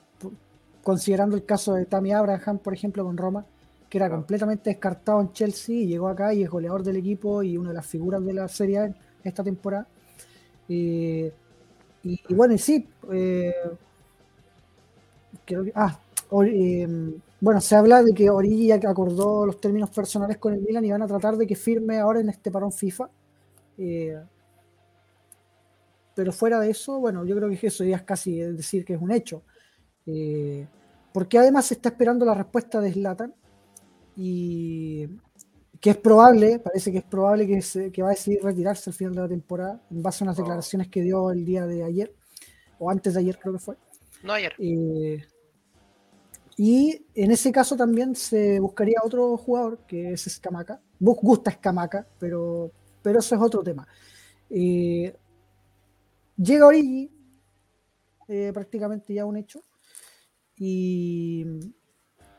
Considerando 0.83 1.35
el 1.35 1.45
caso 1.45 1.73
de 1.73 1.85
Tammy 1.85 2.11
Abraham, 2.13 2.59
por 2.59 2.73
ejemplo, 2.73 3.03
con 3.03 3.17
Roma, 3.17 3.45
que 3.89 3.97
era 3.97 4.07
Claro. 4.07 4.21
completamente 4.21 4.69
descartado 4.71 5.21
en 5.21 5.33
Chelsea 5.33 5.75
y 5.75 5.87
llegó 5.87 6.07
acá 6.09 6.33
y 6.33 6.43
es 6.43 6.49
goleador 6.49 6.83
del 6.83 6.97
equipo 6.97 7.43
y 7.43 7.57
una 7.57 7.69
de 7.69 7.75
las 7.75 7.85
figuras 7.87 8.23
de 8.25 8.33
la 8.33 8.47
Serie 8.47 8.79
A 8.79 8.95
esta 9.23 9.43
temporada. 9.43 9.87
Eh, 10.69 11.31
y, 12.03 12.21
y 12.29 12.33
bueno, 12.35 12.53
y 12.53 12.57
sí, 12.59 12.87
eh, 13.11 13.53
creo 15.45 15.63
que- 15.63 15.71
ah, 15.75 15.99
Or- 16.31 16.47
eh, 16.47 16.87
bueno, 17.41 17.59
se 17.61 17.75
habla 17.75 18.03
de 18.03 18.13
que 18.13 18.29
Origi 18.29 18.67
ya 18.67 18.75
acordó 18.75 19.45
los 19.47 19.59
términos 19.59 19.89
personales 19.89 20.37
con 20.37 20.53
el 20.53 20.61
Milan 20.61 20.85
y 20.85 20.91
van 20.91 21.01
a 21.01 21.07
tratar 21.07 21.37
de 21.37 21.47
que 21.47 21.55
firme 21.55 21.97
ahora 21.99 22.19
en 22.19 22.29
este 22.29 22.51
parón 22.51 22.71
FIFA. 22.71 23.09
Pero 26.19 26.33
fuera 26.33 26.59
de 26.59 26.69
eso, 26.69 26.99
bueno, 26.99 27.23
yo 27.23 27.33
creo 27.37 27.49
que 27.49 27.67
eso 27.67 27.85
ya 27.85 27.95
es 27.95 28.01
casi 28.03 28.39
decir 28.39 28.83
que 28.83 28.95
es 28.95 29.01
un 29.01 29.09
hecho. 29.09 29.41
Eh, 30.05 30.67
porque 31.13 31.37
además 31.37 31.67
se 31.67 31.75
está 31.75 31.87
esperando 31.87 32.25
la 32.25 32.33
respuesta 32.33 32.81
de 32.81 32.91
Zlatan 32.91 33.33
y 34.17 35.07
que 35.79 35.91
es 35.91 35.95
probable, 35.97 36.59
parece 36.59 36.91
que 36.91 36.97
es 36.97 37.05
probable 37.05 37.47
que, 37.47 37.61
se- 37.61 37.89
que 37.89 38.01
va 38.01 38.09
a 38.09 38.11
decidir 38.11 38.41
retirarse 38.43 38.89
al 38.89 38.93
final 38.97 39.15
de 39.15 39.21
la 39.21 39.27
temporada 39.29 39.81
en 39.89 40.03
base 40.03 40.23
a 40.23 40.25
unas 40.25 40.37
Oh. 40.37 40.41
declaraciones 40.41 40.89
que 40.89 41.01
dio 41.01 41.31
el 41.31 41.45
día 41.45 41.65
de 41.65 41.85
ayer, 41.85 42.13
o 42.79 42.89
antes 42.91 43.13
de 43.13 43.21
ayer 43.21 43.39
creo 43.39 43.53
que 43.53 43.59
fue. 43.59 43.77
No 44.23 44.33
ayer. 44.33 44.53
Eh, 44.59 45.23
y 46.57 47.05
en 47.15 47.31
ese 47.31 47.49
caso 47.53 47.77
también 47.77 48.13
se 48.13 48.59
buscaría 48.59 48.97
otro 49.01 49.37
jugador, 49.37 49.77
que 49.87 50.11
es 50.11 50.27
Escamaca. 50.27 50.81
Gusta 50.99 51.51
Escamaca, 51.51 52.05
pero, 52.19 52.71
pero 53.01 53.19
eso 53.19 53.35
es 53.35 53.41
otro 53.41 53.63
tema. 53.63 53.87
Eh, 54.49 55.15
llega 56.41 56.67
Origi, 56.67 57.11
eh, 58.27 58.51
prácticamente 58.53 59.13
ya 59.13 59.25
un 59.25 59.37
hecho. 59.37 59.61
Y, 60.57 61.45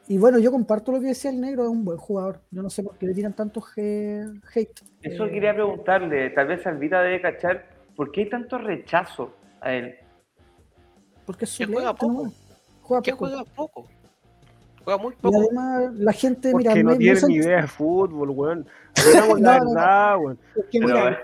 y 0.08 0.18
bueno, 0.18 0.38
yo 0.38 0.50
comparto 0.50 0.92
lo 0.92 1.00
que 1.00 1.06
decía 1.08 1.30
el 1.30 1.40
negro, 1.40 1.64
es 1.64 1.70
un 1.70 1.84
buen 1.84 1.98
jugador. 1.98 2.42
Yo 2.50 2.62
no 2.62 2.70
sé 2.70 2.82
por 2.82 2.98
qué 2.98 3.06
le 3.06 3.14
tiran 3.14 3.34
tanto 3.34 3.62
hate. 3.76 4.82
Eso 5.02 5.24
Eh, 5.26 5.30
quería 5.30 5.54
preguntarle, 5.54 6.30
tal 6.30 6.48
vez 6.48 6.66
Alvita 6.66 7.00
debe 7.02 7.20
cachar, 7.22 7.66
¿por 7.96 8.10
qué 8.12 8.22
hay 8.22 8.30
tanto 8.30 8.58
rechazo 8.58 9.32
a 9.60 9.72
él? 9.72 9.94
porque 11.26 11.44
es 11.44 11.50
Que 11.56 11.64
suplente, 11.64 11.74
juega 11.82 11.94
poco. 11.94 12.24
¿no? 12.24 12.32
Juega 12.82 13.02
Que 13.02 13.10
poco. 13.12 13.26
juega 13.28 13.44
poco. 13.44 13.86
Juega 14.82 14.98
muy 15.02 15.12
Y 15.12 15.16
poco. 15.16 15.38
además 15.38 15.94
la 15.94 16.12
gente, 16.12 16.50
Porque 16.50 16.68
mira, 16.70 16.82
no 16.82 17.12
usan- 17.12 17.28
ni 17.28 17.34
idea 17.36 17.60
de 17.62 17.68
fútbol, 17.68 18.30
weón. 18.30 18.66
La 19.14 19.20
No, 19.20 19.26
no, 19.28 19.38
no. 19.38 19.74
verdad, 19.74 20.18
weón. 20.18 20.38
Es 20.56 20.64
que 20.72 20.80
mira, 20.80 21.18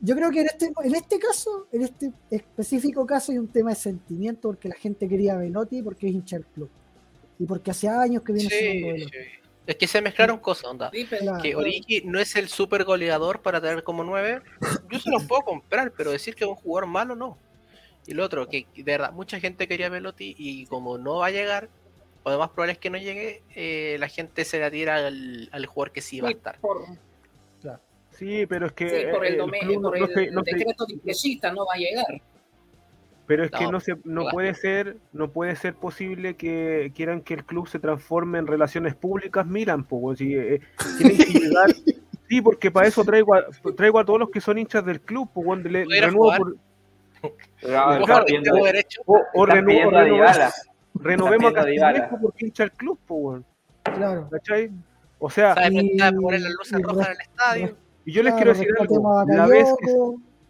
yo 0.00 0.14
creo 0.16 0.30
que 0.30 0.40
en 0.40 0.46
este, 0.46 0.72
en 0.84 0.94
este 0.94 1.18
caso, 1.18 1.66
en 1.72 1.82
este 1.82 2.12
específico 2.30 3.06
caso, 3.06 3.32
hay 3.32 3.38
un 3.38 3.48
tema 3.48 3.70
de 3.70 3.76
sentimiento 3.76 4.48
porque 4.48 4.68
la 4.68 4.74
gente 4.76 5.08
quería 5.08 5.34
a 5.34 5.38
Benotti 5.38 5.82
porque 5.82 6.08
es 6.08 6.14
hincha 6.14 6.36
del 6.36 6.46
club. 6.46 6.70
y 7.38 7.46
porque 7.46 7.70
hace 7.70 7.88
años 7.88 8.22
que 8.22 8.32
viene 8.34 8.50
Sí, 8.50 9.04
sí. 9.04 9.18
Es 9.66 9.76
que 9.76 9.86
se 9.86 10.02
mezclaron 10.02 10.38
cosas, 10.38 10.64
onda. 10.64 10.90
Sí, 10.92 11.06
pero- 11.08 11.22
Claro. 11.22 11.42
Que 11.42 11.54
Origi 11.56 12.02
no 12.04 12.18
es 12.18 12.34
el 12.36 12.48
super 12.48 12.84
goleador 12.84 13.40
para 13.40 13.60
tener 13.60 13.82
como 13.84 14.02
9. 14.04 14.40
Yo 14.90 14.98
se 14.98 15.10
los 15.10 15.24
puedo 15.24 15.42
comprar, 15.42 15.92
pero 15.96 16.10
decir 16.10 16.34
que 16.34 16.44
es 16.44 16.50
un 16.50 16.56
jugador 16.56 16.86
malo 16.88 17.14
no. 17.14 17.38
Y 18.06 18.14
lo 18.14 18.24
otro, 18.24 18.48
que 18.48 18.66
de 18.74 18.82
verdad, 18.82 19.12
mucha 19.12 19.38
gente 19.38 19.68
quería 19.68 19.86
a 19.86 19.90
Velotti 19.90 20.34
y 20.36 20.66
como 20.66 20.98
no 20.98 21.16
va 21.18 21.26
a 21.26 21.30
llegar, 21.30 21.68
o 22.24 22.30
lo 22.30 22.38
más 22.38 22.48
probable 22.50 22.72
es 22.72 22.78
que 22.78 22.90
no 22.90 22.98
llegue, 22.98 23.42
eh, 23.54 23.96
la 24.00 24.08
gente 24.08 24.44
se 24.44 24.58
la 24.58 24.70
tira 24.70 25.06
al, 25.06 25.48
al 25.52 25.66
jugador 25.66 25.92
que 25.92 26.00
sí 26.00 26.20
va 26.20 26.28
a 26.28 26.30
Sí, 26.32 26.36
estar. 26.38 26.58
por, 26.58 26.84
Sí, 28.20 28.46
pero 28.46 28.66
es 28.66 28.72
que. 28.72 28.88
sí, 28.88 29.06
por 29.10 29.24
el, 29.26 29.34
eh, 29.34 29.36
no- 29.38 29.46
por 29.46 29.98
no 29.98 30.06
el 30.06 30.14
se- 30.14 30.30
no 30.30 30.44
se- 30.44 30.54
decreto 30.56 30.84
de 30.86 31.52
no 31.54 31.66
va 31.66 31.74
a 31.74 31.78
llegar. 31.78 32.22
Pero 33.26 33.44
es 33.44 33.50
que 33.50 33.64
No, 33.64 33.72
no 33.72 33.80
se, 33.80 33.94
no 34.04 34.24
va. 34.24 34.30
puede 34.30 34.54
ser, 34.54 34.96
no 35.12 35.30
puede 35.30 35.56
ser 35.56 35.74
posible 35.74 36.34
que 36.36 36.92
quieran 36.94 37.22
que 37.22 37.32
el 37.34 37.44
club 37.44 37.66
se 37.68 37.78
transforme 37.78 38.38
en 38.38 38.46
relaciones 38.46 38.94
públicas 38.94 39.46
Milan, 39.46 39.84
pues 39.84 40.18
si, 40.18 40.34
eh, 40.34 40.60
tienen 40.98 41.16
que 41.16 41.24
llegar- 41.38 41.70
sí, 42.28 42.42
porque 42.42 42.70
para 42.70 42.88
eso 42.88 43.04
traigo 43.04 43.34
a, 43.34 43.44
traigo 43.76 43.98
a 44.00 44.04
todos 44.04 44.18
los 44.20 44.30
que 44.30 44.40
son 44.42 44.58
hinchas 44.58 44.84
del 44.84 45.00
club, 45.00 45.30
pues 45.32 45.46
weón, 45.46 45.62
le, 45.62 45.84
¿Pudiera 45.84 46.08
renuevo 46.08 46.36
por- 46.36 46.56
o, 49.34 49.46
renuevo- 49.46 49.90
renovemos, 49.92 50.52
renovemos 50.94 51.50
a. 51.52 51.54
Castillejo 51.54 52.18
porque 52.20 52.46
hincha 52.46 52.64
el 52.64 52.72
club, 52.72 52.98
pues 53.06 53.20
weón, 53.22 53.44
Claro. 53.84 54.28
¿cachai? 54.30 54.70
O 55.20 55.30
sea. 55.30 55.54
Y- 55.70 55.88
Pensaba 55.90 56.20
poner 56.20 56.40
las 56.40 56.52
luces 56.52 56.78
y 56.78 56.82
rojas 56.82 57.06
en 57.06 57.12
el 57.12 57.20
estadio. 57.20 57.76
Y 58.10 58.12
yo 58.12 58.22
les 58.24 58.32
Claro, 58.34 58.52
quiero 58.54 58.58
decir 58.58 58.74
algo, 58.80 59.24
la 59.28 59.46
vez 59.46 59.68
que, 59.78 59.94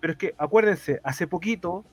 pero 0.00 0.12
es 0.14 0.18
que 0.18 0.34
acuérdense, 0.38 0.98
hace 1.04 1.26
poquito 1.26 1.84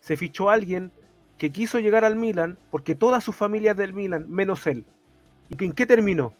se 0.00 0.18
fichó 0.18 0.50
alguien 0.50 0.92
que 1.38 1.50
quiso 1.50 1.78
llegar 1.80 2.04
al 2.04 2.14
Milan 2.14 2.58
porque 2.70 2.94
toda 2.94 3.22
su 3.22 3.32
familia 3.32 3.70
es 3.70 3.76
del 3.78 3.94
Milan, 3.94 4.26
menos 4.28 4.66
él. 4.66 4.84
¿Y 5.48 5.64
en 5.64 5.72
qué 5.72 5.86
terminó? 5.86 6.34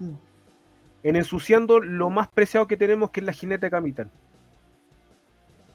Mm. 0.00 0.10
En 1.04 1.16
ensuciando 1.16 1.78
lo 1.78 2.10
más 2.10 2.26
preciado 2.26 2.66
que 2.66 2.76
tenemos, 2.76 3.10
que 3.10 3.20
es 3.20 3.26
la 3.26 3.32
jineta 3.32 3.66
de 3.66 3.70
capitán. 3.70 4.10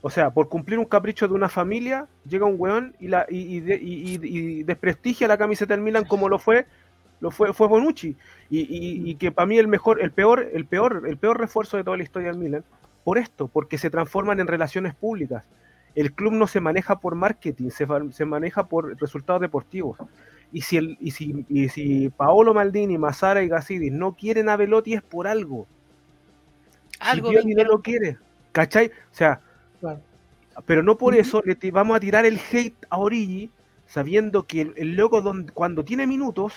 O 0.02 0.10
sea, 0.10 0.32
por 0.32 0.50
cumplir 0.50 0.80
un 0.80 0.86
capricho 0.86 1.28
de 1.30 1.34
una 1.34 1.48
familia, 1.48 2.08
llega 2.28 2.46
un 2.46 2.56
weón 2.58 2.94
y, 3.00 3.08
la, 3.08 3.26
y- 3.30 3.60
y- 3.60 4.20
y 4.22 4.64
desprestigia 4.64 5.28
la 5.30 5.38
camiseta 5.38 5.74
del 5.74 5.84
Milan 5.84 6.04
como 6.06 6.28
lo 6.28 6.40
fue, 6.40 6.66
lo 7.22 7.32
fue, 7.32 7.54
fue 7.54 7.68
Bonucci. 7.68 8.18
Y, 8.50 8.60
y- 8.60 9.10
y 9.12 9.16
que 9.16 9.32
para 9.32 9.46
mí 9.46 9.58
el 9.58 9.68
mejor, 9.70 10.02
el 10.02 10.12
peor, 10.12 10.50
el 10.54 10.66
peor, 10.66 11.04
el 11.08 11.18
peor 11.18 11.40
refuerzo 11.40 11.78
de 11.78 11.84
toda 11.86 11.96
la 11.98 12.04
historia 12.04 12.30
del 12.30 12.38
Milan, 12.40 12.64
por 13.06 13.18
esto, 13.18 13.48
porque 13.48 13.78
se 13.78 13.90
transforman 13.90 14.40
en 14.40 14.48
relaciones 14.48 14.94
públicas. 14.94 15.44
El 15.96 16.14
club 16.14 16.34
no 16.34 16.48
se 16.48 16.60
maneja 16.62 17.00
por 17.00 17.16
marketing, 17.16 17.70
se, 17.70 17.88
se 18.12 18.26
maneja 18.26 18.66
por 18.68 19.00
resultados 19.00 19.42
deportivos. 19.42 19.98
Y 20.54 20.62
si, 20.62 20.78
el, 20.78 20.98
y, 21.00 21.12
si, 21.12 21.46
y 21.48 21.70
si 21.70 22.10
Paolo 22.10 22.54
Maldini, 22.54 22.98
Massara 22.98 23.42
y 23.44 23.48
Gazidis 23.48 23.92
no 23.92 24.14
quieren 24.16 24.50
a 24.50 24.58
Velotti 24.58 24.94
es 24.96 25.02
por 25.02 25.28
algo. 25.28 25.66
Algo 27.00 27.30
si 27.30 27.36
Pioli 27.36 27.56
no 27.56 27.64
lo 27.64 27.82
quiere. 27.82 28.18
¿Cachai? 28.52 28.88
O 28.88 29.14
sea, 29.16 29.40
Claro. 29.80 30.00
pero 30.66 30.84
no 30.84 30.98
por 30.98 31.16
eso 31.16 31.42
le 31.46 31.58
vamos 31.72 31.96
a 31.98 32.00
tirar 32.00 32.26
el 32.26 32.40
hate 32.52 32.76
a 32.90 32.98
Origi, 32.98 33.50
sabiendo 33.88 34.44
que 34.44 34.62
el, 34.62 34.74
el 34.78 34.96
loco 34.96 35.22
don- 35.22 35.50
cuando 35.54 35.84
tiene 35.84 36.06
minutos, 36.06 36.54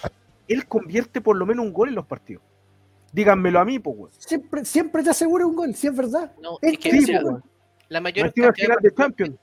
él 0.48 0.66
convierte 0.66 1.20
por 1.20 1.36
lo 1.36 1.46
menos 1.46 1.64
un 1.64 1.72
gol 1.72 1.88
en 1.88 1.94
los 1.94 2.06
partidos. 2.06 2.42
Díganmelo 3.12 3.60
a 3.60 3.64
mí, 3.64 3.78
pues, 3.78 3.96
weón. 3.96 4.12
Siempre, 4.18 4.64
siempre 4.64 5.02
te 5.02 5.10
asegura 5.10 5.46
un 5.46 5.54
gol, 5.54 5.74
si 5.74 5.86
es 5.86 5.96
verdad. 5.96 6.32
No, 6.40 6.58
Es 6.60 6.72
es 6.72 6.78
que, 6.78 6.90
que 6.90 6.96
o 6.96 7.00
Sí, 7.00 7.06
sea, 7.06 7.22
la 7.88 8.00
mayor 8.00 8.26
cantidad 8.26 8.52
final 8.54 8.78
de 8.82 8.90
partidos 8.90 8.94
Champions, 8.96 9.38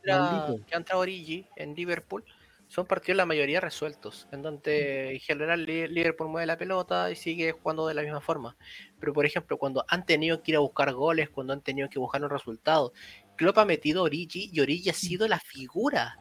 que 0.67 0.75
ha 0.75 0.77
entrado 0.77 1.01
Origi 1.01 1.47
en 1.55 1.73
Liverpool 1.75 2.23
son 2.67 2.85
partidos 2.85 3.17
la 3.17 3.25
mayoría 3.25 3.59
resueltos, 3.59 4.27
en 4.31 4.41
donde 4.41 5.13
en 5.13 5.19
general 5.19 5.65
Li- 5.65 5.87
Liverpool 5.89 6.29
mueve 6.29 6.45
la 6.45 6.57
pelota 6.57 7.11
y 7.11 7.15
sigue 7.17 7.51
jugando 7.51 7.85
de 7.85 7.93
la 7.93 8.01
misma 8.01 8.21
forma. 8.21 8.55
Pero 8.99 9.11
por 9.13 9.25
ejemplo, 9.25 9.57
cuando 9.57 9.83
han 9.89 10.05
tenido 10.05 10.41
que 10.41 10.51
ir 10.51 10.55
a 10.55 10.61
buscar 10.61 10.93
goles, 10.93 11.29
cuando 11.29 11.51
han 11.53 11.61
tenido 11.61 11.89
que 11.89 11.99
buscar 11.99 12.23
un 12.23 12.29
resultado, 12.29 12.93
Klopp 13.35 13.57
ha 13.57 13.65
metido 13.65 14.01
a 14.01 14.03
Origi 14.03 14.49
y 14.53 14.59
Origi 14.61 14.89
ha 14.89 14.93
sido 14.93 15.27
la 15.27 15.39
figura, 15.39 16.20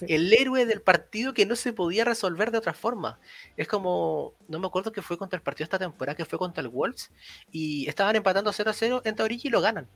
Sí. 0.00 0.06
el 0.08 0.32
héroe 0.32 0.66
del 0.66 0.82
partido 0.82 1.32
que 1.34 1.46
no 1.46 1.54
se 1.56 1.72
podía 1.72 2.04
resolver 2.04 2.50
de 2.50 2.58
otra 2.58 2.72
forma. 2.74 3.18
Es 3.56 3.68
como, 3.68 4.34
no 4.48 4.58
me 4.58 4.66
acuerdo 4.66 4.92
que 4.92 5.02
fue 5.02 5.16
contra 5.18 5.36
el 5.36 5.42
partido 5.42 5.64
esta 5.64 5.78
temporada, 5.78 6.16
que 6.16 6.24
fue 6.24 6.38
contra 6.38 6.60
el 6.62 6.68
Wolves, 6.68 7.10
y 7.52 7.88
estaban 7.88 8.16
empatando 8.16 8.52
0 8.52 8.70
a 8.70 8.72
0, 8.72 9.02
entra 9.04 9.24
Origi 9.24 9.48
y 9.48 9.50
lo 9.50 9.60
ganan. 9.60 9.86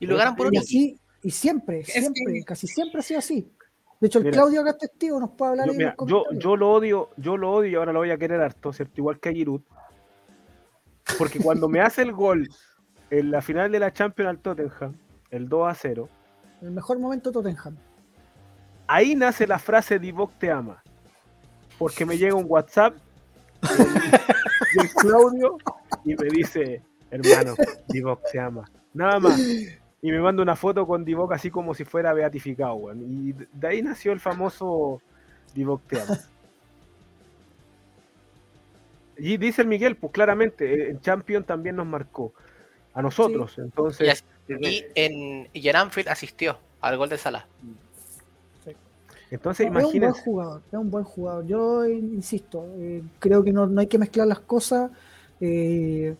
Y 0.00 0.06
lo 0.06 0.10
Pero 0.10 0.18
ganan 0.18 0.36
por 0.36 0.46
Y 0.46 0.58
Origi. 0.58 0.62
así, 0.64 1.00
y 1.22 1.30
siempre, 1.30 1.80
Es 1.80 1.86
siempre, 1.92 2.22
que- 2.26 2.44
casi 2.44 2.66
siempre 2.66 3.00
ha 3.00 3.02
sido 3.02 3.18
así. 3.18 3.50
De 4.00 4.06
hecho, 4.06 4.18
el 4.18 4.26
Mira. 4.26 4.34
Claudio 4.36 4.60
acá 4.60 4.70
es 4.70 4.78
testigo, 4.78 5.18
nos 5.18 5.30
puede 5.30 5.50
hablar 5.50 5.66
Yo, 5.66 5.72
en 5.72 5.78
mira, 5.78 5.96
yo, 6.06 6.24
yo 6.32 6.56
lo 6.56 6.70
odio, 6.70 7.10
yo 7.16 7.36
lo 7.36 7.50
odio 7.52 7.70
y 7.70 7.74
ahora 7.74 7.92
lo 7.92 7.98
voy 7.98 8.10
a 8.12 8.16
querer 8.18 8.40
harto, 8.40 8.72
¿cierto? 8.72 8.94
Igual 8.98 9.18
que 9.18 9.30
a 9.30 9.32
Giroud. 9.32 9.60
Porque 11.18 11.40
cuando 11.40 11.68
me 11.68 11.80
hace 11.80 12.02
el 12.02 12.12
gol 12.12 12.48
en 13.10 13.30
la 13.32 13.42
final 13.42 13.72
de 13.72 13.80
la 13.80 13.92
Champions 13.92 14.28
al 14.30 14.38
Tottenham, 14.38 14.96
el 15.30 15.48
2 15.48 15.68
a 15.68 15.74
0, 15.74 16.08
El 16.60 16.70
mejor 16.72 16.98
momento 16.98 17.30
Tottenham. 17.30 17.76
ahí 18.86 19.14
nace 19.14 19.46
la 19.46 19.58
frase 19.58 19.98
Divock 19.98 20.32
te 20.38 20.50
ama. 20.50 20.82
Porque 21.78 22.04
me 22.04 22.18
llega 22.18 22.34
un 22.34 22.46
WhatsApp 22.48 22.94
y 23.62 24.80
el 24.80 24.90
Claudio 24.90 25.58
y 26.04 26.14
me 26.16 26.28
dice, 26.28 26.82
hermano, 27.10 27.54
Divock 27.88 28.22
te 28.32 28.40
ama. 28.40 28.68
Nada 28.92 29.20
más. 29.20 29.38
Y 30.00 30.12
me 30.12 30.20
manda 30.20 30.42
una 30.42 30.56
foto 30.56 30.86
con 30.86 31.04
Divock 31.04 31.32
así 31.32 31.50
como 31.50 31.74
si 31.74 31.84
fuera 31.84 32.12
beatificado, 32.12 32.74
weón. 32.74 33.02
Y 33.02 33.32
de 33.32 33.68
ahí 33.68 33.82
nació 33.82 34.12
el 34.12 34.20
famoso 34.20 35.00
Divock 35.54 35.82
te 35.86 36.00
ama. 36.00 36.18
Y 39.18 39.36
dice 39.36 39.62
el 39.62 39.68
Miguel, 39.68 39.96
pues 39.96 40.12
claramente, 40.12 40.72
eh, 40.72 40.90
en 40.90 41.00
Champions 41.00 41.46
también 41.46 41.76
nos 41.76 41.86
marcó. 41.86 42.32
A 42.94 43.02
nosotros. 43.02 43.58
Entonces, 43.58 44.24
y 44.48 44.84
en, 44.94 45.48
y 45.52 45.68
en 45.68 45.76
Anfield 45.76 46.08
asistió 46.08 46.58
al 46.80 46.96
gol 46.96 47.08
de 47.08 47.18
Salah. 47.18 47.46
entonces 49.30 49.66
es 49.66 49.68
un 49.68 49.74
buen 49.74 49.84
imagínense. 49.84 50.22
jugador, 50.22 50.62
es 50.72 50.78
un 50.78 50.90
buen 50.90 51.04
jugador. 51.04 51.46
Yo 51.46 51.84
eh, 51.84 51.92
insisto, 51.94 52.66
eh, 52.78 53.02
creo 53.18 53.44
que 53.44 53.52
no, 53.52 53.66
no 53.66 53.80
hay 53.80 53.86
que 53.86 53.98
mezclar 53.98 54.26
las 54.26 54.40
cosas. 54.40 54.90
eh, 55.40 56.14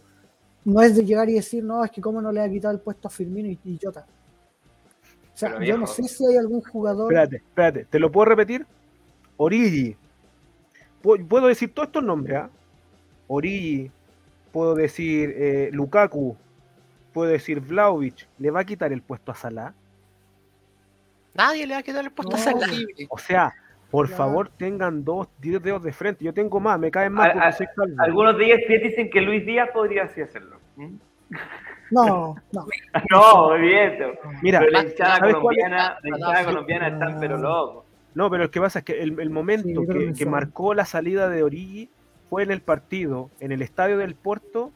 no 0.64 0.82
es 0.82 0.94
de 0.96 1.04
llegar 1.04 1.30
y 1.30 1.34
decir, 1.34 1.64
no, 1.64 1.82
es 1.82 1.90
que 1.90 2.00
cómo 2.02 2.20
no 2.20 2.30
le 2.30 2.42
ha 2.42 2.50
quitado 2.50 2.74
el 2.74 2.80
puesto 2.80 3.08
a 3.08 3.10
Firmino 3.10 3.48
y, 3.48 3.58
y 3.64 3.78
Jota. 3.82 4.04
O 5.34 5.36
sea, 5.38 5.52
Pero, 5.52 5.64
yo 5.64 5.78
no 5.78 5.86
sé 5.86 6.02
si 6.02 6.26
hay 6.26 6.36
algún 6.36 6.60
jugador. 6.60 7.10
Espérate, 7.10 7.36
espérate, 7.36 7.84
¿te 7.86 7.98
lo 7.98 8.12
puedo 8.12 8.26
repetir? 8.26 8.66
Origi. 9.38 9.96
Pu- 11.02 11.26
Puedo 11.26 11.46
decir 11.46 11.72
todos 11.72 11.88
estos 11.88 12.02
nombres, 12.02 12.36
¿ah? 12.38 12.50
Origi, 13.28 13.90
puedo 14.52 14.74
decir 14.74 15.32
eh, 15.38 15.70
Lukaku, 15.72 16.36
puedo 17.18 17.32
decir 17.32 17.60
Vlaovic, 17.60 18.28
¿le 18.38 18.50
va 18.52 18.60
a 18.60 18.64
quitar 18.64 18.92
el 18.92 19.02
puesto 19.02 19.32
a 19.32 19.34
Salah? 19.34 19.74
Nadie 21.34 21.66
le 21.66 21.74
va 21.74 21.80
a 21.80 21.82
quitar 21.82 22.04
el 22.04 22.12
puesto 22.12 22.36
a 22.36 22.38
No, 22.38 22.44
Salah. 22.44 22.66
O 23.08 23.18
sea, 23.18 23.52
por 23.90 24.06
Claro. 24.06 24.16
favor 24.24 24.50
tengan 24.56 25.04
dos, 25.04 25.26
diez 25.40 25.60
dedos 25.60 25.82
de 25.82 25.92
frente. 25.92 26.24
Yo 26.24 26.32
tengo 26.32 26.60
más, 26.60 26.78
me 26.78 26.90
caen 26.92 27.12
más. 27.12 27.30
Algunos 27.98 28.38
días 28.38 28.60
dicen 28.68 29.10
que 29.10 29.20
Luis 29.20 29.44
Díaz 29.44 29.68
podría 29.72 30.04
así 30.04 30.20
hacerlo. 30.20 30.58
¿Mm? 30.76 30.94
No, 31.90 32.36
no. 32.52 32.66
No, 33.10 33.54
evidente. 33.56 34.18
Mira, 34.42 34.60
pero 34.60 34.70
la 34.72 34.82
hinchada 34.84 35.18
colombiana, 35.20 35.98
la 36.02 36.08
hinchada 36.08 36.38
Ah, 36.40 36.44
colombiana 36.44 36.88
están 36.88 37.18
pero 37.18 37.36
locos. 37.36 37.84
No, 38.14 38.30
pero 38.30 38.44
lo 38.44 38.50
que 38.50 38.60
pasa 38.60 38.78
es 38.80 38.84
que 38.84 39.00
el, 39.02 39.18
el 39.18 39.30
momento 39.30 39.80
Sí, 39.82 39.86
que, 39.86 40.12
que 40.12 40.26
marcó 40.26 40.72
la 40.74 40.84
salida 40.84 41.28
de 41.28 41.42
Origi 41.42 41.90
fue 42.30 42.42
en 42.42 42.50
el 42.50 42.60
partido, 42.60 43.30
en 43.40 43.52
el 43.52 43.62
estadio 43.62 43.96
del 43.96 44.14
Porto, 44.14 44.70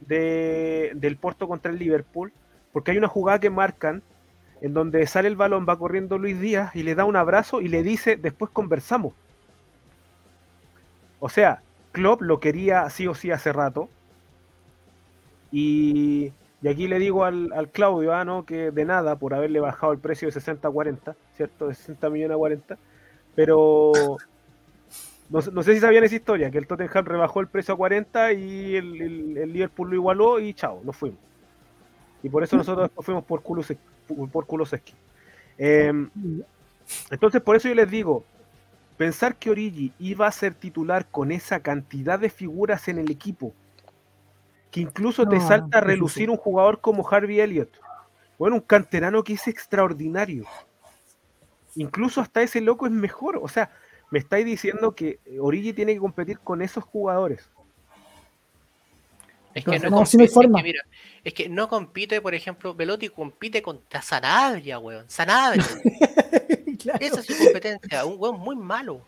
de, 0.00 0.92
del 0.94 1.16
Porto 1.16 1.48
contra 1.48 1.70
el 1.70 1.78
Liverpool, 1.78 2.32
porque 2.72 2.92
hay 2.92 2.98
una 2.98 3.08
jugada 3.08 3.40
que 3.40 3.50
marcan 3.50 4.02
en 4.60 4.74
donde 4.74 5.06
sale 5.06 5.28
el 5.28 5.36
balón, 5.36 5.66
va 5.68 5.78
corriendo 5.78 6.18
Luis 6.18 6.38
Díaz 6.40 6.74
y 6.74 6.82
le 6.82 6.94
da 6.94 7.04
un 7.04 7.16
abrazo 7.16 7.60
y 7.60 7.68
le 7.68 7.82
dice, 7.82 8.16
después 8.16 8.50
conversamos. 8.50 9.14
O 11.18 11.28
sea, 11.28 11.62
Klopp 11.92 12.22
lo 12.22 12.40
quería 12.40 12.88
sí 12.90 13.06
o 13.06 13.14
sí 13.14 13.30
hace 13.30 13.52
rato. 13.52 13.88
Y, 15.50 16.32
aquí 16.68 16.88
le 16.88 16.98
digo 16.98 17.24
al, 17.24 17.52
al 17.52 17.70
Claudio, 17.70 18.14
ah, 18.14 18.24
no, 18.24 18.44
que 18.44 18.70
de 18.70 18.84
nada 18.84 19.16
por 19.16 19.34
haberle 19.34 19.60
bajado 19.60 19.92
el 19.92 19.98
precio 19.98 20.28
de 20.28 20.32
60 20.32 20.68
a 20.68 20.70
40, 20.70 21.16
¿cierto? 21.36 21.68
De 21.68 21.74
60 21.74 22.10
millones 22.10 22.34
a 22.34 22.38
40. 22.38 22.78
Pero 23.34 24.18
no, 25.30 25.40
sé- 25.42 25.50
no 25.52 25.62
sé 25.62 25.74
si 25.74 25.80
sabían 25.80 26.04
esa 26.04 26.16
historia, 26.16 26.50
que 26.50 26.58
el 26.58 26.66
Tottenham 26.66 27.04
rebajó 27.06 27.40
el 27.40 27.46
precio 27.46 27.72
a 27.74 27.76
40 27.76 28.32
y 28.32 28.76
el, 28.76 29.00
el- 29.00 29.36
el 29.38 29.52
Liverpool 29.52 29.88
lo 29.90 29.94
igualó 29.94 30.40
y 30.40 30.52
chao, 30.54 30.80
nos 30.84 30.96
fuimos. 30.96 31.18
Y 32.22 32.28
por 32.28 32.42
eso 32.44 32.56
nosotros 32.56 32.90
fuimos 32.98 33.24
por 33.24 33.42
Kulusek- 33.42 33.78
por. 34.30 34.46
Em, 35.56 36.10
entonces, 37.10 37.40
por 37.40 37.56
eso 37.56 37.68
yo 37.68 37.74
les 37.74 37.90
digo, 37.90 38.24
pensar 38.98 39.36
que 39.36 39.50
Origi 39.50 39.92
iba 39.98 40.26
a 40.26 40.32
ser 40.32 40.52
titular 40.54 41.06
con 41.10 41.30
esa 41.32 41.60
cantidad 41.60 42.18
de 42.18 42.28
figuras 42.28 42.88
en 42.88 42.98
el 42.98 43.10
equipo, 43.10 43.54
que 44.70 44.80
incluso 44.80 45.26
te 45.26 45.36
salta 45.40 45.78
a 45.78 45.80
relucir 45.80 46.28
un 46.30 46.36
jugador 46.36 46.80
como 46.80 47.08
Harvey 47.08 47.40
Elliott, 47.40 47.70
bueno, 48.38 48.56
un 48.56 48.62
canterano 48.62 49.22
que 49.24 49.34
es 49.34 49.48
extraordinario. 49.48 50.44
Incluso 51.76 52.20
hasta 52.20 52.42
ese 52.42 52.60
loco 52.60 52.86
es 52.86 52.92
mejor, 52.92 53.38
o 53.40 53.48
sea, 53.48 53.70
me 54.10 54.18
estáis 54.18 54.44
diciendo 54.44 54.94
que 54.94 55.18
Origi 55.40 55.72
tiene 55.72 55.94
que 55.94 56.00
competir 56.00 56.38
con 56.40 56.62
esos 56.62 56.84
jugadores. 56.84 57.48
Es 59.54 59.64
que 59.64 59.78
No, 59.80 59.90
compite, 59.90 60.24
es 60.24 60.32
que 60.32 60.48
mira, 60.62 60.82
es 61.24 61.34
que 61.34 61.48
no 61.48 61.68
compite, 61.68 62.20
por 62.20 62.34
ejemplo, 62.34 62.72
Velotti 62.74 63.08
compite 63.08 63.60
contra 63.62 64.00
Sanabria, 64.02 64.78
weón. 64.78 65.08
Sanabria. 65.08 65.64
Claro. 66.80 66.98
Esa 67.02 67.20
es 67.20 67.26
su 67.26 67.36
competencia, 67.44 68.06
un 68.06 68.14
weón 68.18 68.40
muy 68.40 68.56
malo. 68.56 69.06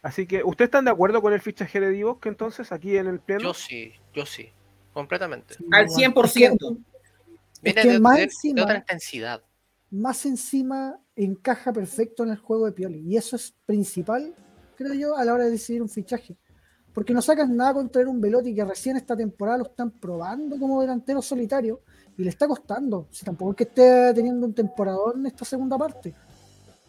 Así 0.00 0.28
que, 0.28 0.44
¿ustedes 0.44 0.68
están 0.68 0.84
de 0.84 0.92
acuerdo 0.92 1.20
con 1.20 1.32
el 1.32 1.40
fichaje 1.40 1.80
de 1.80 1.90
Divock 1.90 2.24
entonces 2.26 2.70
aquí 2.70 2.96
en 2.96 3.08
el 3.08 3.18
pleno? 3.18 3.40
Yo 3.42 3.52
sí, 3.54 3.92
yo 4.14 4.24
sí, 4.24 4.48
completamente. 4.92 5.56
Al 5.72 5.86
Es 5.86 5.96
100%. 5.96 6.22
Es 6.36 7.60
Viene 7.62 7.82
que 7.82 7.88
de, 7.88 7.98
más 7.98 8.14
de- 8.14 8.20
de 8.20 8.24
encima- 8.26 8.62
otra 8.62 8.76
intensidad. 8.76 9.42
más 9.90 10.24
encima 10.24 11.00
encaja 11.24 11.72
perfecto 11.72 12.22
en 12.22 12.30
el 12.30 12.36
juego 12.36 12.66
de 12.66 12.72
Pioli. 12.72 13.00
Y 13.00 13.16
eso 13.16 13.36
es 13.36 13.54
principal, 13.66 14.34
creo 14.76 14.94
yo, 14.94 15.16
a 15.16 15.24
la 15.24 15.34
hora 15.34 15.44
de 15.44 15.50
decidir 15.50 15.82
un 15.82 15.88
fichaje. 15.88 16.36
Porque 16.94 17.12
no 17.12 17.22
sacas 17.22 17.48
nada 17.48 17.74
con 17.74 17.90
traer 17.90 18.08
un 18.08 18.20
Velotti 18.20 18.54
que 18.54 18.64
recién 18.64 18.96
esta 18.96 19.16
temporada 19.16 19.58
lo 19.58 19.64
están 19.64 19.90
probando 19.90 20.58
como 20.58 20.80
delantero 20.80 21.22
solitario 21.22 21.80
y 22.16 22.24
le 22.24 22.30
está 22.30 22.48
costando. 22.48 23.06
Si 23.10 23.24
tampoco 23.24 23.52
es 23.52 23.56
que 23.56 23.64
esté 23.64 24.14
teniendo 24.14 24.46
un 24.46 24.54
temporadón 24.54 25.20
en 25.20 25.26
esta 25.26 25.44
segunda 25.44 25.76
parte. 25.76 26.14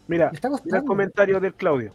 Mira, 0.08 0.32
mira 0.64 0.78
el 0.78 0.84
comentario 0.84 1.38
del 1.38 1.54
Claudio. 1.54 1.92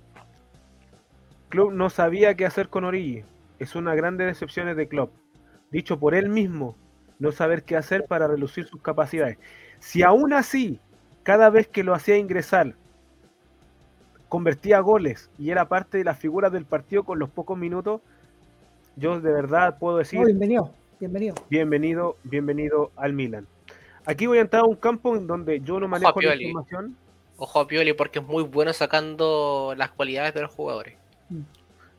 Club 1.49 1.74
no 1.74 1.90
sabía 1.90 2.36
qué 2.36 2.45
hacer 2.45 2.70
con 2.70 2.86
Origi. 2.86 3.24
Es 3.60 3.76
una 3.76 3.95
grande 3.95 4.26
decepción 4.26 4.76
de 4.76 4.88
Klopp. 4.88 5.12
Dicho 5.72 5.99
por 5.99 6.16
él 6.16 6.30
mismo, 6.30 6.78
no 7.20 7.32
saber 7.32 7.64
qué 7.64 7.76
hacer 7.76 8.06
para 8.06 8.28
relucir 8.28 8.66
sus 8.66 8.82
capacidades. 8.82 9.38
Si 9.80 10.03
aún 10.03 10.34
así, 10.34 10.80
cada 11.26 11.49
vez 11.49 11.68
que 11.68 11.84
lo 11.84 11.93
hacía 11.93 12.18
ingresar, 12.18 12.76
convertía 14.30 14.80
goles 14.80 15.30
y 15.38 15.49
era 15.49 15.68
parte 15.68 15.97
de 15.97 16.03
las 16.03 16.18
figuras 16.19 16.52
del 16.52 16.65
partido 16.65 17.03
con 17.03 17.19
los 17.19 17.30
pocos 17.30 17.57
minutos, 17.57 18.02
yo 18.95 19.19
de 19.19 19.31
verdad 19.31 19.77
puedo 19.80 19.97
decir 19.97 20.19
No, 20.19 20.26
bienvenido, 20.27 20.72
bienvenido. 20.99 21.35
bienvenido, 21.49 22.18
bienvenido 22.23 22.91
al 22.95 23.14
Milan. 23.14 23.47
Aquí 24.06 24.27
voy 24.27 24.38
a 24.38 24.41
entrar 24.41 24.61
a 24.64 24.65
un 24.65 24.76
campo 24.76 25.15
en 25.15 25.26
donde 25.27 25.61
yo 25.61 25.80
no 25.80 25.88
manejo 25.88 26.22
la 26.22 26.31
Pioli. 26.31 26.45
información. 26.45 26.95
Ojo 27.38 27.60
a 27.60 27.68
Pioli 27.68 27.93
porque 27.93 28.19
es 28.19 28.26
muy 28.26 28.43
bueno 28.43 28.72
sacando 28.72 29.73
las 29.76 29.89
cualidades 29.91 30.34
de 30.34 30.41
los 30.41 30.52
jugadores. 30.53 30.95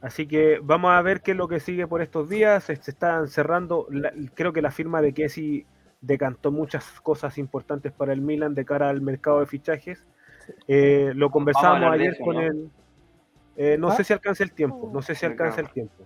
Así 0.01 0.27
que 0.27 0.61
vamos 0.62 0.93
a 0.93 1.03
ver 1.03 1.20
qué 1.20 1.32
es 1.32 1.36
lo 1.36 1.48
que 1.48 1.59
sigue 1.59 1.86
por 1.86 2.01
estos 2.01 2.28
días. 2.28 2.65
Se, 2.65 2.77
se 2.77 2.93
están 2.93 3.28
cerrando, 3.28 3.86
la- 3.90 4.12
creo 4.35 4.53
que 4.53 4.62
la 4.62 4.70
firma 4.70 5.03
de 5.03 5.12
Kessi 5.12 5.66
decantó 6.07 6.53
muchas 6.53 7.01
cosas 7.01 7.37
importantes 7.39 7.93
para 7.93 8.12
el 8.12 8.20
Milan 8.20 8.55
de 8.55 8.65
cara 8.65 8.89
al 8.89 9.01
mercado 9.01 9.41
de 9.41 9.47
fichajes. 9.47 10.07
Eh, 10.69 11.12
lo 11.15 11.31
conversábamos 11.31 11.93
ayer 11.93 12.12
eso, 12.12 12.24
con 12.24 12.37
¿no? 12.37 12.43
el... 12.43 12.70
eh, 13.57 13.77
no 13.78 13.89
¿Ah? 13.89 13.97
sé 13.97 14.05
si 14.05 14.12
alcanza 14.12 14.45
el 14.45 14.53
tiempo, 14.53 14.91
no 14.93 15.03
sé 15.03 15.15
si 15.15 15.27
alcanza 15.27 15.61
el 15.61 15.70
tiempo. 15.70 16.05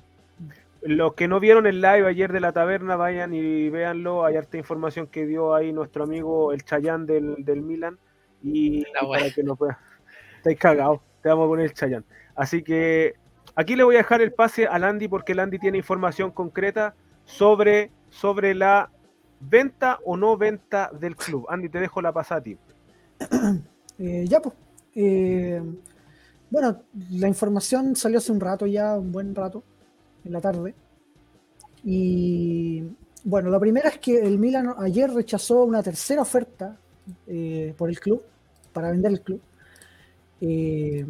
Los 0.83 1.13
que 1.13 1.29
no 1.29 1.41
vieron 1.41 1.67
el 1.67 1.83
live 1.83 2.07
ayer 2.09 2.33
de 2.33 2.41
la 2.41 2.53
taberna, 2.53 2.97
vayan 2.97 3.35
y 3.35 3.69
véanlo. 3.69 4.25
Hay 4.25 4.37
harta 4.37 4.57
información 4.57 5.07
que 5.09 5.27
dio 5.27 5.55
ahí 5.55 5.75
nuestro 5.75 6.05
amigo 6.05 6.53
el 6.53 6.65
Chayán 6.65 7.05
del, 7.05 7.45
del 7.45 7.61
Milan. 7.61 7.99
Y, 8.43 8.85
La 8.95 9.03
y 9.03 9.07
wea. 9.07 9.21
para 9.21 9.31
que 9.35 9.43
no 9.43 9.57
pueda. 9.57 9.79
Estáis 10.39 10.59
cagados. 10.59 11.01
Te 11.23 11.29
vamos 11.29 11.45
a 11.45 11.49
poner 11.49 11.67
el 11.67 11.75
Chayán. 11.75 12.03
Así 12.35 12.63
que 12.63 13.15
aquí 13.55 13.77
le 13.77 13.85
voy 13.85 13.97
a 13.97 13.99
dejar 13.99 14.23
el 14.23 14.33
pase 14.33 14.67
al 14.67 14.85
Andy 14.85 15.07
porque 15.07 15.33
el 15.33 15.41
Andy 15.41 15.59
tiene 15.59 15.77
información 15.77 16.31
concreta 16.31 16.95
sobre, 17.27 17.91
sobre 18.09 18.55
la 18.55 18.89
venta 19.41 19.99
o 20.05 20.17
no 20.17 20.37
venta 20.37 20.91
del 20.93 21.17
club. 21.17 21.47
Andy, 21.49 21.69
te 21.69 21.81
dejo 21.81 22.01
la 22.03 22.13
pasada 22.13 22.41
a 22.41 22.45
ti. 22.45 22.57
Eh, 24.03 24.25
ya, 24.27 24.41
pues. 24.41 24.55
eh, 24.95 25.61
bueno, 26.49 26.85
la 27.11 27.29
información 27.29 27.95
salió 27.95 28.17
hace 28.17 28.33
un 28.33 28.41
rato 28.41 28.65
ya, 28.65 28.97
un 28.97 29.13
buen 29.13 29.35
rato, 29.35 29.63
en 30.25 30.33
la 30.33 30.41
tarde. 30.41 30.75
Y 31.85 32.83
bueno, 33.25 33.51
la 33.51 33.61
primera 33.61 33.91
es 33.91 33.99
que 33.99 34.19
el 34.19 34.39
Milan 34.39 34.73
ayer 34.79 35.13
rechazó 35.13 35.65
una 35.65 35.83
tercera 35.83 36.23
oferta 36.23 36.79
eh, 37.27 37.75
por 37.77 37.91
el 37.91 38.01
club, 38.01 38.23
para 38.73 38.91
vender 38.91 39.13
el 39.13 39.21
club. 39.21 39.43
De 40.41 41.05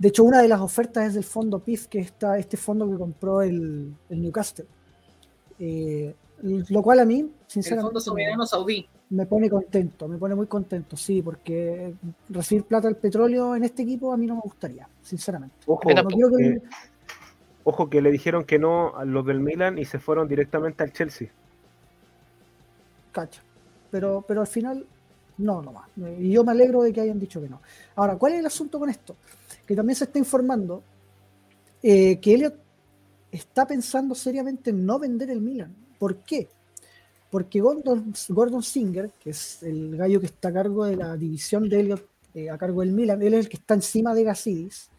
hecho, 0.00 0.22
una 0.22 0.40
de 0.40 0.46
las 0.46 0.60
ofertas 0.60 1.08
es 1.08 1.14
del 1.14 1.24
fondo 1.24 1.58
PIF, 1.58 1.88
que 1.88 1.98
está 1.98 2.38
este 2.38 2.56
fondo 2.56 2.88
que 2.88 2.96
compró 2.96 3.42
el, 3.42 3.96
Newcastle. 4.10 4.66
Lo 6.42 6.82
cual 6.82 7.00
a 7.00 7.04
mí, 7.04 7.20
El 7.20 7.30
sinceramente, 7.46 7.86
Fondo 7.86 8.00
Soberano 8.00 8.46
Saudí. 8.46 8.86
me 9.10 9.26
pone 9.26 9.48
contento, 9.50 10.06
me 10.08 10.18
pone 10.18 10.34
muy 10.34 10.46
contento, 10.46 10.96
sí, 10.96 11.20
porque 11.22 11.94
recibir 12.28 12.64
plata 12.64 12.88
del 12.88 12.96
petróleo 12.96 13.56
en 13.56 13.64
este 13.64 13.82
equipo 13.82 14.12
a 14.12 14.16
mí 14.16 14.26
no 14.26 14.36
me 14.36 14.40
gustaría, 14.42 14.88
sinceramente. 15.02 15.56
Ojo, 15.66 15.90
No 15.92 16.04
quiero 16.06 16.30
que- 16.36 16.44
eh, 16.46 16.62
ojo 17.64 17.90
que 17.90 18.00
le 18.00 18.10
dijeron 18.10 18.44
que 18.44 18.58
no 18.58 18.96
a 18.96 19.04
los 19.04 19.26
del 19.26 19.40
Milan 19.40 19.78
y 19.78 19.84
se 19.84 19.98
fueron 19.98 20.28
directamente 20.28 20.82
al 20.84 20.92
Chelsea. 20.92 21.28
cacha. 23.12 23.42
Pero, 23.90 24.24
pero 24.28 24.42
al 24.42 24.46
final, 24.46 24.86
no, 25.38 25.62
nomás. 25.62 25.88
Y 26.18 26.30
yo 26.30 26.44
me 26.44 26.52
alegro 26.52 26.82
de 26.82 26.92
que 26.92 27.00
hayan 27.00 27.18
dicho 27.18 27.40
que 27.40 27.48
no. 27.48 27.60
Ahora, 27.96 28.16
¿cuál 28.16 28.34
es 28.34 28.40
el 28.40 28.46
asunto 28.46 28.78
con 28.78 28.90
esto? 28.90 29.16
Que 29.66 29.74
también 29.74 29.96
se 29.96 30.04
está 30.04 30.18
informando 30.18 30.82
eh, 31.82 32.18
que 32.20 32.34
Elliot 32.34 32.54
está 33.32 33.66
pensando 33.66 34.14
seriamente 34.14 34.70
en 34.70 34.84
no 34.86 34.98
vender 34.98 35.30
el 35.30 35.40
Milan. 35.40 35.74
¿Por 35.98 36.16
qué? 36.18 36.48
Porque 37.30 37.60
Gordon, 37.60 38.62
Singer, 38.62 39.10
que 39.20 39.30
es 39.30 39.62
el 39.62 39.96
gallo 39.96 40.20
que 40.20 40.26
está 40.26 40.48
a 40.48 40.52
cargo 40.52 40.84
de 40.86 40.96
la 40.96 41.16
división 41.16 41.68
de 41.68 41.80
Elliot, 41.80 42.08
eh, 42.34 42.48
a 42.48 42.56
cargo 42.56 42.80
del 42.80 42.92
Milan, 42.92 43.20
él 43.22 43.34
es 43.34 43.40
el 43.40 43.48
que 43.48 43.58
está 43.58 43.74
encima 43.74 44.14
de 44.14 44.24
Gasidis, 44.24 44.90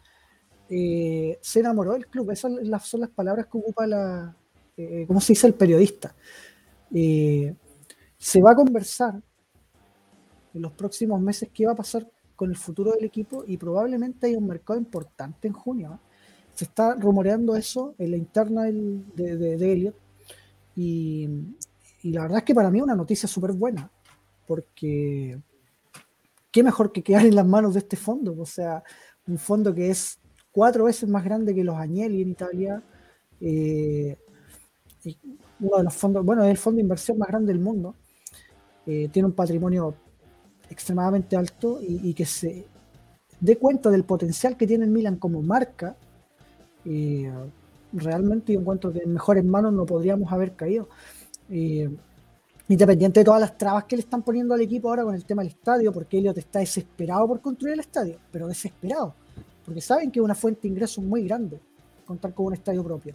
eh, 0.68 1.38
se 1.40 1.60
enamoró 1.60 1.94
del 1.94 2.06
club. 2.06 2.30
Esas 2.30 2.52
son 2.88 3.00
las, 3.00 3.10
palabras 3.10 3.46
que 3.46 3.58
ocupa 3.58 3.86
la, 3.86 4.36
eh, 4.76 5.04
¿cómo 5.08 5.20
se 5.20 5.32
dice? 5.32 5.48
El 5.48 5.54
periodista. 5.54 6.14
Se 6.90 8.42
va 8.42 8.52
a 8.52 8.54
conversar 8.54 9.20
en 10.54 10.62
los 10.62 10.72
próximos 10.72 11.20
meses 11.20 11.48
qué 11.52 11.66
va 11.66 11.72
a 11.72 11.76
pasar 11.76 12.08
con 12.36 12.50
el 12.50 12.56
futuro 12.56 12.92
del 12.92 13.04
equipo 13.04 13.44
y 13.46 13.56
probablemente 13.56 14.28
hay 14.28 14.36
un 14.36 14.46
mercado 14.46 14.78
importante 14.78 15.48
en 15.48 15.54
junio. 15.54 15.98
Se 16.54 16.64
está 16.64 16.94
rumoreando 16.94 17.56
eso 17.56 17.94
en 17.98 18.10
la 18.12 18.16
interna 18.16 18.64
de, 18.64 19.36
de 19.36 19.72
Elliot 19.72 19.94
y, 20.76 21.28
la 22.02 22.22
verdad 22.22 22.38
es 22.38 22.44
que 22.44 22.54
para 22.54 22.70
mí 22.70 22.78
es 22.78 22.84
una 22.84 22.94
noticia 22.94 23.28
súper 23.28 23.52
buena 23.52 23.90
porque 24.46 25.38
qué 26.50 26.62
mejor 26.62 26.92
que 26.92 27.02
quedar 27.02 27.26
en 27.26 27.34
las 27.34 27.46
manos 27.46 27.74
de 27.74 27.80
este 27.80 27.96
fondo, 27.96 28.34
o 28.38 28.46
sea, 28.46 28.82
un 29.26 29.38
fondo 29.38 29.74
que 29.74 29.90
es 29.90 30.18
cuatro 30.50 30.84
veces 30.84 31.08
más 31.08 31.24
grande 31.24 31.54
que 31.54 31.62
los 31.62 31.76
Agnelli 31.76 32.22
en 32.22 32.30
Italia, 32.30 32.82
eh, 33.40 34.18
uno 35.60 35.76
de 35.76 35.84
los 35.84 35.94
fondos, 35.94 36.24
bueno, 36.24 36.42
es 36.42 36.50
el 36.50 36.56
fondo 36.56 36.76
de 36.76 36.82
inversión 36.82 37.18
más 37.18 37.28
grande 37.28 37.52
del 37.52 37.62
mundo, 37.62 37.94
eh, 38.86 39.08
tiene 39.12 39.26
un 39.26 39.34
patrimonio 39.34 39.94
extremadamente 40.68 41.36
alto 41.36 41.80
y, 41.80 42.08
y 42.08 42.14
que 42.14 42.24
se 42.24 42.66
dé 43.40 43.56
cuenta 43.56 43.90
del 43.90 44.04
potencial 44.04 44.56
que 44.56 44.66
tiene 44.66 44.84
el 44.84 44.90
Milan 44.90 45.16
como 45.16 45.42
marca, 45.42 45.96
eh, 46.84 47.32
realmente 47.92 48.52
yo 48.52 48.60
encuentro 48.60 48.92
que 48.92 49.00
en 49.00 49.12
mejores 49.12 49.44
manos 49.44 49.72
no 49.72 49.86
podríamos 49.86 50.32
haber 50.32 50.52
caído. 50.54 50.88
Eh, 51.48 51.90
independiente 52.68 53.20
de 53.20 53.24
todas 53.24 53.40
las 53.40 53.58
trabas 53.58 53.84
que 53.84 53.96
le 53.96 54.02
están 54.02 54.22
poniendo 54.22 54.54
al 54.54 54.60
equipo 54.60 54.88
ahora 54.88 55.02
con 55.02 55.14
el 55.14 55.24
tema 55.24 55.42
del 55.42 55.50
estadio, 55.50 55.92
porque 55.92 56.18
Elliot 56.18 56.38
está 56.38 56.60
desesperado 56.60 57.26
por 57.26 57.40
construir 57.40 57.74
el 57.74 57.80
estadio, 57.80 58.16
pero 58.30 58.46
desesperado, 58.46 59.14
porque 59.64 59.80
saben 59.80 60.10
que 60.10 60.20
es 60.20 60.24
una 60.24 60.36
fuente 60.36 60.62
de 60.62 60.68
ingresos 60.68 61.02
muy 61.02 61.24
grande 61.24 61.60
contar 62.06 62.32
con 62.32 62.46
un 62.46 62.54
estadio 62.54 62.84
propio. 62.84 63.14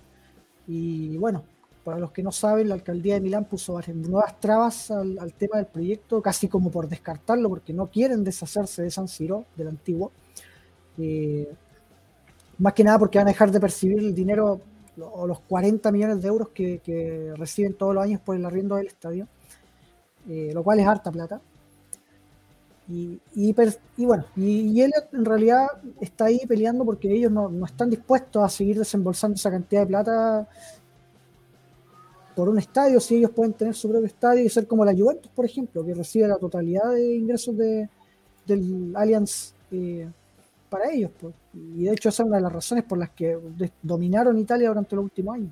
Y 0.67 1.15
bueno, 1.17 1.43
para 1.85 1.99
los 1.99 2.11
que 2.11 2.23
no 2.23 2.31
saben, 2.31 2.67
la 2.67 2.75
alcaldía 2.75 3.13
de 3.13 3.21
Milán 3.21 3.45
puso 3.45 3.79
nuevas 3.93 4.39
trabas 4.39 4.91
al, 4.91 5.19
al 5.19 5.33
tema 5.33 5.57
del 5.57 5.67
proyecto, 5.67 6.21
casi 6.21 6.47
como 6.47 6.71
por 6.71 6.89
descartarlo, 6.89 7.47
porque 7.47 7.73
no 7.73 7.87
quieren 7.87 8.23
deshacerse 8.23 8.81
de 8.81 8.91
San 8.91 9.07
Siro, 9.07 9.45
del 9.55 9.67
antiguo. 9.67 10.11
Eh, 10.97 11.53
más 12.57 12.73
que 12.73 12.83
nada 12.83 12.99
porque 12.99 13.17
van 13.17 13.27
a 13.27 13.31
dejar 13.31 13.51
de 13.51 13.59
percibir 13.59 13.99
el 13.99 14.13
dinero 14.13 14.61
o 14.97 15.27
los 15.27 15.39
40 15.41 15.91
millones 15.91 16.21
de 16.21 16.27
euros 16.27 16.49
que, 16.49 17.33
reciben 17.37 17.73
todos 17.73 17.93
los 17.93 18.03
años 18.03 18.21
por 18.21 18.35
el 18.35 18.45
arriendo 18.45 18.75
del 18.75 18.87
estadio, 18.87 19.27
eh, 20.29 20.51
lo 20.53 20.63
cual 20.63 20.79
es 20.79 20.87
harta 20.87 21.11
plata. 21.11 21.41
Y, 22.87 23.19
y, 23.33 23.55
y 23.97 24.05
bueno, 24.05 24.25
y, 24.35 24.61
y 24.71 24.81
Elliot 24.81 25.13
en 25.13 25.25
realidad 25.25 25.67
está 25.99 26.25
ahí 26.25 26.45
peleando 26.47 26.85
porque 26.85 27.11
ellos 27.11 27.31
no, 27.31 27.49
no 27.49 27.65
están 27.65 27.89
dispuestos 27.89 28.43
a 28.43 28.47
seguir 28.47 28.77
desembolsando 28.77 29.35
esa 29.35 29.49
cantidad 29.49 29.81
de 29.81 29.87
plata 29.87 30.47
por 32.35 32.49
un 32.49 32.59
estadio, 32.59 32.99
si 32.99 33.15
ellos 33.15 33.31
pueden 33.31 33.53
tener 33.53 33.73
su 33.73 33.89
propio 33.89 34.05
estadio 34.07 34.43
y 34.43 34.49
ser 34.49 34.67
como 34.67 34.83
la 34.83 34.93
Juventus, 34.93 35.31
por 35.33 35.45
ejemplo, 35.45 35.85
que 35.85 35.93
recibe 35.93 36.27
la 36.27 36.37
totalidad 36.37 36.91
de 36.91 37.15
ingresos 37.15 37.57
de, 37.57 37.89
del 38.45 38.93
Allianz 38.95 39.53
eh, 39.71 40.07
para 40.69 40.91
ellos. 40.91 41.11
pues. 41.19 41.33
Y 41.53 41.83
de 41.83 41.93
hecho 41.93 42.09
esa 42.09 42.23
es 42.23 42.27
una 42.27 42.37
de 42.37 42.43
las 42.43 42.53
razones 42.53 42.83
por 42.83 42.97
las 42.97 43.09
que 43.11 43.37
dominaron 43.81 44.37
Italia 44.37 44.69
durante 44.69 44.95
los 44.95 45.05
últimos 45.05 45.35
años. 45.35 45.51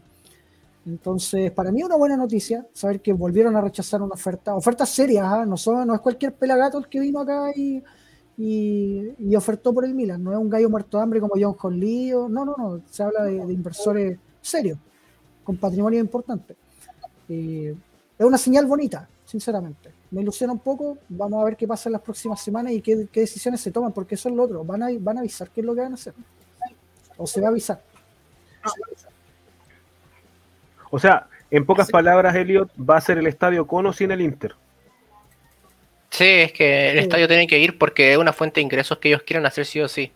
Entonces, 0.86 1.50
para 1.52 1.72
mí 1.72 1.82
una 1.82 1.96
buena 1.96 2.18
noticia 2.18 2.66
saber 2.74 3.00
que 3.00 3.14
volvieron 3.14 3.56
a 3.56 3.62
rechazar 3.62 4.02
una 4.02 4.16
oferta, 4.16 4.54
ofertas 4.54 4.90
serias, 4.90 5.26
¿ah? 5.26 5.46
no, 5.46 5.86
no 5.86 5.96
es 5.96 6.02
cualquier 6.02 6.34
pelagato 6.34 6.78
el 6.78 6.88
que 6.90 7.00
vino 7.00 7.22
acá 7.22 7.52
y, 7.56 7.82
y, 8.38 9.14
y 9.18 9.36
ofertó 9.36 9.74
por 9.74 9.86
el 9.86 9.94
Milan. 9.94 10.22
No 10.22 10.34
es 10.34 10.38
un 10.38 10.50
gallo 10.50 10.70
muerto 10.70 10.98
de 10.98 11.04
hambre 11.04 11.22
como 11.22 11.36
John 11.40 11.54
Conley. 11.54 12.12
No, 12.12 12.28
no, 12.28 12.56
no. 12.58 12.82
Se 12.90 13.02
habla 13.02 13.24
de, 13.24 13.46
de 13.46 13.54
inversores 13.54 14.20
serios, 14.42 14.78
con 15.44 15.56
patrimonio 15.56 16.00
importante. 16.02 16.56
Eh, 17.30 17.74
es 18.20 18.26
una 18.26 18.38
señal 18.38 18.66
bonita, 18.66 19.08
sinceramente. 19.26 20.03
Me 20.14 20.22
ilusiona 20.22 20.54
un 20.54 20.60
poco. 20.60 20.98
Vamos 21.10 21.42
a 21.42 21.46
ver 21.46 21.58
qué 21.58 21.68
pasa 21.68 21.90
en 21.90 21.94
las 21.94 22.02
próximas 22.02 22.40
semanas 22.42 22.72
y 22.74 22.82
qué, 22.82 23.08
qué 23.12 23.22
decisiones 23.22 23.60
se 23.62 23.72
toman, 23.72 23.92
porque 23.92 24.16
eso 24.16 24.30
es 24.30 24.36
lo 24.36 24.44
otro. 24.44 24.64
Van 24.64 24.84
a, 24.84 24.90
van 25.00 25.18
a 25.18 25.22
avisar 25.22 25.50
qué 25.50 25.62
es 25.62 25.66
lo 25.66 25.74
que 25.74 25.82
van 25.82 25.92
a 25.94 25.96
hacer. 25.96 26.14
O 27.18 27.26
se 27.28 27.42
va 27.42 27.48
a 27.48 27.50
avisar. 27.50 27.82
O 30.90 31.00
sea, 31.00 31.28
en 31.50 31.66
pocas 31.66 31.90
palabras, 31.90 32.36
Elliot, 32.36 32.70
va 32.78 32.98
a 32.98 33.02
ser 33.02 33.18
el 33.18 33.28
estadio 33.28 33.66
con 33.66 33.86
o 33.88 33.94
sin 33.94 34.12
el 34.12 34.22
Inter. 34.22 34.54
Sí, 36.12 36.26
es 36.26 36.54
que 36.54 36.92
el 36.92 36.98
Sí. 37.00 37.04
estadio 37.06 37.28
tiene 37.28 37.48
que 37.48 37.58
ir 37.60 37.78
porque 37.80 38.12
es 38.12 38.18
una 38.18 38.34
fuente 38.34 38.60
de 38.60 38.66
ingresos 38.66 39.00
que 39.00 39.10
ellos 39.10 39.24
quieren 39.24 39.46
hacer 39.48 39.66
sí 39.66 39.82
o 39.82 39.88
sí. 39.88 40.12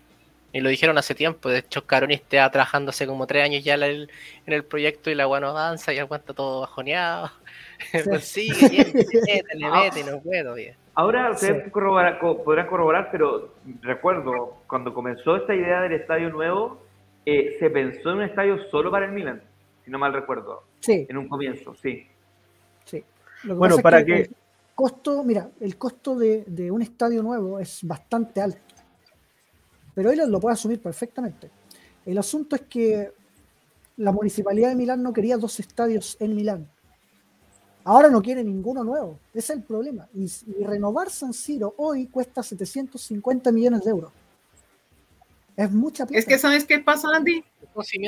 Y 0.54 0.62
lo 0.62 0.70
dijeron 0.70 0.98
hace 0.98 1.16
tiempo. 1.16 1.50
De 1.50 1.60
hecho, 1.60 1.86
Caroni 1.86 2.14
está 2.14 2.50
trabajando 2.52 2.92
hace 2.92 3.08
como 3.08 3.26
tres 3.26 3.44
años 3.44 3.64
ya 3.64 3.74
en 3.74 3.84
el, 3.84 4.12
en 4.46 4.54
el 4.54 4.64
proyecto 4.64 5.10
y 5.10 5.16
la 5.16 5.24
agua 5.24 5.40
no 5.40 5.48
avanza 5.50 5.92
y 5.94 5.98
aguanta 6.00 6.34
todo 6.34 6.62
bajoneado. 6.62 7.32
pues 8.06 8.26
sí, 8.26 8.52
bien, 8.70 8.92
métele, 8.94 9.70
métele, 9.72 10.12
no 10.12 10.20
puedo, 10.22 10.54
bien. 10.56 10.76
Ahora 10.96 11.32
ustedes 11.32 11.66
Sí. 11.66 11.70
corrobora- 11.72 12.18
co- 12.20 12.44
podrán 12.44 12.68
corroborar, 12.68 13.10
pero 13.12 13.54
recuerdo, 13.82 14.58
cuando 14.68 14.94
comenzó 14.94 15.36
esta 15.38 15.54
idea 15.54 15.82
del 15.82 15.94
estadio 15.94 16.30
nuevo, 16.30 16.82
eh, 17.26 17.56
se 17.60 17.70
pensó 17.70 18.12
en 18.12 18.18
un 18.18 18.24
estadio 18.24 18.58
solo 18.72 18.90
para 18.90 19.06
el 19.06 19.12
Milan, 19.12 19.42
si 19.86 19.92
no 19.92 20.00
mal 20.00 20.14
recuerdo, 20.14 20.64
Sí, 20.80 21.06
en 21.08 21.18
un 21.18 21.28
comienzo, 21.28 21.76
sí. 21.76 22.08
sí. 22.86 23.04
Lo 23.44 23.54
que 23.54 23.58
Bueno, 23.60 23.76
pasa 23.76 23.80
es 23.80 23.84
para 23.84 24.06
que 24.06 24.14
que- 24.14 24.22
el 24.22 24.36
costo, 24.74 25.24
mira, 25.24 25.50
el 25.60 25.78
costo 25.78 26.16
de, 26.16 26.44
de 26.48 26.72
un 26.72 26.82
estadio 26.82 27.22
nuevo 27.22 27.60
es 27.60 27.84
bastante 27.84 28.42
alto. 28.42 28.60
Pero 29.94 30.12
él 30.12 30.20
lo 30.28 30.40
puede 30.40 30.54
asumir 30.54 30.82
perfectamente. 30.82 31.50
El 32.06 32.18
asunto 32.18 32.56
es 32.56 32.62
que 32.64 33.12
la 33.98 34.12
municipalidad 34.12 34.70
de 34.70 34.76
Milán 34.76 35.02
no 35.04 35.12
quería 35.14 35.38
dos 35.38 35.60
estadios 35.60 36.16
en 36.20 36.36
Milán. 36.36 36.70
Ahora 37.88 38.10
no 38.10 38.22
quiere 38.22 38.44
ninguno 38.44 38.84
nuevo. 38.84 39.18
Ese 39.34 39.54
es 39.54 39.60
el 39.60 39.64
problema. 39.64 40.10
Y, 40.14 40.26
y 40.26 40.64
renovar 40.66 41.10
San 41.10 41.34
Siro 41.34 41.74
hoy 41.78 42.08
cuesta 42.08 42.44
750 42.44 43.50
millones 43.54 43.86
de 43.86 43.92
euros. 43.92 44.12
Es 45.56 45.72
mucha 45.72 46.06
plata. 46.06 46.20
Es 46.20 46.26
que, 46.26 46.38
¿sabes 46.38 46.66
qué 46.66 46.80
pasa, 46.80 47.08
Andy? 47.16 47.46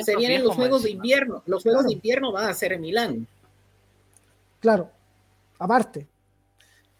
Se 0.04 0.16
vienen 0.16 0.44
los 0.44 0.54
Juegos 0.54 0.82
de 0.82 0.90
invierno. 0.90 1.42
Los 1.46 1.62
Juegos 1.62 1.84
de 1.84 1.86
Claro. 1.88 1.96
invierno 1.96 2.30
van 2.32 2.50
a 2.50 2.54
ser 2.54 2.74
en 2.74 2.82
Milán. 2.82 3.26
Claro. 4.60 4.90
Aparte. 5.58 6.06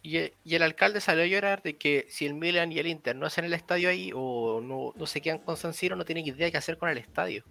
Y, 0.02 0.16
y 0.42 0.54
el 0.54 0.62
alcalde 0.62 1.02
salió 1.02 1.22
a 1.22 1.26
llorar 1.26 1.62
de 1.62 1.76
que 1.76 2.06
si 2.08 2.24
el 2.24 2.32
Milan 2.32 2.72
y 2.72 2.78
el 2.78 2.86
Inter 2.86 3.14
no 3.14 3.26
hacen 3.26 3.44
el 3.44 3.52
estadio 3.52 3.90
ahí 3.90 4.10
o 4.14 4.62
no, 4.62 4.94
no 4.96 5.06
se 5.06 5.20
quedan 5.20 5.40
con 5.40 5.58
San 5.58 5.74
Siro, 5.74 5.96
no 5.96 6.06
tienen 6.06 6.26
idea 6.26 6.50
qué 6.50 6.56
hacer 6.56 6.78
con 6.78 6.88
el 6.88 6.96
estadio. 6.96 7.44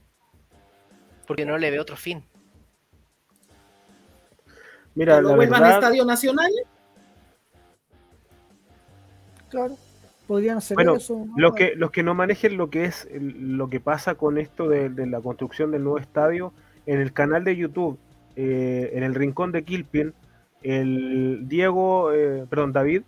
Porque 1.28 1.46
no 1.46 1.56
le 1.60 1.70
ve 1.70 1.80
otro 1.80 1.96
fin. 1.96 2.24
Mira, 4.96 5.16
Que 5.18 5.22
lo 5.22 5.30
la 5.30 5.36
vuelvan 5.36 5.62
verdad, 5.62 5.76
Estadio 5.80 6.06
Nacional. 6.06 6.52
Claro. 9.50 9.76
Podrían 10.28 10.58
hacer 10.58 10.76
Bueno, 10.76 10.96
eso. 10.96 11.26
¿no? 11.26 11.34
los 11.38 11.56
que, 11.56 11.74
los 11.76 11.90
que 11.92 12.04
no 12.04 12.14
manejen 12.14 12.56
lo 12.58 12.70
que 12.70 12.86
es 12.86 13.08
lo 13.12 13.70
que 13.70 13.80
pasa 13.80 14.14
con 14.16 14.38
esto 14.38 14.68
de, 14.70 14.90
de 14.90 15.08
la 15.08 15.22
construcción 15.22 15.72
del 15.72 15.84
nuevo 15.84 15.98
estadio, 15.98 16.54
en 16.86 17.00
el 17.00 17.14
canal 17.14 17.44
de 17.44 17.56
YouTube, 17.56 17.98
eh, 18.36 18.92
en 18.94 19.04
el 19.04 19.16
rincón 19.16 19.52
de 19.52 19.64
Kilpin, 19.64 20.14
el 20.62 21.48
Diego, 21.48 22.12
eh, 22.14 22.46
perdón, 22.50 22.74
David, 22.74 23.02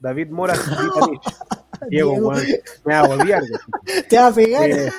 David 0.00 0.28
Moras 0.28 0.58
Vitanich. 0.68 1.22
Diego, 1.88 2.12
Diego. 2.12 2.32
me 2.84 2.94
hago 2.94 3.14
odiar. 3.14 3.40
güey. 3.40 4.02
Te 4.08 4.18
va 4.18 4.26
a 4.26 4.32
pegar. 4.34 4.68
Eh, 4.70 4.90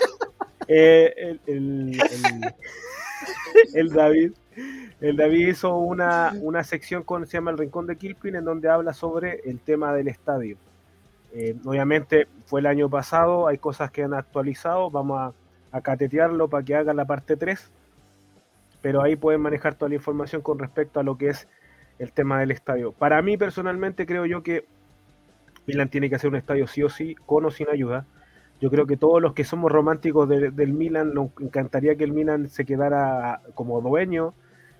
eh, 0.67 1.13
el, 1.27 1.39
el- 1.45 2.01
el- 2.01 2.55
el 3.73 3.89
David, 3.89 4.31
el 5.01 5.15
David 5.15 5.47
hizo 5.49 5.77
una, 5.77 6.33
una 6.41 6.63
sección 6.63 7.03
con 7.03 7.25
se 7.25 7.37
llama 7.37 7.51
El 7.51 7.57
Rincón 7.57 7.87
de 7.87 7.95
Kilpin 7.95 8.35
en 8.35 8.45
donde 8.45 8.69
habla 8.69 8.93
sobre 8.93 9.41
el 9.49 9.59
tema 9.59 9.93
del 9.93 10.07
estadio. 10.07 10.57
Eh, 11.33 11.55
obviamente 11.65 12.27
fue 12.45 12.59
el 12.59 12.65
año 12.65 12.89
pasado, 12.89 13.47
hay 13.47 13.57
cosas 13.59 13.91
que 13.91 14.03
han 14.03 14.13
actualizado, 14.13 14.89
vamos 14.89 15.19
a, 15.19 15.77
a 15.77 15.81
catetearlo 15.81 16.47
para 16.49 16.63
que 16.65 16.75
haga 16.75 16.93
la 16.93 17.05
parte 17.05 17.37
3, 17.37 17.71
pero 18.81 19.01
ahí 19.01 19.15
pueden 19.15 19.41
manejar 19.41 19.75
toda 19.75 19.89
la 19.89 19.95
información 19.95 20.41
con 20.41 20.57
respecto 20.59 20.99
a 20.99 21.03
lo 21.03 21.17
que 21.17 21.29
es 21.29 21.47
el 21.99 22.11
tema 22.11 22.39
del 22.39 22.51
estadio. 22.51 22.91
Para 22.91 23.21
mí 23.21 23.37
personalmente 23.37 24.05
creo 24.05 24.25
yo 24.25 24.41
que 24.41 24.65
Milan 25.67 25.89
tiene 25.89 26.09
que 26.09 26.15
hacer 26.15 26.29
un 26.29 26.35
estadio 26.37 26.65
sí 26.67 26.81
o 26.83 26.89
sí, 26.89 27.15
con 27.25 27.45
o 27.45 27.51
sin 27.51 27.69
ayuda. 27.69 28.05
Yo 28.59 28.69
creo 28.71 28.87
que 28.87 28.97
todos 28.97 29.21
los 29.21 29.33
que 29.33 29.43
somos 29.43 29.71
románticos 29.71 30.27
de- 30.27 30.51
del 30.51 30.73
Milan, 30.73 31.13
nos 31.13 31.29
encantaría 31.39 31.95
que 31.95 32.03
el 32.03 32.11
Milan 32.11 32.49
se 32.49 32.65
quedara 32.65 33.41
como 33.53 33.79
dueño 33.81 34.33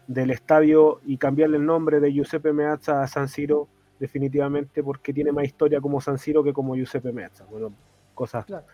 del 0.09 0.31
estadio 0.31 1.01
y 1.05 1.17
cambiarle 1.17 1.57
el 1.57 1.65
nombre 1.67 1.99
de 1.99 2.11
Giuseppe 2.11 2.51
Meazza 2.51 3.03
a 3.03 3.07
San 3.07 3.27
Siro, 3.29 3.67
definitivamente, 3.99 4.81
porque 4.81 5.13
tiene 5.13 5.31
más 5.31 5.45
historia 5.45 5.79
como 5.79 6.01
San 6.01 6.17
Siro 6.17 6.43
que 6.43 6.51
como 6.51 6.75
Giuseppe 6.75 7.11
Meazza. 7.11 7.45
Bueno, 7.45 7.71
cosas 8.15 8.43
Claro. 8.45 8.65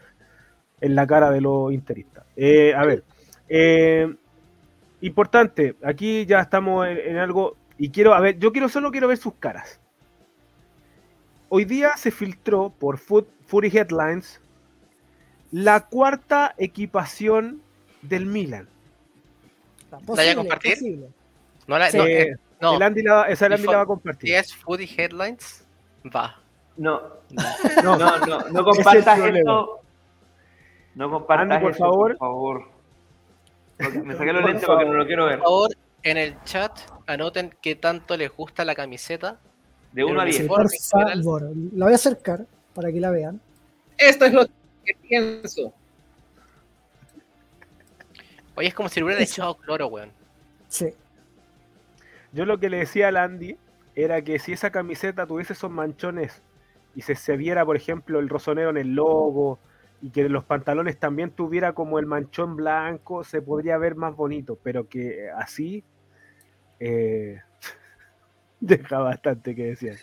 en 0.80 0.95
la 0.95 1.06
cara 1.06 1.32
de 1.32 1.41
los 1.41 1.74
interistas. 1.74 2.24
Eh, 2.38 2.74
a 2.74 2.86
ver, 2.86 3.03
eh, 3.49 4.16
importante, 5.02 5.76
aquí 5.84 6.26
ya 6.26 6.40
estamos 6.40 6.88
en, 6.88 6.98
en 6.99 7.18
algo, 7.18 7.57
y 7.78 7.90
quiero, 7.90 8.14
a 8.14 8.22
ver, 8.22 8.40
yo 8.40 8.53
quiero 8.53 8.70
solo 8.70 8.90
quiero 8.90 9.10
ver 9.10 9.18
sus 9.18 9.34
caras. 9.34 9.82
Hoy 11.49 11.66
día 11.66 11.98
se 11.98 12.12
filtró 12.12 12.70
por 12.80 12.98
Foot- 12.98 13.28
Fury 13.45 13.68
Headlines 13.76 14.40
la 15.52 15.86
cuarta 15.88 16.56
equipación 16.57 17.62
del 18.02 18.26
Milan. 18.26 18.70
Posible, 20.06 20.32
a 20.32 20.36
compartir? 20.36 20.74
posible. 20.74 21.07
No, 21.68 21.78
la, 21.80 21.90
Sí. 21.90 21.98
no, 21.98 22.06
Eh, 22.06 22.36
no, 22.62 22.76
el 22.76 22.82
Andy 22.84 23.02
la, 23.04 23.24
esa 23.24 23.48
el 23.48 23.54
Andy 23.54 23.66
la 23.68 23.78
va 23.78 23.82
a 23.82 23.86
compartir. 23.86 24.30
si 24.30 24.36
es 24.36 24.56
Foodie 24.56 24.90
Headlines, 24.98 25.66
va. 26.16 26.40
No, 26.78 27.02
No, 27.84 27.98
no, 27.98 27.98
no, 27.98 28.40
no 28.50 28.60
es 28.60 28.66
compartas 28.78 29.20
esto. 29.20 29.80
No 30.96 31.10
compartas 31.10 31.52
Andy, 31.52 31.64
por 31.64 31.72
eso, 31.72 31.80
favor. 31.80 32.18
por 32.18 32.28
favor. 32.28 32.68
Porque 33.78 34.00
Me 34.00 34.14
saqué 34.18 34.34
los 34.34 34.42
Por 34.42 34.50
lentes 34.52 34.66
porque 34.68 34.84
favor. 34.84 34.94
no 34.94 35.00
lo 35.00 35.06
quiero 35.08 35.26
ver. 35.26 35.40
Por 35.40 35.48
favor, 35.48 35.70
en 36.04 36.18
el 36.18 36.44
chat 36.44 36.80
anoten 37.08 37.54
qué 37.62 37.76
tanto 37.76 38.16
les 38.18 38.32
gusta 38.36 38.64
la 38.66 38.76
camiseta. 38.76 39.38
De 39.92 40.04
1 40.04 40.22
a 40.22 40.26
Sí, 40.26 40.32
10. 40.40 40.48
Por 40.48 40.68
favor, 40.92 41.52
la 41.74 41.86
voy 41.86 41.94
a 41.94 41.96
acercar 41.96 42.46
para 42.74 42.92
que 42.92 43.00
la 43.00 43.12
vean. 43.12 43.40
Esto 43.98 44.26
es 44.26 44.34
lo 44.34 44.46
que 44.46 44.94
pienso. 45.02 45.74
Oye, 48.56 48.68
es 48.70 48.74
como 48.74 48.88
si 48.90 49.00
le 49.00 49.06
hubieran 49.06 49.24
echado 49.24 49.56
cloro, 49.56 49.88
weón. 49.88 50.12
Sí. 50.68 50.94
Yo 52.36 52.45
lo 52.45 52.60
que 52.60 52.70
le 52.70 52.80
decía 52.80 53.07
al 53.07 53.16
Andy 53.16 53.57
era 53.95 54.22
que 54.22 54.40
si 54.40 54.52
esa 54.52 54.70
camiseta 54.70 55.26
tuviese 55.26 55.53
esos 55.53 55.72
manchones 55.72 56.44
y 56.94 57.02
se, 57.02 57.16
se 57.16 57.38
viera, 57.38 57.66
por 57.66 57.78
ejemplo, 57.78 58.20
el 58.20 58.28
rosonero 58.28 58.72
en 58.72 58.78
el 58.78 58.94
logo 58.94 59.57
y 60.02 60.10
que 60.10 60.28
los 60.28 60.44
pantalones 60.44 60.99
también 60.99 61.32
tuviera 61.32 61.72
como 61.72 61.98
el 61.98 62.06
manchón 62.06 62.57
blanco, 62.57 63.24
se 63.24 63.41
podría 63.41 63.78
ver 63.78 63.95
más 63.95 64.18
bonito, 64.18 64.60
pero 64.62 64.90
que 64.90 65.30
así 65.32 65.86
eh, 66.82 67.40
deja 68.60 68.99
bastante 68.99 69.56
que 69.56 69.68
decir. 69.68 69.95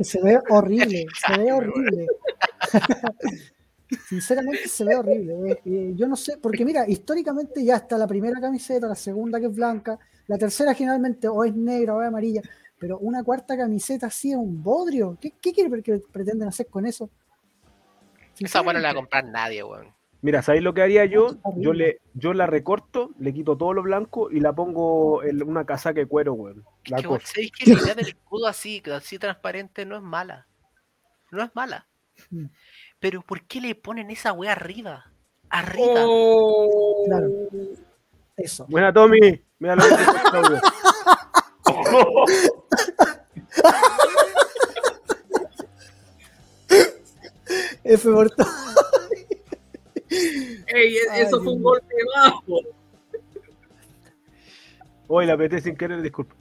Se 0.00 0.22
ve 0.22 0.38
horrible, 0.48 1.04
se 1.26 1.38
ve 1.38 1.52
horrible. 1.52 2.06
Sinceramente 4.08 4.68
se 4.68 4.84
ve 4.84 4.96
horrible. 4.96 5.52
eh, 5.52 5.60
eh, 5.66 5.92
yo 5.94 6.08
no 6.08 6.16
sé, 6.16 6.38
porque 6.38 6.64
mira, 6.64 6.88
históricamente 6.88 7.62
ya 7.62 7.76
está 7.76 7.98
la 7.98 8.06
primera 8.06 8.40
camiseta, 8.40 8.86
la 8.86 8.94
segunda 8.94 9.38
que 9.38 9.46
es 9.46 9.54
blanca, 9.54 9.98
la 10.28 10.38
tercera 10.38 10.74
generalmente 10.74 11.26
o 11.26 11.42
es 11.42 11.54
negra 11.54 11.94
o 11.94 12.02
es 12.02 12.08
amarilla, 12.08 12.42
pero 12.78 12.98
una 12.98 13.24
cuarta 13.24 13.56
camiseta 13.56 14.06
así 14.06 14.30
es 14.30 14.36
un 14.36 14.62
bodrio. 14.62 15.18
¿Qué, 15.20 15.32
qué 15.40 15.52
quiere 15.52 15.82
que 15.82 16.00
pretenden 16.12 16.48
hacer 16.48 16.68
con 16.68 16.86
eso? 16.86 17.10
Esa 18.38 18.60
weón 18.60 18.74
no 18.76 18.80
la 18.80 18.88
va 18.88 18.90
a 18.90 18.94
Sinceramente, 18.94 18.94
comprar 18.94 19.24
nadie, 19.24 19.64
weón. 19.64 19.98
Mira, 20.20 20.42
¿sabéis 20.42 20.64
lo 20.64 20.74
que 20.74 20.82
haría 20.82 21.04
yo? 21.04 21.38
Yo, 21.56 21.72
le, 21.72 22.00
yo 22.14 22.34
la 22.34 22.46
recorto, 22.46 23.10
le 23.18 23.32
quito 23.32 23.56
todo 23.56 23.72
lo 23.72 23.82
blanco 23.82 24.30
y 24.30 24.40
la 24.40 24.52
pongo 24.52 25.22
en 25.22 25.42
una 25.42 25.64
casaca 25.64 26.00
de 26.00 26.06
cuero, 26.06 26.34
weón. 26.34 26.64
La 26.86 26.98
Es 26.98 27.06
que. 27.06 27.26
¿sabéis 27.26 27.52
que 27.52 27.72
la 27.72 27.80
idea 27.80 27.94
del 27.94 28.08
escudo 28.08 28.46
así, 28.46 28.82
así 28.92 29.18
transparente, 29.18 29.86
no 29.86 29.96
es 29.96 30.02
mala? 30.02 30.46
No 31.30 31.42
es 31.42 31.50
mala. 31.54 31.86
Mm. 32.30 32.46
Pero 32.98 33.22
¿por 33.22 33.42
qué 33.42 33.60
le 33.60 33.74
ponen 33.76 34.10
esa 34.10 34.32
weá 34.32 34.52
arriba? 34.52 35.12
Arriba. 35.50 36.04
Oh. 36.04 37.04
Claro. 37.06 37.30
Eso. 38.36 38.66
Buena, 38.68 38.92
Tommy. 38.92 39.40
Mira 39.58 39.76
lo 39.76 39.82
que 39.82 39.88
dice 39.88 40.12
Claudio. 40.30 40.60
F 47.84 48.10
por 48.10 48.30
todo. 48.30 48.46
Ey, 50.10 50.96
Ay, 51.10 51.22
eso 51.22 51.36
Dios 51.36 51.44
fue 51.44 51.52
un 51.54 51.62
golpe 51.62 51.94
bajo. 52.16 52.60
Hoy 55.06 55.26
la 55.26 55.34
apreté 55.34 55.60
sin 55.60 55.76
querer, 55.76 56.02
disculpa. 56.02 56.34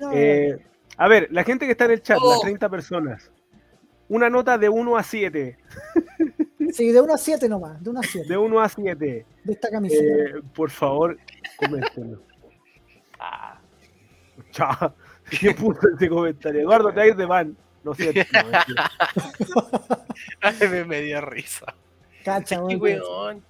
No, 0.00 0.10
Eh, 0.12 0.58
a 0.96 1.08
ver, 1.08 1.28
la 1.30 1.44
gente 1.44 1.66
que 1.66 1.72
está 1.72 1.84
en 1.84 1.92
el 1.92 2.02
chat, 2.02 2.18
las 2.18 2.38
Oh. 2.38 2.40
30 2.42 2.68
personas, 2.68 3.30
una 4.08 4.28
nota 4.28 4.58
de 4.58 4.68
1 4.68 4.96
a 4.96 5.02
7. 5.02 5.58
Sí, 6.72 6.90
de 6.92 7.00
1 7.00 7.14
a 7.14 7.18
7 7.18 7.48
nomás, 7.48 7.82
de 7.82 7.90
1 7.90 8.00
a 8.00 8.02
7. 8.02 8.28
De 8.28 8.36
1 8.36 8.60
a 8.60 8.68
7. 8.68 9.26
De 9.44 9.52
esta 9.52 9.70
camiseta. 9.70 10.04
Eh, 10.04 10.42
por 10.54 10.70
favor, 10.70 11.16
coméntenlo. 11.56 12.22
Chao. 14.58 14.94
¿Quién 15.40 15.54
puso 15.56 15.80
ese 15.94 16.08
comentario? 16.08 16.60
Eduardo, 16.62 16.88
te 16.90 16.96
va 16.96 17.02
a 17.02 17.06
ir 17.06 17.16
de 17.16 17.26
van. 17.26 17.56
No 17.84 17.94
sé. 17.94 18.06
no, 18.06 18.50
mentira. 18.50 18.90
Ay, 20.40 20.56
me, 20.68 20.84
me 20.84 21.00
dio 21.02 21.20
risa. 21.20 21.66
Cacha, 22.24 22.62
weón. 22.62 22.80
weón. 22.80 23.42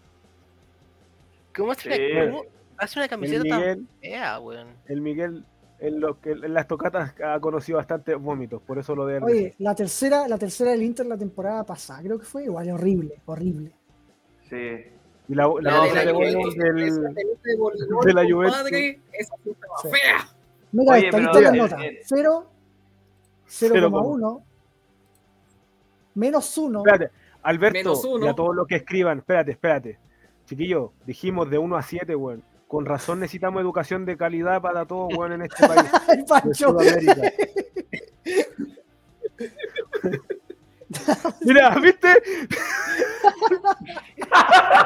¿Cómo 1.57 1.73
hace, 1.73 1.93
Sí. 1.95 2.13
una, 2.13 2.31
cómo 2.31 2.45
hace 2.77 2.99
una 2.99 3.05
el 3.05 3.11
camiseta 3.11 3.45
tan 3.49 3.59
Miguel, 3.61 3.87
fea, 4.01 4.39
weón? 4.41 4.69
el 4.87 5.01
Miguel 5.01 5.45
en, 5.81 6.01
lo 6.01 6.21
que, 6.21 6.33
en 6.33 6.53
las 6.55 6.67
tocatas 6.69 7.15
ha 7.25 7.41
conocido 7.41 7.79
bastante 7.79 8.15
vómitos, 8.15 8.61
por 8.63 8.79
eso 8.79 8.95
lo 8.95 9.07
de 9.07 9.19
Oye, 9.19 9.55
la 9.59 9.75
tercera, 9.75 10.29
la 10.29 10.39
tercera 10.39 10.73
del 10.73 10.83
Inter 10.83 11.07
la 11.07 11.17
temporada 11.17 11.65
pasada, 11.65 12.01
creo 12.03 12.19
que 12.19 12.25
fue 12.27 12.45
igual, 12.45 12.71
horrible, 12.71 13.21
horrible. 13.27 13.73
sí. 14.49 14.85
Y 15.31 15.35
la, 15.35 15.47
la 15.61 15.83
de 15.83 15.91
de 15.91 16.13
del, 16.73 17.13
de 17.13 18.07
de 18.07 18.15
la 18.15 18.25
Juventus. 18.25 18.73
esa 19.13 19.35
fea. 19.91 20.27
Mira, 20.73 20.93
Oye, 20.95 21.07
esta, 21.09 21.21
notas. 21.53 21.83
el- 21.83 21.99
0, 22.05 22.51
0,1. 23.47 23.91
0,1, 23.91 24.43
menos 26.15 26.59
1. 26.59 26.79
Espérate, 26.85 27.11
Alberto, 27.43 27.79
Menos 27.79 28.05
uno. 28.05 28.27
y 28.27 28.29
a 28.29 28.35
todos 28.35 28.55
los 28.55 28.67
que 28.67 28.77
escriban, 28.77 29.19
espérate, 29.19 29.53
espérate. 29.53 29.99
Chiquillo, 30.47 30.93
dijimos 31.07 31.49
de 31.51 31.59
1 31.59 31.77
a 31.77 31.83
7, 31.83 32.15
weón. 32.17 32.43
Con 32.67 32.85
razón 32.85 33.21
necesitamos 33.21 33.63
educación 33.63 34.05
de 34.05 34.17
calidad 34.19 34.61
para 34.61 34.85
todos, 34.85 35.15
weón, 35.17 35.33
en 35.33 35.43
este 35.43 35.67
país. 35.67 35.91
El 36.09 36.25
Pancho. 36.27 36.77
Mira, 41.43 41.75
¿viste? 41.81 42.09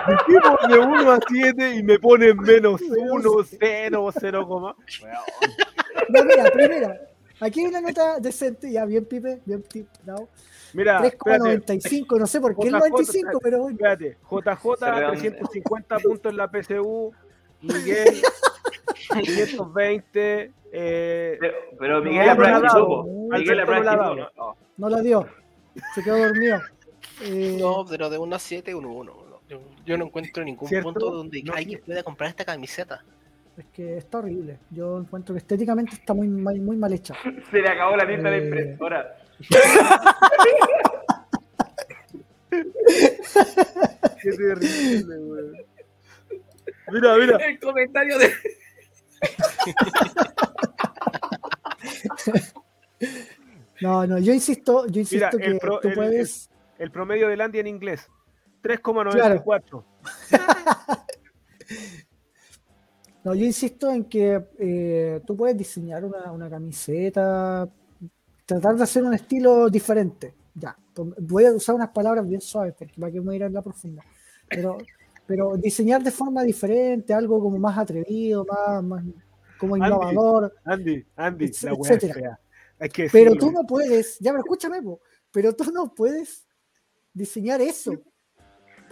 Dijimos 0.09 0.59
de 0.69 0.79
1 0.79 1.13
a 1.13 1.19
7 1.29 1.75
y 1.77 1.83
me 1.83 1.99
ponen 1.99 2.37
menos 2.39 2.81
1, 2.83 3.31
0, 3.59 4.11
0, 4.21 4.49
coma. 4.49 4.77
No, 6.09 6.25
mira, 6.25 6.51
primera. 6.51 7.01
Aquí 7.41 7.61
hay 7.61 7.67
una 7.67 7.81
nota 7.81 8.21
decente, 8.21 8.71
ya 8.71 8.85
bien 8.85 9.05
pipe, 9.05 9.41
bien 9.45 9.63
pipe, 9.63 9.89
no. 10.07 10.29
Mira, 10.75 11.05
espérate, 11.05 11.61
3,95, 11.79 12.19
no 12.19 12.27
sé 12.27 12.41
por 12.41 12.57
qué 12.57 12.69
el 12.69 12.75
JJ, 12.75 12.89
95, 12.89 13.39
pero 13.43 13.59
bueno. 13.63 13.77
espérate. 13.77 14.17
JJ, 14.31 14.77
Se 14.79 14.91
redondea. 14.91 15.21
350 15.21 15.99
puntos 16.03 16.31
en 16.33 16.37
la 16.37 16.49
PSU. 16.49 17.13
Miguel, 17.63 18.23
520. 19.13 20.53
Eh, 20.75 21.37
Pero, 21.39 21.55
pero 21.79 22.01
Miguel 22.03 22.19
no 22.19 22.25
la 22.25 22.33
ha 22.33 22.37
practicó. 22.37 23.05
Miguel 23.31 23.57
la 23.59 23.97
no. 23.97 24.15
¿no? 24.15 24.57
No 24.79 24.89
la 24.89 25.01
dio. 25.03 25.27
Se 25.95 26.03
quedó 26.03 26.17
dormido. 26.19 26.59
Eh, 27.23 27.57
No, 27.61 27.85
pero 27.89 28.09
de 28.09 28.19
1 28.19 28.37
a 28.37 28.39
7, 28.39 28.75
1 28.75 28.89
a 28.89 28.93
1. 28.93 29.23
Yo, 29.49 29.61
yo 29.85 29.99
no 29.99 30.07
encuentro 30.07 30.43
ningún 30.45 30.69
¿Cierto? 30.69 30.93
punto 30.93 31.11
donde 31.11 31.43
No, 31.43 31.53
alguien 31.55 31.81
pueda 31.85 32.03
comprar 32.03 32.31
esta 32.31 32.45
camiseta. 32.45 33.05
Es 33.57 33.67
que 33.67 33.97
está 33.99 34.19
horrible. 34.19 34.59
Yo 34.71 34.99
encuentro 34.99 35.35
que 35.35 35.39
estéticamente 35.41 35.95
está 35.95 36.15
muy 36.15 36.29
mal, 36.29 36.59
muy 36.61 36.77
mal 36.77 36.93
hecha. 36.93 37.15
Se 37.51 37.59
le 37.59 37.69
acabó 37.69 37.97
la 37.97 38.07
tinta 38.07 38.29
a 38.29 38.31
la 38.31 38.37
Eh. 38.39 38.45
impresora. 38.45 39.17
qué 44.23 44.31
terrible, 44.33 45.19
weón. 45.19 45.53
Mira, 46.93 47.17
mira. 47.17 47.37
El 47.39 47.59
comentario 47.59 48.19
de. 48.19 48.31
No, 53.81 54.07
no, 54.07 54.19
yo 54.19 54.33
insisto, 54.33 54.87
yo 54.87 55.01
insisto 55.01 55.27
Mira, 55.33 55.47
el 55.47 55.53
que 55.55 55.59
pro- 55.59 55.81
tú 55.81 55.89
el- 55.89 55.95
puedes. 55.95 56.49
El 56.79 56.91
promedio 56.93 57.29
del 57.29 57.41
Andy 57.41 57.59
en 57.59 57.67
inglés. 57.67 58.09
3,94. 58.63 59.85
No, 63.25 63.35
yo 63.35 63.45
insisto 63.45 63.91
en 63.91 64.05
que 64.05 64.43
eh, 64.59 65.21
tú 65.27 65.37
puedes 65.37 65.57
diseñar 65.57 66.05
una, 66.05 66.33
una 66.33 66.51
camiseta, 66.51 67.69
tratar 68.45 68.77
de 68.77 68.83
hacer 68.83 69.05
un 69.05 69.15
estilo 69.15 69.71
diferente. 69.71 70.35
Ya, 70.55 70.77
voy 71.19 71.45
a 71.45 71.53
usar 71.53 71.75
unas 71.75 71.91
palabras 71.91 72.27
bien 72.29 72.41
suaves 72.41 72.75
porque 72.77 73.01
para 73.01 73.13
que 73.13 73.21
me 73.21 73.37
ir 73.37 73.43
en 73.43 73.53
la 73.55 73.63
profunda. 73.63 74.03
Pero, 74.49 74.79
pero 75.27 75.57
diseñar 75.57 76.03
de 76.03 76.11
forma 76.11 76.43
diferente, 76.43 77.15
algo 77.15 77.41
como 77.41 77.59
más 77.59 77.79
atrevido, 77.79 78.45
más, 78.45 78.83
más 78.83 79.05
como 79.57 79.77
innovador. 79.77 80.55
Andy, 80.65 81.07
Andy, 81.15 81.45
Etc- 81.47 81.63
la 81.63 81.73
etcétera. 81.73 82.41
Hay 82.79 82.89
que 82.89 83.09
Pero 83.11 83.37
tú 83.37 83.53
no 83.53 83.65
puedes, 83.65 84.19
ya, 84.19 84.33
pero 84.33 84.43
escúchame, 84.43 84.83
po, 84.83 85.01
pero 85.31 85.55
tú 85.55 85.71
no 85.73 85.95
puedes 85.95 86.45
diseñar 87.15 87.61
eso. 87.61 88.03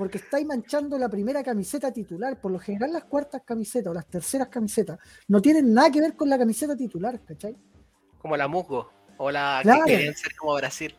Porque 0.00 0.16
estáis 0.16 0.46
manchando 0.46 0.96
la 0.96 1.10
primera 1.10 1.42
camiseta 1.42 1.92
titular. 1.92 2.40
Por 2.40 2.50
lo 2.52 2.58
general, 2.58 2.90
las 2.90 3.04
cuartas 3.04 3.42
camisetas 3.44 3.90
o 3.90 3.92
las 3.94 4.06
terceras 4.06 4.48
camisetas 4.48 4.98
no 5.28 5.42
tienen 5.42 5.74
nada 5.74 5.90
que 5.90 6.00
ver 6.00 6.16
con 6.16 6.30
la 6.30 6.38
camiseta 6.38 6.74
titular, 6.74 7.20
¿cachai? 7.22 7.54
Como 8.18 8.34
la 8.34 8.48
Musgo. 8.48 8.90
O 9.18 9.30
la 9.30 9.60
Claro. 9.62 9.84
que 9.84 9.92
querían 9.92 10.14
ser 10.14 10.34
como 10.36 10.54
Brasil. 10.54 10.96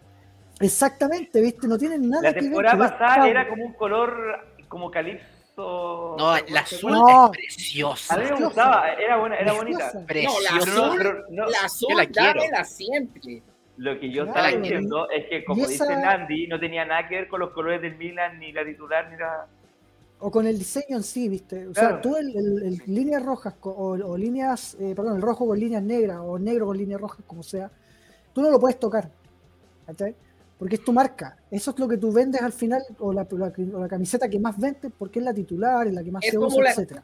Exactamente, 0.60 1.42
¿viste? 1.42 1.68
No 1.68 1.80
tienen 1.80 2.08
nada 2.08 2.22
La 2.22 2.30
que 2.30 2.42
ver 2.42 2.44
temporada 2.44 2.78
con 2.78 2.90
pasada 3.00 3.28
era 3.28 3.50
como 3.50 3.66
un 3.66 3.74
color 3.74 4.14
como 4.68 4.92
calipso. 4.92 6.16
No, 6.20 6.36
la 6.50 6.60
azul 6.60 6.92
No. 6.92 7.26
es 7.26 7.40
preciosa. 7.40 8.14
A 8.14 8.18
mí 8.20 8.26
me 8.38 8.46
gustaba, 8.46 8.94
era 8.94 9.18
buena, 9.18 9.36
era 9.38 9.54
bonita. 9.54 9.92
Preciosa. 10.06 10.38
No, 10.38 10.58
la 10.60 10.64
azul, 10.64 10.96
Pero 11.00 11.26
no, 11.32 11.46
la 11.48 11.58
azul, 11.64 11.88
yo 11.90 11.98
la 11.98 12.06
quiero. 12.06 12.40
dámela 12.42 12.64
siempre. 12.66 13.42
Lo 13.82 14.00
que 14.00 14.12
yo 14.12 14.26
Claro, 14.26 14.40
estaba 14.48 14.62
diciendo 14.62 15.10
es 15.10 15.26
que, 15.28 15.44
como 15.44 15.64
esa- 15.66 15.86
dice 15.86 15.96
Nandi, 16.02 16.48
no 16.48 16.60
tenía 16.60 16.86
nada 16.86 17.08
que 17.08 17.16
ver 17.16 17.28
con 17.28 17.40
los 17.40 17.50
colores 17.52 17.82
del 17.82 17.96
Milan, 17.98 18.40
ni 18.40 18.52
la 18.52 18.64
titular, 18.64 19.10
ni 19.10 19.18
la. 19.18 19.48
O 20.20 20.30
con 20.30 20.46
el 20.46 20.58
diseño 20.60 20.98
en 20.98 21.04
sí, 21.04 21.28
¿viste? 21.28 21.68
O 21.68 21.74
sea, 21.74 22.00
tú 22.00 22.16
el, 22.16 22.30
el- 22.36 22.64
el 22.64 22.82
líneas 22.86 23.26
rojas 23.26 23.56
o, 23.62 23.72
o 23.94 24.18
líneas, 24.18 24.78
eh, 24.80 24.94
perdón, 24.96 25.16
el 25.16 25.22
rojo 25.24 25.48
con 25.48 25.60
líneas 25.60 25.82
negras 25.82 26.20
o 26.22 26.38
negro 26.38 26.68
con 26.68 26.78
líneas 26.78 27.02
rojas, 27.02 27.26
como 27.26 27.42
sea, 27.42 27.72
tú 28.34 28.42
no 28.44 28.52
lo 28.52 28.60
puedes 28.60 28.80
tocar. 28.80 29.10
¿cachai? 29.88 30.16
Porque 30.60 30.76
es 30.76 30.84
tu 30.84 30.94
marca. 30.94 31.36
Eso 31.50 31.72
es 31.72 31.80
lo 31.80 31.88
que 31.88 31.98
tú 31.98 32.12
vendes 32.14 32.40
al 32.42 32.54
final, 32.54 32.84
o 33.00 33.12
la, 33.12 33.28
la- 33.32 33.52
o 33.78 33.80
la 33.82 33.88
camiseta 33.88 34.30
que 34.30 34.40
más 34.40 34.60
vendes, 34.60 34.92
porque 34.96 35.18
es 35.18 35.26
la 35.26 35.34
titular, 35.34 35.88
es 35.88 35.94
la 35.94 36.04
que 36.04 36.12
más 36.12 36.24
Es 36.24 36.30
se 36.32 36.38
usa, 36.38 36.62
la- 36.64 36.70
etcétera. 36.70 37.04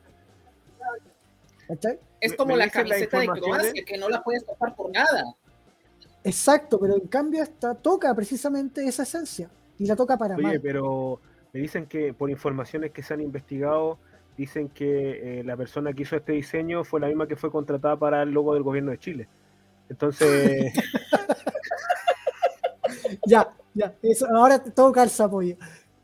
¿Cachai? 1.67 1.99
Es 2.21 2.31
¿Me- 2.31 2.37
como 2.37 2.51
me 2.53 2.57
la 2.57 2.69
camiseta 2.69 3.19
de? 3.19 3.27
Croacia, 3.27 3.83
que 3.83 3.97
no 3.97 4.09
la 4.09 4.21
puedes 4.23 4.45
tocar 4.45 4.75
por 4.75 4.91
nada. 4.91 5.23
Exacto, 6.27 6.77
pero 6.79 6.95
en 6.95 7.07
cambio 7.07 7.41
esta 7.41 7.73
toca 7.75 8.13
precisamente 8.13 8.85
esa 8.85 9.03
esencia 9.03 9.49
y 9.77 9.85
la 9.85 9.95
toca 9.95 10.17
para 10.17 10.35
Oye, 10.35 10.43
mal. 10.43 10.61
pero 10.61 11.21
me 11.53 11.61
dicen 11.61 11.85
que 11.85 12.13
por 12.13 12.29
informaciones 12.29 12.91
que 12.91 13.01
se 13.01 13.13
han 13.13 13.21
investigado, 13.21 13.97
dicen 14.35 14.67
que 14.69 15.39
eh, 15.39 15.43
la 15.43 15.55
persona 15.55 15.93
que 15.93 16.03
hizo 16.03 16.17
este 16.17 16.33
diseño 16.33 16.83
fue 16.83 16.99
la 16.99 17.07
misma 17.07 17.27
que 17.27 17.37
fue 17.37 17.49
contratada 17.49 17.95
para 17.97 18.23
el 18.23 18.31
logo 18.31 18.53
del 18.53 18.63
gobierno 18.63 18.91
de 18.91 18.99
Chile. 18.99 19.27
Entonces, 19.89 20.73
Ya, 23.25 23.53
ya, 23.73 23.93
eso, 24.01 24.27
ahora 24.35 24.59
todo 24.59 24.91
calza 24.91 25.25
apoyo. 25.25 25.55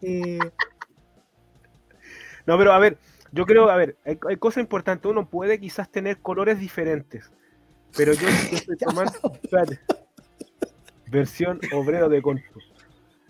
Eh, 0.01 0.39
no, 2.45 2.57
pero 2.57 2.73
a 2.73 2.79
ver, 2.79 2.97
yo 3.31 3.45
creo, 3.45 3.69
a 3.69 3.75
ver, 3.75 3.97
hay, 4.05 4.17
hay 4.27 4.37
cosas 4.37 4.61
importantes. 4.61 5.09
Uno 5.09 5.29
puede 5.29 5.59
quizás 5.59 5.89
tener 5.89 6.19
colores 6.19 6.59
diferentes, 6.59 7.31
pero 7.95 8.13
yo, 8.13 8.27
yo 8.51 8.57
estoy 8.57 8.77
tomando, 8.77 9.11
espérate, 9.41 9.79
versión 11.13 11.61
obrero 11.71 12.09
de 12.09 12.21
conto. 12.21 12.43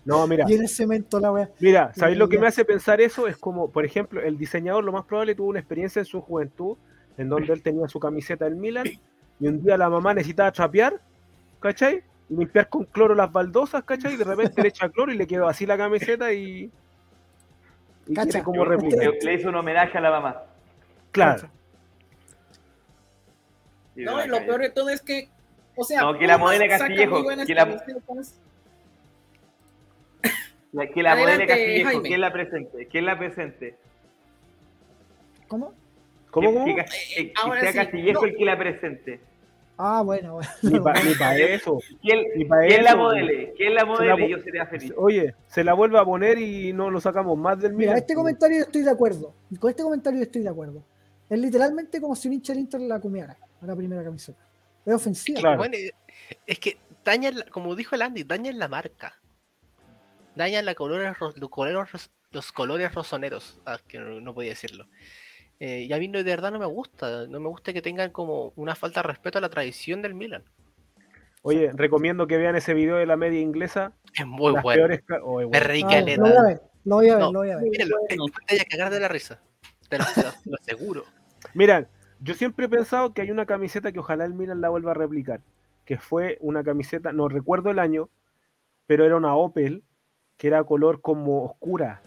No, 0.04 0.26
mira, 0.26 0.44
y 0.48 0.54
en 0.54 0.62
el 0.62 0.68
cemento 0.68 1.20
la 1.20 1.32
wea. 1.32 1.50
Mira, 1.60 1.92
¿sabéis 1.94 2.18
lo 2.18 2.28
que 2.28 2.38
me 2.38 2.46
hace 2.46 2.64
pensar 2.64 3.00
eso? 3.00 3.26
Es 3.26 3.36
como, 3.36 3.70
por 3.70 3.84
ejemplo, 3.84 4.20
el 4.20 4.36
diseñador 4.36 4.84
lo 4.84 4.92
más 4.92 5.04
probable 5.04 5.34
tuvo 5.34 5.48
una 5.48 5.60
experiencia 5.60 6.00
en 6.00 6.06
su 6.06 6.20
juventud, 6.20 6.76
en 7.16 7.28
donde 7.28 7.52
él 7.52 7.62
tenía 7.62 7.88
su 7.88 8.00
camiseta 8.00 8.44
del 8.44 8.56
Milan, 8.56 8.86
y 9.40 9.46
un 9.46 9.62
día 9.62 9.78
la 9.78 9.88
mamá 9.88 10.12
necesitaba 10.12 10.52
trapear, 10.52 11.00
¿cachai? 11.60 12.02
Y 12.28 12.36
limpiar 12.36 12.68
con 12.68 12.84
cloro 12.84 13.14
las 13.14 13.32
baldosas, 13.32 13.84
¿cachai? 13.84 14.14
Y 14.14 14.16
de 14.16 14.24
repente 14.24 14.60
le 14.60 14.68
echa 14.68 14.88
cloro 14.88 15.12
y 15.12 15.16
le 15.16 15.26
quedó 15.26 15.48
así 15.48 15.64
la 15.64 15.78
camiseta 15.78 16.32
y... 16.32 16.70
y 18.06 18.14
Cacha. 18.14 18.42
como. 18.42 18.64
Le, 18.64 19.18
le 19.22 19.34
hizo 19.34 19.48
un 19.48 19.54
homenaje 19.54 19.96
a 19.96 20.00
la 20.00 20.10
mamá. 20.10 20.42
Claro. 21.12 21.48
No, 23.96 24.24
y 24.24 24.28
lo 24.28 24.38
peor 24.38 24.60
de 24.60 24.70
todo 24.70 24.88
es 24.88 25.00
que, 25.00 25.28
o 25.76 25.84
sea, 25.84 26.00
No, 26.02 26.18
que 26.18 26.26
la 26.26 26.38
saca 26.38 26.68
Castillejo, 26.78 27.22
que 27.46 27.54
la- 27.54 27.64
camisetas. 27.66 28.40
La- 30.72 30.86
que 30.88 31.02
la 31.02 31.12
Adelante, 31.12 31.34
modelo 31.44 31.48
Castillejo, 31.48 31.88
Jaime. 31.90 32.08
¿quién 32.08 32.20
la 32.20 32.32
presente? 32.32 32.86
¿Quién 32.88 33.06
la 33.06 33.18
presente? 33.18 33.76
¿Cómo? 35.46 35.72
¿Cómo, 36.30 36.48
Que- 36.50 36.54
cómo? 36.54 36.64
Que, 36.66 36.74
que- 36.74 37.32
que 37.32 37.60
sea 37.60 37.70
sí, 37.72 37.78
Castillejo 37.78 38.20
no. 38.22 38.26
el 38.26 38.36
que 38.36 38.44
la 38.44 38.58
presente. 38.58 39.20
Ah, 39.76 40.02
bueno, 40.04 40.34
bueno. 40.34 40.48
Ni 40.62 40.78
para 40.80 41.00
eso. 41.38 41.78
¿Quién, 42.00 42.24
Ni 42.36 42.44
pa' 42.44 42.60
quién 42.60 42.84
la 42.84 42.96
modele? 42.96 43.52
¿Quién 43.56 43.74
la 43.74 43.80
Se 43.80 43.86
la 43.86 43.92
modele? 44.16 44.28
Yo 44.30 44.38
sería 44.38 44.66
feliz. 44.66 44.92
Oye, 44.96 45.34
se 45.48 45.64
la 45.64 45.74
vuelve 45.74 45.98
a 45.98 46.04
poner 46.04 46.38
y 46.38 46.72
no 46.72 46.90
lo 46.90 47.00
sacamos 47.00 47.36
más 47.38 47.60
del 47.60 47.72
Mira, 47.72 47.90
Milan. 47.92 47.96
este 47.98 48.14
comentario 48.14 48.58
yo 48.58 48.62
estoy 48.64 48.82
de 48.82 48.90
acuerdo. 48.90 49.34
Con 49.60 49.70
este 49.70 49.82
comentario 49.82 50.18
yo 50.18 50.24
estoy 50.24 50.42
de 50.42 50.48
acuerdo. 50.48 50.82
Es 51.28 51.38
literalmente 51.38 52.00
como 52.00 52.14
si 52.14 52.28
un 52.28 52.34
hincha 52.34 52.52
del 52.52 52.62
Inter 52.62 52.80
la 52.82 53.00
comiera 53.00 53.36
a 53.62 53.66
la 53.66 53.74
primera 53.76 54.02
camiseta. 54.04 54.38
Es 54.86 54.94
ofensiva. 54.94 55.40
Claro. 55.40 55.58
Bueno, 55.58 55.76
es 56.46 56.58
que 56.58 56.78
dañan, 57.04 57.38
la- 57.38 57.44
como 57.46 57.74
dijo 57.74 57.94
el 57.94 58.02
Andy, 58.02 58.24
dañan 58.24 58.58
la 58.58 58.68
marca. 58.68 59.18
dañan 60.36 60.64
la 60.64 60.74
colores, 60.74 61.16
ro- 61.18 61.32
los, 61.36 61.48
colores, 61.50 62.10
los 62.32 62.50
colores 62.52 62.92
rosoneros. 62.92 63.60
Ah, 63.66 63.78
que 63.86 63.98
no, 63.98 64.20
no 64.20 64.34
podía 64.34 64.50
decirlo. 64.50 64.86
Eh, 65.60 65.82
y 65.88 65.92
a 65.92 65.98
mí 65.98 66.08
no- 66.08 66.18
de 66.18 66.24
verdad 66.24 66.50
no 66.50 66.58
me 66.58 66.66
gusta. 66.66 67.26
No 67.28 67.38
me 67.38 67.48
gusta 67.48 67.72
que 67.72 67.80
tengan 67.82 68.10
como 68.10 68.52
una 68.56 68.74
falta 68.74 69.00
de 69.00 69.08
respeto 69.08 69.38
a 69.38 69.40
la 69.40 69.48
tradición 69.48 70.02
del 70.02 70.14
Milan. 70.14 70.42
Oye, 71.42 71.70
recomiendo 71.74 72.26
que 72.26 72.36
vean 72.38 72.56
ese 72.56 72.74
video 72.74 72.96
de 72.96 73.06
la 73.06 73.16
media 73.16 73.38
inglesa. 73.40 73.92
Es 74.18 74.26
muy 74.26 74.52
las 74.54 74.62
bueno. 74.62 74.80
peores 74.88 75.04
Oye, 75.22 75.44
Me 75.46 75.50
bueno. 75.58 75.66
reí 75.66 75.82
Ah, 75.84 76.00
lo 76.00 76.22
voy 76.22 76.32
a 76.32 76.42
ver, 76.42 76.60
lo 76.84 76.96
voy 76.96 77.08
a 77.08 77.12
ver, 77.14 77.22
No, 77.22 77.32
lo 77.32 77.38
voy 77.38 77.50
a 77.50 77.56
ver. 77.56 77.64
Mírenlo, 77.70 77.96
bueno. 78.08 78.24
te 78.26 78.54
vaya 78.54 78.62
a 78.62 78.64
cagar 78.64 78.92
de 78.92 79.00
la 79.00 79.08
risa. 79.08 79.40
Te 79.88 79.98
lo, 79.98 80.04
lo- 80.16 80.32
lo 80.46 80.56
aseguro. 80.56 81.04
Mira, 81.52 81.86
yo 82.24 82.34
siempre 82.34 82.66
he 82.66 82.68
pensado 82.68 83.12
que 83.12 83.22
hay 83.22 83.30
una 83.30 83.46
camiseta 83.46 83.92
que 83.92 83.98
ojalá 83.98 84.24
el 84.24 84.34
Milan 84.34 84.60
la 84.60 84.70
vuelva 84.70 84.92
a 84.92 84.94
replicar, 84.94 85.40
que 85.84 85.98
fue 85.98 86.38
una 86.40 86.64
camiseta, 86.64 87.12
no 87.12 87.28
recuerdo 87.28 87.70
el 87.70 87.78
año, 87.78 88.08
pero 88.86 89.04
era 89.04 89.16
una 89.16 89.34
Opel, 89.36 89.82
que 90.38 90.46
era 90.48 90.64
color 90.64 91.00
como 91.02 91.44
oscura, 91.44 92.02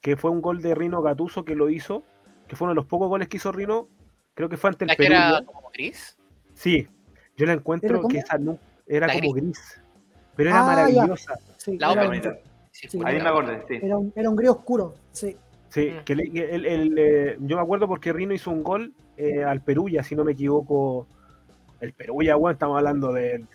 que 0.00 0.16
fue 0.16 0.30
un 0.30 0.40
gol 0.42 0.60
de 0.60 0.74
Rino 0.74 1.02
Gatuso 1.02 1.44
que 1.44 1.54
lo 1.54 1.70
hizo, 1.70 2.02
que 2.48 2.56
fue 2.56 2.66
uno 2.66 2.72
de 2.72 2.76
los 2.76 2.86
pocos 2.86 3.08
goles 3.08 3.28
que 3.28 3.36
hizo 3.36 3.52
Rino, 3.52 3.88
creo 4.34 4.48
que 4.48 4.56
fue 4.56 4.70
ante 4.70 4.84
el 4.84 4.88
La 4.88 4.96
que 4.96 5.02
Perú. 5.04 5.14
era 5.14 5.40
¿no? 5.40 5.46
como 5.46 5.70
gris. 5.70 6.16
Sí, 6.54 6.88
yo 7.36 7.46
la 7.46 7.52
¿Era 7.52 7.60
encuentro 7.60 8.08
que 8.08 8.18
esa 8.18 8.38
nu- 8.38 8.58
era 8.86 9.06
La 9.06 9.14
como 9.14 9.32
gris, 9.32 9.80
pero 10.34 10.50
era 10.50 10.60
Ah, 10.60 10.66
maravillosa. 10.66 11.38
Sí, 11.56 11.78
La 11.78 11.92
era, 11.92 12.06
Opel. 12.06 12.26
un- 12.28 12.38
Sí, 12.70 12.86
Sí, 12.88 13.00
fue 13.00 13.10
Ahí 13.10 13.18
la- 13.18 13.24
me 13.24 13.28
acordé, 13.30 13.64
sí. 13.66 13.78
era 13.82 13.96
un, 13.98 14.12
era 14.14 14.30
un 14.30 14.36
gris 14.36 14.50
oscuro, 14.50 14.94
sí. 15.12 15.36
Sí, 15.70 15.90
Mm. 15.90 16.04
que 16.04 16.12
el- 16.14 16.64
el, 16.66 16.98
eh, 16.98 17.36
yo 17.40 17.56
me 17.56 17.62
acuerdo 17.62 17.86
porque 17.88 18.12
Rino 18.12 18.32
hizo 18.34 18.50
un 18.50 18.62
gol 18.62 18.92
eh, 19.16 19.42
al 19.44 19.60
Perulla, 19.62 20.02
si 20.02 20.14
no 20.16 20.24
me 20.24 20.32
equivoco. 20.32 21.06
El 21.80 21.92
Perulla, 21.92 22.36
bueno, 22.36 22.52
estamos 22.52 22.76
hablando 22.78 23.12
del 23.12 23.46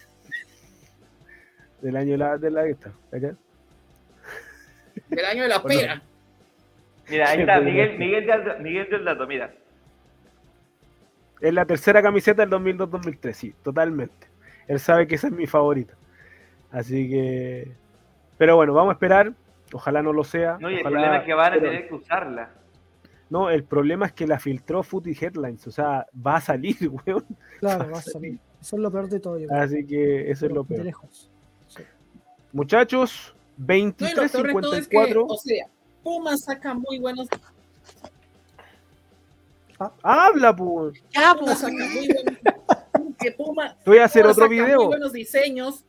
del 1.82 1.98
año 1.98 2.12
de 2.12 2.18
la, 2.18 2.38
de 2.38 2.50
la 2.52 2.66
esta, 2.66 2.94
¿cachai? 3.12 3.34
Del 5.10 5.26
año 5.26 5.44
de 5.44 5.50
la 5.50 5.60
Bueno. 5.64 5.80
pera. 5.82 6.02
Mira, 7.10 7.30
ahí 7.30 7.40
está, 7.42 7.60
Miguel, 7.62 7.98
Miguel, 7.98 8.26
del- 8.26 8.62
Miguel 8.62 8.90
del 8.90 9.06
dato, 9.06 9.28
mira. 9.28 9.54
Es 11.42 11.54
la 11.54 11.66
tercera 11.66 12.02
camiseta 12.02 12.46
del 12.46 12.50
2002-2003, 12.52 13.34
sí, 13.36 13.54
totalmente. 13.64 14.28
Él 14.68 14.80
sabe 14.80 15.08
que 15.08 15.16
esa 15.16 15.28
es 15.28 15.34
mi 15.34 15.46
favorita. 15.46 15.94
Así 16.72 17.10
que. 17.10 17.72
Pero 18.38 18.56
bueno, 18.56 18.74
vamos 18.74 18.92
a 18.92 18.94
esperar. 18.94 19.34
Ojalá 19.74 20.02
no 20.02 20.14
lo 20.14 20.24
sea. 20.24 20.58
No, 20.60 20.70
y 20.70 20.76
el 20.76 20.80
ojalá- 20.82 20.96
problema 20.98 21.18
es 21.18 21.24
que 21.26 21.34
van 21.34 21.54
a 21.54 21.56
tener 21.60 21.88
que 21.88 21.94
usarla. 21.96 22.52
No, 23.30 23.50
el 23.50 23.64
problema 23.64 24.06
es 24.06 24.12
que 24.14 24.28
la 24.28 24.38
filtró 24.40 24.84
Footy 24.84 25.18
Headlines. 25.20 25.66
O 25.68 25.72
sea, 25.72 26.06
va 26.16 26.36
a 26.38 26.42
salir, 26.42 26.76
weón. 27.08 27.26
Claro, 27.60 27.90
va 27.92 27.98
a 27.98 28.02
salir. 28.02 28.38
Eso 28.62 28.76
es 28.76 28.82
lo 28.82 28.92
peor 28.92 29.10
de 29.10 29.20
todo. 29.20 29.40
Yo 29.40 29.48
creo. 29.48 29.62
Así 29.62 29.86
que 29.86 30.30
eso 30.32 30.46
es 30.46 30.52
lo 30.52 30.64
de 30.64 30.76
peor. 30.76 30.86
lejos. 30.86 31.32
Sí. 31.68 31.84
Muchachos, 32.52 33.36
No, 33.58 33.76
y 33.76 33.82
lo 33.84 33.92
peor 33.92 34.30
de 34.32 34.62
todo 34.62 34.74
es 34.76 34.88
que, 34.88 34.98
23-54. 34.98 35.26
o 35.28 35.38
sea, 35.38 35.66
Puma 36.04 36.38
saca 36.38 36.74
muy 36.74 37.00
buenos, 37.00 37.28
Habla, 40.02 40.56
pues. 40.56 41.04
Ya, 41.12 41.34
Puma 41.34 41.46
pues. 41.48 41.60
saca 41.60 41.74
muy 41.74 42.08
buenos, 42.14 43.16
que 43.20 43.32
Puma, 43.32 43.76
Voy 43.86 43.98
a 43.98 44.06
hacer 44.06 44.22
Puma 44.22 44.32
otro 44.32 44.44
saca 44.46 44.56
muy 44.56 44.64
video. 44.64 44.86
buenos 44.88 45.12
diseños, 45.14 45.84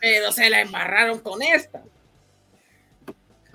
pero 0.00 0.30
se 0.32 0.48
la 0.50 0.60
embarraron 0.60 1.18
con 1.20 1.40
esta. 1.42 1.82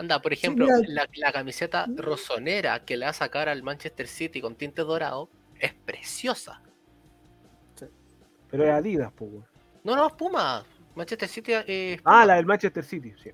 Anda, 0.02 0.19
por 0.19 0.34
ejemplo, 0.34 0.65
la, 0.88 1.07
la 1.14 1.32
camiseta 1.32 1.86
rosonera 1.95 2.84
que 2.84 2.98
le 2.98 3.06
va 3.06 3.11
a 3.11 3.14
sacar 3.14 3.48
al 3.48 3.61
Manchester 3.61 4.07
City 4.07 4.41
con 4.41 4.56
tinte 4.56 4.82
dorado 4.82 5.30
es 5.60 5.76
preciosa. 5.76 6.60
Pero 8.49 8.64
es 8.64 8.72
Adidas, 8.72 9.14
pues. 9.15 9.32
No, 9.84 9.95
no, 9.95 10.07
es 10.07 10.14
Puma. 10.14 10.65
Manchester 10.95 11.30
City 11.30 11.52
eh, 11.53 11.94
es 11.94 12.02
Ah, 12.03 12.26
la 12.26 12.36
del 12.36 12.48
Manchester 12.48 12.84
City, 12.84 13.14
sí. 13.22 13.30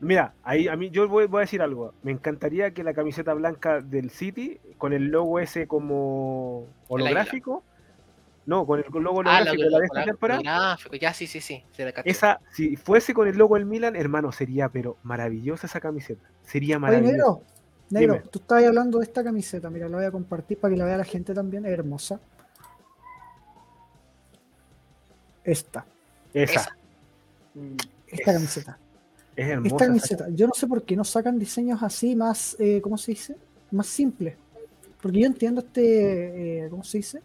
Mira, 0.00 0.32
ahí 0.42 0.68
a 0.68 0.76
mí 0.76 0.88
yo 0.88 1.06
voy, 1.06 1.26
voy 1.26 1.40
a 1.40 1.40
decir 1.42 1.60
algo. 1.60 1.92
Me 2.02 2.12
encantaría 2.12 2.72
que 2.72 2.82
la 2.82 2.94
camiseta 2.94 3.34
blanca 3.34 3.82
del 3.82 4.08
City, 4.08 4.58
con 4.78 4.94
el 4.94 5.08
logo 5.08 5.38
ese 5.38 5.66
como 5.66 6.66
holográfico, 6.88 7.62
no, 8.46 8.64
con 8.66 8.78
el 8.80 8.84
logo 8.90 9.22
Ah, 9.24 9.38
holográfico, 9.40 9.62
lo- 9.64 9.70
la 9.70 9.78
de 9.80 9.84
esta 9.86 10.04
temporada, 10.04 10.40
gráfico, 10.42 10.96
Ya, 10.96 11.12
sí, 11.12 11.26
sí, 11.26 11.40
sí. 11.40 11.64
se 11.72 11.84
la 11.84 11.92
caché. 11.92 12.08
esa, 12.10 12.40
si 12.52 12.76
fuese 12.76 13.12
con 13.12 13.26
el 13.28 13.36
logo 13.36 13.56
del 13.56 13.66
Milan, 13.66 13.96
hermano, 13.96 14.32
sería 14.32 14.68
pero 14.68 14.96
maravillosa 15.02 15.66
esa 15.66 15.80
camiseta. 15.80 16.22
Sería 16.44 16.76
Oye, 16.76 16.80
maravillosa. 16.80 17.12
negro, 17.16 17.42
negro, 17.90 18.14
Dime. 18.14 18.26
tú 18.30 18.38
estabas 18.38 18.64
hablando 18.64 18.98
de 18.98 19.04
esta 19.04 19.24
camiseta. 19.24 19.68
Mira, 19.70 19.88
la 19.88 19.96
voy 19.96 20.06
a 20.06 20.10
compartir 20.10 20.58
para 20.58 20.72
que 20.72 20.78
la 20.78 20.84
vea 20.84 20.96
la 20.96 21.04
gente 21.04 21.34
también. 21.34 21.66
Es 21.66 21.72
hermosa. 21.72 22.20
Esta, 25.44 25.84
Esa, 26.34 26.52
Esa. 26.60 26.76
esta 28.08 28.30
Es- 28.30 28.34
camiseta. 28.36 28.78
es 29.36 29.44
Esta 29.44 29.52
hermosa. 29.52 29.74
esa 29.76 29.86
camiseta. 29.86 30.28
Yo 30.30 30.46
no 30.46 30.54
sé 30.54 30.66
por 30.66 30.82
qué 30.82 30.96
no 30.96 31.04
sacan 31.04 31.38
diseños 31.38 31.82
así 31.82 32.16
más, 32.16 32.56
eh, 32.58 32.80
¿cómo 32.82 32.98
se 32.98 33.12
dice? 33.12 33.36
Más 33.70 33.86
simples. 33.86 34.36
Porque 35.00 35.20
yo 35.20 35.26
entiendo 35.26 35.60
este, 35.60 36.64
eh, 36.64 36.68
¿cómo 36.70 36.82
se 36.82 36.98
dice? 36.98 37.20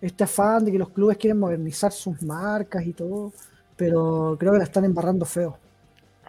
Este 0.00 0.24
afán 0.24 0.64
de 0.64 0.72
que 0.72 0.78
los 0.78 0.90
clubes 0.90 1.16
quieren 1.16 1.38
modernizar 1.38 1.90
sus 1.92 2.20
marcas 2.22 2.86
y 2.86 2.92
todo, 2.92 3.32
pero 3.76 4.36
creo 4.38 4.52
que 4.52 4.58
la 4.58 4.64
están 4.64 4.84
embarrando 4.84 5.24
feo. 5.24 5.58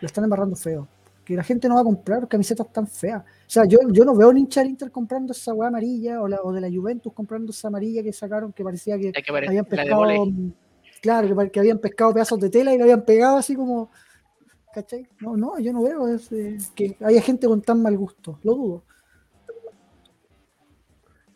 La 0.01 0.05
están 0.05 0.23
embarrando 0.23 0.55
feo. 0.55 0.87
Que 1.25 1.35
la 1.35 1.43
gente 1.43 1.67
no 1.67 1.75
va 1.75 1.81
a 1.81 1.83
comprar 1.83 2.27
camisetas 2.27 2.71
tan 2.71 2.87
feas. 2.87 3.21
O 3.21 3.49
sea, 3.49 3.65
yo, 3.65 3.79
yo 3.91 4.05
no 4.05 4.15
veo 4.15 4.29
un 4.29 4.37
hincha 4.37 4.61
del 4.61 4.69
Inter 4.69 4.89
comprando 4.91 5.33
esa 5.33 5.53
weá 5.53 5.67
amarilla 5.67 6.21
o, 6.21 6.27
la, 6.27 6.39
o 6.41 6.53
de 6.53 6.61
la 6.61 6.69
Juventus 6.69 7.11
comprando 7.11 7.51
esa 7.51 7.67
amarilla 7.67 8.01
que 8.01 8.13
sacaron 8.13 8.53
que 8.53 8.63
parecía 8.63 8.97
que 8.97 9.11
La 9.13 9.21
que 9.21 9.31
pare- 9.31 9.47
habían 9.47 9.65
la 9.69 9.69
pescado. 9.69 10.05
Claro, 11.01 11.51
que, 11.51 11.59
habían 11.59 11.79
pescado 11.79 12.13
pedazos 12.13 12.39
de 12.39 12.49
tela 12.49 12.73
y 12.73 12.77
le 12.77 12.83
habían 12.83 13.03
pegado 13.03 13.37
así 13.37 13.55
como. 13.55 13.89
¿Cachai? 14.73 15.07
No, 15.19 15.35
no, 15.35 15.59
yo 15.59 15.73
no 15.73 15.83
veo 15.83 16.07
es, 16.07 16.31
eh, 16.31 16.57
que 16.75 16.95
haya 17.03 17.21
gente 17.21 17.47
con 17.47 17.61
tan 17.61 17.81
mal 17.81 17.97
gusto. 17.97 18.39
Lo 18.43 18.53
dudo. 18.55 18.83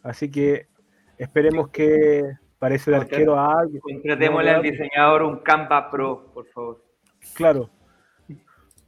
Así 0.04 0.32
que 0.32 0.68
esperemos 1.24 1.70
que 1.70 2.24
parece 2.60 2.92
de 2.92 2.98
Contra- 2.98 3.16
arquero 3.18 3.40
a 3.40 3.60
alguien. 3.60 3.82
Contratémosle 3.82 4.52
al 4.52 4.62
diseñador 4.62 5.24
un 5.24 5.38
Canva 5.40 5.90
Pro, 5.90 6.32
por 6.34 6.46
favor. 6.48 6.84
Claro. 7.36 7.70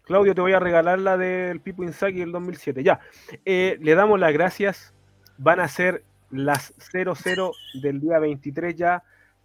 Claudio, 0.04 0.36
te 0.36 0.42
voy 0.42 0.52
a 0.54 0.60
regalar 0.60 1.00
la 1.00 1.16
del 1.18 1.62
Pipo 1.62 1.84
Inzaghi 1.84 2.20
del 2.20 2.32
2007. 2.32 2.84
Ya, 2.84 3.00
Eh, 3.46 3.78
le 3.82 3.96
damos 3.96 4.20
las 4.20 4.34
gracias. 4.34 4.94
Van 5.38 5.60
a 5.60 5.68
ser 5.68 6.04
las 6.30 6.74
00 6.78 7.54
del 7.82 8.02
día 8.02 8.20
23 8.20 8.76
ya. 8.76 9.04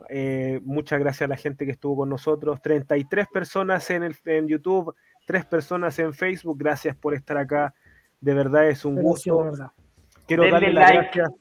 Eh, 0.09 0.60
muchas 0.65 0.98
gracias 1.01 1.23
a 1.23 1.28
la 1.28 1.36
gente 1.36 1.65
que 1.65 1.73
estuvo 1.73 1.97
con 1.98 2.09
nosotros. 2.09 2.60
33 2.60 3.27
personas 3.32 3.89
en, 3.90 4.02
el, 4.02 4.16
en 4.24 4.48
YouTube, 4.48 4.94
3 5.27 5.44
personas 5.47 5.98
en 6.01 6.12
Facebook. 6.12 6.59
Gracias 6.59 6.97
por 6.97 7.15
estar 7.15 7.36
acá. 7.39 7.73
De 8.20 8.35
verdad 8.35 8.69
es 8.69 8.85
un 8.85 8.97
Pero 8.97 9.09
gusto. 9.09 9.52
Quiero 10.27 10.43
Denle 10.43 10.52
darle 10.60 10.73
las 10.73 10.90
like. 10.94 11.10
gracias. 11.20 11.40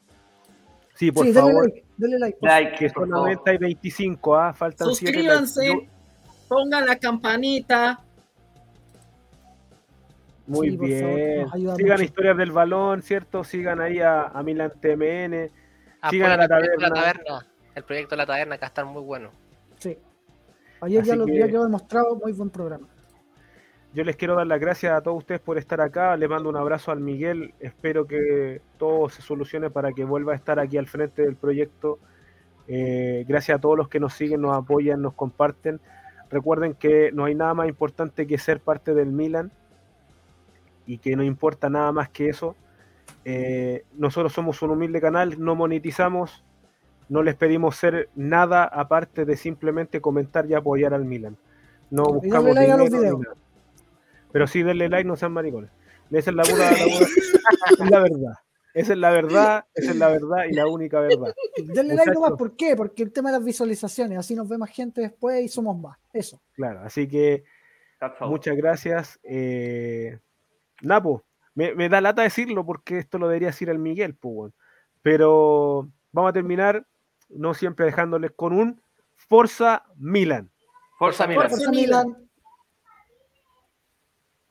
Sí, 0.98 1.12
por 1.12 1.26
sí, 1.26 1.34
favor. 1.34 1.66
like, 1.66 1.86
denle 1.98 2.20
like. 2.20 2.38
por 2.40 2.50
Like, 2.50 2.76
Que 2.78 2.90
por 2.90 3.10
favor. 3.10 3.42
hay 3.46 3.58
25, 3.58 4.36
¿ah? 4.36 4.54
Faltan 4.54 4.88
7 4.94 5.14
Suscríbanse, 5.14 5.90
pongan 6.48 6.86
la 6.86 6.96
campanita. 6.98 8.00
Muy 10.48 10.72
Sí, 10.72 10.78
por 10.78 10.88
favor, 10.90 11.16
bien. 11.16 11.48
Sigan 11.78 11.92
mucho. 11.98 12.04
historias 12.04 12.38
del 12.38 12.52
balón, 12.52 13.02
¿cierto? 13.02 13.44
Sigan 13.44 13.82
ahí 13.82 14.00
a, 14.00 14.24
a 14.28 14.44
Milan 14.44 14.72
TMN. 14.80 15.50
Sigan 16.10 16.32
Apoyen 16.32 16.32
a 16.32 16.38
la 16.38 16.48
taberna. 16.48 17.46
El 17.76 17.84
proyecto 17.84 18.16
de 18.16 18.18
la 18.18 18.26
taberna 18.26 18.56
que 18.56 18.62
va 18.62 18.68
a 18.68 18.70
estar 18.70 18.86
muy 18.86 19.02
bueno. 19.04 19.30
Sí. 19.78 19.98
Ayer 20.82 21.04
ya 21.04 21.12
Así 21.14 21.20
lo 21.20 21.26
que- 21.26 21.38
ya 21.38 21.48
quedó 21.48 21.64
demostrado, 21.66 22.16
muy 22.16 22.32
buen 22.32 22.50
programa. 22.50 22.88
Yo 23.98 24.04
les 24.04 24.16
quiero 24.16 24.36
dar 24.36 24.46
las 24.46 24.60
gracias 24.60 24.94
a 24.94 25.02
todos 25.02 25.18
ustedes 25.18 25.42
por 25.42 25.58
estar 25.58 25.82
acá. 25.82 26.16
Les 26.18 26.30
mando 26.30 26.50
un 26.50 26.56
abrazo 26.56 26.92
al 26.92 27.00
Miguel. 27.00 27.56
Espero 27.60 28.06
que 28.06 28.62
todo 28.78 29.10
se 29.10 29.24
solucione 29.24 29.72
para 29.72 29.92
que 29.92 30.04
vuelva 30.04 30.34
a 30.34 30.36
estar 30.36 30.60
aquí 30.60 30.78
al 30.78 30.86
frente 30.86 31.24
del 31.24 31.36
proyecto. 31.36 31.98
Eh, 32.68 33.26
gracias 33.28 33.58
a 33.58 33.60
todos 33.60 33.76
los 33.76 33.90
que 33.90 34.00
nos 34.00 34.14
siguen, 34.14 34.42
nos 34.42 34.56
apoyan, 34.56 35.02
nos 35.02 35.16
comparten. 35.16 35.80
Recuerden 36.30 36.76
que 36.76 37.12
no 37.12 37.26
hay 37.26 37.34
nada 37.34 37.56
más 37.56 37.70
importante 37.70 38.28
que 38.28 38.38
ser 38.38 38.60
parte 38.60 38.94
del 38.94 39.08
Milan 39.08 39.52
y 40.86 41.00
que 41.00 41.16
no 41.16 41.24
importa 41.24 41.68
nada 41.68 41.92
más 41.92 42.08
que 42.08 42.30
eso. 42.30 42.56
Eh, 43.26 43.84
nosotros 43.96 44.32
somos 44.32 44.62
un 44.62 44.70
humilde 44.70 45.02
canal, 45.02 45.44
no 45.44 45.56
monetizamos, 45.56 46.46
no 47.10 47.24
les 47.24 47.34
pedimos 47.34 47.76
ser 47.76 48.10
nada 48.14 48.64
aparte 48.64 49.26
de 49.26 49.36
simplemente 49.36 50.02
comentar 50.02 50.46
y 50.46 50.54
apoyar 50.54 50.94
al 50.94 51.04
Milan. 51.04 51.36
No 51.90 52.04
buscamos 52.04 52.54
dinero. 52.54 53.47
Pero 54.38 54.46
sí 54.46 54.62
denle 54.62 54.88
like, 54.88 55.04
no 55.08 55.16
sean 55.16 55.32
maricones. 55.34 55.72
Esa 56.12 56.30
es 56.30 56.36
la 56.36 56.44
pura, 56.44 56.70
la 56.70 56.78
pura- 56.78 57.08
es 57.80 57.90
la 57.90 58.00
verdad. 58.02 58.34
Esa 58.76 58.94
es 58.94 59.00
la 59.00 59.10
verdad, 59.10 59.66
esa 59.74 59.90
es 59.90 59.98
la 59.98 60.10
verdad 60.10 60.46
y 60.48 60.54
la 60.54 60.68
única 60.68 61.00
verdad. 61.00 61.34
Denle 61.58 61.96
like 61.96 62.12
nomás. 62.12 62.34
¿por 62.38 62.56
qué? 62.56 62.76
Porque 62.76 63.02
el 63.02 63.12
tema 63.12 63.32
de 63.32 63.38
las 63.40 63.44
visualizaciones, 63.44 64.20
así 64.20 64.36
nos 64.36 64.48
ve 64.48 64.60
más 64.60 64.70
gente 64.70 65.02
después 65.02 65.44
y 65.44 65.48
somos 65.48 65.76
más. 65.80 65.98
Eso. 66.14 66.40
Claro, 66.54 66.82
así 66.82 67.08
que 67.08 67.46
muchas 68.22 68.56
gracias. 68.56 69.20
Eh, 69.24 70.20
Napo, 70.84 71.24
me, 71.56 71.74
me 71.74 71.90
da 71.90 72.00
lata 72.00 72.22
decirlo 72.22 72.64
porque 72.64 73.00
esto 73.00 73.18
lo 73.18 73.28
debería 73.28 73.48
decir 73.48 73.70
el 73.70 73.80
Miguel, 73.80 74.14
pues, 74.14 74.36
weón. 74.36 74.54
pero 75.02 75.90
vamos 76.12 76.30
a 76.30 76.34
terminar, 76.34 76.86
no 77.30 77.56
siempre 77.56 77.88
dejándoles 77.88 78.30
con 78.36 78.54
un 78.54 78.80
Forza 79.16 79.84
Milan. 79.96 80.52
Forza 81.00 81.26
Milan. 81.26 81.50
Forza 81.50 81.56
Forza 81.66 81.72
Milan. 81.72 82.27